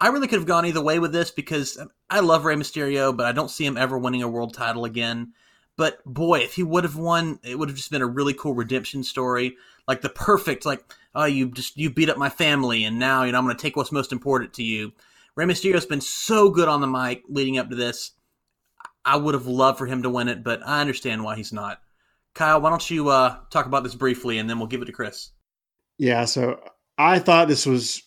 I 0.00 0.08
really 0.08 0.26
could 0.26 0.40
have 0.40 0.48
gone 0.48 0.66
either 0.66 0.82
way 0.82 0.98
with 0.98 1.12
this 1.12 1.30
because 1.30 1.78
I 2.10 2.20
love 2.20 2.44
Rey 2.44 2.56
Mysterio, 2.56 3.16
but 3.16 3.26
I 3.26 3.32
don't 3.32 3.50
see 3.50 3.64
him 3.64 3.76
ever 3.76 3.96
winning 3.96 4.24
a 4.24 4.28
world 4.28 4.52
title 4.54 4.84
again. 4.84 5.32
But 5.76 6.04
boy, 6.04 6.40
if 6.40 6.54
he 6.54 6.64
would 6.64 6.84
have 6.84 6.96
won, 6.96 7.38
it 7.44 7.58
would 7.58 7.68
have 7.68 7.76
just 7.76 7.90
been 7.92 8.02
a 8.02 8.06
really 8.06 8.34
cool 8.34 8.54
redemption 8.54 9.04
story, 9.04 9.56
like 9.86 10.00
the 10.00 10.08
perfect, 10.08 10.64
like 10.66 10.84
oh, 11.14 11.24
you 11.24 11.50
just 11.50 11.76
you 11.76 11.90
beat 11.90 12.08
up 12.08 12.16
my 12.16 12.28
family, 12.28 12.84
and 12.84 12.98
now 12.98 13.22
you 13.22 13.32
know 13.32 13.38
I'm 13.38 13.44
going 13.44 13.56
to 13.56 13.62
take 13.62 13.76
what's 13.76 13.92
most 13.92 14.12
important 14.12 14.54
to 14.54 14.62
you. 14.62 14.92
Rey 15.36 15.46
Mysterio's 15.46 15.86
been 15.86 16.00
so 16.00 16.50
good 16.50 16.68
on 16.68 16.80
the 16.80 16.86
mic 16.86 17.24
leading 17.28 17.58
up 17.58 17.70
to 17.70 17.76
this. 17.76 18.12
I 19.04 19.16
would 19.16 19.34
have 19.34 19.46
loved 19.46 19.78
for 19.78 19.86
him 19.86 20.02
to 20.02 20.10
win 20.10 20.28
it, 20.28 20.44
but 20.44 20.60
I 20.64 20.80
understand 20.80 21.24
why 21.24 21.36
he's 21.36 21.52
not. 21.52 21.80
Kyle, 22.34 22.60
why 22.60 22.70
don't 22.70 22.90
you 22.90 23.08
uh, 23.08 23.36
talk 23.50 23.66
about 23.66 23.84
this 23.84 23.94
briefly, 23.94 24.38
and 24.38 24.48
then 24.48 24.58
we'll 24.58 24.68
give 24.68 24.82
it 24.82 24.86
to 24.86 24.92
Chris. 24.92 25.30
Yeah, 25.98 26.24
so 26.24 26.60
I 26.98 27.18
thought 27.18 27.48
this 27.48 27.66
was 27.66 28.02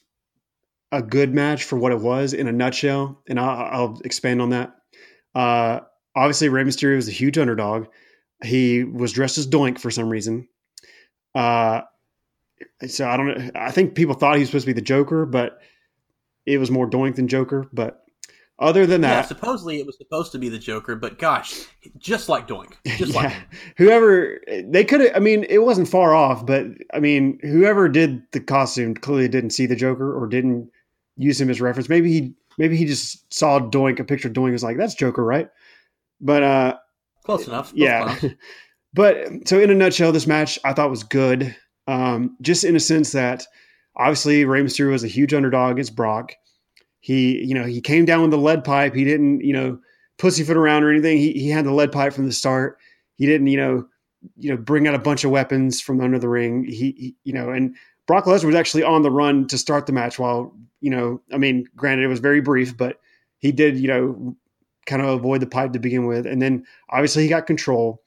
a 0.92 1.02
good 1.02 1.34
match 1.34 1.64
for 1.64 1.78
what 1.78 1.92
it 1.92 2.00
was 2.00 2.34
in 2.34 2.48
a 2.48 2.52
nutshell, 2.52 3.22
and 3.28 3.40
I'll, 3.40 3.50
I'll 3.50 4.02
expand 4.04 4.42
on 4.42 4.50
that. 4.50 4.76
Uh, 5.36 5.82
obviously, 6.16 6.50
Rey 6.50 6.64
Mysterio 6.64 6.96
was 6.96 7.08
a 7.08 7.12
huge 7.12 7.38
underdog. 7.38 7.88
He 8.44 8.84
was 8.84 9.14
dressed 9.14 9.38
as 9.38 9.48
Doink 9.48 9.80
for 9.80 9.92
some 9.92 10.10
reason. 10.10 10.48
Uh, 11.38 11.82
so 12.88 13.08
I 13.08 13.16
don't 13.16 13.28
know. 13.28 13.52
I 13.54 13.70
think 13.70 13.94
people 13.94 14.16
thought 14.16 14.36
he 14.36 14.40
was 14.40 14.50
supposed 14.50 14.66
to 14.66 14.74
be 14.74 14.74
the 14.74 14.82
Joker, 14.82 15.26
but 15.28 15.60
it 16.48 16.58
was 16.58 16.72
more 16.72 16.90
Doink 16.90 17.16
than 17.16 17.28
Joker. 17.28 17.68
But 17.72 18.04
other 18.58 18.88
than 18.88 19.02
that, 19.02 19.10
yeah, 19.10 19.22
supposedly 19.22 19.80
it 19.80 19.86
was 19.86 19.98
supposed 20.00 20.32
to 20.32 20.40
be 20.40 20.50
the 20.50 20.58
Joker, 20.58 20.96
but 20.96 21.20
gosh, 21.20 21.66
just 22.00 22.28
like 22.28 22.48
Doink, 22.48 22.74
just 22.98 23.14
yeah, 23.14 23.22
like 23.22 23.34
whoever 23.78 24.40
they 24.66 24.84
could 24.84 25.02
have. 25.02 25.12
I 25.16 25.20
mean, 25.20 25.46
it 25.48 25.60
wasn't 25.60 25.88
far 25.88 26.16
off, 26.16 26.44
but 26.44 26.66
I 26.92 27.00
mean, 27.00 27.38
whoever 27.44 27.88
did 27.88 28.24
the 28.32 28.40
costume 28.40 28.96
clearly 28.96 29.28
didn't 29.28 29.52
see 29.52 29.68
the 29.68 29.76
Joker 29.76 30.12
or 30.12 30.26
didn't 30.26 30.72
use 31.18 31.40
him 31.40 31.52
as 31.52 31.62
reference. 31.62 31.88
Maybe 31.88 32.12
he 32.12 32.34
maybe 32.58 32.78
he 32.78 32.86
just 32.86 33.32
saw 33.32 33.60
Doink, 33.60 34.00
a 34.00 34.04
picture 34.04 34.28
of 34.28 34.34
Doink, 34.34 34.54
was 34.54 34.64
like, 34.64 34.78
"That's 34.78 34.96
Joker, 34.96 35.24
right?" 35.24 35.52
But 36.20 36.42
uh, 36.42 36.78
close 37.24 37.46
enough. 37.46 37.72
yeah. 37.76 38.18
but 38.94 39.48
so 39.48 39.60
in 39.60 39.70
a 39.70 39.76
nutshell, 39.76 40.12
this 40.12 40.28
match 40.28 40.60
I 40.64 40.74
thought 40.74 40.90
was 40.90 41.04
good. 41.04 41.56
Um, 41.88 42.36
just 42.42 42.64
in 42.64 42.76
a 42.76 42.80
sense 42.80 43.12
that 43.14 43.46
obviously 43.96 44.46
Rey 44.46 44.62
Mysterio 44.62 44.92
was 44.92 45.04
a 45.04 45.08
huge 45.08 45.34
underdog 45.34 45.74
against 45.74 45.96
Brock. 45.96 46.34
He, 47.00 47.44
you 47.46 47.54
know, 47.54 47.66
he 47.66 47.80
came 47.80 48.06
down 48.06 48.22
with 48.22 48.32
the 48.32 48.38
lead 48.38 48.64
pipe. 48.64 48.94
He 48.94 49.06
didn't, 49.06 49.42
you 49.42 49.54
know, 49.54 49.80
pussyfoot 50.18 50.58
around 50.58 50.84
or 50.84 50.92
anything. 50.92 51.18
He 51.18 51.34
he 51.34 51.50
had 51.50 51.66
the 51.66 51.74
lead 51.74 51.92
pipe 51.92 52.14
from 52.14 52.26
the 52.26 52.34
start. 52.34 52.78
He 53.16 53.26
didn't, 53.26 53.48
you 53.48 53.58
know, 53.58 53.88
you 54.36 54.50
know, 54.50 54.58
bring 54.58 54.88
out 54.88 54.96
a 54.96 55.00
bunch 55.00 55.24
of 55.24 55.32
weapons 55.32 55.80
from 55.80 56.02
under 56.02 56.20
the 56.20 56.30
ring. 56.30 56.66
He, 56.66 56.92
he 56.92 57.16
you 57.24 57.34
know, 57.34 57.50
and 57.50 57.76
Brock 58.08 58.26
Lesnar 58.26 58.46
was 58.46 58.56
actually 58.56 58.84
on 58.84 59.04
the 59.04 59.12
run 59.12 59.48
to 59.48 59.58
start 59.58 59.86
the 59.86 59.94
match 59.94 60.18
while, 60.18 60.56
you 60.82 60.90
know, 60.90 61.22
I 61.34 61.38
mean, 61.38 61.66
granted 61.76 62.04
it 62.04 62.08
was 62.08 62.20
very 62.20 62.42
brief, 62.42 62.76
but 62.76 63.00
he 63.40 63.52
did, 63.52 63.78
you 63.78 63.88
know, 63.88 64.36
kind 64.86 65.02
of 65.02 65.10
avoid 65.10 65.42
the 65.42 65.48
pipe 65.48 65.74
to 65.74 65.80
begin 65.80 66.08
with. 66.08 66.26
And 66.26 66.42
then 66.42 66.66
obviously 66.90 67.24
he 67.24 67.30
got 67.30 67.46
control. 67.46 68.02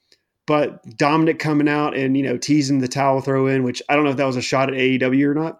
But 0.47 0.97
Dominic 0.97 1.39
coming 1.39 1.69
out 1.69 1.95
and, 1.95 2.17
you 2.17 2.23
know, 2.23 2.37
teasing 2.37 2.79
the 2.79 2.87
towel 2.87 3.21
throw 3.21 3.47
in, 3.47 3.63
which 3.63 3.81
I 3.89 3.95
don't 3.95 4.05
know 4.05 4.11
if 4.11 4.17
that 4.17 4.25
was 4.25 4.37
a 4.37 4.41
shot 4.41 4.69
at 4.69 4.75
AEW 4.75 5.27
or 5.27 5.33
not, 5.35 5.59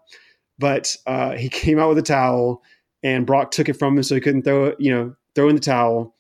but 0.58 0.96
uh, 1.06 1.32
he 1.32 1.50
came 1.50 1.80
out 1.80 1.90
with 1.90 1.98
a 1.98 2.04
towel 2.04 2.62
and 3.04 3.26
Brock 3.26 3.52
took 3.52 3.70
it 3.70 3.78
from 3.78 3.98
him 3.98 4.04
so 4.04 4.16
he 4.16 4.22
couldn't 4.22 4.44
throw 4.44 4.66
it, 4.66 4.78
you 4.80 4.92
know, 4.94 5.16
throw 5.36 5.50
in 5.50 5.56
the 5.56 5.62
towel. 5.62 6.16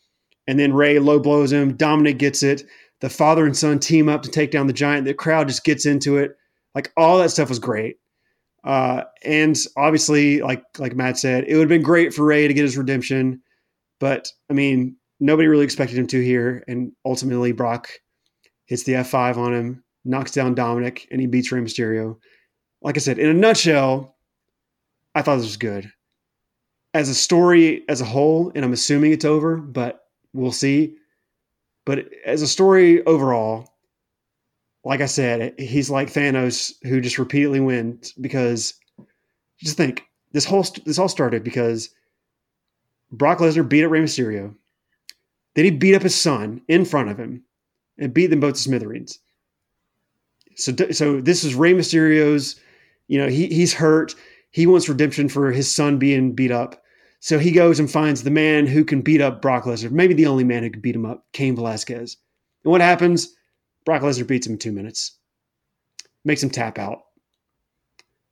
And 0.47 0.59
then 0.59 0.74
Rey 0.74 0.99
low 0.99 1.20
blows 1.20 1.51
him. 1.51 1.76
Dominic 1.76 2.18
gets 2.18 2.43
it. 2.43 2.64
The 2.99 3.09
father 3.09 3.45
and 3.45 3.57
son 3.57 3.80
team 3.80 4.09
up 4.09 4.22
to 4.24 4.30
take 4.30 4.51
down 4.51 4.68
the 4.68 4.74
giant. 4.74 5.05
The 5.05 5.14
crowd 5.14 5.47
just 5.47 5.64
gets 5.64 5.86
into 5.86 6.18
it. 6.18 6.36
Like 6.76 6.91
all 6.97 7.18
that 7.18 7.32
stuff 7.32 7.49
was 7.49 7.59
great. 7.59 7.97
Uh, 8.64 9.03
and 9.24 9.57
obviously, 9.76 10.41
like 10.41 10.64
like 10.78 10.95
Matt 10.95 11.18
said, 11.18 11.45
it 11.47 11.55
would 11.55 11.62
have 11.62 11.70
been 11.70 11.82
great 11.82 12.14
for 12.14 12.26
Rey 12.26 12.47
to 12.47 12.53
get 12.53 12.64
his 12.64 12.78
redemption, 12.78 13.41
but 13.99 14.32
I 14.49 14.53
mean, 14.53 14.97
nobody 15.20 15.47
really 15.47 15.64
expected 15.64 15.97
him 15.97 16.07
to 16.07 16.24
here, 16.24 16.64
and 16.68 16.91
ultimately 17.03 17.53
Brock 17.53 17.89
hits 18.72 18.84
the 18.84 18.94
F5 18.94 19.36
on 19.36 19.54
him, 19.54 19.84
knocks 20.06 20.32
down 20.32 20.56
Dominic, 20.56 21.06
and 21.12 21.20
he 21.20 21.28
beats 21.28 21.52
Rey 21.52 21.60
Mysterio. 21.60 22.18
Like 22.82 22.96
I 22.96 23.02
said, 23.02 23.20
in 23.20 23.28
a 23.28 23.34
nutshell, 23.34 24.16
I 25.14 25.22
thought 25.22 25.36
this 25.36 25.46
was 25.46 25.58
good. 25.58 25.92
As 26.94 27.10
a 27.10 27.14
story 27.14 27.84
as 27.90 28.00
a 28.00 28.06
whole, 28.06 28.50
and 28.56 28.64
I'm 28.64 28.72
assuming 28.72 29.12
it's 29.12 29.26
over, 29.26 29.58
but 29.58 30.06
we'll 30.32 30.54
see. 30.54 30.96
But 31.84 32.06
as 32.26 32.42
a 32.42 32.48
story 32.48 33.06
overall, 33.06 33.74
like 34.86 35.02
I 35.02 35.06
said, 35.06 35.54
he's 35.60 35.90
like 35.90 36.08
Thanos 36.08 36.72
who 36.84 37.02
just 37.02 37.20
repeatedly 37.20 37.60
wins 37.60 38.14
because 38.14 38.76
just 39.60 39.76
think 39.76 40.06
this 40.32 40.46
whole 40.46 40.66
this 40.86 40.98
all 40.98 41.10
started 41.10 41.44
because 41.44 41.90
Brock 43.12 43.40
Lesnar 43.40 43.68
beat 43.68 43.84
up 43.84 43.92
Rey 43.92 44.02
Mysterio. 44.02 44.56
Then 45.56 45.66
he 45.66 45.72
beat 45.72 45.94
up 45.94 46.04
his 46.04 46.16
son 46.16 46.62
in 46.70 46.86
front 46.86 47.10
of 47.10 47.18
him 47.18 47.44
and 48.02 48.14
beat 48.14 48.28
them 48.28 48.41
both 48.41 48.56
to 48.56 48.60
smithereens. 48.60 49.20
So 50.56 50.74
so 50.91 51.22
this 51.22 51.45
is 51.45 51.56
Rey 51.56 51.74
Mysterio's, 51.74 52.60
you 53.08 53.18
know, 53.18 53.28
he 53.28 53.47
he's 53.47 53.74
hurt. 53.74 54.16
He 54.52 54.68
wants 54.68 54.89
redemption 54.89 55.30
for 55.30 55.52
his 55.52 55.72
son 55.72 55.97
being 55.97 56.34
beat 56.34 56.52
up. 56.52 56.84
So 57.22 57.39
he 57.39 57.52
goes 57.52 57.80
and 57.80 57.89
finds 57.89 58.24
the 58.24 58.32
man 58.32 58.66
who 58.66 58.84
can 58.84 59.02
beat 59.02 59.22
up 59.22 59.41
Brock 59.41 59.64
Lesnar, 59.64 59.91
maybe 59.91 60.16
the 60.16 60.26
only 60.26 60.43
man 60.43 60.64
who 60.64 60.72
can 60.72 60.82
beat 60.82 60.95
him 60.95 61.06
up, 61.06 61.26
Cain 61.32 61.56
Velasquez. 61.56 62.18
And 62.66 62.72
what 62.72 62.82
happens? 62.82 63.34
Brock 63.86 64.02
Lesnar 64.02 64.28
beats 64.28 64.47
him 64.47 64.54
in 64.54 64.60
two 64.60 64.72
minutes, 64.72 65.18
makes 66.26 66.43
him 66.43 66.49
tap 66.49 66.80
out. 66.80 67.04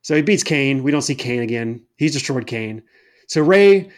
So 0.02 0.16
he 0.16 0.22
beats 0.22 0.42
Cain. 0.42 0.82
We 0.82 0.90
don't 0.90 1.02
see 1.02 1.14
Cain 1.14 1.42
again. 1.42 1.84
He's 1.96 2.12
destroyed 2.12 2.46
Cain. 2.46 2.82
So 3.28 3.42
Rey, 3.42 3.90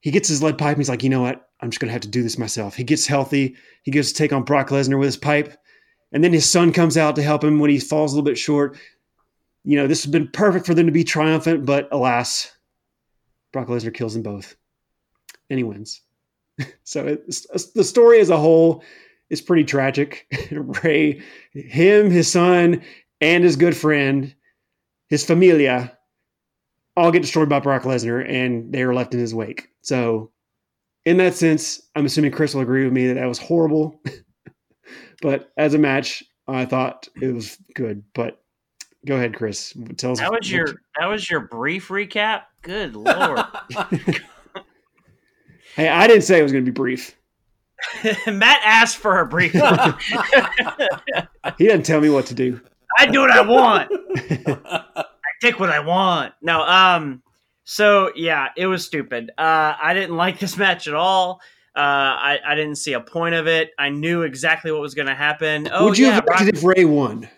he 0.00 0.10
gets 0.10 0.28
his 0.28 0.42
lead 0.42 0.56
pipe. 0.56 0.72
And 0.72 0.78
he's 0.78 0.88
like, 0.88 1.02
you 1.02 1.10
know 1.10 1.22
what? 1.22 1.47
I'm 1.60 1.70
just 1.70 1.80
going 1.80 1.88
to 1.88 1.92
have 1.92 2.02
to 2.02 2.08
do 2.08 2.22
this 2.22 2.38
myself. 2.38 2.74
He 2.76 2.84
gets 2.84 3.06
healthy. 3.06 3.56
He 3.82 3.90
gets 3.90 4.12
to 4.12 4.14
take 4.14 4.32
on 4.32 4.44
Brock 4.44 4.68
Lesnar 4.68 4.98
with 4.98 5.06
his 5.06 5.16
pipe. 5.16 5.56
And 6.12 6.22
then 6.22 6.32
his 6.32 6.48
son 6.48 6.72
comes 6.72 6.96
out 6.96 7.16
to 7.16 7.22
help 7.22 7.44
him 7.44 7.58
when 7.58 7.70
he 7.70 7.78
falls 7.78 8.12
a 8.12 8.16
little 8.16 8.24
bit 8.24 8.38
short. 8.38 8.78
You 9.64 9.76
know, 9.76 9.86
this 9.86 10.02
has 10.04 10.12
been 10.12 10.28
perfect 10.28 10.66
for 10.66 10.74
them 10.74 10.86
to 10.86 10.92
be 10.92 11.04
triumphant, 11.04 11.66
but 11.66 11.88
alas, 11.92 12.50
Brock 13.52 13.68
Lesnar 13.68 13.92
kills 13.92 14.14
them 14.14 14.22
both. 14.22 14.56
And 15.50 15.58
he 15.58 15.64
wins. 15.64 16.00
so 16.84 17.18
the 17.74 17.84
story 17.84 18.20
as 18.20 18.30
a 18.30 18.36
whole 18.36 18.82
is 19.30 19.40
pretty 19.40 19.64
tragic. 19.64 20.26
Rey, 20.50 21.22
him, 21.52 22.10
his 22.10 22.30
son, 22.30 22.82
and 23.20 23.44
his 23.44 23.56
good 23.56 23.76
friend, 23.76 24.34
his 25.08 25.24
familia, 25.24 25.96
all 26.96 27.12
get 27.12 27.22
destroyed 27.22 27.48
by 27.48 27.60
Brock 27.60 27.82
Lesnar, 27.82 28.28
and 28.28 28.72
they 28.72 28.82
are 28.82 28.94
left 28.94 29.14
in 29.14 29.20
his 29.20 29.34
wake. 29.34 29.68
So, 29.82 30.30
in 31.04 31.16
that 31.18 31.34
sense, 31.34 31.82
I'm 31.94 32.06
assuming 32.06 32.30
Chris 32.30 32.54
will 32.54 32.62
agree 32.62 32.84
with 32.84 32.92
me 32.92 33.08
that 33.08 33.14
that 33.14 33.26
was 33.26 33.38
horrible. 33.38 34.00
but 35.22 35.50
as 35.56 35.74
a 35.74 35.78
match, 35.78 36.22
I 36.46 36.64
thought 36.64 37.08
it 37.20 37.32
was 37.32 37.58
good. 37.74 38.02
But 38.14 38.42
go 39.06 39.16
ahead, 39.16 39.34
Chris. 39.34 39.76
Tell 39.96 40.12
us. 40.12 40.20
That 40.20 40.32
was 40.32 40.50
your 40.50 40.66
that 40.98 41.06
was 41.06 41.28
your 41.30 41.40
brief 41.40 41.88
recap. 41.88 42.42
Good 42.62 42.96
lord. 42.96 43.40
hey, 45.76 45.88
I 45.88 46.06
didn't 46.06 46.22
say 46.22 46.38
it 46.38 46.42
was 46.42 46.52
going 46.52 46.64
to 46.64 46.70
be 46.70 46.74
brief. 46.74 47.14
Matt 48.26 48.60
asked 48.64 48.96
for 48.96 49.20
a 49.20 49.26
brief. 49.26 49.52
he 49.52 49.58
doesn't 51.66 51.86
tell 51.86 52.00
me 52.00 52.10
what 52.10 52.26
to 52.26 52.34
do. 52.34 52.60
I 52.98 53.06
do 53.06 53.20
what 53.20 53.30
I 53.30 53.40
want. 53.40 53.88
I 54.96 55.04
take 55.40 55.60
what 55.60 55.70
I 55.70 55.78
want. 55.78 56.34
No, 56.42 56.62
um, 56.62 57.22
so 57.70 58.10
yeah, 58.16 58.48
it 58.56 58.66
was 58.66 58.82
stupid. 58.82 59.30
Uh, 59.36 59.74
I 59.82 59.92
didn't 59.92 60.16
like 60.16 60.38
this 60.38 60.56
match 60.56 60.88
at 60.88 60.94
all. 60.94 61.42
Uh, 61.76 61.80
I, 61.80 62.38
I 62.42 62.54
didn't 62.54 62.76
see 62.76 62.94
a 62.94 63.00
point 63.00 63.34
of 63.34 63.46
it. 63.46 63.72
I 63.78 63.90
knew 63.90 64.22
exactly 64.22 64.72
what 64.72 64.80
was 64.80 64.94
going 64.94 65.06
to 65.06 65.14
happen. 65.14 65.68
Oh, 65.70 65.84
would 65.84 65.98
you 65.98 66.06
yeah, 66.06 66.14
have 66.14 66.26
liked 66.26 66.48
it 66.48 66.56
if 66.56 66.64
Rey 66.64 66.86
won? 66.86 67.28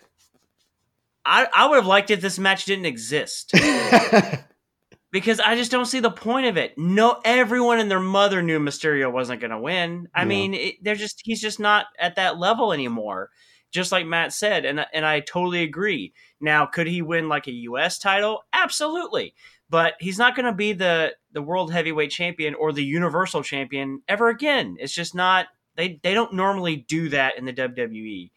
I, 1.25 1.47
I 1.53 1.67
would 1.67 1.75
have 1.75 1.85
liked 1.85 2.11
it 2.11 2.13
if 2.13 2.21
this 2.21 2.39
match 2.39 2.63
didn't 2.63 2.85
exist. 2.85 3.51
because 5.11 5.41
I 5.41 5.57
just 5.57 5.69
don't 5.69 5.85
see 5.85 5.99
the 5.99 6.09
point 6.09 6.47
of 6.47 6.55
it. 6.55 6.77
No, 6.77 7.19
everyone 7.25 7.79
and 7.79 7.91
their 7.91 7.99
mother 7.99 8.41
knew 8.41 8.57
Mysterio 8.57 9.11
wasn't 9.11 9.41
going 9.41 9.51
to 9.51 9.59
win. 9.59 10.07
I 10.15 10.21
yeah. 10.21 10.27
mean, 10.29 10.53
it, 10.53 10.75
they're 10.81 10.95
just 10.95 11.23
he's 11.25 11.41
just 11.41 11.59
not 11.59 11.87
at 11.99 12.15
that 12.15 12.39
level 12.39 12.71
anymore. 12.71 13.31
Just 13.69 13.91
like 13.91 14.05
Matt 14.05 14.31
said, 14.31 14.63
and 14.63 14.85
and 14.93 15.05
I 15.05 15.19
totally 15.19 15.63
agree. 15.63 16.13
Now, 16.39 16.65
could 16.65 16.87
he 16.87 17.01
win 17.01 17.29
like 17.29 17.47
a 17.47 17.51
U.S. 17.51 17.99
title? 17.99 18.43
Absolutely, 18.53 19.33
but 19.71 19.95
he's 19.99 20.19
not 20.19 20.35
going 20.35 20.45
to 20.45 20.53
be 20.53 20.73
the 20.73 21.15
the 21.31 21.41
world 21.41 21.73
heavyweight 21.73 22.11
champion 22.11 22.53
or 22.53 22.71
the 22.71 22.83
universal 22.83 23.41
champion 23.41 24.03
ever 24.07 24.29
again. 24.29 24.77
It's 24.79 24.93
just 24.93 25.15
not. 25.15 25.47
They 25.75 25.99
they 26.03 26.13
don't 26.13 26.33
normally 26.33 26.75
do 26.75 27.09
that 27.09 27.37
in 27.39 27.45
the 27.45 27.53
WWE. 27.53 28.29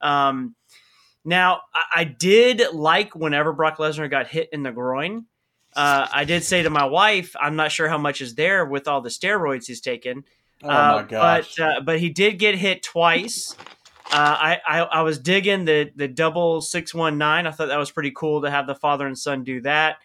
Um, 0.00 0.54
now, 1.24 1.62
I, 1.74 2.00
I 2.00 2.04
did 2.04 2.62
like 2.72 3.16
whenever 3.16 3.52
Brock 3.52 3.78
Lesnar 3.78 4.08
got 4.08 4.28
hit 4.28 4.50
in 4.52 4.62
the 4.62 4.70
groin 4.70 5.24
uh, 5.76 6.06
I 6.12 6.24
did 6.24 6.44
say 6.44 6.62
to 6.62 6.70
my 6.70 6.84
wife, 6.84 7.34
I'm 7.40 7.56
not 7.56 7.72
sure 7.72 7.88
how 7.88 7.98
much 7.98 8.20
is 8.20 8.34
there 8.34 8.64
with 8.64 8.86
all 8.86 9.00
the 9.00 9.08
steroids 9.08 9.66
he's 9.66 9.80
taken. 9.80 10.24
Oh 10.62 10.68
my 10.68 11.02
gosh! 11.02 11.56
But 11.56 11.62
uh, 11.62 11.80
but 11.80 11.98
he 11.98 12.10
did 12.10 12.38
get 12.38 12.54
hit 12.54 12.82
twice. 12.82 13.56
Uh, 14.12 14.36
I, 14.38 14.60
I, 14.66 14.80
I 14.80 15.02
was 15.02 15.18
digging 15.18 15.64
the 15.64 15.90
the 15.96 16.06
double 16.06 16.60
six 16.60 16.94
one 16.94 17.18
nine. 17.18 17.46
I 17.46 17.50
thought 17.50 17.68
that 17.68 17.78
was 17.78 17.90
pretty 17.90 18.12
cool 18.12 18.42
to 18.42 18.50
have 18.50 18.66
the 18.66 18.74
father 18.74 19.06
and 19.06 19.18
son 19.18 19.42
do 19.42 19.60
that. 19.62 19.98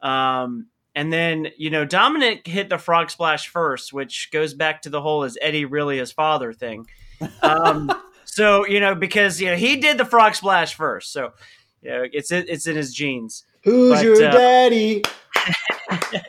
Um, 0.00 0.66
And 0.94 1.12
then, 1.12 1.48
you 1.56 1.70
know, 1.70 1.84
Dominic 1.84 2.46
hit 2.46 2.68
the 2.68 2.78
frog 2.78 3.10
splash 3.10 3.48
first, 3.48 3.92
which 3.92 4.30
goes 4.32 4.52
back 4.52 4.82
to 4.82 4.90
the 4.90 5.00
whole 5.00 5.22
is 5.22 5.38
Eddie 5.40 5.64
really 5.64 5.98
his 5.98 6.10
father 6.10 6.52
thing. 6.52 6.88
Um, 7.40 7.92
so, 8.24 8.66
you 8.66 8.80
know, 8.80 8.96
because, 8.96 9.40
you 9.40 9.48
know, 9.48 9.56
he 9.56 9.76
did 9.76 9.96
the 9.96 10.04
frog 10.04 10.34
splash 10.34 10.74
first. 10.74 11.12
So, 11.12 11.32
you 11.82 11.90
know, 11.90 12.04
it's, 12.12 12.32
it's 12.32 12.66
in 12.66 12.74
his 12.74 12.92
genes. 12.92 13.44
Who's 13.62 13.98
But, 13.98 14.04
your 14.04 14.24
uh, 14.24 14.32
daddy? 14.32 15.02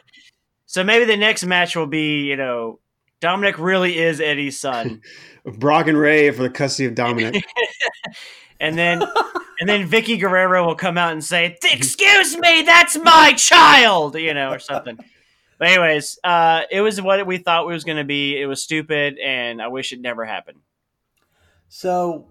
So 0.68 0.84
maybe 0.84 1.06
the 1.06 1.18
next 1.18 1.44
match 1.46 1.76
will 1.76 1.88
be, 1.88 2.26
you 2.26 2.36
know, 2.36 2.80
Dominic 3.22 3.58
really 3.58 3.98
is 3.98 4.22
Eddie's 4.22 4.60
son. 4.60 5.02
Brock 5.44 5.88
and 5.88 5.98
Rey 5.98 6.30
for 6.30 6.44
the 6.44 6.50
custody 6.52 6.86
of 6.86 6.94
Dominic. 6.94 7.44
And 8.60 8.78
then 8.78 9.02
and 9.60 9.68
then 9.68 9.90
Vickie 9.90 10.19
Guerrero 10.19 10.65
will 10.65 10.76
come 10.76 10.98
out 10.98 11.11
and 11.11 11.23
say, 11.23 11.57
"Excuse 11.72 12.38
me, 12.38 12.64
that's 12.64 12.98
my 12.98 13.34
child," 13.34 14.15
you 14.15 14.34
know, 14.34 14.52
or 14.52 14.60
something. 14.60 14.98
But 15.57 15.68
anyways, 15.68 16.19
uh, 16.23 16.61
it 16.72 16.81
was 16.81 17.02
what 17.02 17.26
we 17.27 17.38
thought 17.38 17.64
it 17.64 17.68
was 17.68 17.84
going 17.84 17.98
to 17.98 18.06
be. 18.06 18.40
It 18.40 18.45
was 18.45 18.64
stupid, 18.64 19.18
and 19.19 19.61
I 19.61 19.68
wish 19.68 19.91
it 19.91 19.99
never 19.99 20.26
happened. 20.26 20.60
So 21.68 22.27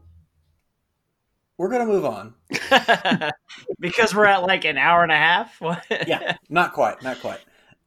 we're 1.58 1.68
gonna 1.68 1.86
move 1.86 2.04
on. 2.04 2.34
because 3.80 4.14
we're 4.14 4.24
at 4.24 4.42
like 4.42 4.64
an 4.64 4.78
hour 4.78 5.02
and 5.02 5.12
a 5.12 5.16
half. 5.16 5.60
Yeah, 6.06 6.36
not 6.48 6.72
quite, 6.72 7.02
not 7.02 7.20
quite. 7.20 7.40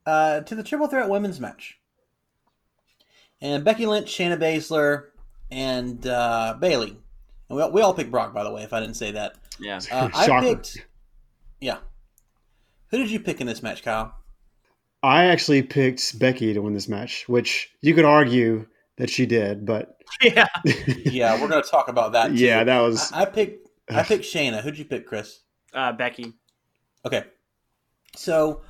Uh, 0.05 0.41
to 0.41 0.55
the 0.55 0.63
triple 0.63 0.87
threat 0.87 1.09
women's 1.09 1.39
match, 1.39 1.79
and 3.39 3.63
Becky 3.63 3.85
Lynch, 3.85 4.07
Shayna 4.07 4.37
Baszler, 4.37 5.07
and 5.49 6.05
uh, 6.05 6.55
Bayley. 6.59 6.97
And 7.51 7.57
we 7.57 7.63
all, 7.63 7.71
we 7.71 7.81
all 7.81 7.93
picked 7.93 8.11
Brock, 8.11 8.33
by 8.33 8.45
the 8.45 8.51
way. 8.51 8.63
If 8.63 8.71
I 8.71 8.79
didn't 8.79 8.95
say 8.95 9.11
that, 9.11 9.35
yeah. 9.59 9.81
uh, 9.91 10.07
I 10.13 10.39
picked. 10.41 10.87
Yeah, 11.59 11.79
who 12.91 12.97
did 12.97 13.11
you 13.11 13.19
pick 13.19 13.41
in 13.41 13.47
this 13.47 13.61
match, 13.61 13.83
Kyle? 13.83 14.15
I 15.03 15.25
actually 15.25 15.61
picked 15.63 16.17
Becky 16.17 16.53
to 16.53 16.61
win 16.61 16.73
this 16.73 16.87
match, 16.87 17.27
which 17.27 17.69
you 17.81 17.93
could 17.93 18.05
argue 18.05 18.67
that 18.97 19.09
she 19.09 19.25
did, 19.25 19.65
but 19.65 19.97
Yeah. 20.21 20.47
Yeah, 21.05 21.41
we're 21.41 21.49
gonna 21.49 21.61
talk 21.61 21.89
about 21.89 22.13
that. 22.13 22.29
Too. 22.29 22.35
yeah, 22.35 22.63
that 22.63 22.79
was 22.79 23.11
I, 23.11 23.23
I 23.23 23.25
picked. 23.25 23.67
I 23.89 24.03
picked 24.03 24.23
Shayna. 24.23 24.61
Who'd 24.61 24.77
you 24.77 24.85
pick, 24.85 25.05
Chris? 25.05 25.41
Uh, 25.73 25.91
Becky. 25.91 26.31
Okay. 27.05 27.25
So 28.15 28.61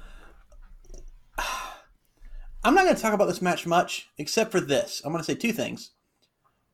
I'm 2.63 2.73
not 2.73 2.85
going 2.85 2.95
to 2.95 3.01
talk 3.01 3.13
about 3.13 3.25
this 3.27 3.41
match 3.41 3.67
much, 3.67 4.09
except 4.17 4.51
for 4.51 4.59
this. 4.59 5.01
I'm 5.05 5.11
going 5.11 5.23
to 5.23 5.31
say 5.31 5.35
two 5.35 5.51
things. 5.51 5.91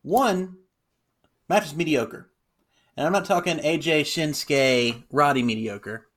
One, 0.04 0.56
match 1.50 1.66
is 1.66 1.76
mediocre. 1.76 2.30
And 2.96 3.06
I'm 3.06 3.14
not 3.14 3.26
talking 3.26 3.58
AJ 3.58 4.02
Shinsuke 4.02 5.04
Roddy 5.12 5.44
mediocre. 5.44 6.08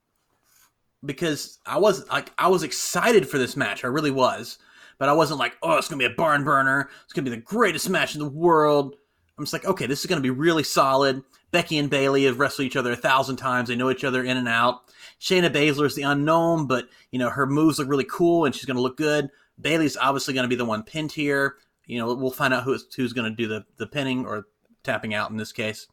Because 1.03 1.59
I 1.65 1.79
was 1.79 2.07
like 2.09 2.31
I 2.37 2.47
was 2.47 2.63
excited 2.63 3.27
for 3.27 3.37
this 3.37 3.55
match. 3.55 3.83
I 3.83 3.87
really 3.87 4.11
was. 4.11 4.59
But 4.97 5.09
I 5.09 5.13
wasn't 5.13 5.39
like, 5.39 5.57
oh, 5.63 5.77
it's 5.77 5.87
gonna 5.87 5.99
be 5.99 6.05
a 6.05 6.15
barn 6.15 6.43
burner. 6.43 6.89
It's 7.03 7.13
gonna 7.13 7.29
be 7.29 7.35
the 7.35 7.41
greatest 7.41 7.89
match 7.89 8.13
in 8.13 8.21
the 8.21 8.29
world. 8.29 8.95
I'm 9.37 9.45
just 9.45 9.53
like, 9.53 9.65
okay, 9.65 9.87
this 9.87 10.01
is 10.01 10.05
gonna 10.05 10.21
be 10.21 10.29
really 10.29 10.63
solid. 10.63 11.23
Becky 11.51 11.77
and 11.77 11.89
Bayley 11.89 12.25
have 12.25 12.39
wrestled 12.39 12.65
each 12.65 12.75
other 12.75 12.91
a 12.91 12.97
thousand 12.97 13.35
times. 13.37 13.69
They 13.69 13.75
know 13.75 13.91
each 13.91 14.03
other 14.03 14.23
in 14.23 14.37
and 14.37 14.47
out. 14.47 14.81
Shayna 15.19 15.49
Baszler 15.49 15.85
is 15.85 15.95
the 15.95 16.03
unknown, 16.03 16.65
but 16.65 16.87
you 17.11 17.19
know 17.19 17.29
her 17.29 17.45
moves 17.45 17.77
look 17.77 17.89
really 17.89 18.05
cool, 18.09 18.45
and 18.45 18.55
she's 18.55 18.65
going 18.65 18.77
to 18.77 18.81
look 18.81 18.97
good. 18.97 19.29
Bayley's 19.59 19.97
obviously 19.97 20.33
going 20.33 20.45
to 20.45 20.49
be 20.49 20.55
the 20.55 20.65
one 20.65 20.83
pinned 20.83 21.11
here. 21.11 21.57
You 21.85 21.99
know, 21.99 22.13
we'll 22.13 22.31
find 22.31 22.53
out 22.53 22.63
who's 22.63 22.87
who's 22.95 23.13
going 23.13 23.29
to 23.29 23.35
do 23.35 23.47
the 23.47 23.65
the 23.77 23.87
pinning 23.87 24.25
or 24.25 24.47
tapping 24.83 25.13
out 25.13 25.31
in 25.31 25.37
this 25.37 25.51
case. 25.51 25.87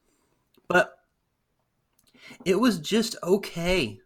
But 0.68 0.98
it 2.44 2.60
was 2.60 2.78
just 2.78 3.16
okay, 3.22 4.00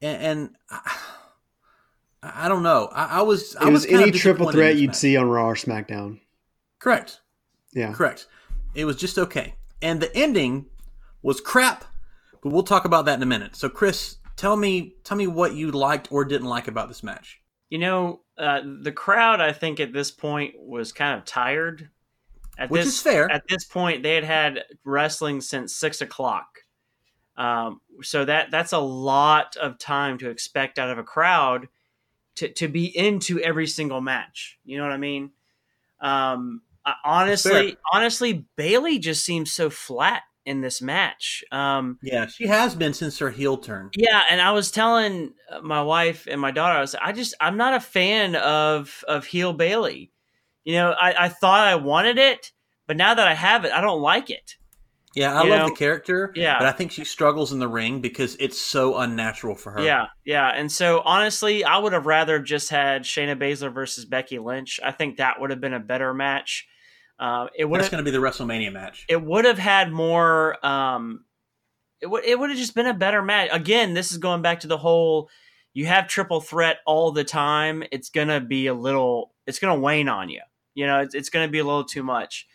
and, 0.00 0.22
and 0.22 0.50
I, 0.70 0.98
I 2.22 2.48
don't 2.48 2.62
know. 2.62 2.88
I, 2.92 3.18
I 3.18 3.22
was 3.22 3.54
I 3.56 3.68
it 3.68 3.72
was 3.72 3.86
any 3.86 4.10
triple 4.10 4.50
threat 4.50 4.76
you'd 4.76 4.96
see 4.96 5.16
on 5.16 5.28
Raw 5.28 5.50
or 5.50 5.54
SmackDown. 5.54 6.20
Correct. 6.78 7.20
Yeah. 7.72 7.92
Correct. 7.92 8.26
It 8.74 8.84
was 8.84 8.96
just 8.96 9.18
okay. 9.18 9.54
And 9.82 10.00
the 10.00 10.14
ending 10.16 10.66
was 11.22 11.40
crap, 11.40 11.84
but 12.42 12.52
we'll 12.52 12.62
talk 12.62 12.84
about 12.84 13.04
that 13.06 13.16
in 13.16 13.22
a 13.22 13.26
minute. 13.26 13.56
So 13.56 13.68
Chris, 13.68 14.16
tell 14.36 14.56
me 14.56 14.94
tell 15.04 15.16
me 15.16 15.26
what 15.26 15.54
you 15.54 15.70
liked 15.70 16.10
or 16.10 16.24
didn't 16.24 16.48
like 16.48 16.68
about 16.68 16.88
this 16.88 17.02
match. 17.02 17.40
You 17.70 17.78
know, 17.78 18.20
uh, 18.38 18.60
the 18.82 18.92
crowd, 18.92 19.40
I 19.40 19.52
think, 19.52 19.80
at 19.80 19.92
this 19.92 20.10
point 20.10 20.54
was 20.58 20.92
kind 20.92 21.18
of 21.18 21.24
tired. 21.24 21.90
At 22.58 22.70
Which 22.70 22.84
this, 22.84 22.94
is 22.94 23.00
fair. 23.00 23.30
At 23.30 23.48
this 23.48 23.64
point, 23.64 24.02
they 24.02 24.14
had 24.14 24.24
had 24.24 24.64
wrestling 24.84 25.40
since 25.40 25.74
six 25.74 26.00
o'clock. 26.00 26.60
Um, 27.36 27.80
so 28.02 28.24
that 28.24 28.50
that's 28.50 28.72
a 28.72 28.78
lot 28.78 29.56
of 29.56 29.78
time 29.78 30.18
to 30.18 30.30
expect 30.30 30.78
out 30.78 30.90
of 30.90 30.98
a 30.98 31.02
crowd 31.02 31.68
to, 32.36 32.48
to 32.48 32.68
be 32.68 32.96
into 32.96 33.40
every 33.40 33.66
single 33.66 34.00
match. 34.00 34.58
You 34.64 34.78
know 34.78 34.84
what 34.84 34.92
I 34.92 34.98
mean? 34.98 35.30
Um, 36.00 36.62
I, 36.84 36.94
honestly, 37.04 37.70
fair. 37.70 37.76
honestly, 37.92 38.46
Bayley 38.56 38.98
just 38.98 39.24
seems 39.24 39.52
so 39.52 39.70
flat 39.70 40.22
in 40.44 40.60
this 40.60 40.82
match. 40.82 41.42
Um, 41.50 41.98
Yeah, 42.02 42.26
she 42.26 42.46
has 42.46 42.74
been 42.74 42.92
since 42.92 43.18
her 43.18 43.30
heel 43.30 43.56
turn. 43.56 43.90
yeah, 43.96 44.22
and 44.30 44.40
I 44.40 44.52
was 44.52 44.70
telling 44.70 45.32
uh, 45.50 45.60
my 45.62 45.82
wife 45.82 46.28
and 46.30 46.40
my 46.40 46.50
daughter, 46.50 46.76
I 46.76 46.80
was, 46.82 46.94
I 46.94 47.12
just, 47.12 47.34
I'm 47.40 47.56
not 47.56 47.74
a 47.74 47.80
fan 47.80 48.36
of 48.36 49.02
of 49.08 49.24
heel 49.24 49.52
Bayley. 49.52 50.12
You 50.64 50.74
know, 50.74 50.90
I, 50.92 51.24
I 51.26 51.28
thought 51.28 51.66
I 51.66 51.74
wanted 51.76 52.18
it, 52.18 52.52
but 52.86 52.96
now 52.96 53.14
that 53.14 53.26
I 53.28 53.34
have 53.34 53.64
it, 53.64 53.72
I 53.72 53.80
don't 53.80 54.00
like 54.00 54.30
it. 54.30 54.56
Yeah, 55.14 55.32
I 55.38 55.44
You 55.44 55.50
love 55.50 55.58
know, 55.60 55.68
the 55.68 55.74
character. 55.76 56.32
yeah. 56.34 56.58
But 56.58 56.66
I 56.66 56.72
think 56.72 56.90
she 56.90 57.04
struggles 57.04 57.52
in 57.52 57.60
the 57.60 57.68
ring 57.68 58.00
because 58.00 58.36
it's 58.40 58.60
so 58.60 58.96
unnatural 58.96 59.54
for 59.54 59.70
her. 59.72 59.80
Yeah, 59.80 60.06
yeah, 60.24 60.48
and 60.48 60.72
so 60.72 61.02
honestly, 61.04 61.62
I 61.64 61.78
would 61.78 61.92
have 61.92 62.06
rather 62.06 62.40
just 62.40 62.68
had 62.70 63.02
Shayna 63.04 63.38
Baszler 63.38 63.72
versus 63.72 64.04
Becky 64.06 64.38
Lynch. 64.40 64.80
I 64.82 64.90
think 64.90 65.18
that 65.18 65.40
would 65.40 65.50
have 65.50 65.60
been 65.60 65.74
a 65.74 65.78
better 65.80 66.12
match. 66.12 66.66
Uh, 67.16 67.46
it 67.56 67.66
was 67.66 67.88
going 67.88 68.04
to 68.04 68.10
be 68.10 68.10
the 68.10 68.18
WrestleMania 68.22 68.72
match. 68.72 69.04
it 69.08 69.22
would 69.22 69.44
have 69.44 69.58
had 69.58 69.92
more. 69.92 70.64
Um, 70.66 71.24
it 72.00 72.08
would, 72.08 72.24
it 72.24 72.36
would 72.36 72.50
have 72.50 72.58
just 72.58 72.74
been 72.74 72.86
a 72.88 72.92
better 72.94 73.22
match. 73.22 73.50
Again, 73.52 73.94
this 73.94 74.10
is 74.10 74.18
going 74.18 74.42
back 74.42 74.60
to 74.60 74.66
the 74.66 74.78
whole. 74.78 75.28
You 75.74 75.86
have 75.86 76.08
triple 76.08 76.40
threat 76.40 76.78
all 76.86 77.12
the 77.12 77.22
time. 77.24 77.84
It's 77.92 78.10
gonna 78.10 78.40
be 78.40 78.66
a 78.66 78.74
little. 78.74 79.32
It's 79.46 79.60
gonna 79.60 79.78
wane 79.78 80.08
on 80.08 80.28
you. 80.28 80.40
You 80.74 80.86
know, 80.86 81.00
it's, 81.00 81.14
it's 81.14 81.30
gonna 81.30 81.48
be 81.48 81.60
a 81.60 81.64
little 81.64 81.84
too 81.84 82.02
much. 82.02 82.46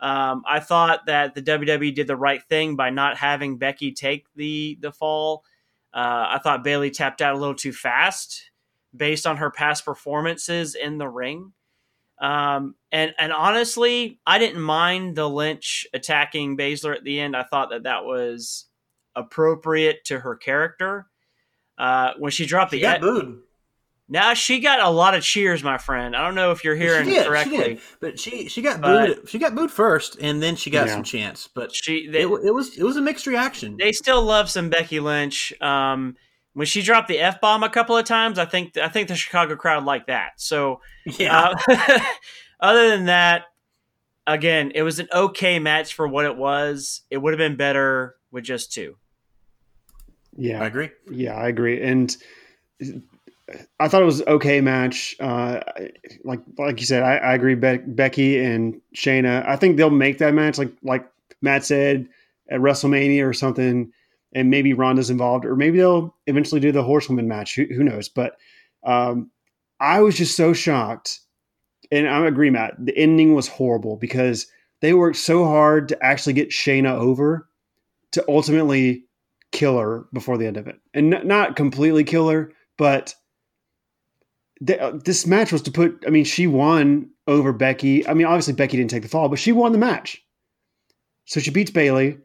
Um, 0.00 0.42
I 0.48 0.60
thought 0.60 1.06
that 1.06 1.34
the 1.34 1.42
WWE 1.42 1.94
did 1.94 2.06
the 2.06 2.16
right 2.16 2.42
thing 2.42 2.74
by 2.74 2.90
not 2.90 3.18
having 3.18 3.58
Becky 3.58 3.92
take 3.92 4.26
the 4.34 4.78
the 4.80 4.92
fall. 4.92 5.44
Uh, 5.92 6.26
I 6.30 6.40
thought 6.42 6.64
Bayley 6.64 6.90
tapped 6.90 7.20
out 7.20 7.34
a 7.34 7.38
little 7.38 7.54
too 7.54 7.72
fast 7.72 8.50
based 8.94 9.26
on 9.26 9.36
her 9.38 9.50
past 9.50 9.84
performances 9.84 10.74
in 10.74 10.98
the 10.98 11.08
ring. 11.08 11.52
Um, 12.18 12.74
and 12.92 13.14
and 13.18 13.32
honestly, 13.32 14.20
I 14.26 14.38
didn't 14.38 14.60
mind 14.60 15.16
the 15.16 15.28
Lynch 15.28 15.86
attacking 15.92 16.56
Baszler 16.56 16.94
at 16.94 17.04
the 17.04 17.18
end. 17.20 17.36
I 17.36 17.42
thought 17.44 17.70
that 17.70 17.84
that 17.84 18.04
was 18.04 18.66
appropriate 19.16 20.04
to 20.06 20.20
her 20.20 20.36
character. 20.36 21.06
Uh, 21.78 22.12
when 22.18 22.30
she 22.30 22.44
dropped 22.44 22.72
She 22.72 22.78
the 22.78 22.82
got 22.82 23.00
booed. 23.00 23.40
Now 24.10 24.34
she 24.34 24.58
got 24.60 24.80
a 24.80 24.90
lot 24.90 25.14
of 25.14 25.22
cheers, 25.22 25.62
my 25.62 25.78
friend. 25.78 26.14
I 26.16 26.22
don't 26.24 26.34
know 26.34 26.50
if 26.50 26.64
you're 26.64 26.74
hearing 26.76 27.06
she 27.06 27.12
did, 27.14 27.26
correctly. 27.26 27.56
She 27.56 27.64
did. 27.74 27.80
But 28.00 28.18
she 28.18 28.48
she 28.48 28.60
got 28.60 28.80
But- 28.80 29.06
booed. 29.16 29.28
She 29.28 29.38
got 29.38 29.54
booed 29.54 29.70
first, 29.70 30.18
and 30.20 30.42
then 30.42 30.56
she 30.56 30.68
got 30.70 30.88
Yeah. 30.88 30.94
some 30.94 31.04
chance. 31.04 31.48
But 31.54 31.74
She 31.74 32.08
they, 32.08 32.22
it, 32.22 32.26
it 32.44 32.52
was 32.54 32.76
it 32.76 32.82
was 32.82 32.96
a 32.96 33.00
mixed 33.00 33.26
reaction. 33.26 33.76
they 33.78 33.92
still 33.92 34.22
love 34.22 34.50
some 34.50 34.68
Becky 34.68 35.00
Lynch. 35.00 35.52
Um, 35.62 36.16
when 36.52 36.66
she 36.66 36.82
dropped 36.82 37.06
the 37.08 37.20
f 37.20 37.40
bomb 37.40 37.62
a 37.62 37.70
couple 37.70 37.96
of 37.96 38.04
times, 38.04 38.38
I 38.38 38.44
think 38.44 38.76
I 38.76 38.88
think 38.88 39.06
the 39.08 39.14
Chicago 39.14 39.54
crowd 39.56 39.84
liked 39.84 40.08
that. 40.08 40.32
So 40.36 40.80
yeah. 41.06 41.54
Uh, 41.68 42.00
other 42.60 42.90
than 42.90 43.06
that, 43.06 43.44
again, 44.26 44.72
it 44.74 44.82
was 44.82 44.98
an 44.98 45.08
okay 45.14 45.60
match 45.60 45.94
for 45.94 46.08
what 46.08 46.24
it 46.24 46.36
was. 46.36 47.02
It 47.10 47.18
would 47.18 47.32
have 47.32 47.38
been 47.38 47.56
better 47.56 48.16
with 48.32 48.42
just 48.44 48.72
two. 48.72 48.96
Yeah. 50.36 50.62
I 50.62 50.66
agree. 50.66 50.90
Yeah, 51.10 51.34
I 51.36 51.46
agree. 51.48 51.80
And 51.82 52.16
I 53.78 53.88
thought 53.88 54.02
it 54.02 54.06
was 54.06 54.22
okay 54.22 54.60
match. 54.60 55.16
Uh, 55.20 55.60
like 56.24 56.40
like 56.58 56.80
you 56.80 56.86
said, 56.86 57.02
I, 57.02 57.16
I 57.16 57.34
agree. 57.34 57.54
Be- 57.54 57.78
Becky 57.78 58.38
and 58.38 58.80
Shayna. 58.94 59.46
I 59.46 59.56
think 59.56 59.76
they'll 59.76 59.90
make 59.90 60.18
that 60.18 60.34
match. 60.34 60.58
Like 60.58 60.72
like 60.82 61.06
Matt 61.42 61.64
said 61.64 62.08
at 62.50 62.60
WrestleMania 62.60 63.26
or 63.26 63.32
something, 63.32 63.92
and 64.34 64.50
maybe 64.50 64.72
Ronda's 64.72 65.10
involved, 65.10 65.44
or 65.44 65.56
maybe 65.56 65.78
they'll 65.78 66.14
eventually 66.26 66.60
do 66.60 66.72
the 66.72 66.82
Horsewoman 66.82 67.28
match. 67.28 67.56
Who, 67.56 67.64
who 67.64 67.82
knows? 67.82 68.08
But 68.08 68.36
um, 68.84 69.30
I 69.80 70.00
was 70.00 70.16
just 70.16 70.36
so 70.36 70.52
shocked, 70.52 71.20
and 71.90 72.08
I 72.08 72.26
agree, 72.26 72.50
Matt. 72.50 72.74
The 72.78 72.96
ending 72.96 73.34
was 73.34 73.48
horrible 73.48 73.96
because 73.96 74.46
they 74.80 74.94
worked 74.94 75.16
so 75.16 75.44
hard 75.44 75.88
to 75.88 76.04
actually 76.04 76.34
get 76.34 76.50
Shayna 76.50 76.92
over 76.92 77.48
to 78.12 78.24
ultimately 78.28 79.04
kill 79.52 79.78
her 79.78 80.04
before 80.12 80.38
the 80.38 80.46
end 80.46 80.56
of 80.56 80.66
it, 80.68 80.78
and 80.94 81.14
n- 81.14 81.26
not 81.26 81.56
completely 81.56 82.04
kill 82.04 82.28
her, 82.28 82.52
but 82.76 83.14
th- 84.66 84.78
uh, 84.78 84.92
this 85.04 85.26
match 85.26 85.52
was 85.52 85.62
to 85.62 85.70
put. 85.70 86.04
I 86.06 86.10
mean, 86.10 86.24
she 86.24 86.46
won 86.46 87.10
over 87.26 87.52
Becky. 87.52 88.06
I 88.06 88.14
mean, 88.14 88.26
obviously 88.26 88.54
Becky 88.54 88.76
didn't 88.76 88.90
take 88.90 89.02
the 89.02 89.08
fall, 89.08 89.28
but 89.28 89.38
she 89.38 89.52
won 89.52 89.72
the 89.72 89.78
match. 89.78 90.22
So 91.26 91.40
she 91.40 91.50
beats 91.50 91.70
Bayley. 91.70 92.18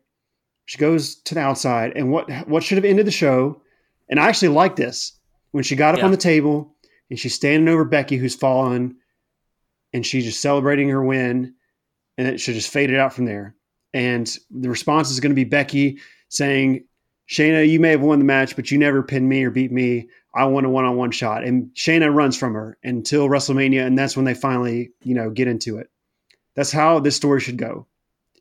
She 0.66 0.78
goes 0.80 1.16
to 1.24 1.36
the 1.36 1.41
outside, 1.41 1.94
and 1.95 2.12
what 2.12 2.30
what 2.48 2.64
should 2.64 2.78
have 2.78 2.86
ended 2.86 3.06
the 3.06 3.12
show? 3.12 3.62
And 4.10 4.20
I 4.20 4.28
actually 4.28 4.49
like 4.49 4.76
this 4.76 5.14
when 5.52 5.64
she 5.64 5.76
got 5.76 5.94
up 5.94 5.99
Yeah. 5.99 6.06
on 6.06 6.12
the 6.12 6.18
table 6.18 6.76
and 7.10 7.20
she's 7.20 7.34
standing 7.36 7.68
over 7.72 7.84
Becky, 7.86 8.18
who's 8.18 8.36
fallen, 8.36 8.95
and 9.94 10.06
she's 10.06 10.26
just 10.26 10.41
celebrating 10.41 10.90
her 10.90 11.03
win, 11.03 11.53
and 12.18 12.28
it 12.28 12.40
should 12.40 12.56
just 12.56 12.72
fade 12.72 12.90
it 12.90 12.98
out 12.99 13.14
from 13.14 13.26
there. 13.26 13.56
And 13.94 14.28
the 14.49 14.70
response 14.70 15.12
is 15.12 15.20
going 15.20 15.32
to 15.32 15.36
be 15.36 15.44
Becky 15.44 15.99
saying, 16.30 16.84
Shayna, 17.30 17.68
you 17.68 17.80
may 17.80 17.91
have 17.91 18.02
won 18.02 18.20
the 18.20 18.26
match, 18.26 18.56
but 18.56 18.72
you 18.72 18.78
never 18.78 19.02
pinned 19.03 19.30
me 19.30 19.44
or 19.44 19.52
beat 19.52 19.72
me. 19.72 20.10
I 20.36 20.45
want 20.45 20.66
a 20.66 20.70
one 20.70 20.86
on 20.86 20.98
one 20.98 21.12
shot. 21.12 21.44
And 21.44 21.74
Shayna 21.76 22.14
runs 22.14 22.38
from 22.38 22.53
her 22.53 22.78
until 22.84 23.30
WrestleMania, 23.30 23.86
and 23.86 23.98
that's 23.98 24.16
when 24.16 24.26
they 24.26 24.34
finally, 24.34 24.91
you 25.03 25.16
know, 25.16 25.30
get 25.30 25.48
into 25.48 25.78
it. 25.78 25.90
That's 26.56 26.72
how 26.72 26.99
this 26.99 27.16
story 27.16 27.40
should 27.40 27.57
go. 27.57 27.88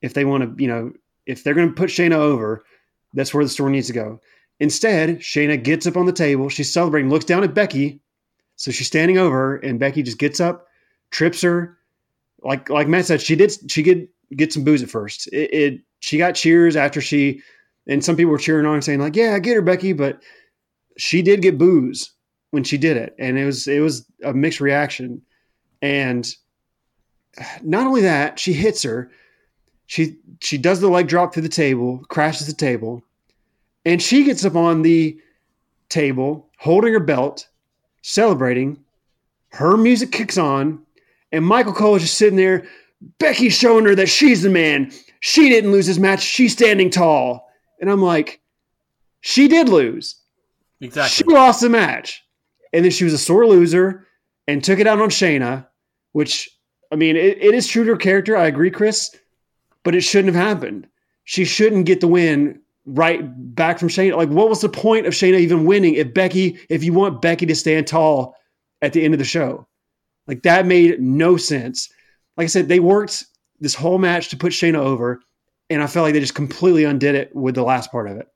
If 0.03 0.15
they 0.15 0.25
want 0.25 0.43
to, 0.43 0.63
you 0.63 0.69
know, 0.69 0.93
if 1.27 1.45
they're 1.45 1.55
going 1.55 1.69
to 1.69 1.75
put 1.75 1.91
Shayna 1.91 2.15
over, 2.15 2.65
that's 3.15 3.33
where 3.33 3.45
the 3.45 3.51
story 3.51 3.73
needs 3.73 3.87
to 3.87 3.93
go. 3.93 4.21
Instead, 4.61 5.21
Shayna 5.21 5.63
gets 5.63 5.87
up 5.87 5.97
on 5.97 6.07
the 6.07 6.13
table. 6.13 6.49
She's 6.49 6.73
celebrating, 6.73 7.11
looks 7.11 7.25
down 7.25 7.45
at 7.45 7.55
Becky. 7.55 8.01
So 8.57 8.71
she's 8.71 8.87
standing 8.87 9.19
over 9.19 9.37
her, 9.37 9.57
and 9.57 9.81
Becky 9.81 10.03
just 10.03 10.19
gets 10.19 10.41
up, 10.41 10.67
trips 11.11 11.43
her. 11.43 11.79
Like 12.43 12.69
like 12.69 12.89
Matt 12.89 13.07
said, 13.07 13.21
she 13.21 13.37
did 13.37 13.53
she 13.71 13.83
did 13.83 14.09
get 14.37 14.53
some 14.53 14.65
boos 14.65 14.83
at 14.83 14.91
first. 14.91 15.27
It, 15.29 15.53
it 15.53 15.81
she 16.01 16.19
got 16.19 16.35
cheers 16.35 16.77
after 16.77 17.01
she, 17.01 17.41
and 17.87 18.05
some 18.05 18.17
people 18.17 18.31
were 18.31 18.39
cheering 18.39 18.67
on 18.67 18.83
saying 18.83 19.01
like, 19.01 19.17
"Yeah, 19.17 19.39
get 19.39 19.57
her, 19.57 19.63
Becky," 19.63 19.93
but 19.93 20.23
she 20.97 21.23
did 21.23 21.43
get 21.43 21.59
boos 21.59 22.13
when 22.51 22.65
she 22.65 22.79
did 22.79 22.97
it, 22.97 23.15
and 23.19 23.39
it 23.39 23.45
was 23.45 23.67
it 23.67 23.81
was 23.81 24.07
a 24.23 24.33
mixed 24.33 24.61
reaction. 24.61 25.23
And 25.83 26.29
not 27.63 27.87
only 27.87 28.03
that, 28.03 28.39
she 28.39 28.53
hits 28.53 28.83
her. 28.83 29.11
She 29.87 30.17
she 30.41 30.59
does 30.59 30.81
the 30.81 30.89
leg 30.89 31.09
drop 31.09 31.33
through 31.33 31.43
the 31.43 31.49
table, 31.49 32.05
crashes 32.09 32.47
the 32.47 32.53
table, 32.53 33.03
and 33.85 34.03
she 34.03 34.25
gets 34.25 34.45
up 34.45 34.57
on 34.57 34.83
the 34.83 35.19
table 35.89 36.49
holding 36.59 36.93
her 36.93 37.01
belt, 37.01 37.49
celebrating. 38.03 38.79
Her 39.51 39.77
music 39.77 40.11
kicks 40.11 40.39
on, 40.39 40.85
and 41.31 41.45
Michael 41.45 41.73
Cole 41.73 41.97
is 41.97 42.03
just 42.03 42.19
sitting 42.19 42.37
there. 42.37 42.67
Becky's 43.19 43.53
showing 43.53 43.85
her 43.85 43.95
that 43.95 44.09
she's 44.09 44.43
the 44.43 44.51
man. 44.51 44.91
She 45.21 45.49
didn't 45.49 45.73
lose 45.73 45.87
this 45.87 45.99
match. 45.99 46.23
She's 46.23 46.53
standing 46.53 46.91
tall. 46.91 47.49
And 47.81 47.91
I'm 47.91 48.03
like, 48.03 48.41
she 49.21 49.47
did 49.49 49.69
lose. 49.69 50.17
Exactly. 50.81 51.15
She 51.15 51.25
lost 51.25 51.61
the 51.61 51.69
match. 51.69 52.23
And 52.73 52.85
then 52.85 52.91
she 52.91 53.05
was 53.05 53.13
a 53.13 53.19
sore 53.19 53.47
loser 53.47 54.07
and 54.49 54.63
took 54.63 54.79
it 54.81 54.87
out 54.87 55.01
on 55.01 55.09
Shayna, 55.09 55.67
which, 56.13 56.51
I 56.93 56.97
mean, 56.97 57.17
it, 57.17 57.39
it 57.41 57.55
is 57.55 57.69
true 57.69 57.85
to 57.85 57.93
her 57.93 57.97
character. 57.97 58.37
I 58.37 58.47
agree, 58.47 58.71
Chris, 58.71 59.15
but 59.85 59.95
it 59.95 60.01
shouldn't 60.01 60.35
have 60.35 60.45
happened. 60.45 60.89
She 61.25 61.45
shouldn't 61.45 61.87
get 61.87 62.01
the 62.01 62.09
win 62.09 62.61
right 62.85 63.23
back 63.55 63.79
from 63.79 63.89
Shayna. 63.89 64.17
Like, 64.17 64.29
what 64.29 64.49
was 64.49 64.61
the 64.61 64.69
point 64.69 65.07
of 65.07 65.15
Shayna 65.15 65.39
even 65.39 65.65
winning 65.65 65.95
if 65.95 66.13
Becky, 66.13 66.59
if 66.69 66.83
you 66.83 66.93
want 66.93 67.23
Becky 67.23 67.47
to 67.47 67.55
stand 67.55 67.87
tall 67.87 68.35
at 68.83 68.93
the 68.93 69.05
end 69.05 69.15
of 69.15 69.19
the 69.19 69.25
show? 69.25 69.67
Like, 70.27 70.43
that 70.43 70.67
made 70.67 71.01
no 71.01 71.37
sense. 71.37 71.89
Like 72.37 72.47
I 72.47 72.49
said, 72.49 72.69
they 72.69 72.81
worked 72.81 73.25
this 73.61 73.75
whole 73.75 73.99
match 73.99 74.31
to 74.31 74.37
put 74.37 74.53
Shayna 74.53 74.79
over, 74.79 75.21
and 75.71 75.83
I 75.83 75.87
felt 75.87 76.05
like 76.05 76.15
they 76.15 76.21
just 76.21 76.35
completely 76.35 76.85
undid 76.85 77.15
it 77.15 77.35
with 77.35 77.55
the 77.55 77.63
last 77.63 77.93
part 77.93 78.11
of 78.11 78.17
it. 78.17 78.27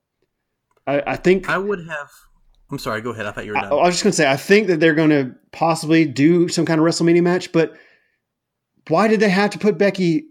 I, 0.87 1.03
I 1.05 1.15
think 1.17 1.49
I 1.49 1.57
would 1.57 1.85
have. 1.87 2.09
I'm 2.71 2.79
sorry. 2.79 3.01
Go 3.01 3.11
ahead. 3.11 3.25
I 3.25 3.31
thought 3.31 3.45
you 3.45 3.51
were 3.51 3.57
I, 3.57 3.61
done. 3.61 3.71
I 3.73 3.75
was 3.75 3.95
just 3.95 4.03
going 4.03 4.11
to 4.11 4.17
say, 4.17 4.29
I 4.29 4.37
think 4.37 4.67
that 4.67 4.79
they're 4.79 4.93
going 4.93 5.09
to 5.09 5.33
possibly 5.51 6.05
do 6.05 6.47
some 6.47 6.65
kind 6.65 6.79
of 6.79 6.85
WrestleMania 6.85 7.23
match, 7.23 7.51
but 7.51 7.75
why 8.87 9.07
did 9.07 9.19
they 9.19 9.29
have 9.29 9.49
to 9.51 9.59
put 9.59 9.77
Becky 9.77 10.25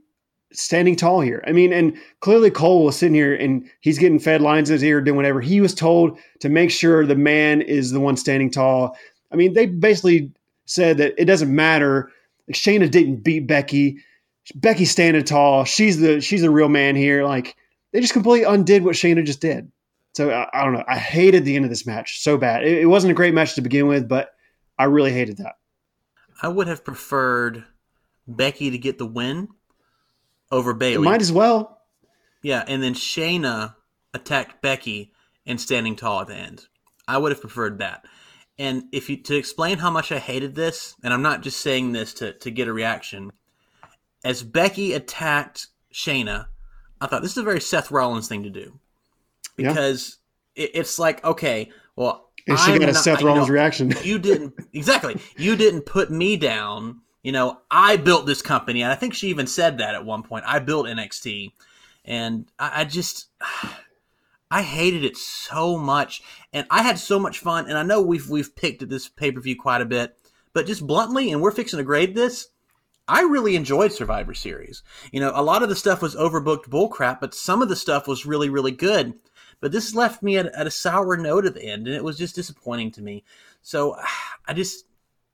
standing 0.52 0.96
tall 0.96 1.20
here? 1.20 1.42
I 1.46 1.52
mean, 1.52 1.72
and 1.72 1.96
clearly 2.20 2.50
Cole 2.50 2.84
was 2.84 2.96
sitting 2.96 3.14
here 3.14 3.34
and 3.34 3.68
he's 3.80 3.98
getting 3.98 4.18
fed 4.18 4.40
lines 4.40 4.70
in 4.70 4.74
his 4.74 4.84
ear, 4.84 5.00
doing 5.00 5.16
whatever. 5.16 5.40
He 5.40 5.60
was 5.60 5.74
told 5.74 6.18
to 6.40 6.48
make 6.48 6.70
sure 6.70 7.04
the 7.04 7.16
man 7.16 7.60
is 7.62 7.90
the 7.90 8.00
one 8.00 8.16
standing 8.16 8.50
tall. 8.50 8.96
I 9.32 9.36
mean, 9.36 9.52
they 9.52 9.66
basically 9.66 10.32
said 10.66 10.98
that 10.98 11.14
it 11.20 11.24
doesn't 11.24 11.54
matter. 11.54 12.10
Like 12.46 12.56
Shayna 12.56 12.90
didn't 12.90 13.24
beat 13.24 13.46
Becky. 13.46 13.98
Becky's 14.54 14.90
standing 14.90 15.24
tall. 15.24 15.64
She's 15.64 16.00
the 16.00 16.20
she's 16.20 16.40
the 16.40 16.50
real 16.50 16.68
man 16.68 16.96
here. 16.96 17.24
Like 17.24 17.56
they 17.92 18.00
just 18.00 18.12
completely 18.12 18.44
undid 18.44 18.84
what 18.84 18.94
Shayna 18.94 19.24
just 19.24 19.40
did. 19.40 19.70
So 20.18 20.30
I, 20.30 20.48
I 20.52 20.64
don't 20.64 20.72
know. 20.72 20.82
I 20.88 20.98
hated 20.98 21.44
the 21.44 21.54
end 21.54 21.64
of 21.64 21.68
this 21.68 21.86
match 21.86 22.20
so 22.22 22.36
bad. 22.36 22.64
It, 22.64 22.78
it 22.78 22.86
wasn't 22.86 23.12
a 23.12 23.14
great 23.14 23.34
match 23.34 23.54
to 23.54 23.60
begin 23.60 23.86
with, 23.86 24.08
but 24.08 24.32
I 24.76 24.86
really 24.86 25.12
hated 25.12 25.36
that. 25.36 25.58
I 26.42 26.48
would 26.48 26.66
have 26.66 26.84
preferred 26.84 27.62
Becky 28.26 28.72
to 28.72 28.78
get 28.78 28.98
the 28.98 29.06
win 29.06 29.46
over 30.50 30.74
Bayley. 30.74 31.04
might 31.04 31.20
as 31.20 31.30
well. 31.30 31.82
Yeah, 32.42 32.64
and 32.66 32.82
then 32.82 32.94
Shayna 32.94 33.76
attacked 34.12 34.60
Becky 34.60 35.12
and 35.46 35.60
standing 35.60 35.94
tall 35.94 36.22
at 36.22 36.26
the 36.26 36.34
end. 36.34 36.66
I 37.06 37.16
would 37.16 37.30
have 37.30 37.40
preferred 37.40 37.78
that. 37.78 38.04
And 38.58 38.86
if 38.90 39.08
you 39.08 39.18
to 39.22 39.36
explain 39.36 39.78
how 39.78 39.90
much 39.92 40.10
I 40.10 40.18
hated 40.18 40.56
this, 40.56 40.96
and 41.04 41.14
I'm 41.14 41.22
not 41.22 41.42
just 41.42 41.60
saying 41.60 41.92
this 41.92 42.12
to, 42.14 42.32
to 42.32 42.50
get 42.50 42.66
a 42.66 42.72
reaction, 42.72 43.30
as 44.24 44.42
Becky 44.42 44.94
attacked 44.94 45.68
Shayna, 45.94 46.46
I 47.00 47.06
thought 47.06 47.22
this 47.22 47.30
is 47.30 47.38
a 47.38 47.44
very 47.44 47.60
Seth 47.60 47.92
Rollins 47.92 48.26
thing 48.26 48.42
to 48.42 48.50
do. 48.50 48.80
Yeah. 49.58 49.68
Because 49.70 50.18
it, 50.54 50.70
it's 50.74 50.98
like, 50.98 51.24
okay, 51.24 51.70
well, 51.96 52.30
And 52.46 52.58
she 52.58 52.72
I'm 52.72 52.78
got 52.78 52.88
a 52.88 52.92
not- 52.92 53.02
Seth 53.02 53.20
you 53.20 53.26
know, 53.26 53.32
Rollins 53.32 53.50
reaction. 53.50 53.92
you 54.02 54.18
didn't 54.18 54.54
exactly 54.72 55.16
you 55.36 55.56
didn't 55.56 55.82
put 55.82 56.10
me 56.10 56.36
down 56.36 57.00
you 57.22 57.32
know 57.32 57.58
i 57.70 57.96
built 57.96 58.24
this 58.26 58.40
company 58.40 58.80
and 58.82 58.92
i 58.92 58.94
think 58.94 59.12
she 59.12 59.28
even 59.28 59.46
said 59.46 59.78
that 59.78 59.94
at 59.94 60.04
one 60.04 60.22
point 60.22 60.44
i 60.46 60.58
built 60.60 60.86
nxt 60.86 61.52
and 62.04 62.46
i, 62.58 62.82
I 62.82 62.84
just 62.84 63.26
i 64.50 64.62
hated 64.62 65.04
it 65.04 65.16
so 65.16 65.76
much 65.76 66.22
and 66.52 66.66
i 66.70 66.82
had 66.82 66.98
so 66.98 67.18
much 67.18 67.40
fun 67.40 67.68
and 67.68 67.76
i 67.76 67.82
know 67.82 68.00
we've 68.00 68.30
we've 68.30 68.54
picked 68.54 68.82
at 68.82 68.88
this 68.88 69.08
pay-per-view 69.08 69.56
quite 69.56 69.82
a 69.82 69.86
bit 69.86 70.16
but 70.54 70.66
just 70.66 70.86
bluntly 70.86 71.32
and 71.32 71.42
we're 71.42 71.50
fixing 71.50 71.78
to 71.78 71.84
grade 71.84 72.14
this 72.14 72.48
I 73.10 73.22
really 73.22 73.56
enjoyed 73.56 73.90
Survivor 73.90 74.34
Series. 74.34 74.82
You 75.12 75.20
know, 75.20 75.32
a 75.34 75.40
lot 75.42 75.62
of 75.62 75.70
the 75.70 75.76
stuff 75.76 76.02
was 76.02 76.14
overbooked 76.14 76.68
bullcrap, 76.68 77.20
but 77.20 77.32
some 77.32 77.62
of 77.62 77.70
the 77.70 77.74
stuff 77.74 78.06
was 78.06 78.26
really, 78.26 78.50
really 78.50 78.70
good. 78.70 79.14
But 79.60 79.72
this 79.72 79.94
left 79.94 80.22
me 80.22 80.36
at, 80.36 80.46
at 80.46 80.66
a 80.66 80.70
sour 80.70 81.16
note 81.16 81.44
at 81.46 81.54
the 81.54 81.64
end, 81.64 81.86
and 81.86 81.96
it 81.96 82.04
was 82.04 82.16
just 82.18 82.34
disappointing 82.36 82.90
to 82.92 83.02
me. 83.02 83.24
So 83.62 83.96
I 84.46 84.54
just, 84.54 84.84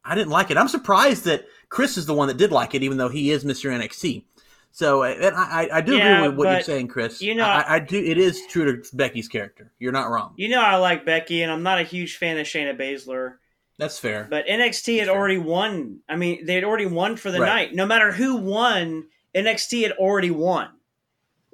I 0.05 0.15
didn't 0.15 0.31
like 0.31 0.51
it. 0.51 0.57
I'm 0.57 0.69
surprised 0.69 1.25
that 1.25 1.45
Chris 1.69 1.97
is 1.97 2.07
the 2.07 2.15
one 2.15 2.29
that 2.29 2.37
did 2.37 2.53
like 2.53 2.75
it, 2.75 2.83
even 2.83 2.97
though 2.99 3.09
he 3.09 3.31
is 3.31 3.45
Mr. 3.45 3.71
NXT. 3.71 4.25
So 4.73 5.05
and 5.05 5.37
I, 5.37 5.69
I 5.73 5.81
do 5.83 5.97
Yeah, 5.97 6.17
agree 6.19 6.29
with 6.31 6.37
what 6.39 6.51
you're 6.53 6.61
saying, 6.63 6.89
Chris. 6.89 7.23
you 7.23 7.35
know- 7.37 7.45
I, 7.45 7.77
I 7.77 7.79
do. 7.79 7.97
It 7.97 8.19
is 8.19 8.45
true 8.49 8.83
to 8.83 8.97
Becky's 8.97 9.29
character. 9.29 9.71
You're 9.79 9.93
not 9.93 10.11
wrong. 10.11 10.35
You 10.37 10.49
know 10.49 10.61
I 10.61 10.77
like 10.77 11.05
Becky, 11.07 11.43
and 11.43 11.53
I'm 11.53 11.63
not 11.63 11.79
a 11.79 11.85
huge 11.85 12.17
fan 12.17 12.39
of 12.39 12.47
Shayna 12.47 12.77
Baszler. 12.77 13.35
That's 13.79 13.99
fair. 14.01 14.27
But 14.29 14.47
NXT 14.47 14.99
had 14.99 15.07
Fair. 15.09 15.17
already 15.17 15.39
won. 15.39 16.01
I 16.09 16.17
mean, 16.17 16.45
they 16.47 16.55
had 16.55 16.65
already 16.65 16.87
won 16.87 17.17
for 17.17 17.31
the 17.31 17.41
Right. 17.41 17.47
night. 17.69 17.75
No 17.75 17.87
matter 17.87 18.11
who 18.13 18.37
won, 18.37 19.07
NXT 19.35 19.83
had 19.83 19.93
already 19.93 20.31
won. 20.33 20.69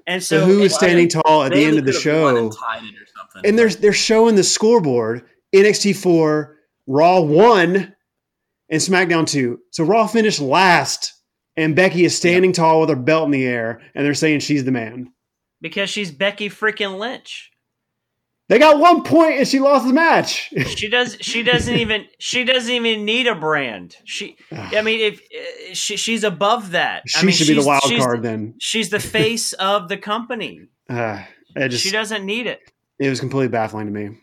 And 0.06 0.22
So 0.22 0.40
so, 0.40 0.46
who 0.46 0.62
is 0.62 0.74
standing 0.74 1.08
tall 1.08 1.42
at 1.44 1.52
the 1.52 1.64
end 1.64 1.78
of 1.78 1.84
the 1.84 1.92
could 1.92 2.04
have 2.04 2.22
won 2.22 2.34
show? 2.34 2.38
and 2.38 2.52
tied 2.52 2.84
it 2.84 2.94
or 2.94 3.06
something. 3.06 3.48
And 3.48 3.58
they're 3.58 3.68
they're 3.70 3.92
showing 3.92 4.34
the 4.36 4.44
scoreboard 4.44 5.24
NXT 5.54 5.96
four, 5.96 6.56
Raw 6.86 7.20
one, 7.20 7.94
and 8.68 8.80
SmackDown 8.80 9.26
two. 9.26 9.60
So 9.70 9.84
Raw 9.84 10.06
finished 10.06 10.40
last, 10.40 11.14
and 11.56 11.74
Becky 11.76 12.04
is 12.04 12.16
standing 12.16 12.52
tall 12.52 12.80
with 12.80 12.88
her 12.90 12.96
belt 12.96 13.26
in 13.26 13.30
the 13.32 13.44
air, 13.46 13.80
and 13.94 14.04
they're 14.04 14.14
saying 14.14 14.40
she's 14.40 14.64
the 14.64 14.70
man. 14.72 15.12
because 15.60 15.90
she's 15.90 16.10
Becky 16.10 16.48
freaking 16.48 16.98
Lynch. 16.98 17.50
They 18.50 18.58
got 18.58 18.80
one 18.80 19.04
point, 19.04 19.38
and 19.38 19.46
she 19.46 19.60
lost 19.60 19.86
the 19.86 19.92
match. 19.92 20.52
She 20.66 20.88
does. 20.88 21.16
She 21.20 21.44
doesn't 21.44 21.76
even. 21.84 22.06
She 22.18 22.42
doesn't 22.42 22.72
even 22.72 23.04
need 23.04 23.28
a 23.28 23.36
brand. 23.36 23.96
She. 24.04 24.36
I 24.50 24.82
mean, 24.82 24.98
if 25.00 25.20
uh, 25.20 25.72
she, 25.74 25.96
she's 25.96 26.24
above 26.24 26.72
that, 26.72 27.04
she 27.06 27.20
I 27.20 27.22
mean, 27.22 27.32
should 27.32 27.46
be 27.46 27.54
the 27.54 27.64
wild 27.64 27.82
card 27.96 28.24
then. 28.24 28.56
She's 28.58 28.90
the 28.90 28.98
face 28.98 29.52
of 29.70 29.88
the 29.88 29.96
company. 29.96 30.62
Uh, 30.88 31.22
just 31.56 31.84
she 31.84 31.92
doesn't 31.92 32.26
need 32.26 32.48
it. 32.48 32.60
it 32.98 33.08
was 33.08 33.20
completely 33.20 33.48
baffling 33.48 33.86
to 33.86 33.92
me. 33.92 34.18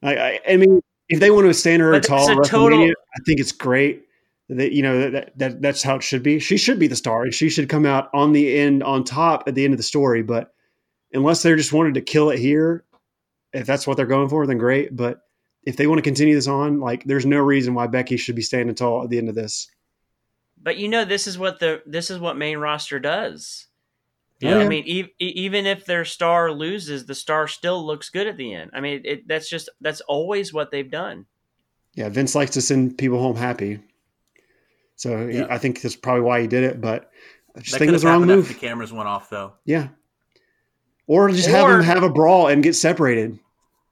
I, 0.00 0.16
I, 0.16 0.40
I 0.50 0.56
mean, 0.56 0.80
if 1.08 1.18
they 1.18 1.32
want 1.32 1.48
to 1.48 1.54
stand 1.54 1.82
her 1.82 1.90
But 1.90 2.08
at 2.08 2.38
a 2.38 2.48
total- 2.48 2.84
I 2.84 3.20
think 3.26 3.40
it's 3.40 3.52
great. 3.52 4.04
That 4.48 4.70
you 4.72 4.82
know 4.82 5.10
that, 5.10 5.36
that 5.38 5.60
that's 5.60 5.82
how 5.82 5.96
it 5.96 6.04
should 6.04 6.22
be. 6.22 6.38
She 6.38 6.56
should 6.56 6.78
be 6.78 6.86
the 6.86 6.96
star, 6.96 7.24
and 7.24 7.34
she 7.34 7.50
should 7.50 7.68
come 7.68 7.84
out 7.84 8.10
on 8.14 8.32
the 8.32 8.56
end, 8.58 8.84
on 8.84 9.02
top 9.02 9.48
at 9.48 9.56
the 9.56 9.64
end 9.64 9.74
of 9.74 9.78
the 9.78 9.82
story. 9.82 10.22
But 10.22 10.54
unless 11.12 11.42
they 11.42 11.54
just 11.56 11.72
wanted 11.72 11.94
to 11.94 12.00
kill 12.00 12.30
it 12.30 12.38
here, 12.38 12.84
if 13.58 13.66
that's 13.66 13.86
what 13.86 13.96
they're 13.96 14.06
going 14.06 14.28
for, 14.28 14.46
then 14.46 14.58
great. 14.58 14.94
But 14.96 15.20
if 15.64 15.76
they 15.76 15.86
want 15.86 15.98
to 15.98 16.02
continue 16.02 16.34
this 16.34 16.46
on, 16.48 16.80
like, 16.80 17.04
there's 17.04 17.26
no 17.26 17.38
reason 17.40 17.74
why 17.74 17.86
Becky 17.86 18.16
should 18.16 18.36
be 18.36 18.42
standing 18.42 18.74
tall 18.74 19.04
at 19.04 19.10
the 19.10 19.18
end 19.18 19.28
of 19.28 19.34
this. 19.34 19.68
But 20.60 20.76
you 20.76 20.88
know, 20.88 21.04
this 21.04 21.26
is 21.26 21.38
what 21.38 21.60
the 21.60 21.82
this 21.86 22.10
is 22.10 22.18
what 22.18 22.36
main 22.36 22.58
roster 22.58 22.98
does. 22.98 23.66
Yeah. 24.40 24.58
I 24.58 24.68
mean, 24.68 24.84
e- 24.86 25.12
even 25.18 25.66
if 25.66 25.84
their 25.84 26.04
star 26.04 26.52
loses, 26.52 27.06
the 27.06 27.14
star 27.14 27.48
still 27.48 27.84
looks 27.84 28.08
good 28.08 28.26
at 28.26 28.36
the 28.36 28.54
end. 28.54 28.70
I 28.72 28.80
mean, 28.80 29.02
it, 29.04 29.28
that's 29.28 29.48
just 29.48 29.68
that's 29.80 30.00
always 30.02 30.52
what 30.52 30.70
they've 30.70 30.90
done. 30.90 31.26
Yeah, 31.94 32.08
Vince 32.08 32.34
likes 32.34 32.52
to 32.52 32.60
send 32.60 32.98
people 32.98 33.20
home 33.20 33.36
happy, 33.36 33.80
so 34.96 35.26
he- 35.28 35.42
I 35.42 35.58
think 35.58 35.80
that's 35.80 35.96
probably 35.96 36.22
why 36.22 36.40
he 36.40 36.46
did 36.46 36.64
it. 36.64 36.80
But 36.80 37.10
I 37.56 37.60
just 37.60 37.72
that 37.72 37.78
think 37.78 37.88
could 37.88 37.90
it 37.90 37.92
was 37.94 38.02
the 38.02 38.08
wrong 38.08 38.26
move. 38.26 38.48
the 38.48 38.54
cameras 38.54 38.92
went 38.92 39.08
off, 39.08 39.30
though. 39.30 39.54
Yeah. 39.64 39.88
Or 41.06 41.28
just 41.30 41.48
have 41.48 41.68
them 41.68 41.82
have 41.82 42.02
a 42.02 42.10
brawl 42.10 42.48
and 42.48 42.62
get 42.62 42.74
separated. 42.74 43.38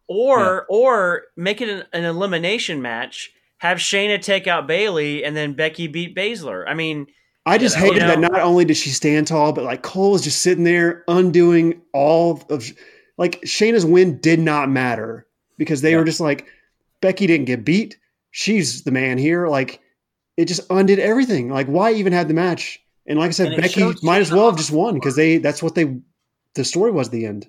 Or 0.08 0.66
or 0.68 1.22
make 1.36 1.60
it 1.60 1.68
an, 1.68 1.84
an 1.92 2.04
elimination 2.04 2.80
match. 2.82 3.32
have 3.58 3.78
Shayna 3.78 4.20
take 4.20 4.46
out 4.46 4.66
Bayley, 4.66 5.24
and 5.24 5.34
then 5.34 5.54
Becky 5.54 5.86
beat 5.88 6.14
Baszler. 6.14 6.64
I 6.68 6.74
mean, 6.74 7.06
I 7.46 7.56
just 7.58 7.78
You 7.78 7.94
know- 7.94 8.06
that 8.06 8.20
not 8.20 8.40
only 8.40 8.64
did 8.64 8.76
she 8.76 8.90
stand 8.90 9.26
tall, 9.26 9.52
but 9.52 9.64
like 9.64 9.82
Cole 9.82 10.14
is 10.14 10.22
just 10.22 10.42
sitting 10.42 10.64
there 10.64 11.04
undoing 11.08 11.80
all 11.94 12.42
of 12.50 12.70
like 13.18 13.40
Shayna's 13.42 13.86
win 13.86 14.18
did 14.20 14.38
not 14.38 14.68
matter 14.68 15.26
because 15.56 15.80
they 15.80 15.92
Yeah. 15.92 15.98
were 15.98 16.04
just 16.04 16.20
like 16.20 16.46
Becky 17.00 17.26
didn't 17.26 17.46
get 17.46 17.64
beat. 17.64 17.96
She's 18.30 18.82
the 18.84 18.90
man 18.92 19.16
here. 19.16 19.48
Like 19.48 19.80
it 20.36 20.44
just 20.46 20.60
undid 20.70 20.98
everything. 20.98 21.48
Like 21.48 21.66
why 21.66 21.92
even 21.94 22.12
had 22.12 22.28
the 22.28 22.34
match? 22.34 22.78
And 23.06 23.18
like 23.18 23.28
I 23.28 23.32
said, 23.32 23.52
And 23.52 23.62
Becky 23.62 23.90
might 24.02 24.20
as 24.20 24.30
well 24.32 24.46
have 24.50 24.58
just 24.58 24.70
won 24.72 24.94
because 24.94 25.16
they 25.16 25.38
that's 25.38 25.62
what 25.62 25.74
they 25.74 25.96
the 26.54 26.64
story 26.64 26.90
was 26.90 27.08
the 27.10 27.24
end. 27.26 27.46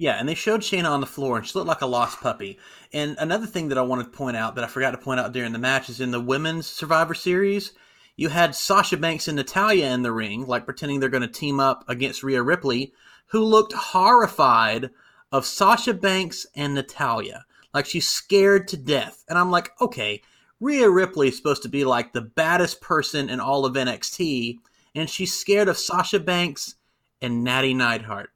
Yeah, 0.00 0.12
and 0.12 0.28
they 0.28 0.34
showed 0.34 0.60
Shayna 0.60 0.88
on 0.88 1.00
the 1.00 1.06
floor, 1.06 1.36
and 1.36 1.44
she 1.44 1.58
looked 1.58 1.66
like 1.66 1.80
a 1.80 1.86
lost 1.86 2.20
puppy. 2.20 2.58
And 2.92 3.16
another 3.18 3.46
thing 3.46 3.68
that 3.68 3.78
I 3.78 3.82
want 3.82 4.00
to 4.04 4.16
point 4.16 4.36
out 4.36 4.54
that 4.54 4.64
I 4.64 4.68
forgot 4.68 4.92
to 4.92 4.98
point 4.98 5.18
out 5.18 5.32
during 5.32 5.52
the 5.52 5.58
match 5.58 5.90
is 5.90 6.00
in 6.00 6.12
the 6.12 6.20
women's 6.20 6.68
Survivor 6.68 7.14
Series, 7.14 7.72
you 8.16 8.28
had 8.28 8.54
Sasha 8.54 8.96
Banks 8.96 9.26
and 9.26 9.36
Natalya 9.36 9.86
in 9.86 10.02
the 10.02 10.12
ring, 10.12 10.46
like 10.46 10.64
pretending 10.64 11.00
they're 11.00 11.08
going 11.08 11.22
to 11.22 11.28
team 11.28 11.58
up 11.58 11.84
against 11.88 12.22
Rhea 12.22 12.40
Ripley, 12.40 12.92
who 13.26 13.42
looked 13.42 13.72
horrified 13.72 14.90
of 15.32 15.44
Sasha 15.44 15.94
Banks 15.94 16.46
and 16.54 16.74
Natalya. 16.74 17.44
Like 17.74 17.86
she's 17.86 18.08
scared 18.08 18.68
to 18.68 18.76
death. 18.76 19.24
And 19.28 19.36
I'm 19.36 19.50
like, 19.50 19.70
okay, 19.80 20.22
Rhea 20.60 20.88
Ripley 20.88 21.28
is 21.28 21.36
supposed 21.36 21.62
to 21.64 21.68
be 21.68 21.84
like 21.84 22.12
the 22.12 22.22
baddest 22.22 22.80
person 22.80 23.28
in 23.28 23.40
all 23.40 23.64
of 23.64 23.74
NXT, 23.74 24.58
and 24.94 25.10
she's 25.10 25.34
scared 25.34 25.68
of 25.68 25.76
Sasha 25.76 26.20
Banks 26.20 26.76
and 27.20 27.42
Natty 27.42 27.74
Neidhart. 27.74 28.30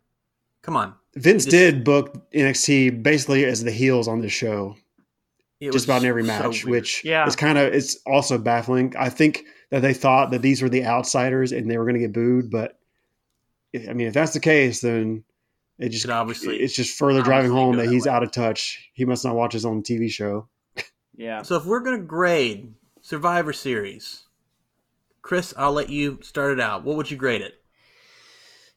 Come 0.62 0.76
on. 0.76 0.94
Vince 1.14 1.44
Just- 1.44 1.51
did 1.51 1.84
book 1.84 2.30
NXT 2.32 3.02
basically 3.02 3.44
as 3.44 3.62
the 3.64 3.70
heels 3.70 4.09
on 4.09 4.20
this 4.20 4.32
show. 4.32 4.76
Just 5.60 5.84
about 5.84 6.02
in 6.02 6.09
every 6.09 6.24
match, 6.24 6.64
weird. 6.64 6.80
which 6.80 7.05
Yeah. 7.05 7.24
is 7.26 7.36
kind 7.36 7.56
of 7.56 7.72
it's 7.72 7.97
also 8.05 8.36
baffling. 8.36 8.94
I 8.98 9.09
think 9.09 9.44
that 9.70 9.80
they 9.80 9.94
thought 9.94 10.32
that 10.32 10.43
these 10.43 10.60
were 10.60 10.68
the 10.68 10.84
outsiders 10.84 11.52
and 11.52 11.70
they 11.70 11.78
were 11.78 11.84
going 11.84 11.94
to 11.94 12.01
get 12.01 12.12
booed, 12.12 12.51
but 12.51 12.78
if, 13.72 13.89
I 13.89 13.93
mean, 13.93 14.09
if 14.09 14.14
that's 14.14 14.32
the 14.32 14.40
case, 14.40 14.80
then 14.80 15.22
it 15.78 15.90
just 15.90 16.05
It 16.06 16.10
obviously- 16.10 16.59
it's 16.60 16.74
just 16.74 16.98
further 16.98 17.22
driving 17.22 17.52
home 17.52 17.76
that 17.76 17.84
that 17.86 17.93
he's 17.93 18.06
way. 18.06 18.10
out 18.12 18.24
of 18.24 18.32
touch. 18.32 18.90
He 18.93 19.05
must 19.05 19.24
not 19.24 19.36
watch 19.36 19.52
his 19.52 19.64
own 19.64 19.84
TV 19.84 20.09
show. 20.10 20.48
yeah. 21.14 21.43
So 21.43 21.55
if 21.56 21.64
we're 21.64 21.80
gonna 21.80 21.98
grade 21.98 22.74
Survivor 23.01 23.52
Series, 23.52 24.24
Chris, 25.22 25.55
I'll 25.56 25.72
let 25.72 25.90
you 25.90 26.18
start 26.22 26.51
it 26.52 26.60
out. 26.60 26.82
What 26.84 26.97
would 26.97 27.09
you 27.10 27.16
grade 27.16 27.40
it? 27.40 27.61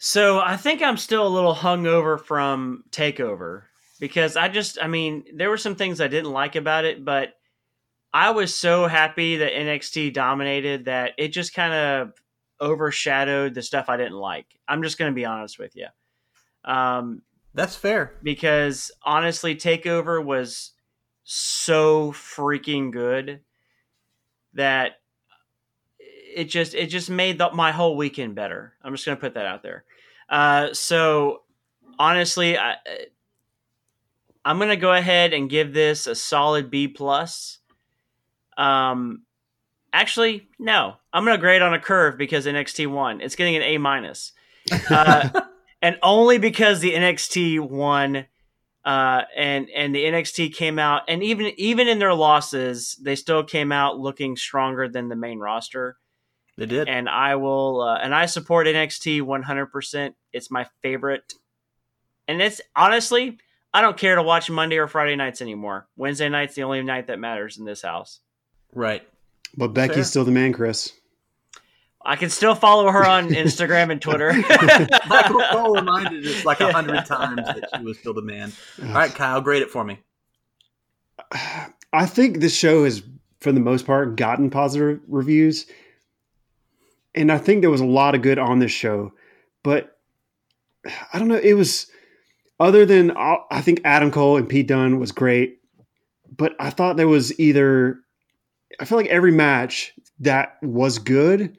So 0.05 0.39
I 0.39 0.55
think 0.55 0.83
I'm 0.83 0.97
still 0.97 1.25
a 1.25 1.27
little 1.27 1.55
hungover 1.55 2.23
from 2.23 2.83
Takeover 2.91 3.63
because 3.99 4.37
I 4.37 4.49
just, 4.49 4.77
I 4.79 4.85
mean, 4.85 5.23
there 5.33 5.49
were 5.49 5.57
some 5.57 5.75
things 5.75 5.99
I 5.99 6.07
didn't 6.07 6.31
like 6.31 6.55
about 6.55 6.85
it, 6.85 7.03
but 7.03 7.33
I 8.13 8.29
was 8.29 8.53
so 8.53 8.85
happy 8.85 9.37
that 9.37 9.53
NXT 9.53 10.13
dominated 10.13 10.85
that 10.85 11.13
it 11.17 11.29
just 11.29 11.55
kind 11.55 11.73
of 11.73 12.13
overshadowed 12.61 13.55
the 13.55 13.63
stuff 13.63 13.89
I 13.89 13.97
didn't 13.97 14.19
like. 14.19 14.45
I'm 14.67 14.83
just 14.83 14.99
going 14.99 15.11
to 15.11 15.15
be 15.15 15.25
honest 15.25 15.57
with 15.57 15.75
you. 15.75 15.87
Um, 16.63 17.23
That's 17.55 17.75
fair. 17.75 18.13
because 18.21 18.91
honestly, 19.01 19.55
Takeover 19.55 20.23
was 20.23 20.73
so 21.23 22.11
freaking 22.11 22.91
good 22.91 23.39
that 24.53 24.97
it 26.35 26.45
just 26.45 26.75
it 26.75 26.87
just 26.87 27.09
made 27.09 27.37
the, 27.37 27.49
my 27.51 27.71
whole 27.71 27.95
weekend 27.95 28.35
better. 28.35 28.73
I'm 28.83 28.93
just 28.93 29.05
gonna 29.05 29.15
put 29.15 29.33
that 29.35 29.45
out 29.45 29.63
there. 29.63 29.85
Uh, 30.29 30.73
so 30.73 31.43
honestly, 31.99 32.57
I, 32.57 32.75
I'm 34.43 34.59
gonna 34.59 34.75
go 34.75 34.93
ahead 34.93 35.33
and 35.33 35.49
give 35.49 35.73
this 35.73 36.07
a 36.07 36.15
solid 36.15 36.69
B 36.69 36.87
plus. 36.87 37.59
Um, 38.57 39.23
actually, 39.91 40.47
no, 40.59 40.95
I'm 41.11 41.25
gonna 41.25 41.37
grade 41.37 41.61
on 41.61 41.73
a 41.73 41.79
curve 41.79 42.17
because 42.17 42.45
NXT 42.45 42.87
won. 42.87 43.21
It's 43.21 43.35
getting 43.35 43.55
an 43.55 43.63
A 43.63 43.77
minus. 43.77 44.33
Uh, 44.89 45.41
and 45.81 45.97
only 46.03 46.37
because 46.37 46.79
the 46.79 46.93
NXT 46.93 47.59
won, 47.59 48.25
uh, 48.83 49.21
and 49.35 49.67
and 49.75 49.95
the 49.95 50.05
NXT 50.05 50.53
came 50.53 50.77
out, 50.77 51.03
and 51.07 51.23
even 51.23 51.51
even 51.57 51.87
in 51.87 51.99
their 51.99 52.13
losses, 52.13 52.99
they 53.01 53.15
still 53.15 53.43
came 53.43 53.71
out 53.71 53.99
looking 53.99 54.35
stronger 54.35 54.87
than 54.87 55.09
the 55.09 55.15
main 55.15 55.39
roster. 55.39 55.97
They 56.57 56.65
did. 56.65 56.87
And 56.87 57.09
I 57.09 57.35
will, 57.35 57.81
uh, 57.81 57.97
and 57.97 58.15
I 58.15 58.27
support 58.27 58.67
NXT 58.67 59.21
one 59.21 59.43
hundred 59.43 59.67
percent. 59.67 60.15
It's 60.31 60.49
my 60.49 60.67
favorite, 60.81 61.33
and 62.27 62.41
it's 62.41 62.61
honestly, 62.75 63.37
I 63.73 63.81
don't 63.81 63.97
care 63.97 64.15
to 64.15 64.23
watch 64.23 64.49
Monday 64.49 64.77
or 64.77 64.87
Friday 64.87 65.15
nights 65.17 65.41
anymore. 65.41 65.87
Wednesday 65.97 66.29
night's 66.29 66.55
the 66.55 66.63
only 66.63 66.81
night 66.81 67.07
that 67.07 67.19
matters 67.19 67.57
in 67.57 67.65
this 67.65 67.81
house. 67.81 68.19
right. 68.73 69.03
But 69.57 69.69
Becky's 69.69 69.95
Fair. 69.95 70.03
still 70.03 70.25
the 70.25 70.31
man, 70.31 70.51
Chris. 70.51 70.91
I 72.05 72.17
can 72.17 72.29
still 72.29 72.55
follow 72.55 72.89
her 72.91 73.05
on 73.05 73.29
Instagram 73.29 73.89
and 73.89 74.01
Twitter. 74.01 74.33
Michael 75.07 75.41
Cole 75.51 75.75
reminded 75.75 76.25
us 76.25 76.43
like 76.45 76.59
a 76.59 76.71
hundred 76.73 77.05
times 77.05 77.37
that 77.37 77.69
she 77.75 77.83
was 77.83 77.97
still 77.97 78.13
the 78.13 78.21
man. 78.21 78.51
All 78.81 78.89
right, 78.89 79.13
Kyle, 79.13 79.39
grade 79.41 79.61
it 79.61 79.71
for 79.71 79.83
me. 79.83 79.99
I 81.93 82.05
think 82.05 82.39
this 82.39 82.55
show 82.55 82.83
has, 82.83 83.01
for 83.39 83.51
the 83.51 83.59
most 83.59 83.85
part, 83.85 84.15
gotten 84.17 84.49
positive 84.49 84.99
reviews. 85.07 85.67
And 87.15 87.31
I 87.31 87.37
think 87.37 87.61
there 87.61 87.71
was 87.71 87.81
a 87.81 87.85
lot 87.85 88.13
of 88.13 88.21
good 88.21 88.37
on 88.37 88.59
this 88.59 88.71
show. 88.71 89.13
But 89.63 89.97
I 91.13 91.17
don't 91.17 91.29
know. 91.29 91.35
It 91.35 91.53
was, 91.53 91.87
other 92.59 92.85
than, 92.85 93.11
I 93.15 93.61
think 93.61 93.81
Adam 93.83 94.11
Cole 94.11 94.37
and 94.37 94.47
Pete 94.47 94.67
Dunne 94.67 94.99
was 94.99 95.11
great. 95.11 95.59
But 96.37 96.55
I 96.59 96.69
thought 96.69 96.97
there 96.97 97.07
was 97.07 97.39
either, 97.39 97.99
I 98.79 98.85
feel 98.85 98.97
like 98.97 99.07
every 99.07 99.31
match 99.31 99.93
that 100.19 100.57
was 100.61 100.99
good 100.99 101.57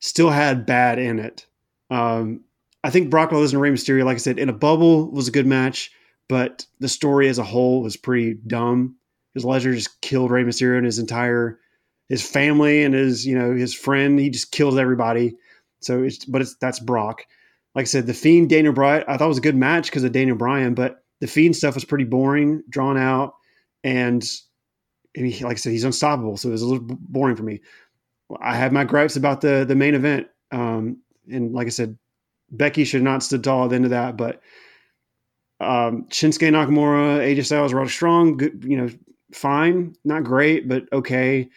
still 0.00 0.30
had 0.30 0.66
bad 0.66 0.98
in 0.98 1.18
it. 1.18 1.46
Um, 1.90 2.44
I 2.84 2.90
think 2.90 3.10
Brock 3.10 3.30
Lesnar 3.30 3.54
and 3.54 3.60
Rey 3.60 3.70
Mysterio, 3.70 4.04
like 4.04 4.16
I 4.16 4.18
said, 4.18 4.38
in 4.38 4.48
a 4.48 4.52
bubble 4.52 5.10
was 5.10 5.28
a 5.28 5.32
good 5.32 5.46
match, 5.46 5.90
but 6.28 6.66
the 6.80 6.88
story 6.88 7.28
as 7.28 7.38
a 7.38 7.44
whole 7.44 7.82
was 7.82 7.96
pretty 7.96 8.34
dumb 8.46 8.96
because 9.32 9.44
Lesnar 9.44 9.74
just 9.74 10.00
killed 10.00 10.30
Rey 10.30 10.44
Mysterio 10.44 10.76
and 10.76 10.86
his 10.86 10.98
entire 10.98 11.58
his 12.08 12.26
family 12.26 12.82
and 12.82 12.94
his 12.94 13.26
you 13.26 13.38
know 13.38 13.54
his 13.54 13.74
friend. 13.74 14.18
He 14.18 14.30
just 14.30 14.52
kills 14.52 14.76
everybody. 14.76 15.36
So 15.80 16.02
it's 16.02 16.24
but 16.24 16.42
it's 16.42 16.56
that's 16.56 16.80
Brock. 16.80 17.24
Like 17.74 17.82
I 17.82 17.86
said, 17.86 18.06
the 18.06 18.14
Fiend 18.14 18.50
Daniel 18.50 18.72
Bryan 18.72 19.04
I 19.08 19.16
thought 19.16 19.28
was 19.28 19.38
a 19.38 19.42
good 19.42 19.56
match 19.56 19.86
because 19.86 20.04
of 20.04 20.12
Daniel 20.12 20.36
Bryan, 20.36 20.74
but 20.74 21.02
the 21.20 21.26
Fiend 21.26 21.56
stuff 21.56 21.74
was 21.74 21.84
pretty 21.84 22.04
boring, 22.04 22.62
drawn 22.68 22.96
out, 22.96 23.34
and, 23.82 24.24
and 25.16 25.26
he, 25.26 25.44
like 25.44 25.56
I 25.56 25.58
said, 25.58 25.72
he's 25.72 25.84
unstoppable. 25.84 26.36
So 26.36 26.48
it 26.48 26.52
was 26.52 26.62
a 26.62 26.66
little 26.66 26.86
boring 26.88 27.36
for 27.36 27.42
me. 27.42 27.60
I 28.40 28.54
have 28.54 28.72
my 28.72 28.84
gripes 28.84 29.16
about 29.16 29.40
the 29.40 29.64
the 29.66 29.74
main 29.74 29.94
event, 29.94 30.28
um, 30.50 30.98
and 31.30 31.52
like 31.52 31.66
I 31.66 31.70
said, 31.70 31.96
Becky 32.50 32.84
should 32.84 33.02
not 33.02 33.22
stood 33.22 33.44
tall 33.44 33.64
at 33.64 33.70
the 33.70 33.76
end 33.76 33.84
of 33.84 33.90
that, 33.90 34.16
but 34.16 34.40
um, 35.60 36.04
Shinsuke 36.10 36.50
Nakamura, 36.50 37.18
AJ 37.18 37.46
Styles, 37.46 37.72
Roderick 37.72 37.90
Strong, 37.92 38.36
good, 38.36 38.64
you 38.66 38.76
know, 38.76 38.88
fine, 39.32 39.94
not 40.04 40.24
great, 40.24 40.68
but 40.68 40.84
okay. 40.92 41.48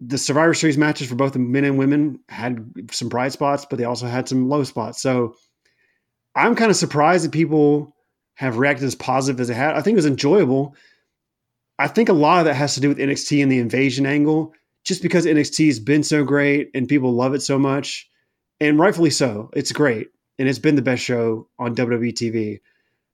The 0.00 0.18
Survivor 0.18 0.54
Series 0.54 0.78
matches 0.78 1.08
for 1.08 1.14
both 1.14 1.34
the 1.34 1.38
men 1.38 1.64
and 1.64 1.78
women 1.78 2.20
had 2.28 2.72
some 2.90 3.08
bright 3.08 3.32
spots, 3.32 3.66
but 3.68 3.78
they 3.78 3.84
also 3.84 4.06
had 4.06 4.28
some 4.28 4.48
low 4.48 4.64
spots. 4.64 5.02
So 5.02 5.34
I'm 6.34 6.54
kind 6.54 6.70
of 6.70 6.76
surprised 6.76 7.24
that 7.24 7.32
people 7.32 7.94
have 8.34 8.56
reacted 8.56 8.86
as 8.86 8.94
positive 8.94 9.40
as 9.40 9.48
they 9.48 9.54
had. 9.54 9.74
I 9.74 9.82
think 9.82 9.94
it 9.94 9.96
was 9.96 10.06
enjoyable. 10.06 10.74
I 11.78 11.88
think 11.88 12.08
a 12.08 12.14
lot 12.14 12.38
of 12.38 12.44
that 12.46 12.54
has 12.54 12.74
to 12.74 12.80
do 12.80 12.88
with 12.88 12.98
NXT 12.98 13.42
and 13.42 13.52
the 13.52 13.58
invasion 13.58 14.06
angle, 14.06 14.54
just 14.84 15.02
because 15.02 15.26
NXT 15.26 15.66
has 15.66 15.80
been 15.80 16.02
so 16.02 16.24
great 16.24 16.70
and 16.74 16.88
people 16.88 17.12
love 17.12 17.34
it 17.34 17.42
so 17.42 17.58
much, 17.58 18.08
and 18.60 18.78
rightfully 18.78 19.10
so. 19.10 19.50
It's 19.54 19.72
great, 19.72 20.08
and 20.38 20.48
it's 20.48 20.58
been 20.58 20.76
the 20.76 20.82
best 20.82 21.02
show 21.02 21.48
on 21.58 21.74
WWE 21.74 22.12
TV. 22.12 22.60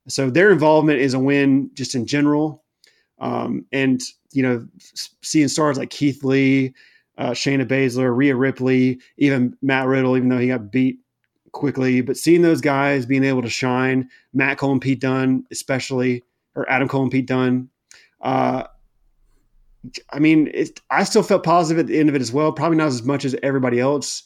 So 0.08 0.30
their 0.30 0.52
involvement 0.52 1.00
is 1.00 1.14
a 1.14 1.18
win 1.18 1.70
just 1.74 1.96
in 1.96 2.06
general. 2.06 2.64
Um, 3.18 3.64
and, 3.72 4.02
you 4.32 4.42
know, 4.42 4.66
seeing 5.22 5.48
stars 5.48 5.78
like 5.78 5.90
Keith 5.90 6.22
Lee, 6.22 6.74
uh, 7.18 7.30
Shayna 7.30 7.66
Baszler, 7.66 8.14
Rhea 8.14 8.36
Ripley, 8.36 9.00
even 9.16 9.56
Matt 9.62 9.86
Riddle, 9.86 10.16
even 10.16 10.28
though 10.28 10.38
he 10.38 10.48
got 10.48 10.70
beat 10.70 10.98
quickly, 11.52 12.02
but 12.02 12.16
seeing 12.16 12.42
those 12.42 12.60
guys 12.60 13.06
being 13.06 13.24
able 13.24 13.42
to 13.42 13.48
shine, 13.48 14.08
Matt 14.34 14.58
Cole 14.58 14.72
and 14.72 14.80
Pete 14.80 15.00
Dunne, 15.00 15.44
especially, 15.50 16.22
or 16.54 16.70
Adam 16.70 16.88
Cole 16.88 17.02
and 17.02 17.10
Pete 17.10 17.26
Dunne, 17.26 17.70
uh, 18.20 18.64
I 20.12 20.18
mean, 20.18 20.50
it, 20.52 20.80
I 20.90 21.04
still 21.04 21.22
felt 21.22 21.44
positive 21.44 21.78
at 21.78 21.86
the 21.86 21.98
end 21.98 22.08
of 22.08 22.14
it 22.14 22.20
as 22.20 22.32
well. 22.32 22.52
Probably 22.52 22.76
not 22.76 22.88
as 22.88 23.02
much 23.04 23.24
as 23.24 23.36
everybody 23.42 23.78
else. 23.80 24.24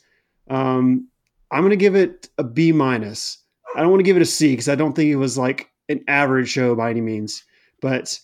Um, 0.48 1.06
I'm 1.50 1.60
going 1.60 1.70
to 1.70 1.76
give 1.76 1.94
it 1.94 2.28
a 2.38 2.44
B 2.44 2.72
minus. 2.72 3.38
I 3.76 3.80
don't 3.80 3.90
want 3.90 4.00
to 4.00 4.04
give 4.04 4.16
it 4.16 4.22
a 4.22 4.26
C 4.26 4.52
because 4.52 4.68
I 4.68 4.74
don't 4.74 4.94
think 4.94 5.10
it 5.10 5.16
was 5.16 5.38
like 5.38 5.70
an 5.88 6.02
average 6.08 6.48
show 6.48 6.74
by 6.74 6.90
any 6.90 7.00
means, 7.00 7.44
but 7.80 8.18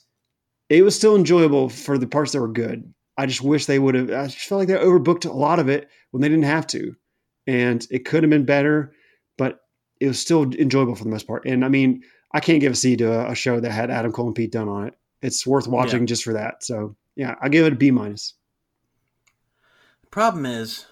it 0.68 0.82
was 0.82 0.96
still 0.96 1.16
enjoyable 1.16 1.68
for 1.68 1.98
the 1.98 2.06
parts 2.06 2.32
that 2.32 2.40
were 2.40 2.48
good. 2.48 2.92
I 3.16 3.26
just 3.26 3.42
wish 3.42 3.66
they 3.66 3.78
would 3.78 3.94
have. 3.94 4.10
I 4.10 4.26
just 4.26 4.46
felt 4.46 4.60
like 4.60 4.68
they 4.68 4.74
overbooked 4.74 5.28
a 5.28 5.32
lot 5.32 5.58
of 5.58 5.68
it 5.68 5.88
when 6.10 6.20
they 6.20 6.28
didn't 6.28 6.44
have 6.44 6.66
to, 6.68 6.94
and 7.46 7.86
it 7.90 8.04
could 8.04 8.22
have 8.22 8.30
been 8.30 8.44
better, 8.44 8.92
but 9.38 9.60
it 10.00 10.08
was 10.08 10.20
still 10.20 10.42
enjoyable 10.54 10.94
for 10.94 11.04
the 11.04 11.10
most 11.10 11.26
part. 11.26 11.46
And 11.46 11.64
I 11.64 11.68
mean, 11.68 12.02
I 12.32 12.40
can't 12.40 12.60
give 12.60 12.72
a 12.72 12.76
C 12.76 12.96
to 12.96 13.10
a, 13.10 13.32
a 13.32 13.34
show 13.34 13.60
that 13.60 13.70
had 13.70 13.90
Adam 13.90 14.12
Cole 14.12 14.26
and 14.26 14.34
Pete 14.34 14.52
Dunne 14.52 14.68
on 14.68 14.88
it. 14.88 14.94
It's 15.22 15.46
worth 15.46 15.66
watching 15.66 16.06
just 16.06 16.24
for 16.24 16.34
that. 16.34 16.62
So 16.62 16.96
yeah, 17.14 17.34
I'll 17.40 17.48
give 17.48 17.64
it 17.66 17.72
a 17.72 17.76
B 17.76 17.90
minus. 17.90 18.34
The 20.02 20.08
problem 20.08 20.44
is, 20.44 20.86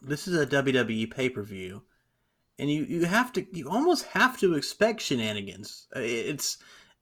this 0.00 0.26
is 0.26 0.38
a 0.38 0.46
WWE 0.46 1.10
pay 1.10 1.28
per 1.28 1.42
view, 1.42 1.82
and 2.58 2.70
you 2.70 2.84
you 2.84 3.04
have 3.04 3.32
to 3.34 3.46
you 3.54 3.68
almost 3.68 4.06
have 4.06 4.38
to 4.40 4.54
expect 4.54 5.02
shenanigans. 5.02 5.86
Uh, 5.94 6.00
It's 6.00 6.58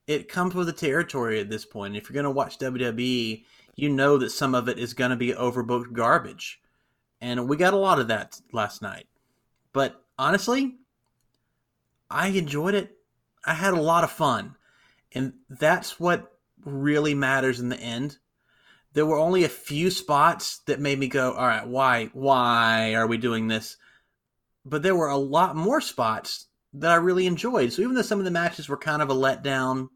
it 0.06 0.28
comes 0.28 0.55
with 0.55 0.66
the 0.66 0.72
territory 0.72 1.40
at 1.40 1.51
this 1.51 1.64
point. 1.64 1.97
If 1.97 2.09
you're 2.09 2.14
going 2.14 2.24
to 2.24 2.31
watch 2.31 2.59
WWE, 2.59 3.44
you 3.76 3.89
know 3.89 4.18
that 4.18 4.31
some 4.31 4.55
of 4.55 4.68
it 4.68 4.78
is 4.78 4.94
going 4.94 5.10
to 5.10 5.16
be 5.16 5.32
overbooked 5.32 5.93
garbage, 5.93 6.60
and 7.20 7.48
we 7.48 7.56
got 7.56 7.74
a 7.74 7.78
lot 7.78 7.98
of 7.98 8.09
that 8.09 8.40
last 8.52 8.82
night. 8.82 9.06
But 9.72 10.02
honestly, 10.18 10.76
I 12.10 12.28
enjoyed 12.28 12.74
it. 12.74 12.97
I 13.44 13.55
had 13.55 13.74
a 13.74 13.81
lot 13.81 14.05
of 14.05 14.10
fun, 14.10 14.56
and 15.12 15.35
that's 15.48 15.98
what 15.98 16.32
really 16.64 17.14
matters 17.14 17.60
in 17.60 17.68
the 17.68 17.78
end 17.78 18.18
there 18.94 19.05
were 19.05 19.18
only 19.18 19.44
a 19.44 19.48
few 19.48 19.90
spots 19.90 20.59
that 20.66 20.81
made 20.81 20.98
me 20.98 21.09
go, 21.09 21.32
all 21.32 21.47
right, 21.47 21.66
why, 21.66 22.10
why 22.14 22.94
are 22.94 23.09
we 23.09 23.18
doing 23.18 23.48
this? 23.48 23.76
But 24.64 24.82
there 24.82 24.94
were 24.94 25.09
a 25.09 25.16
lot 25.16 25.56
more 25.56 25.81
spots 25.81 26.47
that 26.74 26.90
I 26.90 26.97
really 26.97 27.26
enjoyed. 27.26 27.72
So 27.72 27.82
even 27.82 27.94
though 27.94 28.02
some 28.02 28.20
of 28.20 28.24
the 28.24 28.31
matches 28.31 28.68
were 28.68 28.76
kind 28.76 29.02
of 29.02 29.10
a 29.10 29.14
letdown, 29.14 29.89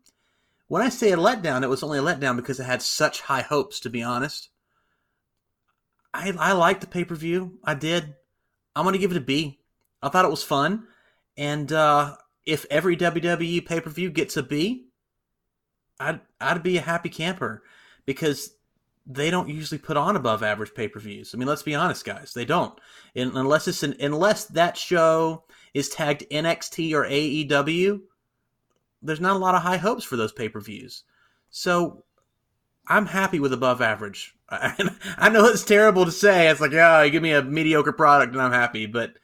when 0.69 0.83
I 0.83 0.91
say 0.91 1.13
a 1.13 1.17
letdown, 1.17 1.63
it 1.63 1.69
was 1.69 1.83
only 1.83 1.99
a 1.99 2.03
letdown 2.03 2.37
because 2.37 2.61
it 2.61 2.65
had 2.65 2.83
such 2.83 3.23
high 3.23 3.41
hopes, 3.41 3.81
to 3.81 3.91
be 3.91 4.03
honest. 4.03 4.51
I, 6.15 6.33
I 6.39 6.53
liked 6.53 6.83
the 6.83 6.87
pay 6.87 7.05
per 7.05 7.15
view. 7.15 7.59
I 7.65 7.75
did. 7.75 8.15
I'm 8.77 8.85
going 8.85 8.93
to 8.93 8.99
give 8.99 9.11
it 9.11 9.17
a 9.17 9.21
B. 9.21 9.61
I 10.03 10.09
thought 10.09 10.25
it 10.25 10.31
was 10.31 10.45
fun. 10.45 10.87
And 11.37 11.73
uh, 11.73 12.17
if 12.47 12.67
every 12.71 12.97
WWE 12.97 13.67
pay 13.67 13.81
per 13.81 13.91
view 13.91 14.11
gets 14.11 14.37
a 14.37 14.43
B, 14.43 14.89
I'd, 15.99 16.21
I'd 16.41 16.63
be 16.63 16.77
a 16.77 16.83
happy 16.83 17.09
camper 17.09 17.63
because 18.07 18.53
they 19.07 19.31
don't 19.31 19.49
usually 19.49 19.79
put 19.79 19.97
on 19.97 20.17
above 20.17 20.43
average 20.43 20.75
pay 20.75 20.87
per 20.87 21.01
views. 21.01 21.35
I 21.35 21.39
mean, 21.39 21.49
let's 21.49 21.63
be 21.63 21.75
honest, 21.75 22.05
guys, 22.05 22.33
they 22.35 22.45
don't. 22.45 22.79
And 23.17 23.35
unless 23.37 23.69
it's 23.69 23.83
an, 23.83 23.97
unless 24.01 24.45
that 24.47 24.77
show 24.77 25.45
is 25.73 25.89
tagged 25.89 26.27
NXT 26.31 26.93
or 26.93 27.05
AEW, 27.05 28.01
there's 29.03 29.21
not 29.21 29.37
a 29.37 29.39
lot 29.39 29.55
of 29.55 29.63
high 29.63 29.77
hopes 29.77 30.05
for 30.05 30.17
those 30.17 30.33
pay 30.33 30.49
per 30.49 30.61
views. 30.61 31.05
So 31.51 32.05
I'm 32.87 33.07
happy 33.07 33.41
with 33.41 33.53
above 33.53 33.81
average. 33.81 34.35
I, 34.49 35.29
know 35.31 35.45
it's 35.45 35.65
terrible 35.65 36.05
to 36.05 36.11
say. 36.11 36.49
It's 36.49 36.61
like, 36.61 36.73
yeah, 36.73 37.03
you 37.03 37.11
give 37.11 37.23
me 37.23 37.33
a 37.33 37.43
mediocre 37.43 37.93
product 37.93 38.33
and 38.33 38.41
I'm 38.41 38.53
happy, 38.53 38.87
but 38.87 39.15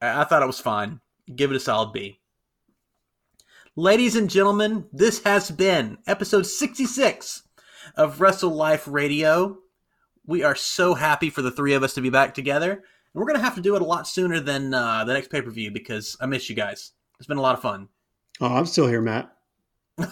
I, 0.00 0.22
I 0.22 0.24
thought 0.24 0.42
it 0.42 0.46
was 0.46 0.60
fine. 0.60 1.00
Give 1.34 1.50
it 1.50 1.56
a 1.56 1.60
solid 1.60 1.92
B. 1.92 2.20
Ladies 3.76 4.16
and 4.16 4.28
gentlemen, 4.28 4.86
this 4.92 5.22
has 5.22 5.50
been 5.50 5.98
episode 6.06 6.46
66 6.46 7.44
of 7.96 8.20
Wrestle 8.20 8.50
Life 8.50 8.86
Radio. 8.88 9.58
We 10.26 10.42
are 10.42 10.56
so 10.56 10.94
happy 10.94 11.30
for 11.30 11.42
the 11.42 11.50
three 11.50 11.74
of 11.74 11.82
us 11.82 11.94
to 11.94 12.00
be 12.00 12.10
back 12.10 12.34
together. 12.34 12.72
And 12.72 12.82
we're 13.14 13.26
going 13.26 13.36
to 13.38 13.44
have 13.44 13.54
to 13.54 13.62
do 13.62 13.76
it 13.76 13.82
a 13.82 13.86
lot 13.86 14.06
sooner 14.06 14.40
than 14.40 14.74
uh, 14.74 15.04
the 15.04 15.14
next 15.14 15.30
pay 15.30 15.40
per 15.40 15.50
view 15.50 15.70
because 15.70 16.16
I 16.20 16.26
miss 16.26 16.50
you 16.50 16.56
guys. 16.56 16.92
It's 17.18 17.26
been 17.26 17.38
a 17.38 17.42
lot 17.42 17.54
of 17.54 17.62
fun. 17.62 17.88
Oh, 18.40 18.54
I'm 18.54 18.66
still 18.66 18.86
here, 18.86 19.00
Matt. 19.00 19.32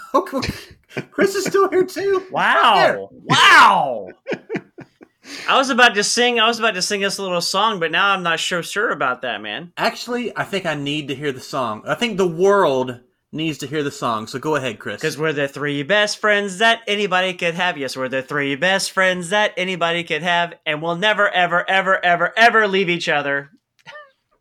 Chris 1.11 1.35
is 1.35 1.45
still 1.45 1.69
here 1.71 1.85
too. 1.85 2.27
Wow. 2.31 3.09
Wow. 3.13 4.09
I 5.49 5.59
was 5.59 5.71
about 5.71 5.95
to 5.95 6.05
sing 6.05 6.39
I 6.39 6.47
was 6.47 6.59
about 6.59 6.75
to 6.75 6.83
sing 6.83 7.05
us 7.05 7.19
a 7.19 7.23
little 7.23 7.41
song, 7.41 7.81
but 7.81 7.91
now 7.91 8.09
I'm 8.09 8.23
not 8.23 8.41
sure 8.41 8.63
sure 8.63 8.91
about 8.91 9.23
that, 9.23 9.41
man. 9.41 9.73
Actually, 9.77 10.37
I 10.37 10.45
think 10.45 10.67
I 10.67 10.75
need 10.75 11.09
to 11.09 11.15
hear 11.15 11.33
the 11.33 11.41
song. 11.41 11.83
I 11.87 11.95
think 11.95 12.17
the 12.17 12.27
world 12.27 13.01
needs 13.33 13.59
to 13.59 13.67
hear 13.67 13.83
the 13.83 13.91
song. 13.91 14.27
So 14.27 14.39
go 14.39 14.57
ahead, 14.57 14.79
Chris. 14.79 15.01
Because 15.01 15.19
we're 15.19 15.33
the 15.33 15.49
three 15.49 15.83
best 15.83 16.19
friends 16.19 16.59
that 16.59 16.81
anybody 16.87 17.35
could 17.35 17.55
have. 17.55 17.77
Yes, 17.77 17.97
we're 17.97 18.09
the 18.09 18.23
three 18.23 18.57
best 18.57 18.93
friends 18.93 19.31
that 19.31 19.53
anybody 19.57 20.05
could 20.05 20.23
have, 20.23 20.55
and 20.65 20.81
we'll 20.81 20.97
never, 20.97 21.29
ever, 21.29 21.69
ever, 21.69 22.05
ever, 22.05 22.33
ever 22.37 22.69
leave 22.69 22.89
each 22.89 23.09
other. 23.09 23.51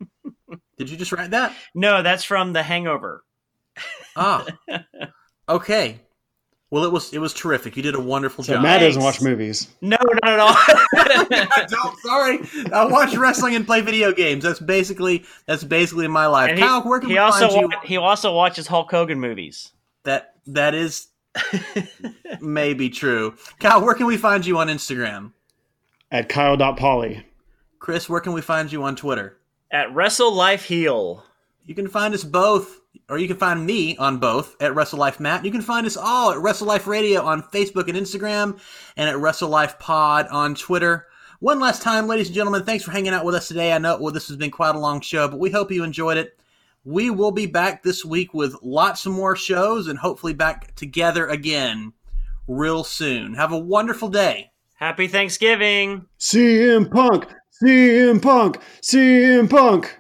Did 0.78 0.90
you 0.90 0.98
just 0.98 1.12
write 1.12 1.32
that? 1.32 1.56
No, 1.74 2.02
that's 2.02 2.24
from 2.24 2.54
The 2.54 2.64
Hangover. 2.64 3.24
Ah. 4.16 4.46
okay. 5.50 6.00
Well, 6.72 6.84
it 6.84 6.92
was 6.92 7.14
it 7.14 7.20
was 7.20 7.34
terrific. 7.34 7.78
You 7.78 7.84
did 7.84 7.96
a 7.96 8.00
wonderful 8.00 8.44
So 8.44 8.54
job. 8.54 8.64
Matt 8.64 8.82
doesn't 8.82 9.02
watch 9.02 9.22
movies. 9.22 9.68
No, 9.82 9.98
not 10.24 10.34
at 10.34 10.40
all. 10.40 10.56
I 10.58 11.66
don't. 11.70 12.00
Sorry, 12.00 12.40
I 12.74 12.86
watch 12.86 13.16
wrestling 13.16 13.56
and 13.56 13.66
play 13.66 13.82
video 13.82 14.12
games. 14.12 14.44
That's 14.44 14.60
basically 14.60 15.24
that's 15.46 15.64
basically 15.64 16.08
my 16.08 16.26
life. 16.26 16.50
And 16.52 16.60
Kyle, 16.60 16.82
where 16.82 17.00
can 17.00 17.10
he 17.10 17.16
we 17.16 17.20
also 17.20 17.50
find 17.50 17.72
you? 17.72 17.80
he 17.86 17.98
also 17.98 18.34
watches 18.34 18.68
Hulk 18.68 18.90
Hogan 18.92 19.20
movies. 19.20 19.72
That 20.04 20.34
that 20.48 20.74
is 20.74 21.08
maybe 22.42 22.90
true. 22.90 23.36
Kyle, 23.60 23.84
where 23.84 23.96
can 23.96 24.06
we 24.08 24.18
find 24.18 24.46
you 24.46 24.58
on 24.58 24.68
Instagram? 24.68 25.32
At 26.12 26.30
Kyle.Polly. 26.30 27.26
Chris, 27.80 28.10
where 28.10 28.22
can 28.22 28.34
we 28.34 28.42
find 28.42 28.72
you 28.72 28.84
on 28.84 28.96
Twitter? 28.96 29.38
At 29.72 29.94
Wrestle 29.94 30.34
Life 30.34 30.64
Heal. 30.66 31.24
You 31.66 31.76
can 31.76 31.88
find 31.88 32.14
us 32.14 32.24
both, 32.24 32.80
or 33.10 33.18
you 33.18 33.28
can 33.28 33.38
find 33.38 33.66
me 33.66 33.96
on 33.98 34.18
both 34.18 34.56
at 34.62 34.74
Wrestle 34.74 35.00
Life 35.00 35.20
Matt. 35.20 35.46
You 35.46 35.52
can 35.52 35.62
find 35.62 35.86
us 35.86 35.98
all 35.98 36.32
at 36.32 36.40
Wrestle 36.40 36.68
Life 36.68 36.88
Radio 36.88 37.22
on 37.22 37.44
Facebook 37.44 37.88
and 37.88 37.98
Instagram, 37.98 38.60
and 38.98 39.10
at 39.10 39.18
Wrestle 39.18 39.50
Life 39.50 39.78
Pod 39.80 40.28
on 40.28 40.56
Twitter. 40.56 41.08
One 41.40 41.60
last 41.60 41.82
time, 41.82 42.08
ladies 42.08 42.28
and 42.28 42.36
gentlemen, 42.36 42.64
thanks 42.64 42.84
for 42.84 42.92
hanging 42.92 43.14
out 43.14 43.26
with 43.26 43.36
us 43.36 43.48
today. 43.48 43.74
I 43.74 43.78
know 43.78 44.00
well, 44.00 44.14
this 44.14 44.28
has 44.30 44.38
been 44.38 44.52
quite 44.52 44.76
a 44.76 44.80
long 44.80 45.02
show, 45.02 45.28
but 45.28 45.40
we 45.40 45.52
hope 45.52 45.72
you 45.72 45.84
enjoyed 45.84 46.18
it. 46.18 46.40
We 46.84 47.10
will 47.10 47.32
be 47.32 47.46
back 47.46 47.84
this 47.84 48.06
week 48.06 48.34
with 48.34 48.56
lots 48.62 49.06
more 49.06 49.36
shows 49.36 49.88
and 49.88 50.00
hopefully 50.00 50.34
back 50.34 50.76
together 50.76 51.28
again 51.28 51.94
real 52.48 52.84
soon. 52.84 53.34
Have 53.34 53.52
a 53.52 53.58
wonderful 53.58 54.10
day. 54.10 54.52
Happy 54.76 55.08
Thanksgiving. 55.08 56.06
CM 56.20 56.92
Punk! 56.92 57.26
CM 57.62 58.22
Punk! 58.22 58.60
CM 58.82 59.50
Punk! 59.50 60.00